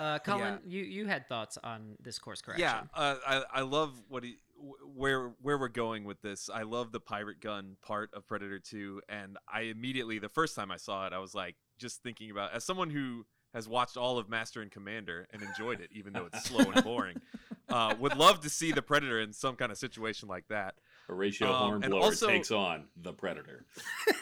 Uh, 0.00 0.18
Colin, 0.20 0.58
Yeah. 0.64 0.78
you 0.78 0.82
you 0.84 1.06
had 1.06 1.28
thoughts 1.28 1.58
on 1.62 1.96
this 2.00 2.18
course 2.18 2.40
correction. 2.40 2.64
Yeah, 2.66 2.82
uh, 2.94 3.16
I 3.26 3.44
I 3.52 3.60
love 3.62 3.92
what 4.08 4.24
he 4.24 4.38
wh- 4.56 4.96
where 4.96 5.28
where 5.42 5.58
we're 5.58 5.68
going 5.68 6.04
with 6.04 6.22
this. 6.22 6.48
I 6.48 6.62
love 6.62 6.90
the 6.90 7.00
pirate 7.00 7.40
gun 7.40 7.76
part 7.82 8.10
of 8.14 8.26
Predator 8.26 8.58
2 8.58 9.02
and 9.10 9.36
I 9.46 9.62
immediately 9.62 10.18
the 10.18 10.28
first 10.30 10.56
time 10.56 10.70
I 10.70 10.76
saw 10.78 11.06
it 11.06 11.12
I 11.12 11.18
was 11.18 11.34
like 11.34 11.56
just 11.80 12.02
thinking 12.02 12.30
about 12.30 12.52
as 12.52 12.62
someone 12.64 12.90
who 12.90 13.24
has 13.54 13.68
watched 13.68 13.96
all 13.96 14.18
of 14.18 14.28
Master 14.28 14.62
and 14.62 14.70
Commander 14.70 15.26
and 15.32 15.42
enjoyed 15.42 15.80
it 15.80 15.90
even 15.92 16.12
though 16.12 16.26
it's 16.32 16.44
slow 16.44 16.70
and 16.70 16.84
boring. 16.84 17.20
Uh, 17.68 17.94
would 17.98 18.16
love 18.16 18.40
to 18.40 18.50
see 18.50 18.70
the 18.72 18.82
Predator 18.82 19.20
in 19.20 19.32
some 19.32 19.56
kind 19.56 19.72
of 19.72 19.78
situation 19.78 20.28
like 20.28 20.44
that. 20.48 20.74
Horatio 21.08 21.52
Um, 21.52 21.68
Hornblower 21.80 22.00
also- 22.02 22.26
takes 22.28 22.50
on 22.52 22.86
the 22.96 23.12
Predator. 23.12 23.64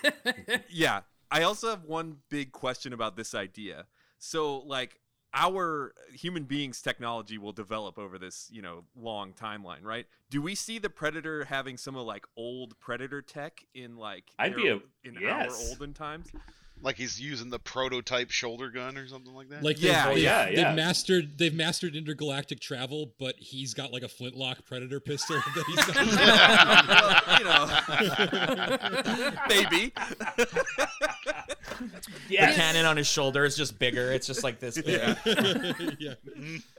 yeah 0.71 1.01
i 1.31 1.43
also 1.43 1.69
have 1.69 1.85
one 1.85 2.17
big 2.31 2.53
question 2.53 2.93
about 2.95 3.17
this 3.17 3.35
idea 3.35 3.85
so 4.19 4.61
like 4.61 4.99
our 5.35 5.93
human 6.15 6.45
beings 6.45 6.81
technology 6.81 7.37
will 7.37 7.53
develop 7.53 7.99
over 7.99 8.19
this 8.19 8.49
you 8.51 8.63
know 8.63 8.85
long 8.97 9.33
timeline 9.35 9.83
right 9.83 10.07
do 10.31 10.41
we 10.41 10.55
see 10.55 10.79
the 10.79 10.89
predator 10.89 11.45
having 11.45 11.77
some 11.77 11.97
of 11.97 12.07
like 12.07 12.25
old 12.37 12.79
predator 12.81 13.21
tech 13.21 13.63
in 13.75 13.97
like 13.97 14.25
I'd 14.39 14.57
be 14.57 14.69
a- 14.69 14.81
in 15.05 15.17
yes. 15.21 15.51
our 15.51 15.69
olden 15.69 15.93
times 15.93 16.29
Like 16.81 16.97
he's 16.97 17.21
using 17.21 17.51
the 17.51 17.59
prototype 17.59 18.31
shoulder 18.31 18.71
gun 18.71 18.97
or 18.97 19.07
something 19.09 19.35
like 19.35 19.49
that. 19.51 19.63
Like 19.65 19.83
Yeah, 19.83 20.07
they've, 20.07 20.15
they've, 20.15 20.25
yeah, 20.25 20.47
they've 20.47 20.77
mastered 20.77 21.37
they've 21.39 21.55
mastered 21.55 21.97
intergalactic 21.97 22.61
travel, 22.61 23.13
but 23.19 23.35
he's 23.39 23.75
got 23.75 23.93
like 23.93 24.03
a 24.03 24.09
flintlock 24.09 24.65
predator 24.65 25.01
pistol 25.01 25.37
that 25.55 25.65
he's 25.67 25.85
got. 25.85 25.97
well, 27.29 27.39
you 27.39 27.45
know. 27.45 29.39
Maybe. 29.49 29.93
The 32.29 32.37
cannon 32.37 32.87
on 32.87 32.97
his 32.97 33.07
shoulder 33.07 33.45
is 33.45 33.57
just 33.57 33.79
bigger. 33.79 34.11
It's 34.11 34.27
just 34.27 34.43
like 34.43 34.59
this 34.59 34.81
big. 34.81 35.01
yeah. 35.99 36.15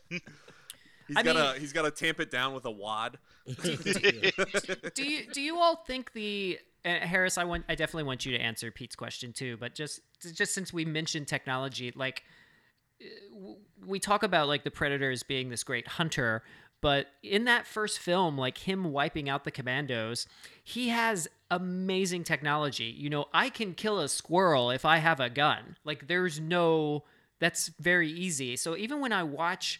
he's 0.10 0.22
I 1.16 1.24
got 1.24 1.36
mean- 1.36 1.54
to 1.54 1.60
he's 1.60 1.72
got 1.74 1.84
to 1.84 1.92
tamp 1.92 2.20
it 2.20 2.30
down 2.32 2.54
with 2.54 2.66
a 2.66 2.72
wad. 2.72 3.18
Do 3.48 5.04
you 5.04 5.26
do 5.32 5.42
you 5.42 5.58
all 5.58 5.78
think 5.78 6.12
the 6.14 6.60
uh, 6.86 7.00
Harris? 7.00 7.38
I 7.38 7.44
want 7.44 7.66
I 7.70 7.76
definitely 7.76 8.04
want 8.04 8.26
you 8.26 8.38
to 8.38 8.44
answer 8.44 8.72
Pete's 8.72 8.96
question 8.96 9.34
too, 9.34 9.58
but 9.58 9.76
just 9.76 10.02
just 10.34 10.54
since 10.54 10.74
we 10.74 10.86
mentioned 10.86 11.28
technology, 11.28 11.92
like 11.96 12.24
uh, 13.02 13.54
we 13.86 14.00
talk 14.00 14.24
about 14.24 14.48
like 14.48 14.64
the 14.64 14.72
predator 14.72 15.12
as 15.12 15.24
being 15.24 15.50
this 15.50 15.64
great 15.64 15.88
hunter, 15.88 16.44
but 16.82 17.08
in 17.24 17.46
that 17.46 17.68
first 17.68 18.00
film, 18.00 18.38
like 18.38 18.58
him 18.58 18.92
wiping 18.92 19.30
out 19.30 19.44
the 19.44 19.52
commandos, 19.52 20.28
he 20.64 20.90
has 20.90 21.28
amazing 21.52 22.24
technology. 22.24 22.86
You 22.86 23.10
know, 23.10 23.26
I 23.34 23.50
can 23.50 23.74
kill 23.74 24.00
a 24.00 24.08
squirrel 24.08 24.72
if 24.72 24.86
I 24.86 24.98
have 24.98 25.20
a 25.20 25.30
gun. 25.30 25.76
Like 25.84 26.08
there's 26.08 26.40
no 26.40 27.04
that's 27.40 27.70
very 27.80 28.10
easy. 28.12 28.56
So 28.56 28.76
even 28.76 29.00
when 29.00 29.14
I 29.14 29.24
watch 29.24 29.80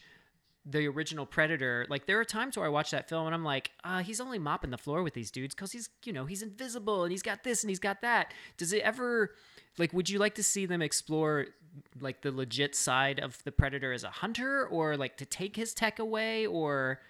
the 0.66 0.86
original 0.88 1.24
Predator, 1.26 1.86
like 1.88 2.06
there 2.06 2.20
are 2.20 2.24
times 2.24 2.56
where 2.56 2.66
I 2.66 2.68
watch 2.68 2.90
that 2.90 3.08
film 3.08 3.26
and 3.26 3.34
I'm 3.34 3.44
like, 3.44 3.70
uh, 3.82 4.02
he's 4.02 4.20
only 4.20 4.38
mopping 4.38 4.70
the 4.70 4.78
floor 4.78 5.02
with 5.02 5.14
these 5.14 5.30
dudes 5.30 5.54
because 5.54 5.72
he's, 5.72 5.88
you 6.04 6.12
know, 6.12 6.26
he's 6.26 6.42
invisible 6.42 7.02
and 7.04 7.10
he's 7.12 7.22
got 7.22 7.44
this 7.44 7.62
and 7.62 7.70
he's 7.70 7.78
got 7.78 8.02
that. 8.02 8.32
Does 8.58 8.72
it 8.72 8.82
ever, 8.82 9.34
like, 9.78 9.92
would 9.94 10.10
you 10.10 10.18
like 10.18 10.34
to 10.34 10.42
see 10.42 10.66
them 10.66 10.82
explore 10.82 11.46
like 12.00 12.20
the 12.22 12.30
legit 12.30 12.74
side 12.74 13.20
of 13.20 13.42
the 13.44 13.52
Predator 13.52 13.92
as 13.92 14.04
a 14.04 14.10
hunter 14.10 14.66
or 14.66 14.96
like 14.96 15.16
to 15.16 15.24
take 15.24 15.56
his 15.56 15.72
tech 15.72 15.98
away 15.98 16.46
or, 16.46 17.00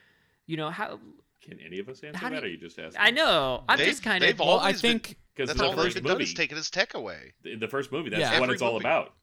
you 0.46 0.57
know, 0.57 0.70
how? 0.70 1.01
Can 1.42 1.59
any 1.64 1.78
of 1.80 1.88
us 1.88 2.03
answer 2.05 2.20
that? 2.20 2.32
you- 2.32 2.38
Or 2.38 2.42
are 2.42 2.46
you 2.46 2.57
just 2.59 2.78
asking? 2.78 3.01
I 3.01 3.11
know. 3.11 3.64
I'm 3.68 3.78
They've- 3.78 3.88
just 3.88 4.03
kind 4.05 4.22
they've 4.22 4.34
of. 4.34 4.40
well 4.40 4.59
i 4.59 4.66
always 4.66 4.80
been- 4.82 5.01
think 5.01 5.16
because 5.34 5.48
That's 5.48 5.59
the 5.59 5.64
all 5.66 5.70
they've 5.72 5.84
first 5.86 5.94
been 5.96 6.05
done 6.05 6.12
movie, 6.12 6.24
is 6.24 6.34
taking 6.34 6.57
his 6.57 6.68
tech 6.70 6.92
away. 6.94 7.32
in 7.46 7.59
the 7.61 7.68
first 7.68 7.90
movie, 7.90 8.11
that's 8.11 8.20
Yeah. 8.20 8.32
what 8.38 8.42
Every 8.44 8.55
it's 8.55 8.62
all 8.62 8.76
about. 8.76 9.14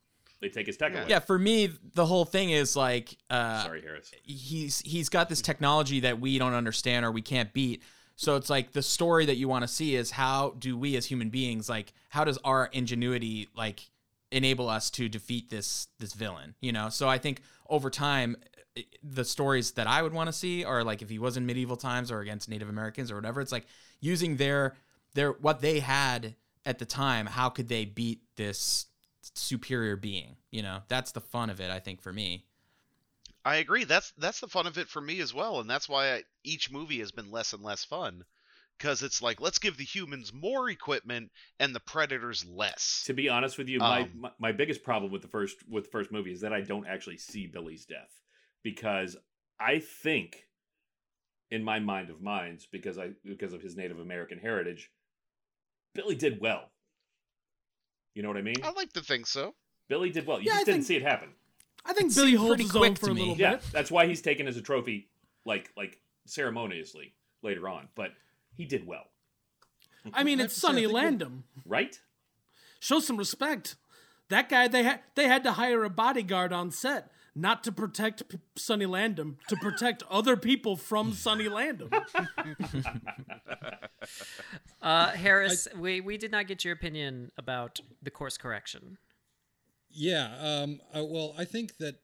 They 0.41 0.49
take 0.49 0.67
his 0.67 0.77
tech 0.77 0.91
Yeah. 0.93 0.99
away. 0.99 1.09
yeah 1.09 1.19
for 1.19 1.37
me 1.39 1.69
the 1.93 2.05
whole 2.05 2.25
thing 2.25 2.51
is 2.51 2.75
like 2.75 3.17
uh 3.29 3.63
Sorry, 3.63 3.81
Harris. 3.81 4.11
he's 4.23 4.79
he's 4.81 5.09
got 5.09 5.29
this 5.29 5.41
technology 5.41 5.99
that 6.01 6.19
we 6.19 6.37
don't 6.37 6.53
understand 6.53 7.05
or 7.05 7.11
we 7.11 7.21
can't 7.21 7.51
beat 7.53 7.81
So 8.15 8.35
it's 8.35 8.49
like 8.49 8.71
the 8.71 8.81
story 8.83 9.25
that 9.25 9.37
you 9.37 9.47
want 9.47 9.63
to 9.63 9.67
see 9.67 9.95
is 9.95 10.11
how 10.11 10.55
do 10.59 10.77
we 10.77 10.95
as 10.95 11.05
human 11.05 11.29
beings 11.29 11.67
like 11.69 11.93
how 12.09 12.23
does 12.23 12.37
our 12.43 12.69
ingenuity 12.71 13.47
like 13.55 13.89
enable 14.31 14.67
us 14.69 14.89
to 14.91 15.07
defeat 15.07 15.49
this 15.49 15.87
this 15.99 16.13
villain, 16.13 16.53
you 16.59 16.71
know? 16.73 16.89
So 16.89 17.07
I 17.07 17.17
think 17.17 17.41
over 17.69 17.89
time 17.89 18.35
the 19.01 19.23
stories 19.25 19.71
that 19.71 19.87
I 19.87 20.01
would 20.01 20.13
want 20.13 20.27
to 20.27 20.33
see 20.33 20.63
are 20.65 20.83
like 20.83 21.01
if 21.01 21.09
he 21.09 21.17
was 21.17 21.37
in 21.37 21.45
medieval 21.45 21.77
times 21.77 22.11
or 22.11 22.19
against 22.19 22.49
Native 22.49 22.69
Americans 22.69 23.09
or 23.11 23.15
whatever, 23.15 23.39
it's 23.41 23.51
like 23.51 23.65
using 24.01 24.35
their 24.37 24.75
their 25.15 25.31
what 25.31 25.61
they 25.61 25.79
had 25.79 26.35
at 26.65 26.77
the 26.79 26.85
time, 26.85 27.25
how 27.25 27.49
could 27.49 27.69
they 27.69 27.85
beat 27.85 28.19
this 28.35 28.87
superior 29.35 29.95
being, 29.95 30.37
you 30.51 30.61
know? 30.61 30.81
That's 30.87 31.11
the 31.11 31.21
fun 31.21 31.49
of 31.49 31.59
it 31.59 31.71
I 31.71 31.79
think 31.79 32.01
for 32.01 32.13
me. 32.13 32.45
I 33.45 33.57
agree. 33.57 33.85
That's 33.85 34.11
that's 34.17 34.41
the 34.41 34.47
fun 34.47 34.67
of 34.67 34.77
it 34.77 34.89
for 34.89 35.01
me 35.01 35.21
as 35.21 35.33
well, 35.33 35.59
and 35.61 35.69
that's 35.69 35.87
why 35.87 36.13
I, 36.15 36.23
each 36.43 36.69
movie 36.71 36.99
has 36.99 37.11
been 37.11 37.31
less 37.31 37.53
and 37.53 37.63
less 37.63 37.85
fun. 37.85 38.23
Because 38.77 39.01
it's 39.01 39.21
like 39.23 39.41
let's 39.41 39.57
give 39.57 39.77
the 39.77 39.83
humans 39.83 40.31
more 40.33 40.69
equipment 40.69 41.31
and 41.59 41.73
the 41.73 41.79
predators 41.79 42.45
less. 42.45 43.03
To 43.05 43.13
be 43.13 43.29
honest 43.29 43.57
with 43.57 43.69
you, 43.69 43.81
my, 43.81 44.01
Um, 44.01 44.09
my 44.13 44.31
my 44.39 44.51
biggest 44.51 44.83
problem 44.83 45.11
with 45.11 45.21
the 45.21 45.27
first 45.27 45.57
with 45.67 45.85
the 45.85 45.89
first 45.89 46.11
movie 46.11 46.31
is 46.31 46.41
that 46.41 46.53
I 46.53 46.61
don't 46.61 46.87
actually 46.87 47.17
see 47.17 47.47
Billy's 47.47 47.85
death 47.85 48.21
because 48.63 49.17
I 49.59 49.79
think, 49.79 50.43
in 51.49 51.63
my 51.63 51.79
mind 51.79 52.09
of 52.09 52.21
minds, 52.21 52.67
because 52.71 52.97
I 52.99 53.11
because 53.23 53.53
of 53.53 53.61
his 53.61 53.75
Native 53.75 53.99
American 53.99 54.37
heritage, 54.39 54.91
Billy 55.95 56.15
did 56.15 56.39
well. 56.41 56.71
You 58.17 58.23
know 58.23 58.29
what 58.29 58.37
I 58.37 58.41
mean? 58.41 58.55
I 58.63 58.71
like 58.71 58.91
to 58.93 59.01
think 59.01 59.27
so. 59.27 59.53
Billy 59.89 60.09
did 60.09 60.25
well. 60.25 60.39
You 60.39 60.45
Yeah, 60.47 60.53
just 60.53 60.61
I 60.61 60.63
didn't 60.63 60.75
think- 60.77 60.87
see 60.87 60.95
it 60.95 61.03
happen. 61.03 61.35
I 61.85 61.93
think 61.93 62.11
It 62.11 62.15
Billy 62.15 62.33
holds 62.33 62.49
pretty 62.55 62.63
his 62.63 62.75
own 62.75 62.95
for 62.95 63.05
to 63.05 63.11
a 63.11 63.13
me. 63.13 63.21
little 63.21 63.37
Yeah, 63.37 63.51
bit. 63.57 63.61
Yeah, 63.65 63.69
that's 63.71 63.91
why 63.91 64.07
he's 64.07 64.23
taken 64.23 64.47
as 64.47 64.57
a 64.57 64.61
trophy, 64.63 65.07
like 65.45 65.71
like 65.77 65.99
ceremoniously 66.25 67.13
later 67.43 67.69
on. 67.69 67.89
But 67.93 68.13
he 68.55 68.65
did 68.65 68.87
well, 68.87 69.05
I 70.15 70.23
mean, 70.23 70.39
it's 70.39 70.59
have 70.59 70.73
to 70.73 70.81
Sonny 70.81 70.87
Landham. 70.87 71.43
right? 71.63 72.01
Show 72.79 72.99
some 73.01 73.17
respect. 73.17 73.75
That 74.29 74.49
guy, 74.49 74.67
they 74.67 74.81
had 74.81 75.01
they 75.13 75.27
had 75.27 75.43
to 75.43 75.51
hire 75.51 75.83
a 75.83 75.89
bodyguard 75.91 76.51
on 76.51 76.71
set, 76.71 77.11
not 77.37 77.63
to 77.63 77.71
protect 77.71 78.27
P- 78.27 78.39
Sonny 78.55 78.85
Landham, 78.85 79.35
to 79.47 79.55
protect 79.55 80.03
other 80.09 80.35
people 80.35 80.75
from 80.75 81.13
Sonny 81.13 81.47
Landham. 81.47 81.91
Uh, 84.81 85.09
Harris, 85.09 85.67
we, 85.77 85.99
we 85.99 86.17
did 86.17 86.31
not 86.31 86.47
get 86.47 86.63
your 86.63 86.73
opinion 86.73 87.29
about 87.37 87.81
the 88.01 88.11
course 88.11 88.37
correction. 88.37 88.97
Yeah. 89.89 90.33
Um, 90.39 90.79
uh, 90.95 91.03
well, 91.03 91.33
I 91.37 91.43
think 91.43 91.77
that 91.77 91.95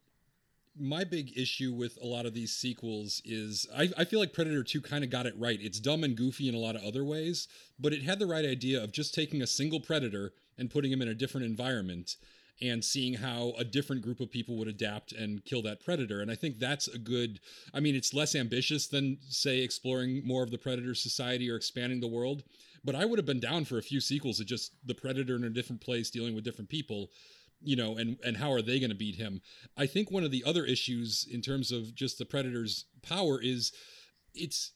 my 0.78 1.04
big 1.04 1.38
issue 1.38 1.72
with 1.72 1.98
a 2.02 2.06
lot 2.06 2.26
of 2.26 2.34
these 2.34 2.52
sequels 2.52 3.22
is 3.24 3.68
I, 3.74 3.90
I 3.98 4.04
feel 4.06 4.20
like 4.20 4.34
Predator 4.34 4.64
2 4.64 4.82
kind 4.82 5.04
of 5.04 5.10
got 5.10 5.26
it 5.26 5.34
right. 5.38 5.60
It's 5.62 5.80
dumb 5.80 6.04
and 6.04 6.18
goofy 6.18 6.50
in 6.50 6.56
a 6.56 6.60
lot 6.60 6.76
of 6.76 6.84
other 6.84 7.06
ways, 7.06 7.48
but 7.80 7.94
it 7.94 8.04
had 8.04 8.20
the 8.20 8.28
right 8.28 8.44
idea 8.44 8.84
of 8.84 8.92
just 8.92 9.14
taking 9.14 9.42
a 9.42 9.48
single 9.48 9.80
Predator 9.80 10.34
and 10.58 10.70
putting 10.70 10.92
him 10.92 11.02
in 11.02 11.08
a 11.08 11.16
different 11.16 11.46
environment 11.46 12.18
and 12.62 12.84
seeing 12.84 13.16
how 13.16 13.54
a 13.58 13.64
different 13.64 14.02
group 14.02 14.20
of 14.20 14.32
people 14.32 14.58
would 14.58 14.68
adapt 14.68 15.12
and 15.12 15.44
kill 15.44 15.62
that 15.62 15.84
predator. 15.84 16.22
And 16.22 16.32
i 16.32 16.36
think 16.36 16.60
that's 16.60 16.88
a 16.88 16.98
good 16.98 17.40
i 17.74 17.80
mean 17.80 17.96
it's 17.96 18.14
less 18.14 18.36
ambitious 18.36 18.88
than 18.88 19.18
say 19.28 19.60
exploring 19.60 20.22
more 20.26 20.44
of 20.44 20.52
the 20.52 20.58
predator 20.58 20.96
society 20.96 21.50
or 21.50 21.56
expanding 21.56 22.00
the 22.00 22.08
world 22.08 22.44
but 22.84 22.96
i 22.96 23.06
would 23.06 23.20
have 23.20 23.26
been 23.26 23.40
down 23.40 23.66
for 23.66 23.78
a 23.78 23.84
few 23.84 24.00
sequels 24.00 24.40
of 24.40 24.46
just 24.46 24.74
the 24.86 24.96
predator 24.96 25.36
in 25.36 25.44
a 25.44 25.50
different 25.50 25.82
place 25.82 26.10
dealing 26.10 26.36
with 26.36 26.44
different 26.44 26.70
people 26.70 27.10
you 27.64 27.76
know 27.76 27.96
and 27.98 28.18
and 28.24 28.38
how 28.38 28.52
are 28.52 28.62
they 28.62 28.80
going 28.80 28.90
to 28.90 28.96
beat 28.96 29.16
him? 29.16 29.42
I 29.78 29.86
think 29.86 30.12
one 30.12 30.24
of 30.24 30.32
the 30.32 30.44
other 30.46 30.66
issues 30.66 31.28
in 31.30 31.42
terms 31.42 31.72
of 31.72 31.96
just 31.96 32.18
the 32.18 32.26
predator's 32.26 32.86
power 33.02 33.42
is 33.42 33.72
it's 34.36 34.72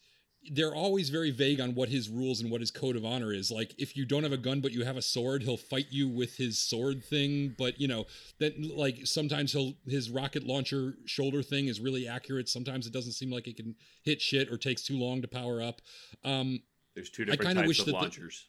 they're 0.52 0.74
always 0.76 1.10
very 1.10 1.32
vague 1.32 1.60
on 1.60 1.76
what 1.76 1.90
his 1.90 2.10
rules 2.10 2.42
and 2.42 2.50
what 2.50 2.62
his 2.62 2.72
code 2.72 2.96
of 2.96 3.04
honor 3.06 3.34
is. 3.34 3.52
Like 3.52 3.74
if 3.78 3.96
you 3.98 4.06
don't 4.06 4.24
have 4.24 4.32
a 4.32 4.38
gun 4.38 4.62
but 4.62 4.72
you 4.72 4.86
have 4.86 4.98
a 4.98 5.02
sword 5.02 5.44
he'll 5.44 5.58
fight 5.58 5.88
you 5.90 6.08
with 6.08 6.36
his 6.38 6.58
sword 6.60 7.04
thing. 7.04 7.56
But 7.58 7.80
you 7.80 7.88
know 7.88 8.06
then 8.40 8.54
like 8.76 9.00
sometimes 9.06 9.52
he'll 9.54 9.74
his 9.86 10.10
rocket 10.10 10.44
launcher 10.44 10.96
shoulder 11.06 11.44
thing 11.44 11.68
is 11.68 11.80
really 11.80 12.08
accurate. 12.08 12.50
Sometimes 12.50 12.88
it 12.88 12.94
doesn't 12.94 13.14
seem 13.14 13.32
like 13.32 13.48
it 13.48 13.58
can 13.58 13.76
hit 14.04 14.22
shit 14.22 14.52
or 14.52 14.58
takes 14.58 14.84
too 14.84 14.98
long 14.98 15.22
to 15.22 15.28
power 15.28 15.62
up. 15.62 15.82
Um 16.24 16.62
There's 16.96 17.10
two 17.10 17.26
different 17.26 17.56
types 17.58 17.68
wish 17.68 17.80
of 17.80 17.86
that 17.88 17.92
the- 17.92 17.98
launchers. 17.98 18.48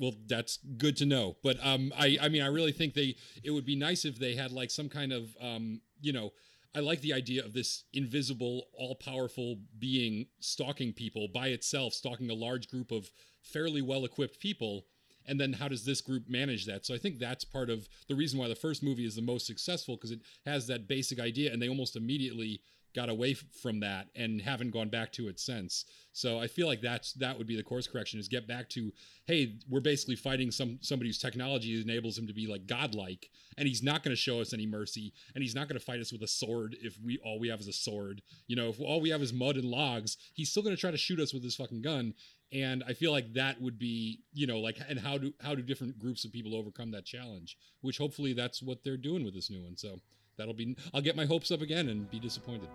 well 0.00 0.12
that's 0.28 0.58
good 0.78 0.96
to 0.98 1.06
know. 1.06 1.36
But 1.42 1.58
um 1.64 1.92
i 1.96 2.18
i 2.20 2.28
mean 2.28 2.42
i 2.42 2.46
really 2.46 2.72
think 2.72 2.94
they 2.94 3.16
it 3.44 3.50
would 3.50 3.66
be 3.66 3.76
nice 3.76 4.04
if 4.04 4.18
they 4.18 4.34
had 4.34 4.52
like 4.52 4.70
some 4.70 4.88
kind 4.88 5.12
of 5.12 5.34
um 5.40 5.80
you 6.00 6.12
know 6.12 6.30
i 6.74 6.80
like 6.80 7.00
the 7.00 7.12
idea 7.12 7.44
of 7.44 7.52
this 7.52 7.84
invisible 7.92 8.68
all-powerful 8.74 9.58
being 9.78 10.26
stalking 10.40 10.92
people 10.92 11.28
by 11.32 11.48
itself 11.48 11.92
stalking 11.92 12.30
a 12.30 12.34
large 12.34 12.68
group 12.68 12.90
of 12.90 13.10
fairly 13.42 13.82
well-equipped 13.82 14.40
people. 14.40 14.86
And 15.26 15.40
then 15.40 15.52
how 15.52 15.68
does 15.68 15.84
this 15.84 16.00
group 16.00 16.28
manage 16.28 16.66
that? 16.66 16.84
So 16.86 16.94
i 16.94 16.98
think 16.98 17.18
that's 17.18 17.44
part 17.44 17.70
of 17.70 17.88
the 18.08 18.14
reason 18.14 18.38
why 18.38 18.48
the 18.48 18.54
first 18.54 18.82
movie 18.82 19.04
is 19.04 19.16
the 19.16 19.22
most 19.22 19.46
successful 19.46 19.96
because 19.96 20.10
it 20.10 20.20
has 20.46 20.66
that 20.66 20.88
basic 20.88 21.20
idea 21.20 21.52
and 21.52 21.60
they 21.60 21.68
almost 21.68 21.96
immediately 21.96 22.62
got 22.94 23.08
away 23.08 23.34
from 23.34 23.80
that 23.80 24.08
and 24.16 24.40
haven't 24.40 24.70
gone 24.70 24.88
back 24.88 25.12
to 25.12 25.28
it 25.28 25.38
since. 25.38 25.84
So 26.12 26.40
i 26.40 26.46
feel 26.48 26.66
like 26.66 26.80
that's 26.80 27.12
that 27.14 27.38
would 27.38 27.46
be 27.46 27.56
the 27.56 27.62
course 27.62 27.86
correction 27.86 28.18
is 28.18 28.28
get 28.28 28.48
back 28.48 28.68
to 28.70 28.92
hey 29.26 29.58
we're 29.68 29.80
basically 29.80 30.16
fighting 30.16 30.50
some 30.50 30.78
somebody 30.80 31.08
whose 31.08 31.18
technology 31.18 31.80
enables 31.80 32.18
him 32.18 32.26
to 32.26 32.34
be 32.34 32.46
like 32.46 32.66
godlike 32.66 33.30
and 33.56 33.68
he's 33.68 33.82
not 33.82 34.02
going 34.02 34.14
to 34.14 34.20
show 34.20 34.40
us 34.40 34.52
any 34.52 34.66
mercy 34.66 35.12
and 35.34 35.42
he's 35.42 35.54
not 35.54 35.68
going 35.68 35.78
to 35.78 35.84
fight 35.84 36.00
us 36.00 36.12
with 36.12 36.22
a 36.22 36.28
sword 36.28 36.76
if 36.80 36.98
we 37.04 37.18
all 37.24 37.38
we 37.38 37.48
have 37.48 37.60
is 37.60 37.68
a 37.68 37.72
sword. 37.72 38.22
You 38.48 38.56
know 38.56 38.70
if 38.70 38.80
all 38.80 39.00
we 39.00 39.10
have 39.10 39.22
is 39.22 39.32
mud 39.32 39.56
and 39.56 39.64
logs 39.64 40.16
he's 40.34 40.50
still 40.50 40.62
going 40.62 40.74
to 40.74 40.80
try 40.80 40.90
to 40.90 40.96
shoot 40.96 41.20
us 41.20 41.32
with 41.32 41.44
his 41.44 41.54
fucking 41.54 41.82
gun 41.82 42.14
and 42.52 42.82
i 42.88 42.92
feel 42.92 43.12
like 43.12 43.32
that 43.34 43.60
would 43.60 43.78
be 43.78 44.20
you 44.32 44.46
know 44.46 44.58
like 44.58 44.78
and 44.88 44.98
how 44.98 45.16
do 45.16 45.32
how 45.40 45.54
do 45.54 45.62
different 45.62 45.98
groups 45.98 46.24
of 46.24 46.32
people 46.32 46.56
overcome 46.56 46.90
that 46.90 47.04
challenge 47.04 47.56
which 47.80 47.98
hopefully 47.98 48.32
that's 48.32 48.62
what 48.62 48.82
they're 48.82 48.96
doing 48.96 49.24
with 49.24 49.34
this 49.34 49.50
new 49.50 49.62
one 49.62 49.76
so 49.76 50.00
that'll 50.40 50.54
be 50.54 50.74
i'll 50.94 51.02
get 51.02 51.14
my 51.14 51.26
hopes 51.26 51.50
up 51.50 51.60
again 51.60 51.90
and 51.90 52.10
be 52.10 52.18
disappointed 52.18 52.68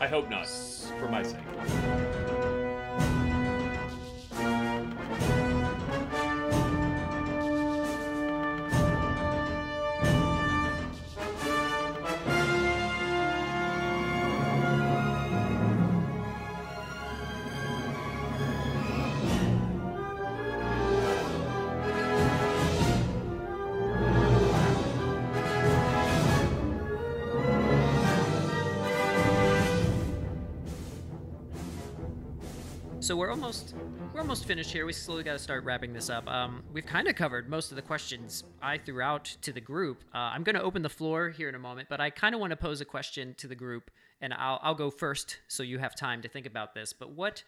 I 0.00 0.06
hope 0.06 0.30
not, 0.30 0.46
for 1.00 1.08
my 1.08 1.24
sake. 1.24 2.37
So 33.08 33.16
we're 33.16 33.30
almost 33.30 33.74
we're 34.12 34.20
almost 34.20 34.44
finished 34.44 34.70
here. 34.70 34.84
We 34.84 34.92
slowly 34.92 35.22
got 35.22 35.32
to 35.32 35.38
start 35.38 35.64
wrapping 35.64 35.94
this 35.94 36.10
up. 36.10 36.28
Um, 36.28 36.62
we've 36.74 36.84
kind 36.84 37.08
of 37.08 37.14
covered 37.16 37.48
most 37.48 37.72
of 37.72 37.76
the 37.76 37.80
questions 37.80 38.44
I 38.60 38.76
threw 38.76 39.00
out 39.00 39.24
to 39.40 39.50
the 39.50 39.62
group. 39.62 40.04
Uh, 40.14 40.18
I'm 40.18 40.42
going 40.42 40.56
to 40.56 40.62
open 40.62 40.82
the 40.82 40.90
floor 40.90 41.30
here 41.30 41.48
in 41.48 41.54
a 41.54 41.58
moment, 41.58 41.88
but 41.88 42.02
I 42.02 42.10
kind 42.10 42.34
of 42.34 42.40
want 42.42 42.50
to 42.50 42.56
pose 42.58 42.82
a 42.82 42.84
question 42.84 43.34
to 43.38 43.48
the 43.48 43.54
group, 43.54 43.90
and 44.20 44.34
I'll 44.34 44.60
I'll 44.62 44.74
go 44.74 44.90
first 44.90 45.38
so 45.48 45.62
you 45.62 45.78
have 45.78 45.96
time 45.96 46.20
to 46.20 46.28
think 46.28 46.44
about 46.44 46.74
this. 46.74 46.92
But 46.92 47.12
what 47.12 47.44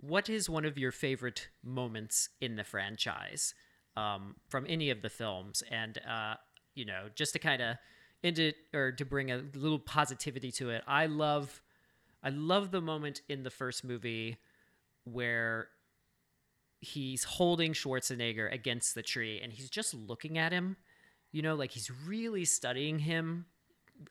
what 0.00 0.30
is 0.30 0.48
one 0.48 0.64
of 0.64 0.78
your 0.78 0.92
favorite 0.92 1.48
moments 1.62 2.30
in 2.40 2.56
the 2.56 2.64
franchise 2.64 3.54
um, 3.98 4.36
from 4.48 4.64
any 4.66 4.88
of 4.88 5.02
the 5.02 5.10
films? 5.10 5.62
And 5.70 5.98
uh, 6.08 6.36
you 6.74 6.86
know, 6.86 7.10
just 7.14 7.34
to 7.34 7.38
kind 7.38 7.60
of 7.60 7.76
end 8.24 8.38
it 8.38 8.56
or 8.72 8.92
to 8.92 9.04
bring 9.04 9.30
a 9.30 9.42
little 9.52 9.78
positivity 9.78 10.50
to 10.52 10.70
it, 10.70 10.82
I 10.86 11.04
love 11.04 11.60
I 12.24 12.30
love 12.30 12.70
the 12.70 12.80
moment 12.80 13.20
in 13.28 13.42
the 13.42 13.50
first 13.50 13.84
movie 13.84 14.38
where 15.04 15.68
he's 16.80 17.24
holding 17.24 17.72
Schwarzenegger 17.72 18.52
against 18.52 18.94
the 18.94 19.02
tree 19.02 19.40
and 19.42 19.52
he's 19.52 19.70
just 19.70 19.94
looking 19.94 20.38
at 20.38 20.52
him. 20.52 20.76
You 21.30 21.42
know, 21.42 21.54
like 21.54 21.70
he's 21.70 21.90
really 22.06 22.44
studying 22.44 22.98
him 22.98 23.46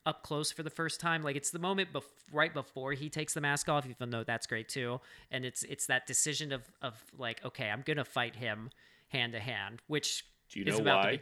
up 0.05 0.23
close 0.23 0.51
for 0.51 0.63
the 0.63 0.69
first 0.69 0.99
time. 1.01 1.21
Like 1.21 1.35
it's 1.35 1.51
the 1.51 1.59
moment 1.59 1.89
bef- 1.93 2.03
right 2.31 2.53
before 2.53 2.93
he 2.93 3.09
takes 3.09 3.33
the 3.33 3.41
mask 3.41 3.67
off, 3.69 3.85
even 3.87 4.09
though 4.09 4.23
that's 4.23 4.47
great 4.47 4.69
too. 4.69 5.01
And 5.29 5.45
it's 5.45 5.63
it's 5.63 5.85
that 5.87 6.07
decision 6.07 6.51
of 6.51 6.63
of 6.81 6.93
like, 7.17 7.43
okay, 7.45 7.69
I'm 7.69 7.83
gonna 7.85 8.05
fight 8.05 8.35
him 8.35 8.69
hand 9.09 9.33
to 9.33 9.39
hand, 9.39 9.81
which 9.87 10.23
Do 10.49 10.59
you 10.61 10.65
is 10.65 10.75
know 10.77 10.81
about 10.81 11.03
why? 11.05 11.19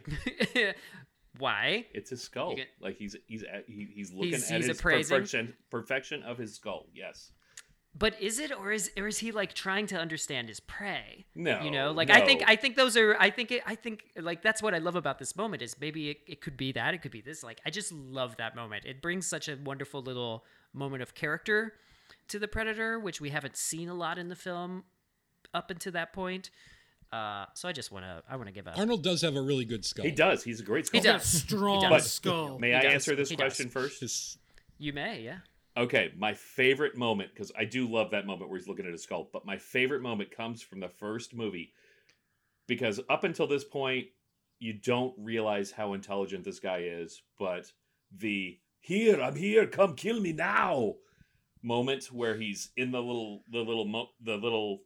be 0.54 0.72
why? 1.38 1.86
It's 1.92 2.10
his 2.10 2.22
skull. 2.22 2.54
get- 2.56 2.68
like 2.80 2.96
he's 2.96 3.16
he's 3.26 3.42
at, 3.42 3.64
he, 3.66 3.88
he's 3.92 4.12
looking 4.12 4.30
He's- 4.30 4.50
at 4.50 4.56
he's 4.58 4.68
his 4.68 4.78
appraising? 4.78 5.16
perfection 5.16 5.54
perfection 5.70 6.22
of 6.22 6.38
his 6.38 6.54
skull. 6.54 6.86
Yes. 6.94 7.32
But 7.92 8.20
is 8.22 8.38
it 8.38 8.52
or 8.56 8.70
is 8.70 8.90
or 8.96 9.08
is 9.08 9.18
he 9.18 9.32
like 9.32 9.52
trying 9.52 9.86
to 9.88 9.96
understand 9.96 10.48
his 10.48 10.60
prey? 10.60 11.26
No, 11.34 11.60
you 11.60 11.70
know, 11.72 11.90
like 11.90 12.08
I 12.08 12.20
think. 12.24 12.42
I 12.46 12.54
think 12.56 12.76
those 12.76 12.96
are 12.96 13.16
I 13.18 13.30
think 13.30 13.50
it, 13.50 13.62
I 13.66 13.74
think 13.74 14.04
like 14.16 14.42
that's 14.42 14.62
what 14.62 14.74
I 14.74 14.78
love 14.78 14.94
about 14.96 15.18
this 15.18 15.34
moment 15.36 15.60
is 15.60 15.74
maybe 15.80 16.10
it, 16.10 16.18
it 16.26 16.40
could 16.40 16.56
be 16.56 16.70
that 16.72 16.94
it 16.94 17.02
could 17.02 17.10
be 17.10 17.20
this 17.20 17.42
like 17.42 17.60
I 17.66 17.70
just 17.70 17.90
love 17.92 18.36
that 18.36 18.54
moment. 18.54 18.84
It 18.86 19.02
brings 19.02 19.26
such 19.26 19.48
a 19.48 19.56
wonderful 19.64 20.02
little 20.02 20.44
moment 20.72 21.02
of 21.02 21.14
character 21.14 21.74
to 22.28 22.38
the 22.38 22.46
Predator, 22.46 22.98
which 23.00 23.20
we 23.20 23.30
haven't 23.30 23.56
seen 23.56 23.88
a 23.88 23.94
lot 23.94 24.18
in 24.18 24.28
the 24.28 24.36
film 24.36 24.84
up 25.52 25.68
until 25.70 25.90
that 25.92 26.12
point. 26.12 26.50
Uh, 27.12 27.46
so 27.54 27.68
I 27.68 27.72
just 27.72 27.90
want 27.90 28.04
to 28.04 28.22
I 28.30 28.36
want 28.36 28.46
to 28.46 28.52
give 28.52 28.68
a 28.68 28.78
Arnold 28.78 29.02
does 29.02 29.20
have 29.22 29.34
a 29.34 29.42
really 29.42 29.64
good 29.64 29.84
skull. 29.84 30.04
He 30.04 30.12
does. 30.12 30.44
He's 30.44 30.60
a 30.60 30.62
great 30.62 30.84
He 30.92 31.00
sculptor. 31.00 31.12
does. 31.18 31.24
strong 31.24 31.82
He 31.82 31.88
does. 31.88 32.08
skull. 32.12 32.58
May 32.60 32.68
He 32.68 32.74
I 32.74 32.82
does. 32.82 32.92
answer 32.94 33.16
this 33.16 33.28
He 33.30 33.34
does. 33.34 33.42
question 33.56 33.68
first? 33.68 34.00
His- 34.00 34.38
you 34.78 34.92
may 34.92 35.20
yeah 35.22 35.38
Okay, 35.76 36.12
my 36.18 36.34
favorite 36.34 36.96
moment 36.96 37.30
because 37.32 37.52
I 37.56 37.64
do 37.64 37.88
love 37.88 38.10
that 38.10 38.26
moment 38.26 38.50
where 38.50 38.58
he's 38.58 38.68
looking 38.68 38.86
at 38.86 38.92
his 38.92 39.02
skull, 39.02 39.28
but 39.32 39.46
my 39.46 39.56
favorite 39.56 40.02
moment 40.02 40.30
comes 40.30 40.62
from 40.62 40.80
the 40.80 40.88
first 40.88 41.34
movie 41.34 41.72
because 42.66 43.00
up 43.08 43.24
until 43.24 43.46
this 43.46 43.64
point 43.64 44.08
you 44.58 44.72
don't 44.72 45.14
realize 45.16 45.70
how 45.70 45.94
intelligent 45.94 46.44
this 46.44 46.60
guy 46.60 46.78
is, 46.78 47.22
but 47.38 47.70
the 48.18 48.58
"here, 48.80 49.20
I'm 49.20 49.36
here, 49.36 49.66
come 49.66 49.94
kill 49.94 50.20
me 50.20 50.32
now" 50.32 50.96
moment 51.62 52.06
where 52.06 52.36
he's 52.36 52.70
in 52.76 52.90
the 52.90 53.00
little 53.00 53.44
the 53.50 53.58
little 53.58 53.84
mo- 53.84 54.10
the 54.20 54.36
little 54.36 54.82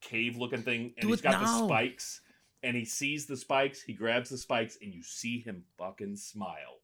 cave 0.00 0.36
looking 0.36 0.62
thing 0.62 0.92
and 0.96 1.02
Do 1.02 1.08
he's 1.08 1.20
got 1.20 1.40
the 1.40 1.66
spikes 1.66 2.20
and 2.62 2.76
he 2.76 2.84
sees 2.84 3.26
the 3.26 3.36
spikes, 3.36 3.82
he 3.82 3.92
grabs 3.92 4.30
the 4.30 4.38
spikes 4.38 4.78
and 4.82 4.92
you 4.92 5.02
see 5.02 5.40
him 5.40 5.64
fucking 5.78 6.16
smile. 6.16 6.80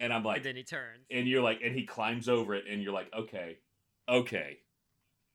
And 0.00 0.12
I'm 0.12 0.24
like 0.24 0.38
and 0.38 0.46
then 0.46 0.56
he 0.56 0.62
turns 0.64 1.04
and 1.10 1.28
you're 1.28 1.42
like 1.42 1.60
and 1.62 1.74
he 1.76 1.84
climbs 1.84 2.28
over 2.28 2.54
it 2.54 2.64
and 2.68 2.82
you're 2.82 2.92
like 2.92 3.12
okay 3.16 3.58
okay 4.08 4.56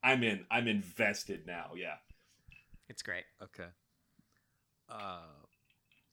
i'm 0.04 0.24
in 0.24 0.44
i'm 0.52 0.68
invested 0.68 1.46
now 1.46 1.72
yeah 1.78 1.96
it's 2.90 3.02
great 3.04 3.24
Okay. 3.42 3.70
Uh, 4.90 5.18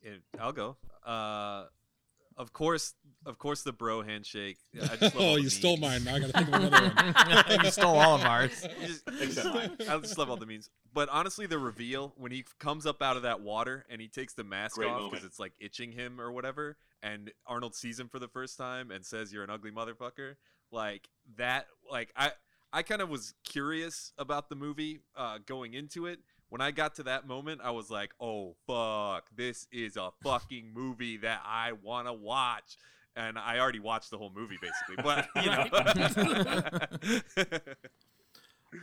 it, 0.00 0.22
I'll 0.40 0.52
go. 0.52 0.76
Uh, 1.04 1.64
of 2.38 2.52
course, 2.54 2.94
of 3.26 3.38
course, 3.38 3.62
the 3.62 3.72
bro 3.72 4.00
handshake. 4.02 4.56
I 4.74 4.96
just 4.96 5.14
love 5.14 5.14
oh, 5.18 5.34
the 5.34 5.42
you 5.42 5.50
stole 5.50 5.76
memes. 5.76 6.04
mine. 6.04 6.14
I 6.14 6.18
gotta 6.20 6.32
think 6.32 6.48
of 6.48 6.54
another 6.54 6.92
one. 7.48 7.60
you 7.64 7.70
stole 7.70 7.98
all 7.98 8.14
of 8.14 8.22
ours. 8.24 8.66
Just- 8.86 9.02
Except 9.20 9.54
mine. 9.54 9.76
I 9.88 9.98
just 9.98 10.16
love 10.16 10.30
all 10.30 10.36
the 10.38 10.46
memes. 10.46 10.70
But 10.94 11.08
honestly, 11.10 11.46
the 11.46 11.58
reveal 11.58 12.14
when 12.16 12.32
he 12.32 12.44
comes 12.58 12.86
up 12.86 13.02
out 13.02 13.16
of 13.16 13.22
that 13.24 13.40
water 13.42 13.84
and 13.90 14.00
he 14.00 14.08
takes 14.08 14.32
the 14.34 14.44
mask 14.44 14.76
Great 14.76 14.88
off 14.88 15.10
because 15.10 15.24
it's 15.26 15.38
like 15.38 15.52
itching 15.60 15.92
him 15.92 16.20
or 16.20 16.32
whatever, 16.32 16.76
and 17.02 17.30
Arnold 17.46 17.74
sees 17.74 17.98
him 17.98 18.08
for 18.08 18.18
the 18.18 18.28
first 18.28 18.56
time 18.56 18.90
and 18.90 19.04
says, 19.04 19.32
"You're 19.32 19.44
an 19.44 19.50
ugly 19.50 19.70
motherfucker." 19.70 20.36
Like 20.70 21.08
that. 21.36 21.66
Like 21.90 22.12
I, 22.16 22.32
I 22.72 22.82
kind 22.82 23.02
of 23.02 23.08
was 23.08 23.34
curious 23.44 24.12
about 24.18 24.48
the 24.48 24.56
movie 24.56 25.00
uh, 25.16 25.38
going 25.44 25.74
into 25.74 26.06
it. 26.06 26.20
When 26.48 26.60
I 26.60 26.70
got 26.70 26.94
to 26.96 27.02
that 27.04 27.26
moment, 27.26 27.60
I 27.62 27.70
was 27.70 27.90
like, 27.90 28.12
"Oh 28.20 28.56
fuck, 28.66 29.28
this 29.34 29.66
is 29.72 29.96
a 29.96 30.10
fucking 30.22 30.72
movie 30.72 31.16
that 31.18 31.40
I 31.44 31.72
want 31.72 32.06
to 32.06 32.12
watch." 32.12 32.76
And 33.14 33.38
I 33.38 33.58
already 33.58 33.80
watched 33.80 34.10
the 34.10 34.16
whole 34.16 34.32
movie 34.34 34.58
basically, 34.60 35.02
but 35.02 35.28
you 35.42 35.50
know. 35.50 35.66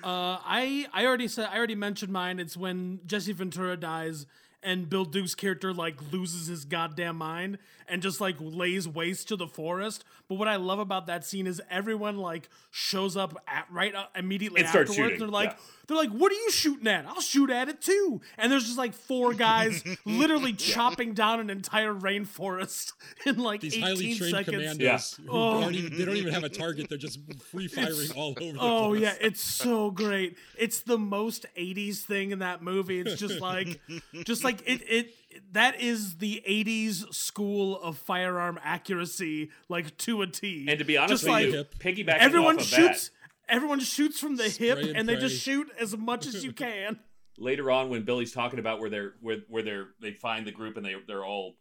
Uh, 0.03 0.37
I 0.45 0.85
I 0.93 1.07
already 1.07 1.27
said 1.27 1.49
I 1.51 1.57
already 1.57 1.73
mentioned 1.73 2.13
mine. 2.13 2.39
It's 2.39 2.55
when 2.55 2.99
Jesse 3.07 3.33
Ventura 3.33 3.75
dies 3.75 4.27
and 4.63 4.89
Bill 4.89 5.05
Duke's 5.05 5.35
character 5.35 5.73
like 5.73 5.95
loses 6.11 6.47
his 6.47 6.65
goddamn 6.65 7.15
mind 7.17 7.57
and 7.87 8.01
just 8.01 8.19
like 8.21 8.35
lays 8.39 8.87
waste 8.87 9.27
to 9.29 9.35
the 9.35 9.47
forest. 9.47 10.03
But 10.27 10.35
what 10.35 10.47
I 10.47 10.57
love 10.57 10.79
about 10.79 11.07
that 11.07 11.25
scene 11.25 11.47
is 11.47 11.61
everyone 11.71 12.17
like 12.17 12.49
shows 12.71 13.17
up 13.17 13.35
at 13.47 13.65
right 13.71 13.95
uh, 13.95 14.05
immediately 14.15 14.59
And 14.59 14.67
afterwards. 14.67 14.95
shooting, 14.95 15.19
They're 15.19 15.27
like 15.27 15.51
yeah. 15.51 15.55
they're 15.87 15.97
like, 15.97 16.11
"What 16.11 16.31
are 16.31 16.35
you 16.35 16.51
shooting 16.51 16.85
at? 16.87 17.05
I'll 17.07 17.19
shoot 17.21 17.49
at 17.49 17.67
it 17.67 17.81
too." 17.81 18.21
And 18.37 18.51
there's 18.51 18.65
just 18.65 18.77
like 18.77 18.93
four 18.93 19.33
guys 19.33 19.83
literally 20.05 20.53
chopping 20.53 21.13
down 21.13 21.39
an 21.39 21.49
entire 21.49 21.93
rainforest 21.93 22.93
in 23.25 23.37
like 23.37 23.61
These 23.61 23.75
18 23.77 23.81
highly 23.83 24.15
trained 24.15 24.31
seconds. 24.35 24.45
commandos 24.57 24.79
Yeah. 25.19 25.25
who 25.25 25.31
Oh. 25.37 25.63
aren't 25.63 25.75
even, 25.75 25.97
they 25.97 26.05
don't 26.05 26.17
even 26.17 26.33
have 26.33 26.43
a 26.43 26.49
target. 26.49 26.89
They're 26.89 26.97
just 26.97 27.19
free 27.51 27.67
firing 27.67 28.11
all 28.15 28.31
over 28.31 28.39
the 28.39 28.51
place. 28.51 28.57
Oh 28.59 28.89
place. 28.89 29.01
yeah, 29.01 29.13
it's 29.19 29.41
so 29.41 29.89
great. 29.89 30.37
It's 30.57 30.81
the 30.81 30.97
most 30.97 31.45
80s 31.57 31.99
thing 32.01 32.31
in 32.31 32.39
that 32.39 32.61
movie. 32.61 32.99
It's 32.99 33.15
just 33.15 33.39
like 33.41 33.79
just 34.25 34.43
like 34.43 34.48
it 34.65 34.81
it 34.89 35.13
that 35.51 35.79
is 35.81 36.17
the 36.17 36.43
80s 36.47 37.13
school 37.13 37.79
of 37.81 37.97
firearm 37.97 38.59
accuracy 38.63 39.49
like 39.69 39.95
to 39.97 40.21
a 40.21 40.27
T. 40.27 40.65
and 40.67 40.79
to 40.79 40.85
be 40.85 40.97
honest 40.97 41.11
Just 41.11 41.23
with 41.23 41.31
like 41.31 41.45
you 41.47 41.65
piggybacking 42.05 42.17
everyone 42.19 42.55
off 42.55 42.61
of 42.61 42.67
shoots 42.67 43.09
that 43.09 43.53
everyone 43.55 43.79
shoots 43.79 44.19
from 44.19 44.35
the 44.35 44.49
hip 44.49 44.77
and, 44.79 44.95
and 44.97 45.09
they 45.09 45.15
just 45.15 45.41
shoot 45.41 45.67
as 45.79 45.95
much 45.97 46.25
as 46.27 46.43
you 46.43 46.51
can. 46.65 46.99
later 47.37 47.69
on 47.71 47.89
when 47.89 48.03
billy's 48.03 48.31
talking 48.31 48.59
about 48.59 48.79
where 48.79 48.89
they're 48.89 49.13
where, 49.21 49.37
where 49.47 49.63
they're 49.63 49.87
they 50.01 50.11
find 50.11 50.45
the 50.45 50.51
group 50.51 50.77
and 50.77 50.85
they 50.85 50.95
they're 51.07 51.25
all 51.25 51.55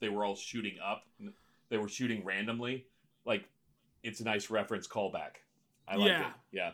they 0.00 0.08
were 0.08 0.24
all 0.24 0.36
shooting 0.36 0.76
up 0.84 1.02
they 1.70 1.78
were 1.78 1.88
shooting 1.88 2.24
randomly 2.24 2.86
like 3.24 3.44
it's 4.02 4.20
a 4.20 4.24
nice 4.24 4.50
reference 4.50 4.86
callback 4.86 5.36
i 5.88 5.96
like 5.96 6.08
Yeah. 6.08 6.20
it 6.28 6.32
yeah 6.52 6.70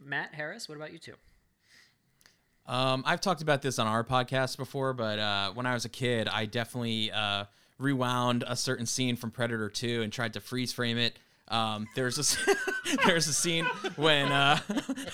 matt 0.00 0.34
harris 0.34 0.68
what 0.68 0.76
about 0.76 0.92
you 0.92 0.98
two 0.98 1.14
Um, 2.66 3.02
I've 3.06 3.20
talked 3.20 3.42
about 3.42 3.62
this 3.62 3.78
on 3.78 3.86
our 3.86 4.04
podcast 4.04 4.56
before, 4.56 4.92
but 4.92 5.18
uh, 5.18 5.50
when 5.52 5.66
I 5.66 5.74
was 5.74 5.84
a 5.84 5.88
kid, 5.90 6.28
I 6.28 6.46
definitely 6.46 7.10
uh, 7.12 7.44
rewound 7.78 8.44
a 8.46 8.56
certain 8.56 8.86
scene 8.86 9.16
from 9.16 9.30
Predator 9.30 9.68
2 9.68 10.02
and 10.02 10.12
tried 10.12 10.32
to 10.34 10.40
freeze 10.40 10.72
frame 10.72 10.96
it. 10.98 11.18
Um, 11.48 11.88
there's 11.94 12.18
a 12.18 12.56
there's 13.06 13.28
a 13.28 13.34
scene 13.34 13.66
when 13.96 14.32
uh, 14.32 14.58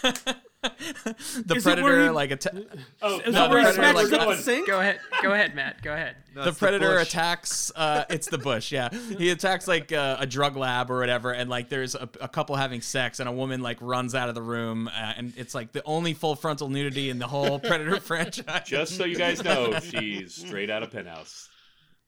the 0.62 1.54
Is 1.56 1.62
predator 1.62 2.04
he- 2.04 2.10
like 2.10 2.32
atta- 2.32 2.66
oh 3.00 3.20
Is 3.20 3.26
No, 3.26 3.32
that 3.32 3.50
where 3.50 3.60
he 3.60 3.66
the 3.66 3.72
Predator, 3.72 3.98
smashes 3.98 4.12
like, 4.12 4.20
up 4.20 4.28
the 4.28 4.36
sink? 4.42 4.66
go 4.66 4.80
ahead 4.80 5.00
go 5.22 5.32
ahead 5.32 5.54
matt 5.54 5.80
go 5.82 5.92
ahead 5.94 6.16
No, 6.34 6.44
the 6.44 6.52
predator 6.52 6.96
bush. 6.98 7.08
attacks 7.08 7.72
uh 7.74 8.04
it's 8.10 8.28
the 8.28 8.36
bush 8.36 8.70
yeah 8.70 8.90
he 9.16 9.30
attacks 9.30 9.66
like 9.66 9.90
uh, 9.90 10.18
a 10.20 10.26
drug 10.26 10.56
lab 10.56 10.90
or 10.90 10.98
whatever 10.98 11.32
and 11.32 11.48
like 11.48 11.70
there's 11.70 11.94
a, 11.94 12.08
a 12.20 12.28
couple 12.28 12.56
having 12.56 12.82
sex 12.82 13.20
and 13.20 13.28
a 13.28 13.32
woman 13.32 13.62
like 13.62 13.78
runs 13.80 14.14
out 14.14 14.28
of 14.28 14.34
the 14.34 14.42
room 14.42 14.88
uh, 14.88 15.12
and 15.16 15.32
it's 15.38 15.54
like 15.54 15.72
the 15.72 15.82
only 15.84 16.12
full 16.12 16.36
frontal 16.36 16.68
nudity 16.68 17.08
in 17.08 17.18
the 17.18 17.26
whole 17.26 17.58
predator 17.58 17.98
franchise 18.00 18.62
just 18.66 18.96
so 18.98 19.04
you 19.04 19.16
guys 19.16 19.42
know 19.42 19.78
she's 19.80 20.34
straight 20.34 20.68
out 20.68 20.82
of 20.82 20.90
penthouse. 20.90 21.48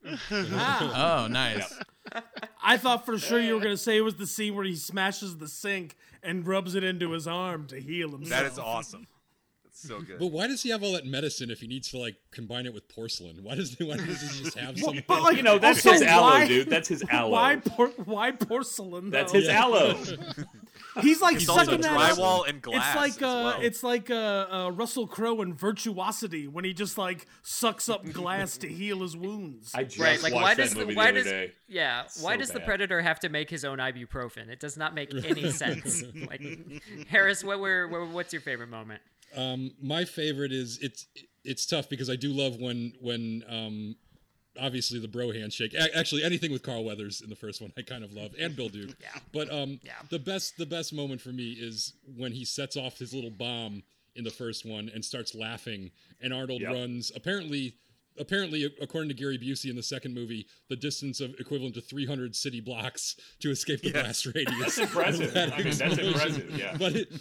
oh 0.31 1.29
nice 1.31 1.79
I 2.63 2.77
thought 2.77 3.07
for 3.07 3.19
sure 3.19 3.41
you 3.41 3.55
were 3.55 3.61
gonna 3.61 3.77
say 3.77 3.97
it 3.97 4.03
was 4.03 4.17
the 4.17 4.27
scene 4.27 4.55
where 4.55 4.65
he 4.65 4.77
smashes 4.77 5.39
the 5.39 5.49
sink 5.49 5.97
and 6.23 6.47
rubs 6.47 6.75
it 6.75 6.85
into 6.85 7.13
his 7.13 7.27
arm 7.27 7.67
to 7.67 7.81
heal 7.81 8.11
himself. 8.11 8.43
That 8.43 8.53
is 8.53 8.59
awesome. 8.59 9.07
That's 9.73 9.89
so 9.89 10.01
good. 10.07 10.19
But 10.19 10.27
why 10.29 10.47
does 10.47 10.63
he 10.63 10.69
have 10.71 10.83
all 10.83 10.93
that 10.93 11.07
medicine 11.07 11.51
if 11.51 11.61
he 11.61 11.67
needs 11.67 11.89
to 11.91 11.99
like 11.99 12.17
combine 12.31 12.67
it 12.67 12.75
with 12.75 12.89
porcelain? 12.89 13.43
Why 13.43 13.55
does 13.55 13.75
he, 13.75 13.85
why 13.85 13.97
does 13.97 14.21
he 14.21 14.43
just 14.45 14.59
have 14.59 14.79
some? 14.79 15.01
But 15.09 15.23
like, 15.23 15.37
you 15.37 15.43
know 15.43 15.59
that's 15.59 15.85
also, 15.87 15.93
his 15.99 16.03
aloe 16.03 16.23
why- 16.31 16.47
dude 16.49 16.69
that's 16.71 16.89
his 16.89 17.03
aloe 17.11 17.31
Why 17.31 17.57
por- 17.57 17.89
why 18.05 18.33
porcelain? 18.33 19.11
that's 19.11 19.33
though? 19.33 19.39
his 19.41 19.49
aloe 19.49 19.95
He's 21.01 21.23
like 21.23 21.39
He's 21.39 21.47
sucking 21.47 21.81
that 21.81 21.93
up. 21.93 22.17
drywall 22.19 22.47
and 22.47 22.61
glass. 22.61 22.95
It's 22.95 23.21
like 23.21 23.23
uh, 23.23 23.35
well. 23.45 23.61
it's 23.63 23.83
like 23.83 24.11
uh, 24.11 24.15
uh, 24.51 24.71
Russell 24.75 25.07
Crowe 25.07 25.41
in 25.41 25.55
Virtuosity 25.55 26.47
when 26.49 26.65
he 26.67 26.75
just 26.75 26.99
like 26.99 27.27
sucks 27.43 27.89
up 27.89 28.05
glass 28.13 28.59
to 28.59 28.69
heal 28.69 29.01
his 29.01 29.17
wounds. 29.17 29.71
i 29.75 29.85
just 29.85 29.99
right 29.99 30.23
like 30.23 30.35
watched 30.35 30.43
why 30.45 30.55
that 30.55 30.63
does 30.63 30.75
the, 30.75 30.81
movie 30.81 30.95
why 30.95 31.05
the 31.13 31.21
other 31.21 31.23
does 31.23 31.33
day 31.33 31.53
yeah 31.69 32.03
why 32.21 32.35
So 32.35 32.39
does 32.41 32.51
the 32.51 32.61
predator 32.61 33.01
have 33.01 33.21
to 33.21 33.29
make 33.31 33.49
his 33.49 33.65
own 33.65 33.79
ibuprofen 33.79 34.49
it 34.49 34.61
does 34.61 34.77
not 34.77 34.95
make 34.95 35.15
any 35.25 35.51
sense 35.51 36.03
like 36.29 36.43
harris 37.09 37.43
what 37.43 37.59
were 37.61 37.89
what, 37.89 38.09
what's 38.09 38.33
your 38.33 38.43
favorite 38.43 38.69
moment 38.69 39.01
Um, 39.37 39.73
my 39.81 40.05
favorite 40.05 40.53
is 40.53 40.79
it's 40.83 41.07
it's 41.45 41.67
tough 41.67 41.89
because 41.89 42.09
I 42.11 42.17
do 42.17 42.33
love 42.33 42.57
when 42.57 42.93
when 43.01 43.45
um, 43.49 43.97
obviously 44.61 44.99
the 45.01 45.09
bro 45.09 45.33
handshake. 45.33 45.75
A- 45.75 45.97
actually, 45.97 46.23
anything 46.25 46.53
with 46.53 46.63
Carl 46.63 46.85
Weathers 46.85 47.21
in 47.21 47.31
the 47.31 47.37
first 47.37 47.61
one, 47.61 47.73
I 47.77 47.83
kind 47.83 48.05
of 48.05 48.13
love, 48.13 48.33
and 48.39 48.55
Bill 48.55 48.69
Duke. 48.69 48.97
Yeah. 49.01 49.09
But 49.33 49.53
um, 49.53 49.81
Yeah. 49.83 49.93
the 50.11 50.19
best 50.19 50.57
the 50.59 50.67
best 50.67 50.93
moment 50.93 51.21
for 51.21 51.31
me 51.31 51.53
is 51.53 51.95
when 52.17 52.33
he 52.33 52.45
sets 52.45 52.77
off 52.77 52.99
his 52.99 53.13
little 53.15 53.31
bomb 53.31 53.83
in 54.15 54.25
the 54.25 54.31
first 54.31 54.67
one 54.67 54.91
and 54.95 55.05
starts 55.05 55.35
laughing, 55.35 55.91
and 56.21 56.33
Arnold 56.35 56.61
Yep. 56.61 56.73
runs 56.73 57.13
apparently. 57.15 57.75
Apparently, 58.19 58.65
according 58.81 59.09
to 59.09 59.15
Gary 59.15 59.39
Busey 59.39 59.71
in 59.71 59.77
the 59.77 59.83
second 59.83 60.15
movie, 60.15 60.47
the 60.69 60.77
distance 60.77 61.21
of 61.21 61.35
equivalent 61.39 61.75
to 61.77 61.81
300 61.81 62.37
city 62.37 62.61
blocks 62.61 63.17
to 63.41 63.51
escape 63.51 63.83
the 63.83 63.91
blast 63.93 64.27
radius. 64.35 64.59
that's 64.59 64.79
impressive 64.79 65.33
That 65.35 65.53
i 65.53 65.59
mean 65.63 65.75
that's 65.77 65.99
impressive 65.99 66.51
yeah 66.59 66.77
But 66.79 66.97
it, 66.97 67.13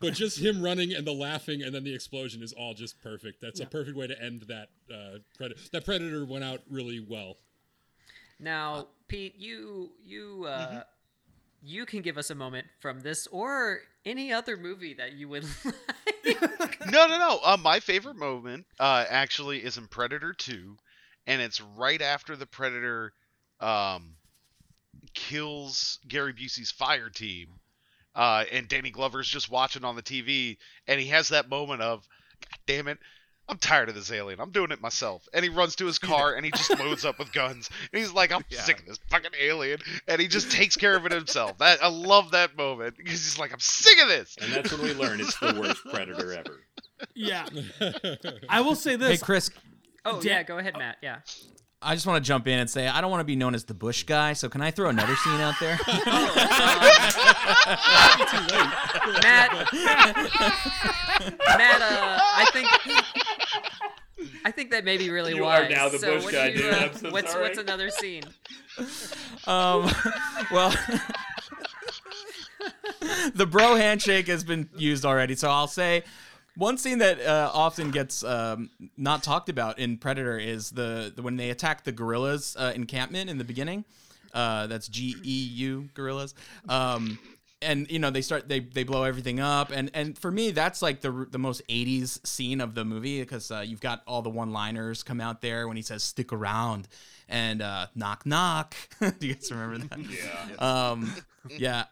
but 0.00 0.14
just 0.14 0.38
him 0.38 0.62
running 0.62 0.92
and 0.94 1.06
the 1.06 1.12
laughing 1.12 1.62
and 1.62 1.74
then 1.74 1.84
the 1.84 1.94
explosion 1.94 2.42
is 2.42 2.52
all 2.52 2.74
just 2.74 3.00
perfect. 3.00 3.40
That's 3.40 3.60
a 3.60 3.66
perfect 3.66 3.96
way 3.96 4.06
to 4.06 4.22
end 4.22 4.42
that 4.48 4.68
uh, 4.92 5.18
predator. 5.36 5.60
That 5.72 5.84
predator 5.84 6.24
went 6.24 6.44
out 6.44 6.60
really 6.68 7.00
well. 7.00 7.36
Now, 8.38 8.88
Pete, 9.08 9.36
you 9.38 9.90
you 10.04 10.46
uh, 10.48 10.82
you 11.62 11.86
can 11.86 12.02
give 12.02 12.18
us 12.18 12.30
a 12.30 12.34
moment 12.34 12.66
from 12.80 13.00
this 13.00 13.26
or 13.28 13.80
any 14.04 14.32
other 14.32 14.56
movie 14.56 14.94
that 14.94 15.12
you 15.12 15.28
would 15.28 15.44
like. 15.64 16.78
no, 16.90 17.06
no, 17.06 17.18
no. 17.18 17.38
Uh, 17.44 17.56
my 17.60 17.80
favorite 17.80 18.16
moment 18.16 18.66
uh, 18.78 19.04
actually 19.08 19.58
is 19.58 19.76
in 19.76 19.86
Predator 19.86 20.32
2, 20.32 20.76
and 21.26 21.42
it's 21.42 21.60
right 21.60 22.00
after 22.00 22.36
the 22.36 22.46
Predator 22.46 23.12
um, 23.60 24.14
kills 25.14 25.98
Gary 26.08 26.32
Busey's 26.32 26.70
fire 26.70 27.10
team, 27.10 27.48
uh, 28.14 28.44
and 28.50 28.68
Danny 28.68 28.90
Glover's 28.90 29.28
just 29.28 29.50
watching 29.50 29.84
on 29.84 29.96
the 29.96 30.02
TV, 30.02 30.56
and 30.86 31.00
he 31.00 31.08
has 31.08 31.28
that 31.28 31.48
moment 31.48 31.82
of, 31.82 32.06
God 32.40 32.58
damn 32.66 32.88
it, 32.88 32.98
I'm 33.50 33.58
tired 33.58 33.88
of 33.88 33.94
this 33.94 34.10
alien. 34.12 34.40
I'm 34.40 34.50
doing 34.50 34.70
it 34.70 34.80
myself. 34.80 35.28
And 35.34 35.42
he 35.42 35.48
runs 35.48 35.76
to 35.76 35.86
his 35.86 35.98
car 35.98 36.34
and 36.34 36.44
he 36.44 36.52
just 36.52 36.70
loads 36.78 37.04
up 37.04 37.18
with 37.18 37.32
guns. 37.32 37.68
And 37.92 38.00
he's 38.00 38.12
like, 38.12 38.32
I'm 38.32 38.44
Yeah. 38.50 38.60
sick 38.60 38.80
of 38.80 38.86
this 38.86 38.98
fucking 39.10 39.32
alien. 39.40 39.80
And 40.08 40.20
he 40.20 40.28
just 40.28 40.50
takes 40.52 40.76
care 40.76 40.96
of 40.96 41.04
it 41.06 41.12
himself. 41.12 41.58
That 41.58 41.82
I 41.82 41.88
love 41.88 42.30
that 42.30 42.56
moment 42.56 42.96
because 42.96 43.12
he's 43.24 43.38
like, 43.38 43.52
I'm 43.52 43.60
sick 43.60 44.00
of 44.02 44.08
this. 44.08 44.36
And 44.40 44.52
that's 44.52 44.72
when 44.72 44.82
we 44.82 44.94
learn 44.94 45.20
it's 45.20 45.38
the 45.38 45.56
worst 45.60 45.82
predator 45.90 46.32
ever. 46.32 46.64
Yeah. 47.14 47.46
I 48.48 48.60
will 48.60 48.74
say 48.76 48.96
this. 48.96 49.20
Hey. 49.20 49.24
Chris, 49.24 49.50
Oh 50.04 50.20
Da- 50.22 50.30
yeah, 50.30 50.42
go 50.44 50.58
ahead, 50.58 50.78
Matt. 50.78 50.96
Yeah. 51.02 51.18
I 51.82 51.94
just 51.94 52.06
want 52.06 52.22
to 52.22 52.28
jump 52.28 52.46
in 52.46 52.58
and 52.58 52.68
say 52.68 52.86
I 52.86 53.00
don't 53.00 53.10
want 53.10 53.20
to 53.22 53.24
be 53.24 53.36
known 53.36 53.54
as 53.54 53.64
the 53.64 53.72
Bush 53.72 54.02
guy, 54.04 54.34
so 54.34 54.50
can 54.50 54.60
I 54.60 54.70
throw 54.70 54.90
another 54.90 55.16
scene 55.16 55.40
out 55.40 55.54
there? 55.60 55.78
Matt. 59.22 59.50
Matt, 61.58 61.82
uh, 61.82 62.18
I 62.36 62.46
think. 62.52 62.68
I 64.44 64.50
think 64.50 64.70
that 64.70 64.84
may 64.84 64.96
be 64.96 65.10
really 65.10 65.34
You 65.34 65.44
are 65.44 65.62
wise. 65.62 65.70
now 65.70 65.88
the 65.88 65.98
so 65.98 66.20
Bush 66.20 66.32
guy, 66.32 66.48
you, 66.48 66.58
dude. 66.58 66.74
uh, 66.74 66.76
I'm 66.78 66.94
so 66.94 67.10
what's 67.10 67.32
sorry. 67.32 67.42
what's 67.44 67.58
another 67.58 67.90
scene? 67.90 68.24
Um, 69.46 69.90
well, 70.52 70.74
the 73.34 73.46
bro 73.46 73.74
handshake 73.76 74.26
has 74.28 74.44
been 74.44 74.68
used 74.76 75.04
already, 75.04 75.34
so 75.34 75.50
I'll 75.50 75.66
say 75.68 76.04
one 76.56 76.76
scene 76.78 76.98
that 76.98 77.20
uh, 77.20 77.50
often 77.54 77.90
gets 77.90 78.22
um, 78.24 78.70
not 78.96 79.22
talked 79.22 79.48
about 79.48 79.78
in 79.78 79.96
Predator 79.96 80.38
is 80.38 80.70
the, 80.70 81.12
the 81.14 81.22
when 81.22 81.36
they 81.36 81.50
attack 81.50 81.84
the 81.84 81.92
guerrillas 81.92 82.56
uh, 82.58 82.72
encampment 82.74 83.30
in 83.30 83.38
the 83.38 83.44
beginning. 83.44 83.84
Uh, 84.34 84.66
that's 84.66 84.86
G 84.88 85.16
E 85.24 85.48
U 85.54 85.88
guerrillas. 85.94 86.34
Um, 86.68 87.18
and 87.62 87.90
you 87.90 87.98
know 87.98 88.10
they 88.10 88.22
start 88.22 88.48
they 88.48 88.60
they 88.60 88.84
blow 88.84 89.04
everything 89.04 89.38
up 89.40 89.70
and 89.70 89.90
and 89.94 90.16
for 90.18 90.30
me 90.30 90.50
that's 90.50 90.80
like 90.82 91.00
the 91.02 91.26
the 91.30 91.38
most 91.38 91.60
80s 91.68 92.26
scene 92.26 92.60
of 92.60 92.74
the 92.74 92.84
movie 92.84 93.20
because 93.20 93.50
uh, 93.50 93.62
you've 93.66 93.80
got 93.80 94.02
all 94.06 94.22
the 94.22 94.30
one 94.30 94.52
liners 94.52 95.02
come 95.02 95.20
out 95.20 95.40
there 95.42 95.68
when 95.68 95.76
he 95.76 95.82
says 95.82 96.02
stick 96.02 96.32
around 96.32 96.88
and 97.28 97.60
uh, 97.62 97.86
knock 97.94 98.24
knock 98.24 98.74
do 99.18 99.26
you 99.26 99.34
guys 99.34 99.50
remember 99.52 99.78
that 99.86 99.98
Yeah. 100.58 100.90
um 100.90 101.14
yeah 101.50 101.84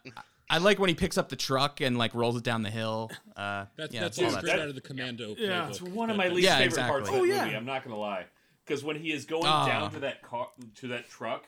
I 0.51 0.57
like 0.59 0.79
when 0.79 0.89
he 0.89 0.95
picks 0.95 1.19
up 1.19 1.29
the 1.29 1.37
truck 1.37 1.83
and 1.83 1.99
like 1.99 2.15
rolls 2.15 2.35
it 2.39 2.43
down 2.43 2.63
the 2.63 2.71
hill. 2.71 3.11
Uh, 3.37 3.67
That's 3.77 3.93
yeah, 3.93 4.01
that's 4.01 4.19
all 4.19 4.35
all 4.35 4.41
that 4.41 4.59
out 4.59 4.69
of 4.71 4.75
the 4.75 4.81
Commando. 4.81 5.35
Yeah. 5.37 5.67
playbook. 5.67 5.69
It's 5.69 5.83
one 5.83 6.09
of 6.09 6.17
my 6.17 6.29
least 6.29 6.47
Yeah, 6.47 6.53
favorite 6.57 6.65
exactly. 6.69 6.91
parts 6.91 7.09
of 7.11 7.15
Oh, 7.17 7.27
that 7.27 7.29
yeah. 7.29 7.45
movie. 7.45 7.55
I'm 7.57 7.67
not 7.67 7.85
gonna 7.85 7.99
lie, 7.99 8.25
because 8.65 8.83
when 8.83 8.97
he 8.97 9.13
is 9.13 9.27
going 9.27 9.43
Ah. 9.45 9.67
down 9.67 9.91
to 9.91 10.01
that 10.01 10.23
car 10.23 10.49
to 10.77 10.89
that 10.89 11.11
truck, 11.11 11.45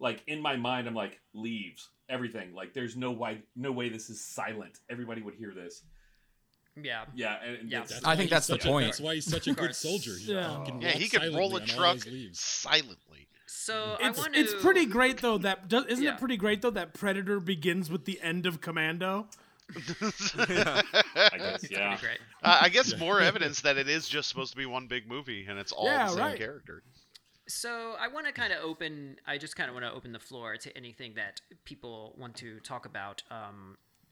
like 0.00 0.24
in 0.26 0.40
my 0.42 0.56
mind, 0.56 0.88
I'm 0.88 0.94
like 0.94 1.20
leaves 1.32 1.88
everything. 2.12 2.54
Like 2.54 2.74
there's 2.74 2.96
no 2.96 3.10
way, 3.10 3.42
no 3.56 3.72
way 3.72 3.88
this 3.88 4.10
is 4.10 4.20
silent. 4.24 4.78
Everybody 4.90 5.22
would 5.22 5.34
hear 5.34 5.52
this. 5.54 5.82
Yeah. 6.80 7.04
Yeah, 7.14 7.36
and, 7.44 7.56
and 7.58 7.70
Yeah. 7.70 7.84
I 8.04 8.16
think 8.16 8.30
that's 8.30 8.46
the 8.46 8.54
such 8.54 8.64
a- 8.64 8.68
point. 8.68 8.86
that's 8.86 9.00
why 9.00 9.14
he's 9.16 9.26
such 9.26 9.46
a 9.46 9.52
good 9.54 9.74
soldier. 9.74 10.12
He 10.16 10.32
Yeah. 10.32 10.62
can 10.66 10.80
Yeah, 10.80 10.90
he 10.90 11.08
could 11.08 11.34
roll 11.34 11.56
a 11.56 11.60
truck 11.64 11.98
silently. 12.32 13.28
So 13.46 13.96
It's, 14.00 14.18
I 14.18 14.22
want 14.22 14.36
it's 14.36 14.54
pretty 14.62 14.86
great 14.86 15.18
though 15.18 15.38
that 15.38 15.68
does, 15.68 15.84
isn't 15.86 16.04
Yeah. 16.04 16.14
it 16.14 16.18
pretty 16.18 16.36
great 16.36 16.62
though 16.62 16.70
that 16.70 16.94
Predator 16.94 17.40
begins 17.40 17.90
with 17.90 18.04
the 18.06 18.18
end 18.22 18.46
of 18.46 18.60
Commando? 18.60 19.28
I 20.38 20.82
guess, 21.38 21.70
yeah. 21.70 21.98
Uh, 22.42 22.58
I 22.62 22.68
guess 22.68 22.96
more 22.98 23.20
evidence 23.20 23.60
that 23.62 23.76
it 23.78 23.88
is 23.88 24.08
just 24.08 24.28
supposed 24.28 24.50
to 24.52 24.56
be 24.56 24.66
one 24.66 24.86
big 24.86 25.06
movie 25.08 25.46
and 25.48 25.58
it's 25.58 25.72
all 25.72 25.86
Yeah, 25.86 26.06
the 26.06 26.12
same 26.12 26.18
right. 26.20 26.38
character. 26.38 26.82
So 27.52 27.94
I 28.00 28.08
want 28.08 28.26
to 28.26 28.32
kind 28.32 28.52
of 28.52 28.64
open. 28.64 29.16
I 29.26 29.36
just 29.36 29.56
kind 29.56 29.68
of 29.68 29.74
want 29.74 29.84
to 29.84 29.92
open 29.92 30.12
the 30.12 30.18
floor 30.18 30.56
to 30.56 30.76
anything 30.76 31.14
that 31.14 31.42
people 31.64 32.14
want 32.18 32.34
to 32.36 32.60
talk 32.60 32.86
about, 32.86 33.22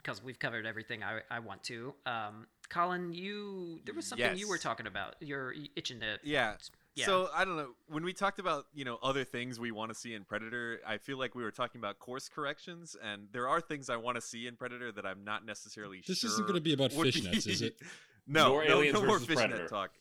because 0.03 0.23
we've 0.23 0.39
covered 0.39 0.67
everything 0.67 1.03
I, 1.03 1.21
I 1.31 1.39
want 1.39 1.65
to. 1.65 1.95
Um, 2.05 2.47
Colin, 2.69 3.13
you 3.13 3.81
there 3.87 3.95
was 3.95 4.07
something 4.07 4.37
you 4.37 4.49
were 4.49 4.59
talking 4.59 4.87
about. 4.87 5.17
You're 5.21 5.55
itching 5.75 6.01
to. 6.01 6.19
Yeah. 6.23 6.55
Yeah. 6.97 7.07
So 7.07 7.29
I 7.35 7.45
don't 7.45 7.57
know. 7.57 7.71
When 7.89 8.05
we 8.05 8.13
talked 8.13 8.41
about 8.41 8.67
you 8.75 8.85
know 8.85 8.99
other 9.03 9.25
things 9.25 9.59
we 9.59 9.71
want 9.71 9.91
to 9.91 9.95
see 9.95 10.13
in 10.13 10.25
Predator, 10.25 10.81
I 10.87 10.99
feel 10.99 11.19
like 11.19 11.35
we 11.35 11.43
were 11.43 11.51
talking 11.51 11.81
about 11.81 11.99
course 11.99 12.29
corrections, 12.29 12.95
and 13.03 13.29
there 13.33 13.49
are 13.49 13.61
things 13.61 13.89
I 13.89 13.97
want 13.97 14.17
to 14.17 14.21
see 14.21 14.47
in 14.49 14.57
Predator 14.57 14.93
that 14.93 15.07
I'm 15.07 15.25
not 15.25 15.47
necessarily 15.47 16.03
sure. 16.03 16.13
This 16.13 16.19
sure. 16.19 16.31
isn't 16.31 16.47
gonna 16.47 16.61
be 16.61 16.75
about 16.75 16.93
would 16.93 17.07
fishnets, 17.07 17.47
is 17.47 17.63
it? 17.63 17.77
no, 18.27 18.49
Nor 18.49 18.65
no, 18.65 18.77
Aliens 18.79 18.95
no 19.01 19.07
more 19.07 19.19
fishnet 19.19 19.51
Predator. 19.51 19.69
talk. 19.69 19.93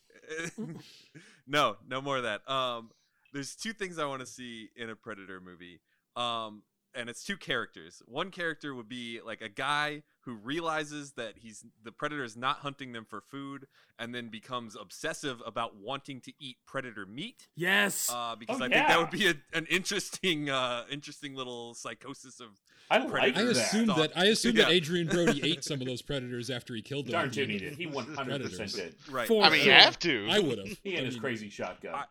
no, 1.46 1.76
no 1.88 2.00
more 2.02 2.18
of 2.18 2.24
that. 2.24 2.48
Um, 2.50 2.90
there's 3.32 3.54
two 3.54 3.72
things 3.72 3.98
I 3.98 4.06
want 4.06 4.20
to 4.20 4.26
see 4.26 4.68
in 4.76 4.90
a 4.90 4.96
Predator 4.96 5.40
movie. 5.40 5.80
Um, 6.16 6.62
and 6.94 7.08
it's 7.08 7.22
two 7.24 7.36
characters. 7.36 8.02
One 8.06 8.30
character 8.30 8.74
would 8.74 8.88
be 8.88 9.20
like 9.24 9.40
a 9.42 9.48
guy 9.48 10.02
who 10.22 10.34
realizes 10.34 11.12
that 11.12 11.34
he's 11.36 11.64
the 11.84 11.92
predator 11.92 12.24
is 12.24 12.36
not 12.36 12.58
hunting 12.58 12.92
them 12.92 13.06
for 13.08 13.20
food, 13.20 13.66
and 13.98 14.14
then 14.14 14.28
becomes 14.28 14.76
obsessive 14.76 15.40
about 15.46 15.76
wanting 15.76 16.20
to 16.22 16.32
eat 16.40 16.56
predator 16.66 17.06
meat. 17.06 17.46
Yes. 17.56 18.10
Uh, 18.12 18.34
because 18.36 18.60
Oh, 18.60 18.64
I 18.64 18.68
think 18.68 18.88
that 18.88 18.98
would 18.98 19.10
be 19.10 19.28
a, 19.28 19.34
an 19.52 19.66
interesting, 19.70 20.50
uh, 20.50 20.84
interesting 20.90 21.34
little 21.34 21.74
psychosis 21.74 22.40
of. 22.40 22.48
I 22.90 22.98
like 22.98 23.08
Predator. 23.08 23.38
I 23.38 23.50
assume 23.52 23.86
that 23.86 24.12
I 24.16 24.24
assume 24.26 24.56
that 24.56 24.68
Adrien 24.68 25.06
Brody 25.06 25.40
ate 25.44 25.62
some 25.62 25.80
of 25.80 25.86
those 25.86 26.02
predators 26.02 26.50
after 26.50 26.74
he 26.74 26.82
killed 26.82 27.06
them. 27.06 27.12
Darn 27.12 27.26
at 27.26 27.32
the 27.32 27.42
end 27.42 27.50
Jimmy 27.50 27.60
did. 27.60 27.78
He 27.78 27.86
100 27.86 28.42
percent 28.42 28.72
did. 28.72 28.94
Right. 29.08 29.28
For 29.28 29.44
I 29.44 29.50
mean, 29.50 29.64
you 29.64 29.70
have 29.70 29.96
to. 30.00 30.26
I 30.28 30.40
would 30.40 30.58
have. 30.58 30.76
He 30.82 30.96
and 30.96 31.06
his 31.06 31.16
crazy 31.16 31.48
shotgun. 31.50 31.94
I- 31.94 32.04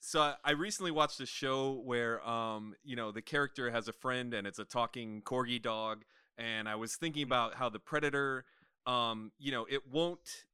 So 0.00 0.34
I- 0.44 0.52
recently 0.52 0.90
watched 0.90 1.20
a 1.20 1.26
show 1.26 1.74
where, 1.84 2.26
um, 2.26 2.74
you 2.82 2.96
know, 2.96 3.12
the 3.12 3.22
character 3.22 3.70
has 3.70 3.88
a 3.88 3.92
friend 3.92 4.34
and 4.34 4.46
it's 4.46 4.58
a 4.58 4.64
talking 4.64 5.22
corgi 5.22 5.60
dog, 5.60 6.04
and 6.38 6.68
I 6.68 6.76
was 6.76 6.96
thinking 6.96 7.22
about 7.22 7.54
how 7.54 7.68
the 7.68 7.78
predator, 7.78 8.44
um, 8.86 9.32
you 9.38 9.52
know, 9.52 9.66
it 9.68 9.86
won't, 9.86 10.44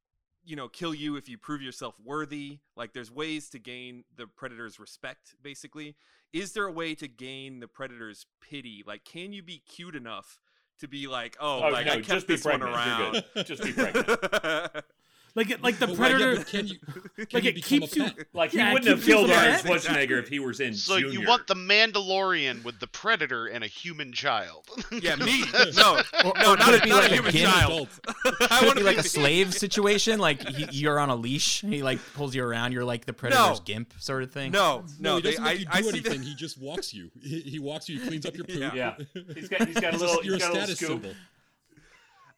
you 0.43 0.55
know, 0.55 0.67
kill 0.67 0.93
you 0.93 1.15
if 1.15 1.27
you 1.27 1.37
prove 1.37 1.61
yourself 1.61 1.95
worthy. 2.03 2.59
Like, 2.75 2.93
there's 2.93 3.11
ways 3.11 3.49
to 3.49 3.59
gain 3.59 4.03
the 4.15 4.27
predator's 4.27 4.79
respect. 4.79 5.35
Basically, 5.41 5.95
is 6.33 6.53
there 6.53 6.65
a 6.65 6.71
way 6.71 6.95
to 6.95 7.07
gain 7.07 7.59
the 7.59 7.67
predator's 7.67 8.25
pity? 8.41 8.83
Like, 8.85 9.03
can 9.05 9.33
you 9.33 9.43
be 9.43 9.59
cute 9.59 9.95
enough 9.95 10.39
to 10.79 10.87
be 10.87 11.07
like, 11.07 11.35
oh, 11.39 11.63
oh 11.63 11.69
like 11.69 11.85
no, 11.85 11.93
I 11.93 12.01
kept 12.01 12.27
this 12.27 12.45
one 12.45 12.59
pregnant. 12.59 13.25
around. 13.35 13.45
Just 13.45 13.63
be 13.63 13.73
pregnant. 13.73 14.09
like 15.35 15.49
it, 15.51 15.61
like 15.61 15.77
the 15.77 15.87
But 15.87 15.97
why- 15.97 16.07
yeah, 16.09 16.17
Predator. 16.17 16.43
can 16.45 16.67
you 16.67 16.75
can 17.15 17.27
like 17.33 17.43
you 17.43 17.49
it 17.51 17.63
keeps 17.63 17.95
you. 17.95 18.05
Like 18.33 18.53
Yeah, 18.53 18.63
he 18.65 18.69
it 18.69 18.73
wouldn't 18.73 18.89
have 18.89 18.97
keeps 18.99 19.07
you 19.07 19.13
killed 19.13 19.29
from 19.29 19.37
Arnold 19.39 19.65
that. 19.65 19.65
Schwarzenegger 19.65 20.19
if 20.19 20.27
he 20.29 20.39
was 20.39 20.59
in 20.59 20.73
So 20.73 20.99
Junior. 20.99 21.19
you 21.19 21.27
want 21.27 21.47
the 21.47 21.53
Mandalorian 21.55 22.63
with 22.63 22.79
the 22.79 22.87
Predator 22.87 23.45
and 23.47 23.63
a 23.63 23.67
human 23.67 24.11
child? 24.13 24.65
yeah, 24.91 25.15
me. 25.15 25.43
No, 25.75 26.01
Or, 26.25 26.33
no, 26.41 26.53
or 26.53 26.57
not 26.57 26.59
could 26.61 26.79
a, 26.81 26.83
be 26.83 26.89
not 26.89 27.03
like 27.03 27.11
a 27.11 27.13
a 27.13 27.15
human 27.15 27.31
gimp? 27.31 27.51
child. 27.53 27.87
I 28.05 28.11
Could 28.21 28.41
it 28.41 28.65
want 28.65 28.77
be 28.77 28.83
like 28.83 28.97
a 28.97 29.03
slave 29.03 29.53
situation? 29.53 30.19
Like 30.19 30.41
he, 30.47 30.67
you're 30.71 30.99
on 30.99 31.09
a 31.09 31.15
leash, 31.15 31.61
he 31.61 31.83
like 31.83 31.99
pulls 32.15 32.33
you 32.35 32.43
around. 32.43 32.71
You're 32.71 32.85
like 32.85 33.05
the 33.05 33.13
predator's 33.13 33.59
No. 33.59 33.63
gimp, 33.65 33.93
sort 33.99 34.23
of 34.23 34.31
thing. 34.31 34.51
No, 34.51 34.83
No, 34.99 35.11
no, 35.11 35.15
he 35.17 35.21
doesn't 35.23 35.43
I, 35.43 35.47
make 35.53 35.59
you 35.59 35.65
do 35.65 35.71
I 35.71 35.81
see 35.81 35.89
anything. 35.89 36.19
that. 36.21 36.27
He 36.27 36.35
just 36.35 36.59
walks 36.59 36.93
you. 36.93 37.11
He, 37.21 37.41
he 37.41 37.59
walks 37.59 37.87
you. 37.89 37.99
He 37.99 38.07
cleans 38.07 38.25
up 38.25 38.35
your 38.35 38.45
poop. 38.45 38.57
Yeah. 38.59 38.95
Yeah, 38.97 39.23
he's 39.35 39.47
got 39.49 39.67
he's 39.67 39.79
got 39.79 39.93
a 39.93 39.97
little 39.97 40.19
a, 40.19 40.23
you're 40.25 40.35
a 40.35 40.39
got 40.39 40.49
a 40.51 40.53
little 40.53 40.67
status 40.67 40.77
scoop. 40.77 40.89
symbol. 41.03 41.11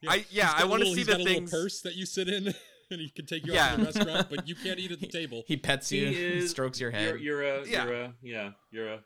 I 0.08 0.24
yeah, 0.30 0.46
He's 0.46 0.52
got 0.54 0.60
I 0.60 0.62
a 0.62 0.66
want 0.68 0.82
to 0.82 0.88
see 0.88 0.94
he's 0.96 1.06
the 1.06 1.12
little 1.18 1.26
things. 1.26 1.50
purse 1.50 1.80
that 1.82 1.94
you 1.94 2.06
sit 2.06 2.28
in, 2.28 2.54
and 2.92 3.00
he 3.00 3.08
can 3.10 3.26
take 3.26 3.46
you 3.46 3.52
Yeah. 3.54 3.66
out 3.66 3.70
to 3.70 3.76
the 3.78 3.84
restaurant, 3.84 4.30
but 4.30 4.48
you 4.48 4.54
can't 4.54 4.78
eat 4.78 4.92
at 4.92 5.00
the 5.00 5.06
table. 5.20 5.42
He 5.46 5.56
pets 5.56 5.88
He 5.88 5.98
you, 6.00 6.06
he 6.08 6.14
is- 6.38 6.50
strokes 6.50 6.80
your 6.80 6.90
You're, 6.90 7.00
head. 7.00 7.20
you're 7.20 7.42
a 7.42 7.66
Yeah. 7.66 7.84
you're 7.84 7.94
a 7.94 8.14
yeah 8.22 8.50
you're 8.70 8.88
a 8.94 9.00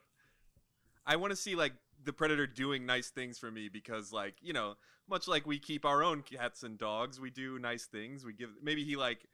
I 1.06 1.16
want 1.16 1.30
to 1.32 1.36
see 1.36 1.54
like 1.54 1.72
the 2.02 2.12
predator 2.12 2.46
doing 2.46 2.86
nice 2.86 3.10
things 3.10 3.38
for 3.38 3.50
me 3.50 3.68
because 3.68 4.12
like 4.12 4.34
you 4.40 4.52
know, 4.52 4.74
much 5.08 5.28
like 5.28 5.46
we 5.46 5.58
keep 5.58 5.84
our 5.84 6.02
own 6.02 6.22
cats 6.22 6.62
and 6.62 6.78
dogs, 6.78 7.20
we 7.20 7.30
do 7.30 7.58
nice 7.58 7.84
things. 7.86 8.24
We 8.24 8.32
give 8.32 8.50
maybe 8.62 8.84
he 8.84 8.96
like 8.96 9.26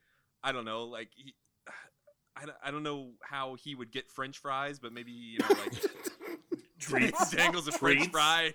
I 0.43 0.53
don't 0.53 0.65
know 0.65 0.85
like 0.85 1.09
he. 1.15 1.35
I 2.37 2.47
don't, 2.47 2.57
I 2.65 2.71
don't 2.71 2.83
know 2.85 3.11
how 3.23 3.57
he 3.57 3.75
would 3.75 3.91
get 3.91 4.09
French 4.11 4.39
fries, 4.39 4.79
but 4.79 4.93
maybe 4.93 5.11
he, 5.13 5.19
you 5.33 5.39
know, 5.41 5.49
like 5.49 5.73
treats. 6.79 7.31
dangles 7.33 7.69
a 7.69 7.73
French 7.73 8.09
Treats. 8.11 8.11
fry. 8.13 8.55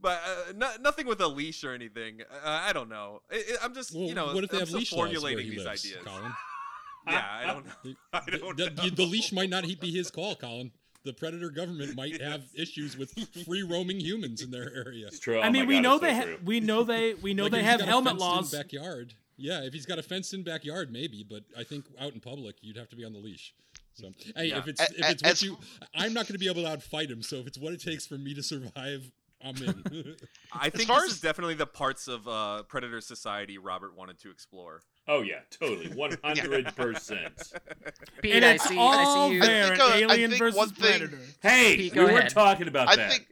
But 0.00 0.20
uh, 0.26 0.52
no, 0.56 0.70
nothing 0.80 1.06
with 1.06 1.20
a 1.20 1.28
leash 1.28 1.62
or 1.64 1.72
anything. 1.72 2.20
Uh, 2.22 2.36
I 2.44 2.72
don't 2.72 2.88
know. 2.88 3.22
I, 3.30 3.36
I- 3.36 3.64
I'm 3.64 3.74
just, 3.74 3.94
Well, 3.94 4.04
you 4.04 4.14
know, 4.14 4.32
what 4.34 4.44
if 4.44 4.50
they 4.50 4.56
I'm 4.56 4.60
have 4.60 4.68
still 4.68 4.78
leash 4.80 4.92
laws 4.92 4.98
where 5.00 5.08
formulating 5.20 5.44
he 5.44 5.56
these 5.56 5.66
lives, 5.66 5.84
ideas. 5.86 6.04
Colin? 6.04 6.32
Yeah, 7.06 7.24
I 7.32 7.46
don't 7.46 7.64
know. 7.64 7.72
The, 7.82 7.96
I 8.12 8.20
don't 8.38 8.56
the- 8.58 8.70
know. 8.70 8.82
the- 8.84 8.90
the 8.94 9.06
leash 9.06 9.32
might 9.32 9.48
not 9.50 9.64
be 9.80 9.90
his 9.90 10.10
call, 10.10 10.34
Colin. 10.36 10.70
The 11.02 11.14
predator 11.14 11.48
government 11.48 11.96
might 11.96 12.20
have 12.30 12.42
issues 12.54 12.96
with 12.98 13.14
free 13.46 13.62
roaming 13.62 13.98
humans 14.00 14.42
in 14.42 14.50
their 14.50 14.70
area. 14.74 15.06
It's 15.06 15.18
true. 15.18 15.40
I 15.40 15.48
Oh 15.48 15.50
mean, 15.50 15.66
we 15.66 15.76
God, 15.76 15.82
know 15.82 15.94
it's 15.94 16.02
so 16.02 16.06
they 16.08 16.14
ha- 16.32 16.38
we 16.44 16.60
know 16.60 16.82
they 16.84 17.14
we 17.14 17.32
know 17.32 17.44
Like, 17.44 17.52
they 17.52 17.62
have 17.62 17.80
helmet 17.80 18.12
fenced-in 18.18 18.28
laws. 18.28 18.50
backyard. 18.52 19.14
Yeah, 19.38 19.62
if 19.62 19.72
he's 19.72 19.86
got 19.86 19.98
a 19.98 20.02
fenced 20.02 20.34
in 20.34 20.42
backyard, 20.42 20.92
maybe. 20.92 21.24
But 21.28 21.44
I 21.58 21.64
think 21.64 21.86
out 21.98 22.12
in 22.12 22.20
public, 22.20 22.56
you'd 22.60 22.76
have 22.76 22.90
to 22.90 22.96
be 22.96 23.06
on 23.06 23.14
the 23.14 23.18
leash. 23.18 23.54
So, 23.94 24.10
hey, 24.36 24.46
Yeah. 24.48 24.58
if 24.58 24.68
it's 24.68 24.80
if 24.82 25.10
it's 25.10 25.22
what 25.22 25.40
you, 25.42 25.56
I'm 25.94 26.12
not 26.12 26.26
going 26.26 26.34
to 26.34 26.38
be 26.38 26.48
able 26.50 26.62
to 26.64 26.68
outfight 26.68 27.08
him. 27.10 27.22
So 27.22 27.36
if 27.36 27.46
it's 27.46 27.58
what 27.58 27.72
it 27.72 27.80
takes 27.82 28.06
for 28.06 28.18
me 28.18 28.34
to 28.34 28.42
survive, 28.42 29.10
I'm 29.44 29.56
in. 29.56 30.16
I 30.52 30.68
think 30.70 30.88
far 30.88 31.00
this 31.02 31.10
as- 31.10 31.16
is 31.16 31.20
definitely 31.20 31.54
the 31.54 31.66
parts 31.66 32.08
of 32.08 32.26
uh, 32.28 32.62
Predator 32.64 33.00
Society 33.00 33.58
Robert 33.58 33.96
wanted 33.96 34.18
to 34.20 34.30
explore. 34.30 34.80
Oh 35.08 35.22
yeah, 35.22 35.40
totally, 35.50 35.88
one 35.94 36.16
hundred 36.22 36.74
percent. 36.76 37.52
Pete, 38.22 38.34
and 38.34 38.44
I 38.44 38.52
it's 38.52 38.68
see. 38.68 38.76
all 38.76 38.92
I 38.94 39.28
see 39.28 39.34
you. 39.34 39.40
there 39.42 39.68
think, 39.68 39.74
in 39.76 39.80
uh, 39.80 39.84
I 39.84 39.96
Alien 40.14 40.30
think 40.30 40.38
versus 40.42 40.58
one 40.58 40.68
thing- 40.70 40.98
Predator. 40.98 41.18
Hey, 41.42 41.76
Pete, 41.76 41.92
we 41.92 41.96
go 41.96 42.04
were 42.12 42.18
ahead. 42.18 42.30
talking 42.30 42.68
about 42.68 42.88
I 42.88 42.96
that. 42.96 43.10
think 43.10 43.26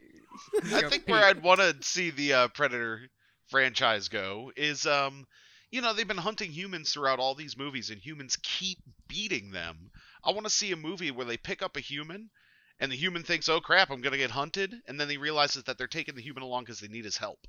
I 0.73 0.89
think 0.89 1.07
where 1.07 1.23
I'd 1.23 1.43
want 1.43 1.59
to 1.59 1.75
see 1.81 2.09
the 2.11 2.33
uh, 2.33 2.47
Predator 2.49 3.01
franchise 3.47 4.07
go 4.09 4.51
is 4.55 4.85
um 4.85 5.25
you 5.71 5.81
know, 5.81 5.93
they've 5.93 6.07
been 6.07 6.17
hunting 6.17 6.49
humans 6.51 6.91
throughout 6.91 7.19
all 7.19 7.35
these 7.35 7.55
movies, 7.55 7.91
and 7.91 7.99
humans 8.01 8.35
keep 8.41 8.79
beating 9.07 9.51
them. 9.51 9.91
I 10.23 10.31
want 10.31 10.45
to 10.45 10.49
see 10.49 10.71
a 10.71 10.75
movie 10.75 11.11
where 11.11 11.27
they 11.27 11.37
pick 11.37 11.61
up 11.61 11.77
a 11.77 11.79
human, 11.79 12.31
and 12.79 12.91
the 12.91 12.95
human 12.95 13.23
thinks, 13.23 13.49
"Oh 13.49 13.59
crap, 13.59 13.89
I'm 13.89 14.01
gonna 14.01 14.17
get 14.17 14.31
hunted," 14.31 14.73
and 14.87 14.99
then 14.99 15.09
he 15.09 15.17
realizes 15.17 15.63
that 15.63 15.77
they're 15.77 15.87
taking 15.87 16.15
the 16.15 16.21
human 16.21 16.43
along 16.43 16.63
because 16.63 16.79
they 16.79 16.87
need 16.87 17.05
his 17.05 17.17
help. 17.17 17.39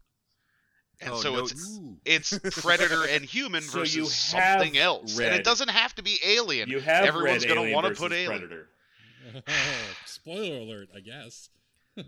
And 1.03 1.13
Oh, 1.15 1.17
so 1.17 1.33
no, 1.35 1.39
it's 1.45 1.79
Ooh. 1.79 1.97
it's 2.05 2.39
predator 2.63 3.05
and 3.07 3.25
human 3.25 3.63
So 3.63 3.79
versus 3.81 3.95
you 3.97 4.05
something 4.07 4.75
have 4.75 4.83
else, 4.83 5.19
and 5.19 5.35
it 5.35 5.45
doesn't 5.45 5.71
have 5.71 5.95
to 5.95 6.03
be 6.03 6.19
alien. 6.25 6.69
You 6.69 6.81
have 6.81 7.05
Everyone's 7.05 7.45
gonna 7.47 7.71
wanna 7.73 7.89
versus 7.89 8.03
put 8.03 8.13
alien. 8.13 8.41
Predator. 8.41 8.69
Spoiler 10.07 10.59
alert, 10.59 10.89
I 10.95 11.01
guess. 11.01 11.49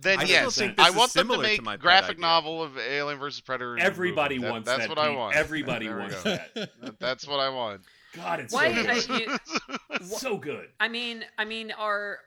Then 0.00 0.20
I 0.20 0.24
yes, 0.24 0.60
I 0.60 0.90
want 0.90 1.12
them 1.12 1.26
to 1.28 1.32
similar 1.34 1.36
to 1.36 1.42
make 1.42 1.62
my 1.62 1.76
graphic 1.76 2.18
novel 2.18 2.62
of 2.62 2.78
Alien 2.78 3.18
versus 3.18 3.40
Predator. 3.40 3.78
Everybody. 3.78 4.38
That- 4.38 4.50
wants 4.50 4.66
That's 4.66 4.82
that. 4.82 4.88
what 4.88 4.98
I 4.98 5.10
want. 5.10 5.34
Everybody 5.36 5.88
wants 5.88 6.22
that. 6.22 6.54
That- 6.54 6.98
That's 7.00 7.26
what 7.26 7.40
I 7.40 7.48
want. 7.48 7.82
God, 8.14 8.40
it's 8.40 8.54
Why? 8.54 8.72
so 8.72 9.08
good. 9.08 9.28
I, 9.28 9.98
you- 9.98 10.06
so 10.06 10.36
good. 10.38 10.68
I 10.80 10.88
mean, 10.88 11.24
I 11.36 11.44
mean, 11.44 11.72
are 11.72 12.18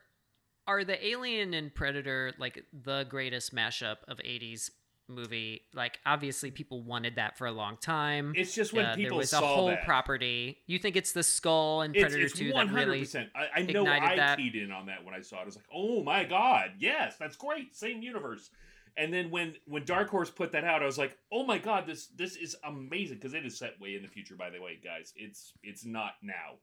are 0.68 0.84
the 0.84 1.06
Alien 1.06 1.54
and 1.54 1.74
Predator 1.74 2.34
like 2.38 2.64
the 2.74 3.04
greatest 3.10 3.54
mashup 3.56 3.98
of 4.08 4.18
'80s 4.20 4.70
movie? 5.08 5.62
Like, 5.74 6.00
obviously, 6.06 6.50
people 6.52 6.82
wanted 6.82 7.16
that 7.18 7.38
for 7.38 7.46
a 7.48 7.52
long 7.52 7.78
time. 7.78 8.34
It's 8.36 8.54
just 8.56 8.74
when 8.74 8.86
Uh, 8.86 8.96
people 8.96 9.18
there 9.18 9.18
was 9.20 9.30
saw 9.30 9.44
a 9.44 9.56
whole 9.56 9.68
that. 9.68 9.86
property. 9.86 10.58
You 10.68 10.80
think 10.80 10.96
it's 10.96 11.12
the 11.12 11.24
skull 11.24 11.82
and 11.82 11.94
Predator 11.94 12.26
it's 12.26 12.34
2 12.34 12.52
one 12.52 12.68
that 12.68 12.74
hundred 12.74 12.88
really? 12.90 13.08
I, 13.36 13.60
I 13.60 13.62
know 13.64 13.86
I 13.86 14.16
that. 14.16 14.38
keyed 14.38 14.56
in 14.56 14.72
on 14.72 14.88
that 14.88 15.04
when 15.06 15.14
I 15.14 15.22
saw 15.22 15.38
it. 15.38 15.42
I 15.42 15.46
was 15.46 15.56
like, 15.56 15.68
"Oh 15.74 16.04
my 16.04 16.24
god, 16.24 16.72
yes, 16.80 17.18
that's 17.18 17.36
great, 17.36 17.76
same 17.76 18.02
universe." 18.02 18.50
And 18.98 19.14
then 19.14 19.30
when 19.30 19.56
when 19.66 19.84
Dark 19.84 20.10
Horse 20.10 20.30
put 20.32 20.54
that 20.54 20.64
out, 20.64 20.82
I 20.82 20.86
was 20.86 20.98
like, 20.98 21.18
"Oh 21.32 21.46
my 21.46 21.58
god, 21.58 21.86
this 21.86 22.08
this 22.08 22.38
is 22.38 22.56
amazing!" 22.64 23.18
Because 23.18 23.34
it 23.34 23.46
is 23.46 23.58
set 23.58 23.80
way 23.80 23.96
in 23.96 24.02
the 24.02 24.08
future, 24.08 24.36
by 24.36 24.50
the 24.50 24.62
way, 24.62 24.80
guys. 24.84 25.14
It's 25.18 25.52
it's 25.64 25.86
not 25.86 26.14
now, 26.24 26.58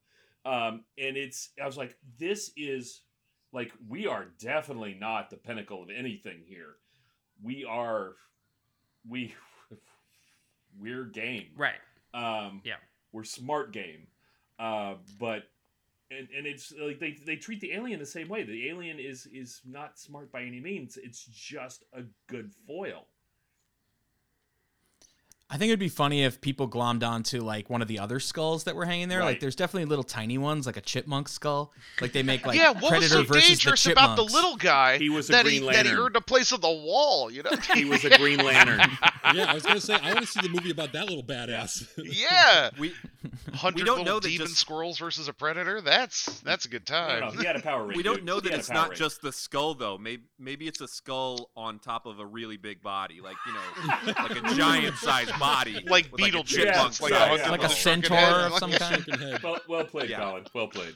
um, 0.51 0.85
and 0.99 1.17
it's. 1.17 1.51
I 1.63 1.67
was 1.67 1.77
like, 1.77 1.97
"This 2.19 2.51
is 2.57 3.03
like 3.53 3.73
we 3.89 4.07
are 4.07 4.27
definitely 4.39 4.95
not 4.99 5.31
the 5.31 5.37
pinnacle 5.37 5.83
of 5.83 5.91
anything 5.91 6.43
here. 6.47 6.77
We 7.43 7.65
are, 7.65 8.13
we, 9.09 9.35
we're 10.81 11.05
game." 11.05 11.49
Right. 11.57 11.81
Um, 12.15 12.61
Yeah. 12.65 12.77
we're 13.13 13.25
smart 13.25 13.73
game, 13.73 14.07
uh, 14.59 14.95
but 15.19 15.45
and 16.11 16.29
and 16.37 16.47
it's 16.47 16.73
like 16.79 16.99
they 16.99 17.13
they 17.25 17.37
treat 17.37 17.61
the 17.61 17.73
alien 17.73 17.99
the 17.99 18.07
same 18.07 18.29
way. 18.29 18.43
The 18.43 18.69
alien 18.69 18.99
is 18.99 19.27
is 19.27 19.61
not 19.65 19.99
smart 19.99 20.31
by 20.31 20.43
any 20.43 20.61
means. 20.61 20.99
It's 21.03 21.25
just 21.25 21.85
a 21.93 22.03
good 22.27 22.53
foil. 22.67 23.07
I 25.53 25.59
think 25.59 25.69
it'd 25.69 25.79
be 25.79 25.91
funny 25.91 26.25
if 26.25 26.41
people 26.41 26.67
glommed 26.67 27.07
onto 27.07 27.43
like 27.43 27.69
one 27.69 27.83
of 27.83 27.89
the 27.89 27.99
other 27.99 28.21
skulls 28.21 28.65
that 28.65 28.75
were 28.75 28.87
hanging 28.87 29.09
there. 29.09 29.19
Right. 29.19 29.27
Like, 29.27 29.41
there's 29.41 29.55
definitely 29.55 29.85
little 29.85 30.03
tiny 30.03 30.39
ones, 30.39 30.65
like 30.65 30.79
a 30.79 30.81
chipmunk 30.81 31.29
skull. 31.29 31.75
Like 32.01 32.13
they 32.13 32.23
make 32.23 32.47
like 32.47 32.59
yeah, 32.59 32.71
what 32.71 32.81
was 32.85 32.91
Predator 32.91 33.09
so 33.09 33.23
versus 33.25 33.85
the 33.85 33.93
about 33.93 34.17
the 34.17 34.23
little 34.25 34.57
guy 34.57 34.97
He 34.97 35.11
was 35.11 35.29
a 35.29 35.33
that, 35.33 35.45
Green 35.45 35.63
he, 35.65 35.71
that 35.71 35.85
he 35.85 35.93
earned 35.93 36.17
a 36.17 36.23
place 36.23 36.53
on 36.55 36.63
the 36.63 36.71
wall? 36.71 37.31
You 37.31 37.43
know, 37.43 37.51
He 37.75 37.85
was 37.85 38.03
a 38.07 38.17
Green 38.17 38.39
Lantern. 38.45 38.81
yeah, 39.35 39.45
I 39.51 39.53
was 39.55 39.63
gonna 39.63 39.79
say 39.81 39.95
I 40.03 40.15
want 40.15 40.21
to 40.21 40.27
see 40.27 40.41
the 40.41 40.49
movie 40.49 40.71
about 40.71 40.93
that 40.95 41.07
little 41.07 41.23
badass. 41.23 41.87
yeah, 41.99 42.71
We 42.79 42.95
hundred 43.53 43.85
don't 43.85 43.99
little 43.99 44.05
know 44.15 44.21
that 44.21 44.29
demon 44.29 44.47
just- 44.47 44.59
squirrels 44.59 44.99
versus 44.99 45.29
a 45.29 45.33
predator. 45.35 45.83
That's 45.83 46.41
that's 46.41 46.65
a 46.65 46.69
good 46.69 46.87
time. 46.87 47.21
don't 47.21 47.35
know. 47.35 47.41
He 47.43 47.47
had 47.47 47.57
a 47.57 47.61
power 47.61 47.85
ring. 47.87 47.97
we 47.97 48.03
don't 48.03 48.17
dude. 48.17 48.25
know 48.25 48.41
that 48.41 48.53
it's 48.55 48.71
not 48.71 48.89
ring. 48.91 48.99
just 48.99 49.21
the 49.21 49.33
skull 49.33 49.75
though. 49.75 49.99
Maybe 49.99 50.23
maybe 50.39 50.67
it's 50.67 50.81
a 50.81 50.89
skull 50.89 51.51
on 51.57 51.79
top 51.79 52.07
of 52.07 52.19
a 52.21 52.27
really 52.27 52.57
big 52.57 52.83
body, 52.83 53.21
like 53.21 53.37
you 53.47 53.53
know, 53.53 54.13
like 54.23 54.43
a 54.43 54.55
giant 54.57 54.97
sized 54.97 55.31
body, 55.43 55.85
Like 55.89 56.15
beetle 56.17 56.41
like, 56.41 56.51
a 56.51 56.55
Beetlejuice, 56.55 57.01
like 57.01 57.13
a 57.13 57.15
Yeah, 57.15 57.29
size 57.29 57.41
hunter 57.41 57.45
yeah. 57.45 57.51
like 57.51 57.63
a 57.63 57.67
a 57.67 57.69
centaur 57.71 58.17
head. 58.17 58.53
of 58.53 58.59
some 58.59 58.73
kind. 58.73 59.39
Well, 59.43 59.59
well 59.69 59.85
played, 59.85 60.11
Yeah. 60.11 60.19
Colin. 60.21 60.45
Well 60.55 60.69
played. 60.69 60.95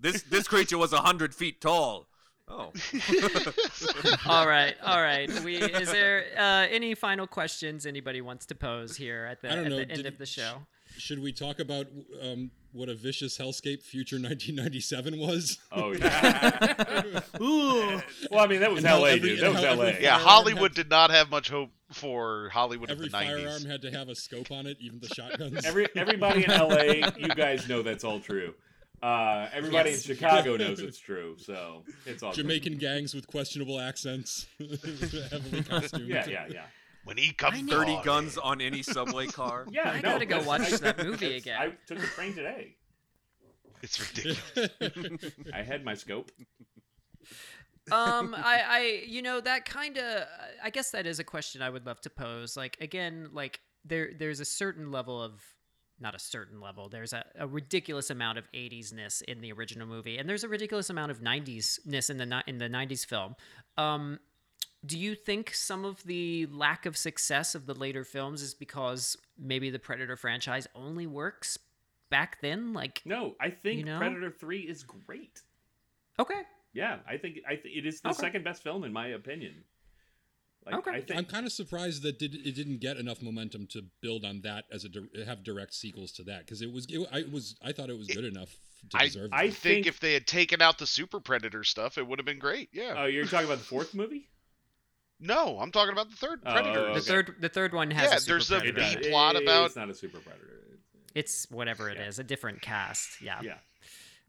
This 0.00 0.22
this 0.22 0.48
creature 0.48 0.78
was 0.78 0.92
hundred 0.92 1.34
feet 1.34 1.60
tall. 1.60 2.06
Oh, 2.52 2.72
all 4.26 4.48
right, 4.48 4.74
all 4.82 5.00
right. 5.00 5.30
We 5.44 5.56
is 5.56 5.90
there 5.92 6.24
uh, 6.36 6.66
any 6.68 6.94
final 6.96 7.26
questions 7.28 7.86
anybody 7.86 8.20
wants 8.20 8.46
to 8.46 8.54
pose 8.56 8.96
here 8.96 9.26
at 9.30 9.40
the, 9.40 9.50
at 9.50 9.64
know, 9.64 9.76
the 9.76 9.82
end 9.82 10.02
did- 10.02 10.06
of 10.06 10.18
the 10.18 10.26
show? 10.26 10.62
Should 10.98 11.20
we 11.22 11.32
talk 11.32 11.60
about 11.60 11.86
um, 12.20 12.50
what 12.72 12.88
a 12.88 12.94
vicious 12.94 13.36
hellscape 13.38 13.82
future 13.82 14.16
1997 14.20 15.18
was? 15.18 15.58
Oh 15.72 15.92
yeah. 15.94 17.20
Ooh. 17.40 18.00
well, 18.30 18.40
I 18.40 18.46
mean 18.46 18.60
that 18.60 18.70
was 18.70 18.78
And 18.84 18.86
L.A. 18.88 19.10
every- 19.12 19.28
dude. 19.30 19.40
That 19.40 19.52
was 19.52 19.64
L.A. 19.64 20.00
yeah, 20.00 20.18
Hollywood 20.18 20.74
did 20.74 20.90
not 20.90 21.10
have 21.10 21.30
much 21.30 21.50
hope 21.50 21.70
for 21.92 22.48
Hollywood 22.52 22.90
Every 22.90 23.06
of 23.06 23.12
the 23.12 23.18
90s. 23.18 23.26
firearm 23.42 23.64
had 23.64 23.82
to 23.82 23.90
have 23.90 24.08
a 24.08 24.14
scope 24.14 24.50
on 24.52 24.66
it, 24.66 24.76
even 24.80 25.00
the 25.00 25.08
shotguns. 25.08 25.64
Every 25.64 25.88
everybody 25.96 26.44
in 26.44 26.50
L.A. 26.50 26.98
You 27.18 27.28
guys 27.28 27.68
know 27.68 27.82
that's 27.82 28.04
all 28.04 28.20
true. 28.20 28.54
Uh, 29.02 29.48
everybody 29.54 29.90
Yes. 29.90 30.06
in 30.08 30.14
Chicago 30.14 30.56
knows 30.58 30.78
it's 30.80 30.98
true. 30.98 31.34
So 31.38 31.82
it's 32.04 32.22
all 32.22 32.32
Jamaican 32.32 32.76
gangs 32.76 33.14
with 33.14 33.26
questionable 33.26 33.80
accents, 33.80 34.46
heavily 34.58 35.62
costumed. 35.64 36.06
Yeah, 36.06 36.26
yeah, 36.28 36.44
yeah. 36.50 36.62
When 37.04 37.16
he 37.16 37.32
comes 37.32 37.60
thirty 37.70 37.92
on, 37.92 38.04
guns 38.04 38.38
on 38.42 38.60
any 38.60 38.82
subway 38.82 39.26
car. 39.26 39.66
Yeah, 39.70 39.90
I 39.90 39.96
no, 39.96 40.02
gotta 40.12 40.26
go 40.26 40.42
watch 40.42 40.72
I- 40.72 40.76
that 40.78 40.98
movie 41.04 41.36
again. 41.36 41.58
I 41.60 41.66
took 41.86 41.98
the 42.00 42.06
train 42.06 42.34
today. 42.34 42.76
It's 43.82 43.98
ridiculous. 43.98 45.32
I 45.54 45.62
had 45.62 45.84
my 45.86 45.94
scope. 45.94 46.30
um 47.92 48.34
i 48.36 48.62
i 48.68 49.02
you 49.06 49.22
know 49.22 49.40
that 49.40 49.64
kind 49.64 49.96
of 49.96 50.24
i 50.62 50.68
guess 50.70 50.90
that 50.90 51.06
is 51.06 51.18
a 51.18 51.24
question 51.24 51.62
i 51.62 51.70
would 51.70 51.86
love 51.86 52.00
to 52.02 52.10
pose 52.10 52.56
like 52.56 52.76
again 52.80 53.28
like 53.32 53.58
there 53.84 54.10
there's 54.18 54.38
a 54.38 54.44
certain 54.44 54.90
level 54.92 55.20
of 55.22 55.40
not 55.98 56.14
a 56.14 56.18
certain 56.18 56.60
level 56.60 56.88
there's 56.90 57.12
a, 57.14 57.24
a 57.38 57.46
ridiculous 57.48 58.10
amount 58.10 58.36
of 58.38 58.44
80s-ness 58.52 59.22
in 59.22 59.40
the 59.40 59.50
original 59.52 59.86
movie 59.86 60.18
and 60.18 60.28
there's 60.28 60.44
a 60.44 60.48
ridiculous 60.48 60.90
amount 60.90 61.10
of 61.10 61.20
90s-ness 61.20 62.10
in 62.10 62.18
the 62.18 62.42
in 62.46 62.58
the 62.58 62.68
90s 62.68 63.04
film 63.06 63.34
um 63.78 64.18
do 64.84 64.98
you 64.98 65.14
think 65.14 65.54
some 65.54 65.84
of 65.84 66.02
the 66.04 66.46
lack 66.46 66.86
of 66.86 66.96
success 66.96 67.54
of 67.54 67.66
the 67.66 67.74
later 67.74 68.04
films 68.04 68.40
is 68.42 68.54
because 68.54 69.16
maybe 69.38 69.68
the 69.70 69.78
predator 69.78 70.16
franchise 70.16 70.66
only 70.74 71.06
works 71.06 71.58
back 72.10 72.38
then 72.40 72.72
like 72.72 73.02
No, 73.04 73.34
I 73.40 73.50
think 73.50 73.78
You 73.80 73.84
know? 73.84 73.98
Predator 73.98 74.30
Three 74.30 74.60
is 74.60 74.82
great. 74.82 75.42
okay 76.18 76.42
Yeah, 76.72 76.98
I 77.08 77.16
think 77.18 77.38
I 77.48 77.56
th- 77.56 77.76
it 77.76 77.86
is 77.86 78.00
the 78.00 78.10
Okay. 78.10 78.18
second 78.20 78.44
best 78.44 78.62
film 78.62 78.84
in 78.84 78.92
my 78.92 79.08
opinion. 79.08 79.64
Like, 80.66 80.74
Okay. 80.76 80.90
I 80.90 81.00
think 81.00 81.18
I'm 81.18 81.24
kind 81.24 81.46
of 81.46 81.52
surprised 81.52 82.02
that 82.02 82.18
did, 82.18 82.34
it 82.34 82.54
didn't 82.54 82.78
get 82.78 82.98
enough 82.98 83.22
momentum 83.22 83.66
to 83.68 83.82
build 84.02 84.24
on 84.26 84.42
that 84.42 84.64
as 84.70 84.84
a 84.84 84.88
di- 84.90 85.24
have 85.24 85.42
direct 85.42 85.72
sequels 85.74 86.12
to 86.12 86.22
that 86.24 86.40
because 86.40 86.60
it 86.62 86.70
was 86.70 86.86
it, 86.90 87.06
I 87.12 87.22
was 87.30 87.56
I 87.62 87.72
thought 87.72 87.88
it 87.90 87.96
was 87.98 88.08
good 88.08 88.24
enough 88.24 88.56
to 88.90 88.98
I- 88.98 89.04
deserve. 89.06 89.30
I. 89.32 89.36
I 89.44 89.50
think 89.50 89.54
think- 89.60 89.86
if 89.86 90.00
they 90.00 90.12
had 90.14 90.26
taken 90.26 90.60
out 90.62 90.78
the 90.78 90.86
Super 90.86 91.18
Predator 91.20 91.64
stuff, 91.64 91.96
it 91.98 92.06
would 92.06 92.18
have 92.18 92.26
been 92.26 92.38
great. 92.38 92.68
Yeah. 92.72 92.94
Oh, 92.96 93.06
you're 93.06 93.24
talking 93.26 93.46
about 93.46 93.58
the 93.58 93.64
fourth 93.64 93.94
movie? 93.94 94.28
No, 95.20 95.58
I'm 95.60 95.70
talking 95.70 95.92
about 95.92 96.10
the 96.10 96.16
third 96.16 96.40
Oh, 96.46 96.52
Predator. 96.52 96.78
okay. 96.80 96.94
the 96.94 97.00
third 97.00 97.34
the 97.40 97.48
third 97.48 97.74
one 97.74 97.90
has 97.90 98.10
Yeah, 98.10 98.16
a 98.16 98.20
super 98.20 98.32
there's 98.34 98.50
a 98.50 98.58
predator. 98.60 98.80
B 98.80 98.86
It 98.86 99.02
does. 99.02 99.06
plot 99.10 99.36
about 99.42 99.66
It's 99.66 99.76
not 99.76 99.90
a 99.90 99.94
super 99.94 100.18
predator. 100.18 100.46
It's 101.14 101.46
whatever 101.50 101.90
it 101.90 101.98
is, 101.98 102.18
Yeah. 102.18 102.22
a 102.22 102.24
different 102.24 102.62
cast. 102.62 103.20
Yeah. 103.20 103.40
Yeah. 103.42 103.58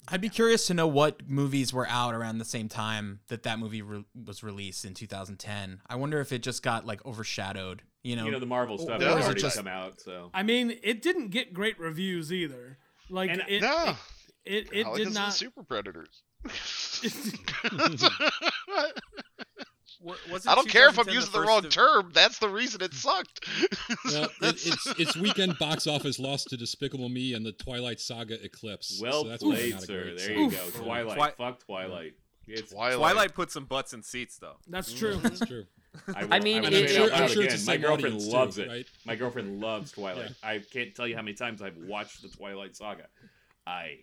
I'd 0.07 0.19
be 0.22 0.30
curious 0.30 0.65
to 0.65 0.73
know 0.73 0.88
what 0.88 1.30
movies 1.30 1.72
were 1.72 1.88
out 1.88 2.15
around 2.15 2.39
the 2.39 2.45
same 2.45 2.68
time 2.68 3.19
that 3.27 3.43
that 3.43 3.59
movie 3.59 3.84
re- 3.84 4.03
was 4.26 4.41
released 4.41 4.84
in 4.84 4.95
2010. 4.95 5.80
I 5.88 5.95
wonder 5.95 6.19
if 6.19 6.31
it 6.31 6.41
just 6.41 6.63
got 6.63 6.88
like 6.88 7.05
overshadowed. 7.05 7.84
You 8.01 8.15
know, 8.15 8.26
You 8.26 8.31
know 8.31 8.39
the 8.39 8.47
Marvel 8.47 8.80
stuff 8.80 8.99
or 8.99 9.05
has 9.05 9.26
already 9.26 9.41
just- 9.41 9.57
come 9.57 9.68
out, 9.68 10.01
so 10.01 10.31
I 10.34 10.41
mean, 10.41 10.76
it 10.81 11.03
didn't 11.03 11.27
get 11.27 11.53
great 11.53 11.80
reviews 11.80 12.34
either. 12.34 12.80
Like 13.11 13.30
And- 13.30 13.43
it, 13.47 13.61
no, 13.61 13.95
it, 14.43 14.69
it, 14.72 14.73
it 14.73 14.85
All 14.88 14.95
did 14.95 15.05
because 15.05 15.07
of 15.09 15.13
the 15.13 15.19
not. 15.19 15.34
Super 15.35 15.63
Predators. 15.63 16.23
Wa- 20.02 20.15
was 20.32 20.48
I 20.48 20.56
don't 20.56 20.68
care 20.69 20.90
if 20.90 20.98
I'm 20.98 21.07
using 21.10 21.32
the 21.32 21.38
first 21.40 21.48
wrong 21.48 21.65
of- 21.65 21.72
term. 21.72 22.11
That's 22.14 22.40
the 22.40 22.49
reason 22.49 22.82
it 22.82 22.94
sucked. 22.94 23.48
Well, 24.06 24.30
it, 24.41 24.65
its 24.65 24.88
its 24.99 25.15
weekend 25.18 25.57
box 25.60 25.86
office 25.88 26.18
lost 26.19 26.49
to 26.49 26.57
Despicable 26.57 27.07
Me 27.10 27.34
and 27.34 27.45
the 27.45 27.52
Twilight 27.52 27.99
Saga 27.99 28.44
Eclipse. 28.44 28.99
well 29.02 29.23
so 29.23 29.30
that's 29.30 29.44
probably 29.44 29.57
played, 29.60 29.72
not 29.73 29.82
sir. 29.84 30.03
There 30.06 30.18
sign. 30.19 30.38
you 30.38 30.45
Oof. 30.48 30.76
go. 30.76 30.84
Twilight. 30.84 31.15
Twi- 31.18 31.32
Fuck 31.38 31.65
Twilight. 31.65 32.14
It's, 32.48 32.72
Twilight. 32.72 32.98
Twilight 32.98 33.34
put 33.36 33.52
some 33.52 33.65
butts 33.65 33.94
in 33.94 34.02
seats 34.02 34.38
though. 34.38 34.56
That's 34.68 34.91
mm, 34.94 34.98
true. 34.98 35.15
That's 35.18 35.40
true. 35.45 35.65
I, 36.15 36.28
I 36.38 36.40
mean, 36.40 36.64
will 36.64 36.73
it- 36.73 36.90
say 36.90 37.03
it- 37.03 37.14
I'm 37.14 37.30
sure 37.30 37.44
it's 37.44 37.65
My 37.68 37.78
girlfriend 37.78 38.15
audience, 38.15 38.26
too, 38.28 38.34
loves 38.34 38.57
it. 38.57 38.68
right? 38.68 38.86
My 39.06 39.15
girlfriend 39.15 39.60
loves 39.61 39.91
Twilight. 39.94 40.32
I 40.44 40.60
can't 40.72 40.95
tell 40.95 41.07
you 41.07 41.15
how 41.15 41.22
many 41.22 41.36
times 41.36 41.61
I've 41.61 41.78
watched 41.78 42.22
the 42.23 42.30
Twilight 42.30 42.76
Saga. 42.76 43.06
I 43.68 43.98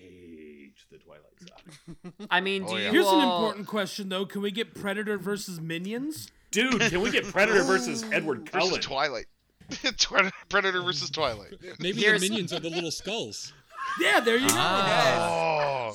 hate 0.00 0.45
the 0.90 0.98
Twilight 0.98 1.22
Saga. 1.40 2.12
I 2.30 2.40
mean, 2.40 2.64
Oh, 2.68 2.76
yeah. 2.76 2.86
you 2.86 2.90
Here's 2.92 3.06
an 3.06 3.20
important 3.20 3.66
question 3.66 4.08
though: 4.08 4.26
Can 4.26 4.42
we 4.42 4.50
get 4.50 4.74
Predator 4.74 5.18
versus 5.18 5.60
Minions? 5.60 6.30
Dude, 6.50 6.80
can 6.80 7.00
we 7.00 7.10
get 7.10 7.24
Predator 7.24 7.62
versus 7.64 8.04
Edward 8.12 8.48
versus 8.50 8.68
Cullen? 8.68 8.80
Twilight. 8.80 9.26
Predator 10.48 10.82
versus 10.82 11.10
Twilight. 11.10 11.54
Maybe 11.80 12.00
Here's- 12.02 12.20
the 12.20 12.28
minions 12.28 12.52
are 12.52 12.60
the 12.60 12.70
little 12.70 12.90
skulls. 12.90 13.52
Yeah, 14.00 14.18
there 14.18 14.36
you 14.36 14.48
go. 14.48 14.54
Oh, 14.58 15.92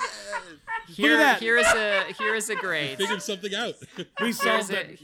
Here, 0.88 1.18
that. 1.18 1.40
here 1.42 1.58
is 1.58 1.68
a 1.68 2.04
here 2.18 2.36
is 2.36 2.50
a 2.50 2.56
grade. 2.56 2.98
Figured 2.98 3.22
something 3.22 3.54
out. 3.54 3.74
We 4.22 4.32
solved 4.32 4.72
it. 4.72 4.98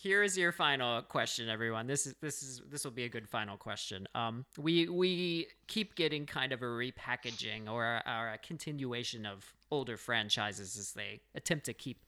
Here 0.00 0.22
is 0.22 0.36
your 0.38 0.50
final 0.50 1.02
question, 1.02 1.50
everyone. 1.50 1.86
This 1.86 2.06
is 2.06 2.14
this 2.22 2.42
is 2.42 2.62
this 2.70 2.84
will 2.84 2.90
be 2.90 3.04
a 3.04 3.08
good 3.08 3.28
final 3.28 3.58
question. 3.58 4.08
Um, 4.14 4.46
we 4.58 4.88
we 4.88 5.48
keep 5.66 5.94
getting 5.94 6.24
kind 6.24 6.52
of 6.52 6.62
a 6.62 6.64
repackaging 6.64 7.68
or 7.70 7.84
a, 7.84 8.02
or 8.06 8.28
a 8.32 8.38
continuation 8.38 9.26
of 9.26 9.44
older 9.70 9.98
franchises 9.98 10.78
as 10.78 10.92
they 10.92 11.20
attempt 11.34 11.66
to 11.66 11.74
keep 11.74 11.98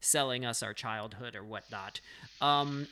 selling 0.00 0.46
us 0.46 0.62
our 0.62 0.72
childhood 0.72 1.36
or 1.36 1.44
whatnot. 1.44 2.00
Um, 2.40 2.88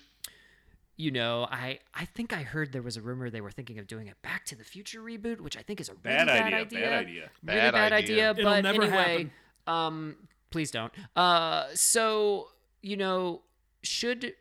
you 0.97 1.11
know, 1.11 1.49
I 1.51 1.79
I 1.95 2.05
think 2.05 2.35
I 2.35 2.43
heard 2.43 2.73
there 2.73 2.83
was 2.83 2.99
a 2.99 3.01
rumor 3.01 3.31
they 3.31 3.41
were 3.41 3.51
thinking 3.51 3.79
of 3.79 3.87
doing 3.87 4.11
a 4.11 4.15
Back 4.21 4.45
to 4.47 4.57
the 4.57 4.65
Future 4.65 5.01
reboot, 5.01 5.41
which 5.41 5.57
I 5.57 5.63
think 5.63 5.81
is 5.81 5.89
a 5.89 5.93
really 6.05 6.17
Bad 6.17 6.27
bad, 6.27 6.53
idea, 6.53 6.81
bad 6.81 6.93
idea. 6.93 7.31
Really 7.43 7.61
Bad 7.61 7.73
bad, 7.73 7.93
idea. 7.95 8.31
idea. 8.31 8.31
It'll 8.33 8.45
but 8.45 8.61
never 8.61 8.83
anyway, 8.83 9.31
um, 9.67 10.17
please 10.51 10.71
don't. 10.71 10.93
Uh, 11.17 11.69
so 11.73 12.49
you 12.83 12.99
know, 12.99 13.41
should 13.83 14.35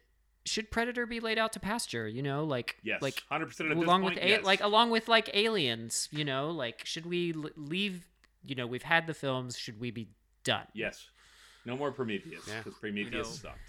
should 0.50 0.72
Predator 0.72 1.06
be 1.06 1.20
laid 1.20 1.38
out 1.38 1.54
to 1.54 1.60
pasture? 1.60 2.08
You 2.08 2.22
know, 2.22 2.44
like 2.44 2.78
Yes, 2.84 3.02
like 3.02 3.24
hundred 3.30 3.48
percent. 3.48 3.72
At 3.72 3.78
this 3.78 3.86
along 3.86 4.02
point, 4.02 4.16
with 4.16 4.24
a- 4.24 4.28
yes. 4.30 4.44
like 4.44 4.62
along 4.62 4.90
with 4.90 5.08
like 5.08 5.30
aliens. 5.34 6.10
You 6.12 6.26
know, 6.26 6.50
like 6.52 6.86
should 6.86 7.06
we 7.06 7.34
l- 7.34 7.50
leave? 7.56 8.08
You 8.46 8.56
know, 8.56 8.68
we've 8.68 8.84
had 8.84 9.08
the 9.08 9.14
films. 9.14 9.58
Should 9.58 9.80
we 9.80 9.92
be 9.92 10.10
done? 10.44 10.66
yes, 10.74 11.08
no 11.66 11.76
more 11.78 11.92
Prometheus 11.92 12.44
Yeah. 12.48 12.60
because 12.64 12.78
Prometheus 12.80 13.12
know- 13.14 13.24
sucked. 13.24 13.60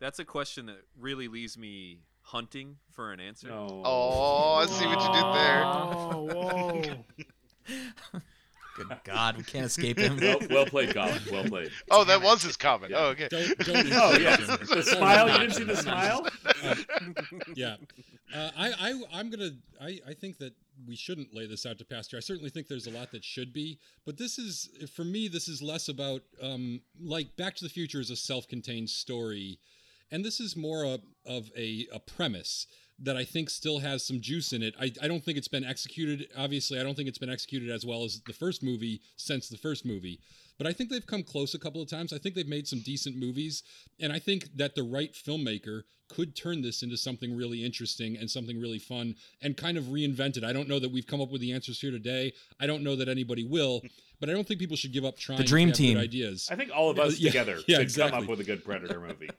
That's 0.00 0.18
a 0.20 0.24
question 0.24 0.66
that 0.66 0.82
really 0.98 1.26
leaves 1.28 1.58
me 1.58 2.00
hunting 2.22 2.76
for 2.92 3.12
an 3.12 3.18
answer. 3.20 3.48
No. 3.48 3.82
Oh, 3.84 4.54
I 4.54 4.66
see 4.66 4.86
what 4.86 5.00
you 5.00 5.12
did 5.12 5.34
there. 5.34 5.62
Oh, 5.64 7.04
whoa. 8.12 8.20
Good 8.78 9.00
God, 9.04 9.36
we 9.36 9.42
can't 9.42 9.66
escape 9.66 9.98
him. 9.98 10.18
Well, 10.20 10.38
well 10.50 10.66
played, 10.66 10.94
Colin. 10.94 11.20
Well 11.30 11.44
played. 11.44 11.70
Oh, 11.90 12.04
that 12.04 12.22
was 12.22 12.42
his 12.42 12.56
comment. 12.56 12.92
Yeah. 12.92 12.98
Oh, 12.98 13.06
okay. 13.06 13.28
Don't, 13.28 13.58
don't 13.58 13.86
Oh 13.92 14.16
yeah, 14.18 14.36
the 14.36 14.82
smile. 14.96 15.28
You 15.28 15.38
didn't 15.38 15.54
see 15.54 15.64
the 15.64 15.76
smile? 15.76 16.26
yeah 17.54 17.76
uh, 18.34 18.50
I, 18.56 18.72
I 18.78 19.02
i'm 19.12 19.30
gonna 19.30 19.50
I, 19.80 20.00
I 20.06 20.14
think 20.14 20.38
that 20.38 20.52
we 20.86 20.96
shouldn't 20.96 21.34
lay 21.34 21.46
this 21.46 21.64
out 21.66 21.78
to 21.78 21.84
pasture 21.84 22.16
i 22.16 22.20
certainly 22.20 22.50
think 22.50 22.68
there's 22.68 22.86
a 22.86 22.90
lot 22.90 23.10
that 23.12 23.24
should 23.24 23.52
be 23.52 23.78
but 24.04 24.18
this 24.18 24.38
is 24.38 24.68
for 24.94 25.04
me 25.04 25.28
this 25.28 25.48
is 25.48 25.62
less 25.62 25.88
about 25.88 26.22
um 26.42 26.80
like 27.00 27.36
back 27.36 27.54
to 27.56 27.64
the 27.64 27.70
future 27.70 28.00
is 28.00 28.10
a 28.10 28.16
self-contained 28.16 28.90
story 28.90 29.58
and 30.10 30.24
this 30.24 30.40
is 30.40 30.56
more 30.56 30.84
a, 30.84 30.98
of 31.26 31.50
a, 31.56 31.86
a 31.92 31.98
premise 32.00 32.66
that 33.00 33.16
I 33.16 33.24
think 33.24 33.48
still 33.50 33.78
has 33.78 34.04
some 34.04 34.20
juice 34.20 34.52
in 34.52 34.62
it. 34.62 34.74
I, 34.80 34.92
I 35.02 35.06
don't 35.08 35.24
think 35.24 35.38
it's 35.38 35.48
been 35.48 35.64
executed. 35.64 36.28
Obviously, 36.36 36.80
I 36.80 36.82
don't 36.82 36.96
think 36.96 37.08
it's 37.08 37.18
been 37.18 37.30
executed 37.30 37.70
as 37.70 37.86
well 37.86 38.04
as 38.04 38.20
the 38.26 38.32
first 38.32 38.62
movie 38.62 39.00
since 39.16 39.48
the 39.48 39.56
first 39.56 39.84
movie. 39.86 40.20
But 40.58 40.66
I 40.66 40.72
think 40.72 40.90
they've 40.90 41.06
come 41.06 41.22
close 41.22 41.54
a 41.54 41.58
couple 41.60 41.80
of 41.80 41.88
times. 41.88 42.12
I 42.12 42.18
think 42.18 42.34
they've 42.34 42.48
made 42.48 42.66
some 42.66 42.80
decent 42.80 43.16
movies. 43.16 43.62
And 44.00 44.12
I 44.12 44.18
think 44.18 44.48
that 44.56 44.74
the 44.74 44.82
right 44.82 45.12
filmmaker 45.12 45.82
could 46.08 46.34
turn 46.34 46.62
this 46.62 46.82
into 46.82 46.96
something 46.96 47.36
really 47.36 47.62
interesting 47.64 48.16
and 48.16 48.28
something 48.28 48.58
really 48.58 48.78
fun 48.78 49.14
and 49.42 49.56
kind 49.56 49.76
of 49.78 49.84
reinvent 49.84 50.36
it. 50.36 50.42
I 50.42 50.52
don't 50.52 50.66
know 50.68 50.78
that 50.80 50.90
we've 50.90 51.06
come 51.06 51.20
up 51.20 51.30
with 51.30 51.40
the 51.42 51.52
answers 51.52 51.80
here 51.80 51.90
today. 51.92 52.32
I 52.58 52.66
don't 52.66 52.82
know 52.82 52.96
that 52.96 53.08
anybody 53.08 53.44
will. 53.44 53.82
But 54.18 54.28
I 54.28 54.32
don't 54.32 54.48
think 54.48 54.58
people 54.58 54.76
should 54.76 54.92
give 54.92 55.04
up 55.04 55.16
trying. 55.18 55.38
the 55.38 55.44
dream 55.44 55.68
they 55.68 55.74
team. 55.74 55.94
Good 55.94 56.02
ideas. 56.04 56.48
I 56.50 56.56
think 56.56 56.72
all 56.74 56.90
of 56.90 56.98
us 56.98 57.18
Yeah, 57.20 57.30
together 57.30 57.58
yeah, 57.68 57.76
could 57.76 57.82
exactly. 57.82 58.10
come 58.18 58.24
up 58.24 58.28
with 58.30 58.40
a 58.40 58.44
good 58.44 58.64
Predator 58.64 58.98
movie. 59.00 59.30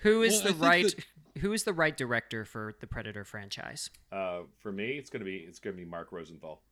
Who 0.00 0.22
is 0.22 0.42
Well, 0.42 0.54
the 0.54 0.58
right? 0.58 0.84
that- 0.86 1.04
Who 1.40 1.52
is 1.52 1.64
the 1.64 1.72
right 1.72 1.96
director 1.96 2.44
for 2.44 2.74
the 2.80 2.86
Predator 2.86 3.24
franchise? 3.24 3.90
Uh, 4.12 4.40
for 4.60 4.72
me, 4.72 4.92
it's 4.92 5.10
gonna 5.10 5.24
be 5.24 5.36
it's 5.36 5.58
gonna 5.58 5.76
be 5.76 5.84
Mark 5.84 6.12
Rosenthal. 6.12 6.62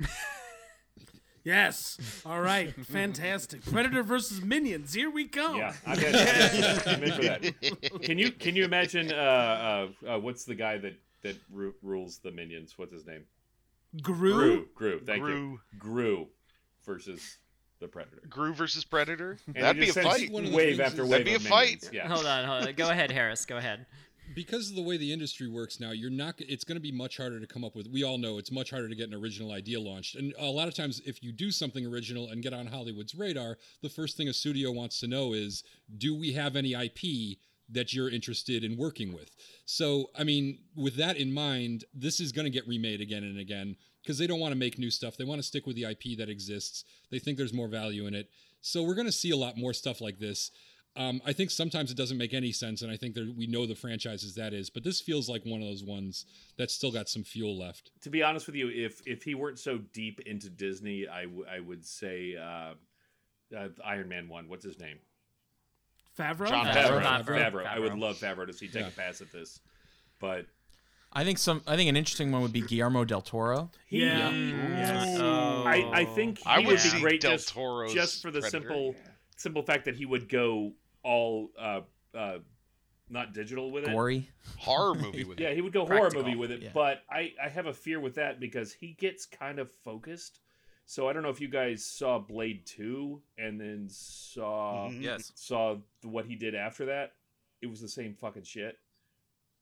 Yes. 1.44 1.98
All 2.26 2.40
right. 2.42 2.74
Fantastic. 2.86 3.64
Predator 3.64 4.02
versus 4.02 4.42
Minions. 4.42 4.92
Here 4.92 5.08
we 5.08 5.28
come. 5.28 5.56
Yeah, 5.56 5.72
I'm 5.86 5.98
in, 5.98 6.14
I'm 6.14 6.14
in- 6.14 6.80
I'm 6.86 7.02
in 7.04 7.12
for 7.12 7.22
that. 7.22 8.02
Can 8.02 8.18
you 8.18 8.32
can 8.32 8.54
you 8.54 8.64
imagine 8.64 9.10
uh, 9.10 9.88
uh, 10.04 10.14
uh, 10.14 10.18
what's 10.18 10.44
the 10.44 10.54
guy 10.54 10.76
that 10.78 10.94
that 11.22 11.36
ru- 11.50 11.74
rules 11.82 12.18
the 12.18 12.32
minions? 12.32 12.74
What's 12.76 12.92
his 12.92 13.06
name? 13.06 13.24
Gru. 14.02 14.34
Gru. 14.34 14.66
Gru. 14.74 15.00
Thank 15.00 15.22
Gru. 15.22 15.32
you. 15.34 15.60
Gru 15.78 16.26
versus 16.84 17.38
the 17.80 17.88
Predator. 17.88 18.22
Gru 18.28 18.52
versus 18.54 18.84
Predator. 18.84 19.38
And 19.46 19.56
That'd 19.64 19.80
be 19.80 19.88
a 19.88 19.92
fight. 19.92 20.30
One 20.32 20.46
of 20.46 20.52
Wave 20.52 20.80
after 20.80 21.02
wave. 21.02 21.10
That'd 21.10 21.26
be 21.26 21.34
a 21.34 21.38
fight. 21.40 21.88
Yeah. 21.92 22.08
Hold 22.08 22.26
on, 22.26 22.44
hold 22.44 22.66
on. 22.66 22.74
Go 22.74 22.90
ahead, 22.90 23.10
Harris. 23.10 23.44
Go 23.46 23.56
ahead. 23.56 23.86
because 24.34 24.68
of 24.68 24.76
the 24.76 24.82
way 24.82 24.98
the 24.98 25.10
industry 25.10 25.48
works 25.48 25.80
now 25.80 25.90
you're 25.90 26.10
not 26.10 26.34
it's 26.38 26.62
going 26.62 26.76
to 26.76 26.82
be 26.82 26.92
much 26.92 27.16
harder 27.16 27.40
to 27.40 27.46
come 27.46 27.64
up 27.64 27.74
with 27.74 27.86
we 27.90 28.02
all 28.04 28.18
know 28.18 28.36
it's 28.36 28.52
much 28.52 28.68
harder 28.68 28.86
to 28.86 28.94
get 28.94 29.08
an 29.08 29.14
original 29.14 29.52
idea 29.52 29.80
launched 29.80 30.16
and 30.16 30.34
a 30.38 30.44
lot 30.44 30.68
of 30.68 30.74
times 30.74 31.00
if 31.06 31.22
you 31.22 31.32
do 31.32 31.50
something 31.50 31.86
original 31.86 32.28
and 32.28 32.42
get 32.42 32.52
on 32.52 32.66
hollywood's 32.66 33.14
radar 33.14 33.56
the 33.80 33.88
first 33.88 34.18
thing 34.18 34.28
a 34.28 34.32
studio 34.34 34.70
wants 34.70 35.00
to 35.00 35.06
know 35.08 35.32
is 35.32 35.64
do 35.96 36.14
we 36.14 36.34
have 36.34 36.56
any 36.56 36.74
ip 36.74 37.38
that 37.70 37.94
you're 37.94 38.10
interested 38.10 38.64
in 38.64 38.76
working 38.76 39.14
with 39.14 39.34
so 39.64 40.10
i 40.14 40.22
mean 40.24 40.58
with 40.76 40.96
that 40.96 41.16
in 41.16 41.32
mind 41.32 41.84
this 41.94 42.20
is 42.20 42.30
going 42.30 42.44
to 42.44 42.50
get 42.50 42.68
remade 42.68 43.00
again 43.00 43.24
and 43.24 43.38
again 43.38 43.74
because 44.08 44.18
they 44.18 44.26
don't 44.26 44.40
want 44.40 44.52
to 44.52 44.58
make 44.58 44.78
new 44.78 44.90
stuff 44.90 45.18
they 45.18 45.24
want 45.24 45.38
to 45.38 45.46
stick 45.46 45.66
with 45.66 45.76
the 45.76 45.84
ip 45.84 46.16
that 46.16 46.30
exists 46.30 46.84
they 47.10 47.18
think 47.18 47.36
there's 47.36 47.52
more 47.52 47.68
value 47.68 48.06
in 48.06 48.14
it 48.14 48.30
so 48.62 48.82
we're 48.82 48.94
going 48.94 49.06
to 49.06 49.12
see 49.12 49.30
a 49.30 49.36
lot 49.36 49.58
more 49.58 49.74
stuff 49.74 50.00
like 50.00 50.18
this 50.18 50.50
um, 50.96 51.20
I 51.24 51.32
think 51.32 51.50
sometimes 51.52 51.92
it 51.92 51.96
doesn't 51.96 52.18
make 52.18 52.34
any 52.34 52.50
sense, 52.50 52.82
and 52.82 52.90
I 52.90 52.96
think 52.96 53.14
there, 53.14 53.26
we 53.36 53.46
know 53.46 53.66
the 53.66 53.76
franchises 53.76 54.34
that 54.34 54.52
is, 54.52 54.68
but 54.68 54.82
this 54.82 55.00
feels 55.00 55.28
like 55.28 55.44
one 55.44 55.60
of 55.62 55.68
those 55.68 55.84
ones 55.84 56.26
that's 56.56 56.74
still 56.74 56.90
got 56.90 57.08
some 57.08 57.22
fuel 57.22 57.56
left. 57.56 57.92
To 58.00 58.10
be 58.10 58.20
honest 58.24 58.46
with 58.46 58.56
you, 58.56 58.68
if 58.68 59.00
if 59.06 59.22
he 59.22 59.36
weren't 59.36 59.60
so 59.60 59.78
deep 59.92 60.18
into 60.26 60.50
Disney, 60.50 61.06
I, 61.06 61.24
w- 61.24 61.44
I 61.48 61.60
would 61.60 61.86
say 61.86 62.34
uh, 62.36 62.74
uh, 63.56 63.68
Iron 63.84 64.08
Man 64.08 64.28
one. 64.28 64.48
What's 64.48 64.64
his 64.64 64.80
name? 64.80 64.98
Favreau. 66.18 66.48
Jon 66.48 66.66
Favreau. 66.66 67.00
Favreau. 67.02 67.24
Favreau. 67.24 67.52
Favreau. 67.52 67.66
I 67.66 67.78
would 67.78 67.94
love 67.94 68.16
Favreau 68.16 68.46
to 68.46 68.52
see 68.52 68.66
take 68.66 68.82
Yeah. 68.82 68.88
a 68.88 68.90
pass 68.90 69.20
at 69.20 69.30
this, 69.30 69.60
but 70.18 70.46
I 71.12 71.24
think 71.24 71.38
some. 71.38 71.62
I 71.66 71.76
think 71.76 71.88
an 71.88 71.96
interesting 71.96 72.30
one 72.32 72.42
would 72.42 72.52
be 72.52 72.60
Guillermo 72.60 73.04
del 73.04 73.22
Toro. 73.22 73.70
he. 73.86 74.04
Yeah. 74.04 74.30
Yes. 74.30 75.18
I, 75.20 75.90
I 75.92 76.04
think 76.04 76.38
he 76.38 76.44
I 76.46 76.58
would 76.58 76.66
would 76.68 76.80
be 76.82 77.00
great 77.00 77.20
Del 77.20 77.32
just, 77.32 77.48
Toro's 77.50 77.92
just 77.92 78.22
for 78.22 78.30
the 78.30 78.40
Predator. 78.40 78.62
simple 78.68 78.94
simple 79.36 79.62
fact 79.62 79.84
that 79.86 79.94
he 79.96 80.06
would 80.06 80.28
go 80.28 80.72
all 81.02 81.50
uh, 81.58 81.80
uh, 82.14 82.38
not 83.08 83.32
digital 83.34 83.70
with 83.70 83.84
it. 83.84 83.90
Gory. 83.90 84.28
horror 84.58 84.94
movie 85.00 85.24
with 85.24 85.40
Yeah, 85.40 85.48
it. 85.48 85.50
Yeah, 85.50 85.54
he 85.56 85.60
would 85.62 85.72
go 85.72 85.86
horror 85.86 86.10
movie 86.14 86.36
with 86.36 86.50
it, 86.50 86.60
yeah. 86.62 86.70
but 86.74 87.02
I, 87.10 87.32
I 87.42 87.48
have 87.48 87.66
a 87.66 87.72
fear 87.72 88.00
with 88.00 88.14
that 88.16 88.38
because 88.40 88.72
he 88.72 88.92
gets 88.92 89.24
kind 89.26 89.58
of 89.58 89.70
focused. 89.70 90.40
So 90.86 91.08
I 91.08 91.12
don't 91.12 91.22
know 91.22 91.28
if 91.28 91.40
you 91.40 91.48
guys 91.48 91.84
saw 91.84 92.18
Blade 92.18 92.64
Two 92.66 93.20
and 93.36 93.60
then 93.60 93.86
saw 93.88 94.88
Mhm. 94.90 95.02
Yes. 95.02 95.32
saw 95.34 95.76
what 96.02 96.26
he 96.26 96.34
did 96.34 96.54
after 96.54 96.86
that. 96.86 97.12
It 97.60 97.66
was 97.66 97.80
the 97.80 97.88
same 97.88 98.14
fucking 98.14 98.44
shit. 98.44 98.78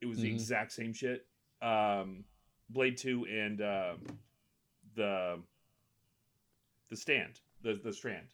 It 0.00 0.06
was 0.06 0.18
the 0.18 0.28
Mhm. 0.30 0.34
exact 0.34 0.72
same 0.72 0.92
shit. 0.92 1.26
Um, 1.62 2.24
Blade 2.70 2.96
Two 2.96 3.26
and 3.26 3.60
um, 3.60 4.18
the 4.94 5.38
the 6.90 6.96
stand, 6.96 7.40
the 7.62 7.80
the 7.82 7.92
strand. 7.92 8.26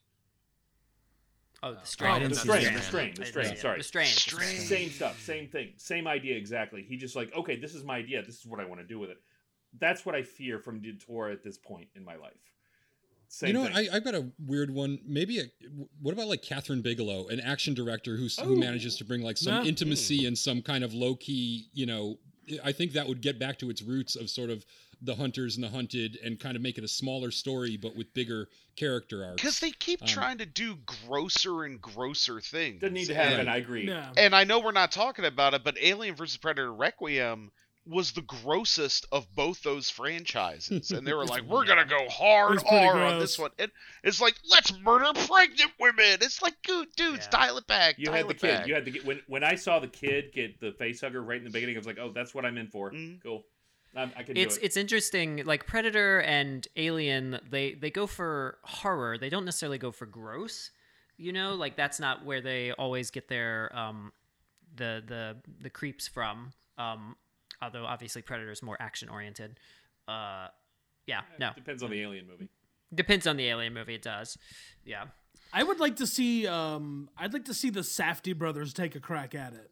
Oh, 1.64 1.74
the 1.74 1.78
I 1.80 1.84
strain. 1.84 2.14
didn't 2.14 2.30
the 2.30 2.34
see 2.36 2.48
strain, 2.48 2.64
the 2.64 2.70
the 2.72 2.82
Strain. 2.82 2.82
strain, 2.82 3.14
the 3.14 3.22
I 3.22 3.24
strain. 3.24 3.44
didn't 3.44 3.56
see 3.56 3.58
it. 3.58 3.60
Sorry, 3.60 3.78
The 3.78 3.84
strain. 3.84 4.06
Strain. 4.06 4.42
strain. 4.42 4.60
same 4.66 4.90
stuff, 4.90 5.20
same 5.22 5.48
thing, 5.48 5.68
same 5.76 6.08
idea 6.08 6.36
exactly. 6.36 6.82
He 6.82 6.96
just 6.96 7.14
like, 7.14 7.32
okay, 7.36 7.54
this 7.56 7.74
is 7.74 7.84
my 7.84 7.98
idea. 7.98 8.22
This 8.24 8.40
is 8.40 8.46
what 8.46 8.58
I 8.58 8.64
want 8.64 8.80
to 8.80 8.86
do 8.86 8.98
with 8.98 9.10
it. 9.10 9.18
That's 9.78 10.04
what 10.04 10.14
I 10.16 10.22
fear 10.22 10.58
from 10.58 10.80
Del 10.80 10.94
Toro 10.98 11.30
at 11.32 11.44
this 11.44 11.58
point 11.58 11.86
in 11.94 12.04
my 12.04 12.16
life. 12.16 12.32
Same 13.28 13.48
you 13.48 13.52
know, 13.54 13.60
what? 13.62 13.74
thing. 13.74 13.88
I, 13.92 13.96
I've 13.96 14.04
got 14.04 14.14
a 14.16 14.26
weird 14.44 14.70
one. 14.74 14.98
Maybe 15.06 15.38
a, 15.38 15.44
what 16.02 16.12
about 16.12 16.26
like 16.26 16.42
Kathryn 16.42 16.82
Bigelow, 16.82 17.28
an 17.28 17.38
action 17.40 17.74
director 17.74 18.16
who's, 18.16 18.38
who 18.38 18.54
Oh. 18.54 18.56
manages 18.56 18.96
to 18.96 19.04
bring 19.04 19.22
like 19.22 19.36
some 19.38 19.54
Nah. 19.54 19.62
intimacy 19.62 20.26
and 20.26 20.36
some 20.36 20.62
kind 20.62 20.82
of 20.82 20.92
low 20.94 21.14
key, 21.14 21.68
you 21.72 21.86
know, 21.86 22.18
I 22.64 22.72
think 22.72 22.92
that 22.92 23.06
would 23.08 23.20
get 23.20 23.38
back 23.38 23.58
to 23.60 23.70
its 23.70 23.82
roots 23.82 24.16
of 24.16 24.28
sort 24.30 24.50
of 24.50 24.64
the 25.00 25.14
hunters 25.16 25.56
and 25.56 25.64
the 25.64 25.68
hunted 25.68 26.16
and 26.24 26.38
kind 26.38 26.54
of 26.56 26.62
make 26.62 26.78
it 26.78 26.84
a 26.84 26.88
smaller 26.88 27.30
story 27.32 27.76
but 27.76 27.96
with 27.96 28.12
bigger 28.14 28.48
character 28.76 29.24
arcs. 29.24 29.42
Because 29.42 29.58
they 29.60 29.72
keep 29.72 30.00
Um, 30.02 30.08
trying 30.08 30.38
to 30.38 30.46
do 30.46 30.76
grosser 31.06 31.64
and 31.64 31.80
grosser 31.80 32.40
things. 32.40 32.80
Doesn't 32.80 32.94
need 32.94 33.06
to 33.06 33.14
And- 33.20 33.30
happen. 33.30 33.48
I 33.48 33.56
agree. 33.56 33.88
Yeah. 33.88 34.12
And 34.16 34.34
I 34.34 34.44
know 34.44 34.60
we're 34.60 34.72
not 34.72 34.92
talking 34.92 35.24
about 35.24 35.54
it, 35.54 35.64
but 35.64 35.76
Alien 35.80 36.14
vs. 36.14 36.36
Predator 36.36 36.72
Requiem 36.72 37.50
was 37.86 38.12
the 38.12 38.22
grossest 38.22 39.06
of 39.10 39.26
both 39.34 39.62
those 39.62 39.90
franchises. 39.90 40.90
And 40.92 41.06
they 41.06 41.12
were 41.12 41.24
like, 41.26 41.42
we're 41.48 41.64
going 41.64 41.78
to 41.78 41.84
go 41.84 42.08
hard 42.08 42.54
It's 42.54 42.62
pretty 42.62 42.86
R 42.86 43.02
on 43.02 43.18
this 43.18 43.38
one. 43.38 43.50
And 43.58 43.70
it's 44.04 44.20
like, 44.20 44.34
let's 44.50 44.72
murder 44.80 45.10
pregnant 45.26 45.72
women. 45.80 46.18
It's 46.20 46.40
like, 46.42 46.54
dude, 46.62 46.88
dudes, 46.96 47.28
Yeah. 47.32 47.38
dial 47.38 47.58
it 47.58 47.66
back. 47.66 47.98
You 47.98 48.06
dial 48.06 48.14
had 48.16 48.28
the 48.28 48.34
kid. 48.34 48.58
back. 48.58 48.66
You 48.68 48.74
had 48.74 48.84
the. 48.84 49.00
When 49.04 49.20
when 49.26 49.42
I 49.42 49.56
saw 49.56 49.78
the 49.80 49.88
kid 49.88 50.32
get 50.32 50.60
the 50.60 50.72
face 50.72 51.00
hugger 51.00 51.22
right 51.22 51.38
in 51.38 51.44
the 51.44 51.50
beginning, 51.50 51.74
I 51.76 51.78
was 51.78 51.86
like, 51.86 51.98
oh, 52.00 52.12
that's 52.14 52.34
what 52.34 52.44
I'm 52.44 52.56
in 52.56 52.68
for. 52.68 52.92
Mhm. 52.92 53.20
Cool. 53.22 53.44
I, 53.96 54.04
I 54.16 54.22
can 54.22 54.36
it's 54.36 54.56
do 54.56 54.62
it. 54.62 54.64
it's 54.66 54.76
interesting 54.76 55.42
like 55.44 55.66
predator 55.66 56.20
and 56.22 56.66
alien 56.76 57.38
they 57.50 57.74
they 57.74 57.90
go 57.90 58.06
for 58.06 58.56
horror 58.62 59.18
they 59.18 59.28
don't 59.28 59.44
necessarily 59.44 59.76
go 59.76 59.90
for 59.92 60.06
gross 60.06 60.70
you 61.18 61.30
know 61.30 61.54
like 61.56 61.76
that's 61.76 62.00
not 62.00 62.24
where 62.24 62.40
they 62.40 62.72
always 62.72 63.10
get 63.10 63.28
their 63.28 63.70
um 63.76 64.10
the 64.76 65.02
the 65.06 65.36
the 65.60 65.68
creeps 65.68 66.08
from 66.08 66.52
um 66.78 67.16
although 67.62 67.86
obviously 67.86 68.20
predator's 68.20 68.62
more 68.62 68.76
action 68.80 69.08
oriented 69.08 69.58
uh 70.08 70.48
yeah 71.06 71.20
no 71.38 71.50
Depends 71.54 71.82
on 71.82 71.90
the 71.90 72.00
alien 72.02 72.26
movie. 72.26 72.48
depends 72.94 73.26
on 73.26 73.36
the 73.36 73.48
alien 73.48 73.72
movie 73.72 73.94
it 73.94 74.02
does 74.02 74.36
yeah 74.84 75.04
I 75.54 75.62
would 75.64 75.80
like 75.80 75.96
to 75.96 76.06
see. 76.06 76.46
Um, 76.46 77.10
I'd 77.18 77.34
like 77.34 77.44
to 77.44 77.52
see 77.52 77.68
the 77.68 77.80
Safdie 77.80 78.34
brothers 78.34 78.72
take 78.72 78.94
a 78.96 79.00
crack 79.00 79.34
at 79.34 79.52
it. 79.52 79.70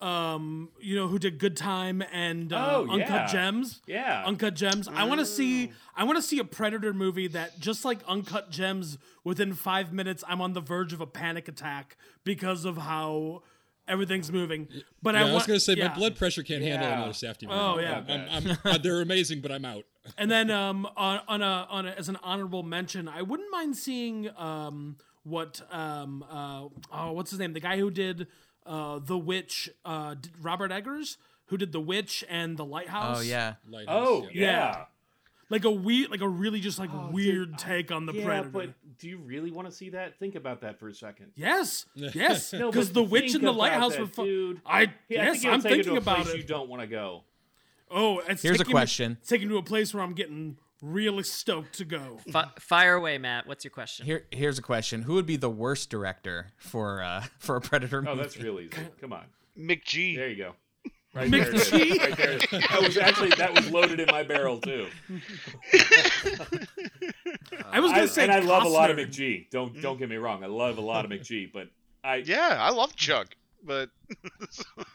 Um, 0.00 0.70
you 0.80 0.94
know 0.96 1.08
who 1.08 1.18
did 1.18 1.38
Good 1.38 1.58
Time 1.58 2.02
and 2.10 2.52
uh, 2.54 2.70
Oh, 2.76 2.82
Uncut 2.88 3.08
yeah. 3.10 3.26
Gems. 3.26 3.82
Yeah. 3.86 4.22
Uncut 4.24 4.54
Gems. 4.54 4.88
I 4.88 5.04
want 5.04 5.20
to 5.20 5.26
see. 5.26 5.72
I 5.94 6.04
want 6.04 6.16
to 6.16 6.22
see 6.22 6.38
a 6.38 6.44
Predator 6.44 6.94
movie 6.94 7.26
that, 7.28 7.60
just 7.60 7.84
like 7.84 7.98
Uncut 8.08 8.50
Gems, 8.50 8.96
within 9.24 9.52
five 9.52 9.92
minutes, 9.92 10.24
I'm 10.26 10.40
on 10.40 10.54
the 10.54 10.60
verge 10.62 10.94
of 10.94 11.02
a 11.02 11.06
panic 11.06 11.48
attack 11.48 11.98
because 12.24 12.64
of 12.64 12.78
how 12.78 13.42
everything's 13.88 14.30
moving. 14.30 14.68
But 15.02 15.14
Yeah, 15.14 15.26
I, 15.26 15.28
I, 15.28 15.34
was 15.34 15.46
going 15.46 15.58
to 15.58 15.64
say 15.64 15.74
yeah. 15.74 15.88
my 15.88 15.94
blood 15.94 16.16
pressure 16.16 16.42
can't 16.42 16.62
handle 16.62 16.88
another 16.88 17.12
Safdie. 17.12 17.42
Movie. 17.42 17.54
Oh, 17.54 17.70
movie. 17.76 17.82
yeah. 17.82 18.26
I'm, 18.30 18.48
I'm, 18.48 18.58
uh, 18.64 18.78
they're 18.78 19.00
amazing, 19.00 19.40
but 19.40 19.52
I'm 19.52 19.64
out. 19.64 19.84
And 20.16 20.30
then 20.30 20.50
um, 20.50 20.88
on, 20.96 21.20
on 21.28 21.42
a 21.42 21.66
on 21.68 21.86
a, 21.86 21.90
as 21.90 22.08
an 22.08 22.16
honorable 22.22 22.62
mention, 22.62 23.08
I 23.08 23.20
wouldn't 23.20 23.50
mind 23.50 23.76
seeing 23.76 24.30
um, 24.38 24.96
what 25.22 25.60
um, 25.70 26.24
uh, 26.30 26.64
oh 26.90 27.12
what's 27.12 27.30
his 27.30 27.38
name? 27.38 27.52
The 27.52 27.60
guy 27.60 27.76
who 27.76 27.90
did 27.90 28.26
uh, 28.64 29.00
The 29.00 29.18
Witch, 29.18 29.68
uh, 29.84 30.14
Robert 30.40 30.72
Eggers, 30.72 31.18
who 31.48 31.58
did 31.58 31.72
The 31.72 31.80
Witch 31.80 32.24
and 32.28 32.56
The 32.56 32.64
Lighthouse. 32.64 33.18
Oh 33.18 33.20
yeah. 33.20 33.54
Lighthouse, 33.68 34.06
Oh 34.06 34.28
yeah. 34.32 34.84
Yeah. 35.50 35.56
Yeah. 35.56 35.56
like 35.56 35.64
a 35.64 35.70
weird, 35.70 36.10
like 36.10 36.20
a 36.20 36.28
really 36.28 36.60
just 36.60 36.78
like 36.78 36.90
Oh, 36.92 37.08
weird 37.12 37.50
dude, 37.50 37.58
take 37.58 37.90
on 37.92 38.06
the 38.06 38.12
yeah, 38.12 38.24
Predator. 38.24 38.48
but 38.50 38.98
do 38.98 39.08
you 39.08 39.18
really 39.18 39.50
want 39.50 39.68
to 39.68 39.72
see 39.74 39.90
that? 39.90 40.18
Think 40.18 40.34
about 40.34 40.60
that 40.62 40.78
for 40.78 40.88
a 40.88 40.94
second. 40.94 41.32
Yes, 41.34 41.86
yes, 41.94 42.52
No, 42.52 42.70
because 42.70 42.88
but 42.88 42.94
The 42.94 43.02
Witch 43.04 43.32
think 43.32 43.34
and 43.36 43.44
The 43.46 43.52
Lighthouse 43.52 43.92
that, 43.92 44.00
were 44.00 44.06
fun. 44.06 44.24
dude. 44.26 44.60
I 44.66 44.92
Yeah, 45.08 45.30
I 45.30 45.32
think 45.36 45.44
I'm 45.46 45.60
take 45.62 45.72
thinking 45.72 45.84
to 45.92 45.94
a 45.94 45.98
about 45.98 46.16
place 46.24 46.34
it. 46.34 46.36
You 46.38 46.42
don't 46.44 46.68
want 46.68 46.82
to 46.82 46.86
go. 46.88 47.22
Oh, 47.90 48.18
it's 48.28 48.42
Here's 48.42 48.56
a 48.56 48.58
taking 48.58 48.68
me- 48.70 48.72
question. 48.74 49.18
taking 49.26 49.48
to 49.48 49.56
a 49.56 49.62
place 49.62 49.94
where 49.94 50.02
I'm 50.02 50.12
getting 50.14 50.58
really 50.82 51.22
stoked 51.22 51.72
to 51.78 51.84
go. 51.84 52.18
Fi- 52.30 52.50
fire 52.60 52.94
away, 52.94 53.16
Matt. 53.18 53.46
What's 53.46 53.64
your 53.64 53.70
question? 53.70 54.04
Here, 54.06 54.26
here's 54.30 54.58
a 54.58 54.62
question: 54.62 55.02
Who 55.02 55.14
would 55.14 55.24
be 55.26 55.36
the 55.36 55.48
worst 55.50 55.88
director 55.90 56.48
for 56.58 57.02
uh, 57.02 57.24
for 57.38 57.56
a 57.56 57.60
Predator 57.60 58.02
movie? 58.02 58.12
Oh, 58.12 58.22
that's 58.22 58.36
real 58.38 58.60
easy. 58.60 58.72
Come 59.00 59.12
on. 59.14 59.24
McG. 59.58 60.16
There 60.16 60.28
you 60.28 60.36
go. 60.36 60.54
Right 61.18 61.30
Mick 61.30 61.30
there. 61.30 61.50
it 61.50 61.56
is. 61.56 61.98
Right 61.98 62.16
there. 62.16 62.38
That 62.60 62.80
was 62.82 62.96
actually 62.96 63.30
that 63.30 63.54
was 63.54 63.70
loaded 63.70 64.00
in 64.00 64.06
my 64.06 64.22
barrel 64.22 64.60
too. 64.60 64.86
I 67.70 67.80
was 67.80 67.90
gonna 67.90 68.02
I, 68.02 68.06
say, 68.06 68.22
and 68.24 68.32
I 68.32 68.38
love 68.40 68.64
a 68.64 68.68
lot 68.68 68.90
of 68.90 68.96
Costner. 68.96 69.08
McG. 69.08 69.50
Don't 69.50 69.80
don't 69.80 69.98
get 69.98 70.08
me 70.08 70.16
wrong. 70.16 70.42
I 70.44 70.46
love 70.46 70.78
a 70.78 70.82
lot 70.82 71.04
of 71.04 71.10
McG, 71.10 71.52
but 71.52 71.68
I 72.04 72.16
Yeah, 72.16 72.56
I 72.58 72.70
love 72.70 72.94
Chuck, 72.96 73.28
but 73.62 73.90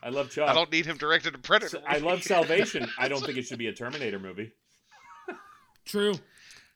I 0.01 0.09
love 0.09 0.29
Chuck. 0.31 0.49
I 0.49 0.53
don't 0.53 0.71
need 0.71 0.85
him 0.85 0.97
directed 0.97 1.35
a 1.35 1.37
Predator. 1.37 1.79
I 1.87 1.97
love 1.99 2.23
Salvation. 2.23 2.87
I 2.97 3.07
don't 3.07 3.21
think 3.25 3.37
it 3.37 3.43
should 3.45 3.59
be 3.59 3.67
a 3.67 3.73
Terminator 3.73 4.19
movie. 4.19 4.51
True. 5.85 6.11
It 6.11 6.21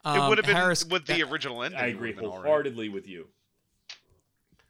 Um, 0.04 0.28
would 0.28 0.38
have 0.38 0.46
been 0.46 0.54
Harris, 0.56 0.84
with 0.84 1.06
the 1.06 1.22
original 1.24 1.62
ending. 1.62 1.80
I 1.80 1.86
agree 1.86 2.10
would've 2.10 2.16
been 2.20 2.24
all 2.26 2.36
right. 2.38 2.44
wholeheartedly 2.46 2.88
with 2.90 3.08
you. 3.08 3.26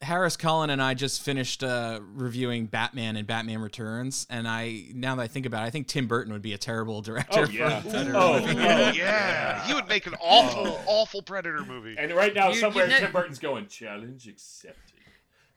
Harris 0.01 0.37
Colin 0.37 0.71
and 0.71 0.81
I 0.81 0.95
just 0.95 1.23
finished 1.23 1.65
uh, 1.65 1.99
reviewing 2.15 2.67
Batman 2.67 3.17
and 3.17 3.27
Batman 3.27 3.61
Returns, 3.61 4.27
and 4.31 4.47
I 4.47 4.85
now 4.95 5.17
that 5.17 5.23
I 5.23 5.27
think 5.27 5.45
about 5.45 5.65
it, 5.65 5.67
I 5.67 5.71
think 5.71 5.89
Tim 5.89 6.07
Burton 6.07 6.33
would 6.33 6.43
be 6.43 6.53
a 6.53 6.59
terrible 6.59 7.03
director. 7.03 7.41
Oh 7.41 7.47
for 7.47 7.53
yeah. 7.53 7.79
a 7.79 7.83
Predator 7.83 8.13
Oh, 8.17 8.41
movie. 8.41 8.55
oh, 8.61 8.91
Yeah, 8.95 9.67
he 9.67 9.75
would 9.75 9.89
make 9.89 10.07
an 10.07 10.15
awful, 10.21 10.81
awful 10.87 11.21
Predator 11.23 11.65
movie. 11.65 11.97
And 11.99 12.13
right 12.13 12.33
now, 12.33 12.49
You- 12.49 12.55
you 12.55 12.61
somewhere 12.61 12.87
Tim 12.89 13.11
Burton's 13.11 13.41
going 13.41 13.67
challenge 13.67 14.29
accepted. 14.29 14.83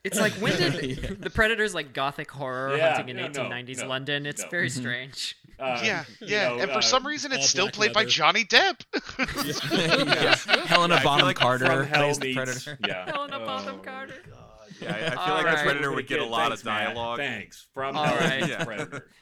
It's 0.04 0.20
like 0.20 0.34
when 0.34 0.58
did 0.58 1.22
the 1.22 1.30
Predators 1.30 1.76
like 1.76 1.94
gothic 1.94 2.32
horror 2.32 2.76
Yeah, 2.76 2.96
hunting 2.96 3.16
in 3.16 3.18
no, 3.18 3.28
no, 3.28 3.50
1890s 3.50 3.82
no, 3.84 3.88
London? 3.88 4.26
It's 4.26 4.42
no. 4.42 4.50
very 4.50 4.70
strange. 4.72 5.38
Uh, 5.62 5.80
yeah, 5.84 6.04
you 6.20 6.28
yeah, 6.28 6.50
know, 6.50 6.60
and 6.60 6.72
for 6.72 6.78
uh, 6.80 6.82
some 6.82 7.06
reason, 7.06 7.32
it's 7.32 7.48
still 7.48 7.66
black 7.66 7.74
played 7.74 7.94
by. 7.94 8.06
Johnny 8.06 8.44
Depp. 8.46 8.82
Yeah. 10.12 10.36
Helena 10.66 10.96
I 10.96 11.04
Bonham 11.04 11.28
like 11.28 11.36
Carter 11.36 11.88
plays 11.94 12.18
the 12.20 12.34
Predator. 12.34 12.78
Yeah. 12.86 13.06
Helena 13.12 13.38
Oh, 13.42 13.46
Bonham 13.46 13.80
Carter. 13.82 14.16
Yeah, 14.82 14.94
I, 14.94 14.98
I 14.98 15.10
feel 15.12 15.20
All 15.20 15.34
like 15.36 15.46
right. 15.46 15.58
the 15.58 15.64
Predator 15.64 15.92
would 15.92 16.08
get 16.08 16.20
a 16.20 16.26
lot 16.26 16.48
Thanks, 16.48 16.62
of 16.62 16.66
Matt. 16.66 16.88
dialogue. 16.88 17.18
Thanks. 17.20 17.68
From 17.74 17.96
All 17.96 18.06
Hell 18.06 18.18
right. 18.18 18.40
meets 18.42 18.50
Yeah. 18.50 18.64
Predator. 18.66 19.08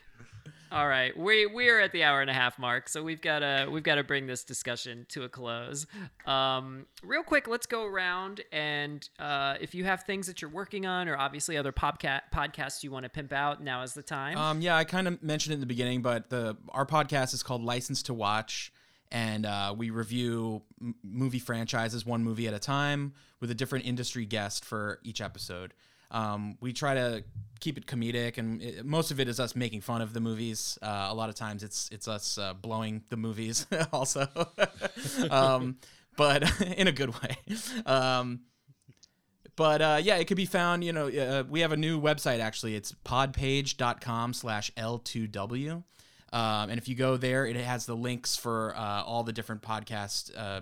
All 0.71 0.87
right, 0.87 1.17
we 1.17 1.47
we're 1.47 1.79
at 1.79 1.91
the 1.91 2.03
hour 2.03 2.21
and 2.21 2.29
a 2.29 2.33
half 2.33 2.59
mark, 2.59 2.89
so 2.89 3.01
we've 3.01 3.21
got 3.21 3.39
to 3.39 3.67
we've 3.71 3.83
got 3.83 3.95
to 3.95 4.03
bring 4.03 4.27
this 4.27 4.43
discussion 4.43 5.07
to 5.09 5.23
a 5.23 5.29
close. 5.29 5.87
Um, 6.27 6.85
real 7.03 7.23
quick, 7.23 7.47
let's 7.47 7.65
go 7.65 7.85
around 7.85 8.41
and 8.51 9.07
uh, 9.17 9.55
if 9.59 9.73
you 9.73 9.85
have 9.85 10.03
things 10.03 10.27
that 10.27 10.41
you're 10.41 10.51
working 10.51 10.85
on, 10.85 11.09
or 11.09 11.17
obviously 11.17 11.57
other 11.57 11.71
podca- 11.71 12.21
podcasts 12.33 12.83
you 12.83 12.91
want 12.91 13.03
to 13.03 13.09
pimp 13.09 13.33
out, 13.33 13.63
now 13.63 13.81
is 13.81 13.93
the 13.93 14.03
time. 14.03 14.37
Um, 14.37 14.61
yeah, 14.61 14.75
I 14.75 14.83
kind 14.83 15.07
of 15.07 15.23
mentioned 15.23 15.53
it 15.53 15.55
in 15.55 15.59
the 15.61 15.65
beginning, 15.65 16.01
but 16.03 16.29
the 16.29 16.55
our 16.69 16.85
podcast 16.85 17.33
is 17.33 17.41
called 17.41 17.63
License 17.63 18.03
to 18.03 18.13
Watch, 18.13 18.71
and 19.11 19.47
uh, 19.47 19.73
we 19.75 19.89
review 19.89 20.61
m- 20.79 20.93
movie 21.03 21.39
franchises 21.39 22.05
one 22.05 22.23
movie 22.23 22.47
at 22.47 22.53
a 22.53 22.59
time 22.59 23.13
with 23.39 23.49
a 23.49 23.55
different 23.55 23.85
industry 23.85 24.25
guest 24.25 24.63
for 24.63 24.99
each 25.03 25.19
episode. 25.19 25.73
Um, 26.11 26.57
we 26.59 26.73
try 26.73 26.95
to 26.95 27.23
keep 27.59 27.77
it 27.77 27.85
comedic, 27.85 28.37
and 28.37 28.61
it, 28.61 28.85
most 28.85 29.11
of 29.11 29.19
it 29.19 29.27
is 29.27 29.39
us 29.39 29.55
making 29.55 29.81
fun 29.81 30.01
of 30.01 30.13
the 30.13 30.19
movies. 30.19 30.77
Uh, 30.81 31.07
a 31.09 31.13
lot 31.13 31.29
of 31.29 31.35
times, 31.35 31.63
it's 31.63 31.89
it's 31.91 32.07
us 32.07 32.37
uh, 32.37 32.53
blowing 32.53 33.03
the 33.09 33.17
movies 33.17 33.67
also, 33.93 34.27
um, 35.29 35.77
but 36.17 36.61
in 36.77 36.87
a 36.87 36.91
good 36.91 37.13
way. 37.21 37.37
Um, 37.85 38.41
but 39.55 39.81
uh, 39.81 39.99
yeah, 40.01 40.15
it 40.15 40.25
could 40.25 40.37
be 40.37 40.45
found. 40.45 40.83
You 40.83 40.93
know, 40.93 41.07
uh, 41.09 41.43
we 41.47 41.59
have 41.59 41.71
a 41.71 41.77
new 41.77 42.01
website 42.01 42.39
actually. 42.39 42.75
It's 42.75 42.93
podpage.com 43.05 44.33
slash 44.33 44.71
L2W. 44.77 45.83
Um, 46.31 46.69
and 46.69 46.77
if 46.77 46.87
you 46.87 46.95
go 46.95 47.17
there, 47.17 47.45
it 47.45 47.55
has 47.55 47.85
the 47.85 47.95
links 47.95 48.35
for 48.35 48.75
uh, 48.77 49.03
all 49.03 49.23
the 49.23 49.33
different 49.33 49.61
podcast 49.61 50.31
uh, 50.37 50.61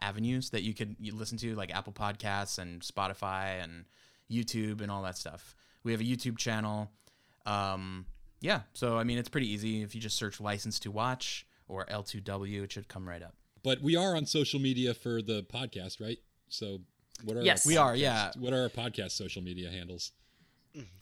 avenues 0.00 0.50
that 0.50 0.62
you 0.62 0.74
could 0.74 0.96
you 0.98 1.14
listen 1.14 1.38
to, 1.38 1.54
like 1.54 1.74
Apple 1.74 1.92
Podcasts 1.92 2.58
and 2.58 2.80
Spotify 2.82 3.62
and 3.62 3.84
YouTube 4.30 4.80
and 4.80 4.90
all 4.90 5.02
that 5.02 5.16
stuff. 5.18 5.54
We 5.84 5.92
have 5.92 6.00
a 6.00 6.04
YouTube 6.04 6.38
channel. 6.38 6.90
Um, 7.46 8.06
yeah, 8.40 8.62
so 8.74 8.98
I 8.98 9.04
mean, 9.04 9.18
it's 9.18 9.28
pretty 9.28 9.50
easy. 9.50 9.82
If 9.82 9.94
you 9.94 10.00
just 10.00 10.16
search 10.16 10.40
license 10.40 10.78
to 10.80 10.90
watch 10.90 11.46
or 11.68 11.84
L2W, 11.86 12.62
it 12.64 12.72
should 12.72 12.88
come 12.88 13.08
right 13.08 13.22
up. 13.22 13.34
But 13.62 13.80
we 13.80 13.94
are 13.96 14.16
on 14.16 14.26
social 14.26 14.58
media 14.60 14.94
for 14.94 15.22
the 15.22 15.42
podcast, 15.44 16.00
right? 16.00 16.18
So 16.48 16.80
what 17.24 17.36
are 17.36 17.42
Yes. 17.42 17.64
our 17.66 17.70
We 17.70 17.76
are, 17.76 17.94
yeah. 17.96 18.32
What 18.38 18.52
are 18.52 18.62
our 18.62 18.68
podcast 18.68 19.12
social 19.12 19.42
media 19.42 19.70
handles? 19.70 20.12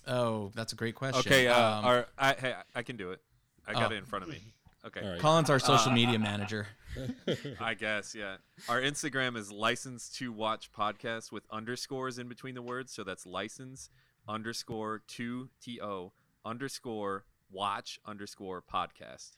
Oh, 0.07 0.51
that's 0.55 0.73
a 0.73 0.77
great 0.77 0.95
question. 0.95 1.21
Okay, 1.21 1.47
uh, 1.47 1.55
Um, 1.79 1.85
our, 1.85 2.07
I, 2.19 2.33
hey, 2.35 2.55
I 2.75 2.83
can 2.83 2.97
do 2.97 3.12
it. 3.12 3.21
I 3.67 3.73
got 3.73 3.91
Oh. 3.91 3.95
it 3.95 3.99
in 3.99 4.05
front 4.05 4.25
of 4.25 4.31
me. 4.31 4.41
Okay. 4.85 5.01
All 5.01 5.11
right. 5.12 5.21
Colin's 5.21 5.49
our 5.51 5.59
social 5.59 5.93
media 5.93 6.19
manager. 6.19 6.67
I 7.61 7.75
guess, 7.75 8.15
yeah. 8.15 8.37
Our 8.69 8.81
Instagram 8.81 9.37
is 9.37 9.51
license 9.53 10.09
to 10.19 10.33
watch 10.33 10.73
podcast 10.73 11.31
with 11.33 11.45
underscores 11.51 12.19
in 12.19 12.29
between 12.29 12.55
the 12.55 12.62
words. 12.62 12.93
So 12.93 13.05
that's 13.05 13.27
license 13.27 13.91
underscore 14.29 15.03
to 15.09 15.49
T 15.62 15.81
O 15.81 16.12
underscore 16.45 17.25
watch 17.51 18.01
underscore 18.07 18.62
podcast. 18.62 19.33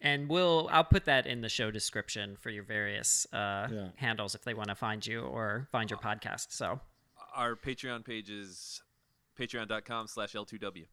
and 0.00 0.28
we'll 0.28 0.68
I'll 0.70 0.84
put 0.84 1.04
that 1.06 1.26
in 1.26 1.40
the 1.40 1.48
show 1.48 1.70
description 1.70 2.36
for 2.40 2.50
your 2.50 2.62
various 2.64 3.26
uh, 3.32 3.68
Yeah. 3.70 3.88
handles 3.96 4.34
if 4.34 4.42
they 4.44 4.54
want 4.54 4.68
to 4.68 4.74
find 4.76 5.04
you 5.06 5.20
or 5.22 5.66
find 5.72 5.90
your 5.90 5.98
podcast. 5.98 6.46
So 6.52 6.80
Our 7.34 7.56
Patreon 7.56 8.04
page 8.04 8.30
is 8.30 8.82
patreon.com 9.38 10.06
slash 10.08 10.32
L2W. 10.34 10.86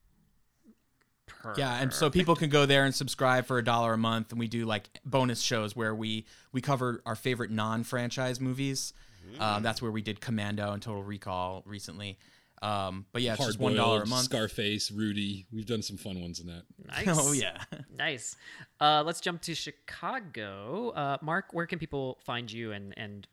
Yeah, 1.58 1.80
and 1.80 1.94
so 1.94 2.10
people 2.10 2.36
can 2.36 2.50
go 2.50 2.66
there 2.66 2.86
and 2.86 2.94
subscribe 2.94 3.46
for 3.46 3.58
a 3.58 3.64
dollar 3.64 3.94
a 3.94 3.98
month, 3.98 4.32
and 4.32 4.40
we 4.40 4.48
do 4.48 4.66
like 4.66 4.88
bonus 5.06 5.42
shows 5.42 5.76
where 5.76 5.94
we 5.94 6.26
we 6.52 6.62
cover 6.62 7.02
our 7.06 7.16
favorite 7.16 7.52
non-franchise 7.52 8.42
movies. 8.42 8.94
Um, 9.40 9.64
that's 9.64 9.82
where 9.82 9.92
we 9.92 10.02
did 10.02 10.22
Commando 10.22 10.72
and 10.72 10.82
Total 10.82 11.04
Recall 11.04 11.64
recently. 11.66 12.18
Um, 12.62 13.06
but 13.12 13.22
yeah, 13.22 13.34
it's 13.34 13.40
Hard 13.40 13.50
just 13.50 13.60
one 13.60 13.76
dollar 13.76 14.04
a 14.04 14.08
month. 14.08 14.26
Scarface, 14.26 14.92
Rudy. 14.92 15.46
We've 15.52 15.66
done 15.66 15.82
some 15.82 15.98
fun 15.98 16.22
ones 16.22 16.40
in 16.40 16.48
that. 16.48 16.64
nice. 16.88 17.06
Oh 17.20 17.34
yeah. 17.34 17.58
Nice. 17.96 18.36
Uh, 18.80 19.04
let's 19.06 19.20
jump 19.20 19.42
to 19.44 19.56
Chicago. 19.56 20.90
Uh, 20.96 21.18
Mark, 21.22 21.48
where 21.52 21.66
can 21.66 21.80
people 21.80 22.18
find 22.24 22.52
you 22.52 22.72
and, 22.72 22.94
and 22.98 23.28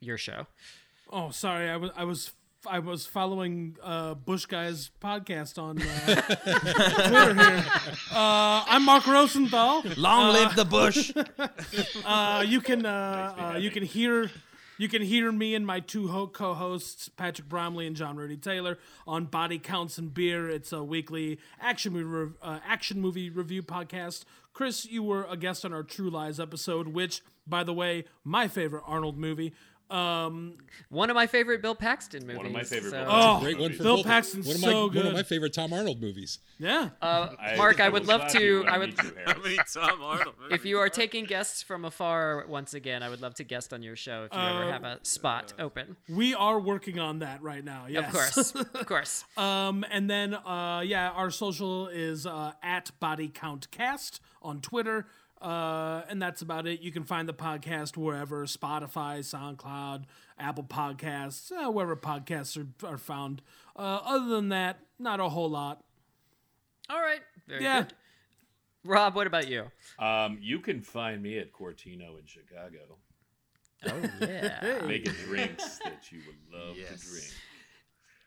your 0.00 0.18
show? 0.18 0.46
Oh, 1.10 1.30
sorry. 1.30 1.70
I 1.70 1.76
was 1.76 1.90
I 1.96 2.04
was 2.04 2.32
I 2.68 2.80
was 2.80 3.06
following 3.06 3.76
uh, 3.82 4.14
Bush 4.14 4.46
Guy's 4.46 4.90
podcast 5.00 5.58
on 5.62 5.80
uh, 5.80 6.20
Twitter 7.08 7.34
here. 7.34 7.64
Uh, 8.10 8.64
I'm 8.66 8.84
Mark 8.84 9.06
Rosenthal. 9.06 9.82
Long 9.96 10.32
live 10.32 10.56
the 10.56 10.64
Bush. 10.64 11.12
Uh, 12.04 12.44
you 12.46 12.60
can 12.60 12.86
uh, 12.86 13.52
uh, 13.54 13.58
you 13.58 13.70
can 13.70 13.82
hear 13.82 14.30
you 14.78 14.88
can 14.88 15.02
hear 15.02 15.30
me 15.32 15.54
and 15.54 15.66
my 15.66 15.80
two 15.80 16.08
ho- 16.08 16.26
co-hosts 16.26 17.08
Patrick 17.08 17.48
Bromley 17.48 17.86
and 17.86 17.96
John 17.96 18.16
Rudy 18.16 18.36
Taylor 18.36 18.78
on 19.06 19.24
Body 19.26 19.58
Counts 19.58 19.98
and 19.98 20.12
Beer. 20.14 20.48
It's 20.48 20.72
a 20.72 20.82
weekly 20.84 21.38
action 21.60 21.92
movie 21.92 22.34
uh, 22.42 22.60
action 22.66 23.00
movie 23.00 23.30
review 23.30 23.62
podcast. 23.62 24.24
Chris, 24.52 24.86
you 24.86 25.02
were 25.02 25.24
a 25.28 25.36
guest 25.36 25.64
on 25.64 25.72
our 25.72 25.82
True 25.82 26.08
Lies 26.10 26.38
episode, 26.40 26.88
which, 26.88 27.22
by 27.46 27.62
the 27.64 27.74
way, 27.74 28.04
my 28.24 28.48
favorite 28.48 28.84
Arnold 28.86 29.18
movie. 29.18 29.52
Um, 29.90 30.58
One 30.88 31.10
of 31.10 31.14
my 31.14 31.26
favorite 31.26 31.62
Bill 31.62 31.74
Paxton 31.74 32.22
movies. 32.22 32.36
One 32.38 32.46
of 32.46 32.52
my 32.52 32.64
favorite 32.64 32.90
so- 32.90 33.04
Bill 33.04 33.06
Oh, 33.08 33.40
Great 33.40 33.58
one 33.58 33.72
for 33.72 33.82
Bill 33.82 33.96
both. 33.98 34.06
Paxton's 34.06 34.46
one 34.46 34.56
of 34.56 34.62
my, 34.62 34.68
so 34.70 34.86
One 34.88 35.06
of 35.06 35.12
my 35.12 35.22
favorite 35.22 35.52
Tom 35.54 35.72
Arnold 35.72 36.00
movies. 36.00 36.38
yeah. 36.58 36.90
Uh, 37.00 37.28
I- 37.38 37.56
Mark, 37.56 37.80
I 37.80 37.88
will 37.88 37.94
would 38.00 38.08
love 38.08 38.28
to. 38.32 38.64
I 38.66 38.74
I 38.74 38.78
would. 38.78 38.88
meet 38.90 39.02
you, 39.04 39.10
How 39.24 39.32
Harris. 39.32 39.44
many 39.44 39.56
Tom 39.90 40.02
Arnold 40.02 40.34
If 40.50 40.64
you 40.64 40.78
are 40.80 40.88
taking 40.88 41.24
guests 41.24 41.62
from 41.62 41.84
afar 41.84 42.44
once 42.48 42.74
again, 42.74 43.02
I 43.02 43.08
would 43.08 43.20
love 43.20 43.34
to 43.34 43.44
guest 43.44 43.72
on 43.72 43.82
your 43.82 43.96
show 43.96 44.24
if 44.24 44.32
you 44.36 44.40
ever 44.42 44.64
Uh, 44.64 44.72
have 44.72 44.84
a 44.84 44.98
spot 45.02 45.52
open. 45.58 45.96
We 46.08 46.34
are 46.34 46.58
working 46.58 46.98
on 46.98 47.20
that 47.20 47.42
right 47.42 47.64
now. 47.64 47.86
Yes. 47.88 48.06
Of 48.08 48.12
course, 48.12 48.54
of 48.74 48.86
course. 48.92 49.24
Um, 49.36 49.84
and 49.90 50.10
then, 50.10 50.34
uh, 50.34 50.82
yeah, 50.84 51.10
our 51.10 51.30
social 51.30 51.86
is 51.88 52.26
uh, 52.26 52.52
at 52.62 52.90
Body 53.00 53.28
Count 53.28 53.70
Cast 53.70 54.20
on 54.42 54.60
Twitter. 54.60 55.06
Uh, 55.40 56.02
and 56.08 56.20
that's 56.20 56.40
about 56.42 56.66
it. 56.66 56.80
You 56.80 56.90
can 56.90 57.04
find 57.04 57.28
the 57.28 57.34
podcast 57.34 57.96
wherever 57.96 58.44
Spotify, 58.46 59.18
SoundCloud, 59.20 60.04
Apple 60.38 60.64
Podcasts, 60.64 61.52
uh, 61.52 61.70
wherever 61.70 61.94
podcasts 61.96 62.56
are, 62.56 62.86
are 62.86 62.96
found. 62.98 63.42
Uh, 63.76 64.00
other 64.04 64.26
than 64.26 64.48
that, 64.48 64.78
not 64.98 65.20
a 65.20 65.28
whole 65.28 65.50
lot. 65.50 65.84
All 66.88 67.00
right, 67.00 67.20
very 67.46 67.62
Yeah. 67.62 67.82
good. 67.82 67.92
Rob, 68.84 69.14
what 69.16 69.26
about 69.26 69.48
you? 69.48 69.70
Um, 69.98 70.38
you 70.40 70.60
can 70.60 70.80
find 70.80 71.22
me 71.22 71.38
at 71.38 71.52
Cortino 71.52 72.18
in 72.18 72.24
Chicago, 72.26 72.98
Oh 73.84 74.00
yeah. 74.20 74.80
making 74.86 75.12
drinks 75.26 75.78
that 75.84 76.10
you 76.10 76.20
would 76.26 76.58
love 76.60 76.76
Yes. 76.78 77.00
to 77.00 77.08
drink. 77.10 77.26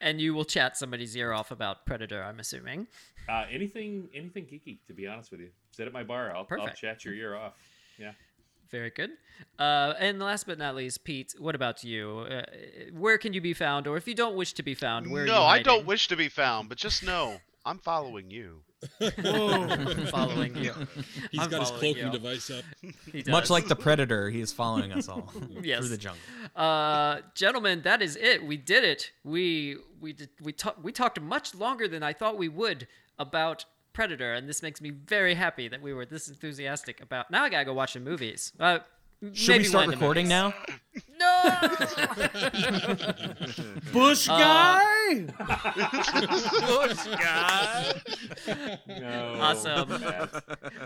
And 0.01 0.21
you 0.21 0.33
will 0.33 0.45
chat 0.45 0.77
somebody's 0.77 1.15
ear 1.15 1.33
off 1.33 1.51
about 1.51 1.85
Predator. 1.85 2.23
I'm 2.23 2.39
assuming. 2.39 2.87
Uh, 3.27 3.45
anything, 3.51 4.09
anything 4.13 4.45
geeky. 4.45 4.77
To 4.87 4.93
be 4.93 5.07
honest 5.07 5.31
with 5.31 5.41
you, 5.41 5.49
sit 5.71 5.87
at 5.87 5.93
my 5.93 6.03
bar. 6.03 6.35
I'll, 6.35 6.47
I'll 6.59 6.69
chat 6.69 7.05
your 7.05 7.13
ear 7.13 7.35
off. 7.35 7.53
Yeah. 7.97 8.13
Very 8.71 8.91
good. 8.91 9.11
Uh, 9.57 9.93
and 9.99 10.19
last 10.19 10.45
but 10.45 10.57
not 10.57 10.75
least, 10.75 11.03
Pete, 11.03 11.33
what 11.39 11.55
about 11.55 11.83
you? 11.83 12.25
Uh, 12.29 12.41
where 12.93 13.17
can 13.17 13.33
you 13.33 13.41
be 13.41 13.53
found, 13.53 13.87
or 13.87 13.97
if 13.97 14.07
you 14.07 14.13
don't 14.13 14.35
wish 14.35 14.53
to 14.53 14.63
be 14.63 14.75
found, 14.75 15.09
where? 15.11 15.23
are 15.23 15.27
no, 15.27 15.39
you 15.39 15.45
I 15.45 15.61
don't 15.61 15.85
wish 15.85 16.07
to 16.09 16.15
be 16.15 16.29
found, 16.29 16.69
but 16.69 16.77
just 16.77 17.03
know 17.03 17.37
I'm 17.65 17.79
following 17.79 18.29
you. 18.29 18.61
Whoa. 18.99 19.67
following 20.11 20.55
you. 20.55 20.73
He's 21.31 21.41
I'm 21.41 21.49
got 21.49 21.61
his 21.61 21.71
cloaking 21.71 22.05
you. 22.05 22.11
device 22.11 22.49
up. 22.49 22.63
He 23.11 23.23
Much 23.27 23.49
like 23.49 23.67
the 23.67 23.75
Predator, 23.75 24.29
he 24.29 24.39
is 24.41 24.53
following 24.53 24.91
us 24.91 25.07
all 25.09 25.31
Yes. 25.61 25.79
through 25.79 25.89
the 25.89 25.97
jungle. 25.97 26.21
Uh, 26.55 27.21
gentlemen, 27.35 27.81
that 27.83 28.01
is 28.01 28.15
it. 28.15 28.45
We 28.45 28.57
did 28.57 28.83
it. 28.83 29.11
We 29.23 29.77
we 29.99 30.13
did, 30.13 30.29
we 30.41 30.51
talked 30.53 30.83
we 30.83 30.91
talked 30.91 31.19
much 31.19 31.53
longer 31.55 31.87
than 31.87 32.03
I 32.03 32.13
thought 32.13 32.37
we 32.37 32.47
would 32.49 32.87
about 33.17 33.65
Predator, 33.93 34.33
and 34.33 34.47
this 34.47 34.61
makes 34.63 34.79
me 34.79 34.91
very 34.91 35.33
happy 35.35 35.67
that 35.67 35.81
we 35.81 35.93
were 35.93 36.05
this 36.05 36.27
enthusiastic 36.29 37.01
about. 37.01 37.29
Now 37.31 37.43
I 37.43 37.49
gotta 37.49 37.65
go 37.65 37.73
watch 37.73 37.93
the 37.93 37.99
movies. 37.99 38.53
Uh, 38.59 38.79
Should 39.33 39.49
maybe 39.49 39.63
we 39.63 39.65
start 39.65 39.87
one 39.87 39.93
of 39.93 39.99
the 39.99 40.05
recording 40.05 40.27
now? 40.29 40.53
No. 41.19 41.43
Bush 43.91 44.29
Uh, 44.29 44.39
guy? 44.39 45.25
No. 48.87 49.35
Awesome. 49.39 49.89
Matt. 49.89 50.33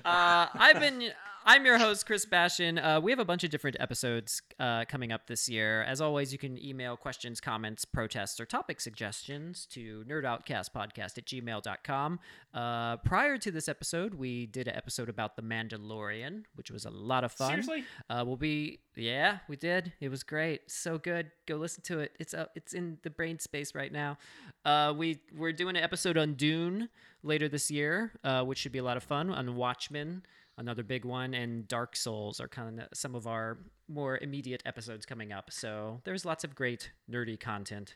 uh, 0.04 0.48
I've 0.54 0.80
been. 0.80 1.12
I'm 1.46 1.66
your 1.66 1.78
host, 1.78 2.06
Chris 2.06 2.26
Bastion. 2.26 2.80
Uh, 2.80 3.02
we 3.02 3.12
have 3.12 3.20
a 3.20 3.26
bunch 3.26 3.44
of 3.44 3.50
different 3.50 3.76
episodes 3.78 4.42
uh, 4.62 4.86
coming 4.86 5.12
up 5.12 5.28
this 5.28 5.50
year. 5.50 5.84
As 5.84 6.00
always, 6.00 6.32
you 6.32 6.40
can 6.40 6.58
email 6.64 6.96
questions, 6.96 7.42
comments, 7.42 7.84
protests, 7.84 8.40
or 8.40 8.46
topic 8.46 8.80
suggestions 8.80 9.66
to 9.72 10.06
nerdoutcastpodcast 10.08 11.18
at 11.18 11.26
gmail.com. 11.26 12.20
Uh, 12.54 12.96
prior 12.98 13.38
to 13.38 13.52
this 13.52 13.68
episode, 13.68 14.14
we 14.14 14.46
did 14.46 14.70
an 14.70 14.76
episode 14.76 15.10
about 15.10 15.36
The 15.36 15.42
Mandalorian, 15.42 16.44
which 16.56 16.72
was 16.72 16.86
a 16.86 16.90
lot 16.90 17.26
of 17.26 17.34
fun. 17.34 17.50
Seriously? 17.50 17.84
Uh, 18.10 18.24
we'll 18.26 18.38
be 18.38 18.80
yeah, 18.96 19.40
we 19.48 19.56
did. 19.56 19.92
It 20.00 20.10
was 20.10 20.24
great, 20.24 20.70
so 20.70 20.98
good. 20.98 21.32
Go 21.48 21.56
listen 21.56 21.84
to 21.84 22.00
it. 22.00 22.12
It's 22.20 22.34
uh, 22.34 22.46
it's 22.56 22.74
in 22.74 23.00
the 23.04 23.10
brain 23.10 23.40
space 23.40 23.74
right 23.74 23.92
now. 23.92 24.18
Uh, 24.64 24.94
we 24.96 25.20
we're 25.36 25.52
doing 25.52 25.76
an 25.76 25.84
episode 25.84 26.18
on 26.18 26.36
Dune 26.36 26.90
later 27.24 27.50
this 27.50 27.72
year, 27.72 28.12
uh, 28.24 28.44
which 28.44 28.60
should 28.60 28.72
be 28.72 28.80
a 28.80 28.84
lot 28.84 28.98
of 28.98 29.04
fun. 29.04 29.30
On 29.32 29.56
Watchmen, 29.56 30.24
another 30.58 30.84
big 30.84 31.06
one, 31.06 31.34
and 31.34 31.68
Dark 31.68 31.96
Souls 31.96 32.40
are 32.40 32.48
kind 32.48 32.80
of 32.80 32.88
some 32.94 33.16
of 33.16 33.28
our 33.28 33.58
more 33.88 34.18
immediate 34.20 34.62
episodes 34.66 35.06
coming 35.06 35.32
up. 35.32 35.52
So 35.52 36.02
there's 36.04 36.26
lots 36.26 36.44
of 36.44 36.56
great 36.56 36.92
nerdy 37.12 37.40
content 37.40 37.96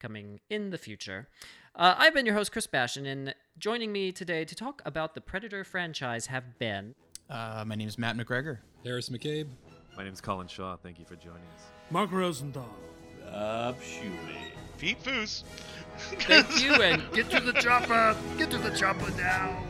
coming 0.00 0.40
in 0.50 0.70
the 0.70 0.78
future. 0.78 1.28
Uh, 1.74 1.94
I've 1.96 2.14
been 2.14 2.26
your 2.26 2.34
host, 2.34 2.52
Chris 2.52 2.66
Bastion, 2.66 3.06
and 3.06 3.34
joining 3.58 3.90
me 3.92 4.12
today 4.12 4.44
to 4.44 4.54
talk 4.54 4.82
about 4.84 5.14
the 5.14 5.20
Predator 5.20 5.64
franchise 5.64 6.26
have 6.26 6.58
been 6.58 6.94
Uh, 7.30 7.64
my 7.66 7.74
name 7.74 7.88
is 7.88 7.96
Matt 7.98 8.16
McGregor. 8.16 8.58
Harris 8.84 9.08
McCabe. 9.08 9.48
My 9.96 10.04
name 10.04 10.12
is 10.12 10.20
Colin 10.20 10.46
Shaw. 10.46 10.76
Thank 10.76 10.98
you 10.98 11.04
for 11.04 11.16
joining 11.16 11.42
us. 11.56 11.62
Mark 11.90 12.12
Rosenthal. 12.12 12.68
Up 13.32 13.80
shoe 13.82 14.10
man. 14.10 14.52
Feet 14.76 15.02
foos. 15.02 15.42
thank 16.20 16.62
you, 16.62 16.74
and 16.74 17.02
get 17.14 17.30
to 17.30 17.40
the 17.40 17.52
chopper. 17.54 18.14
Get 18.36 18.50
to 18.50 18.58
the 18.58 18.70
chopper 18.76 19.10
now. 19.16 19.62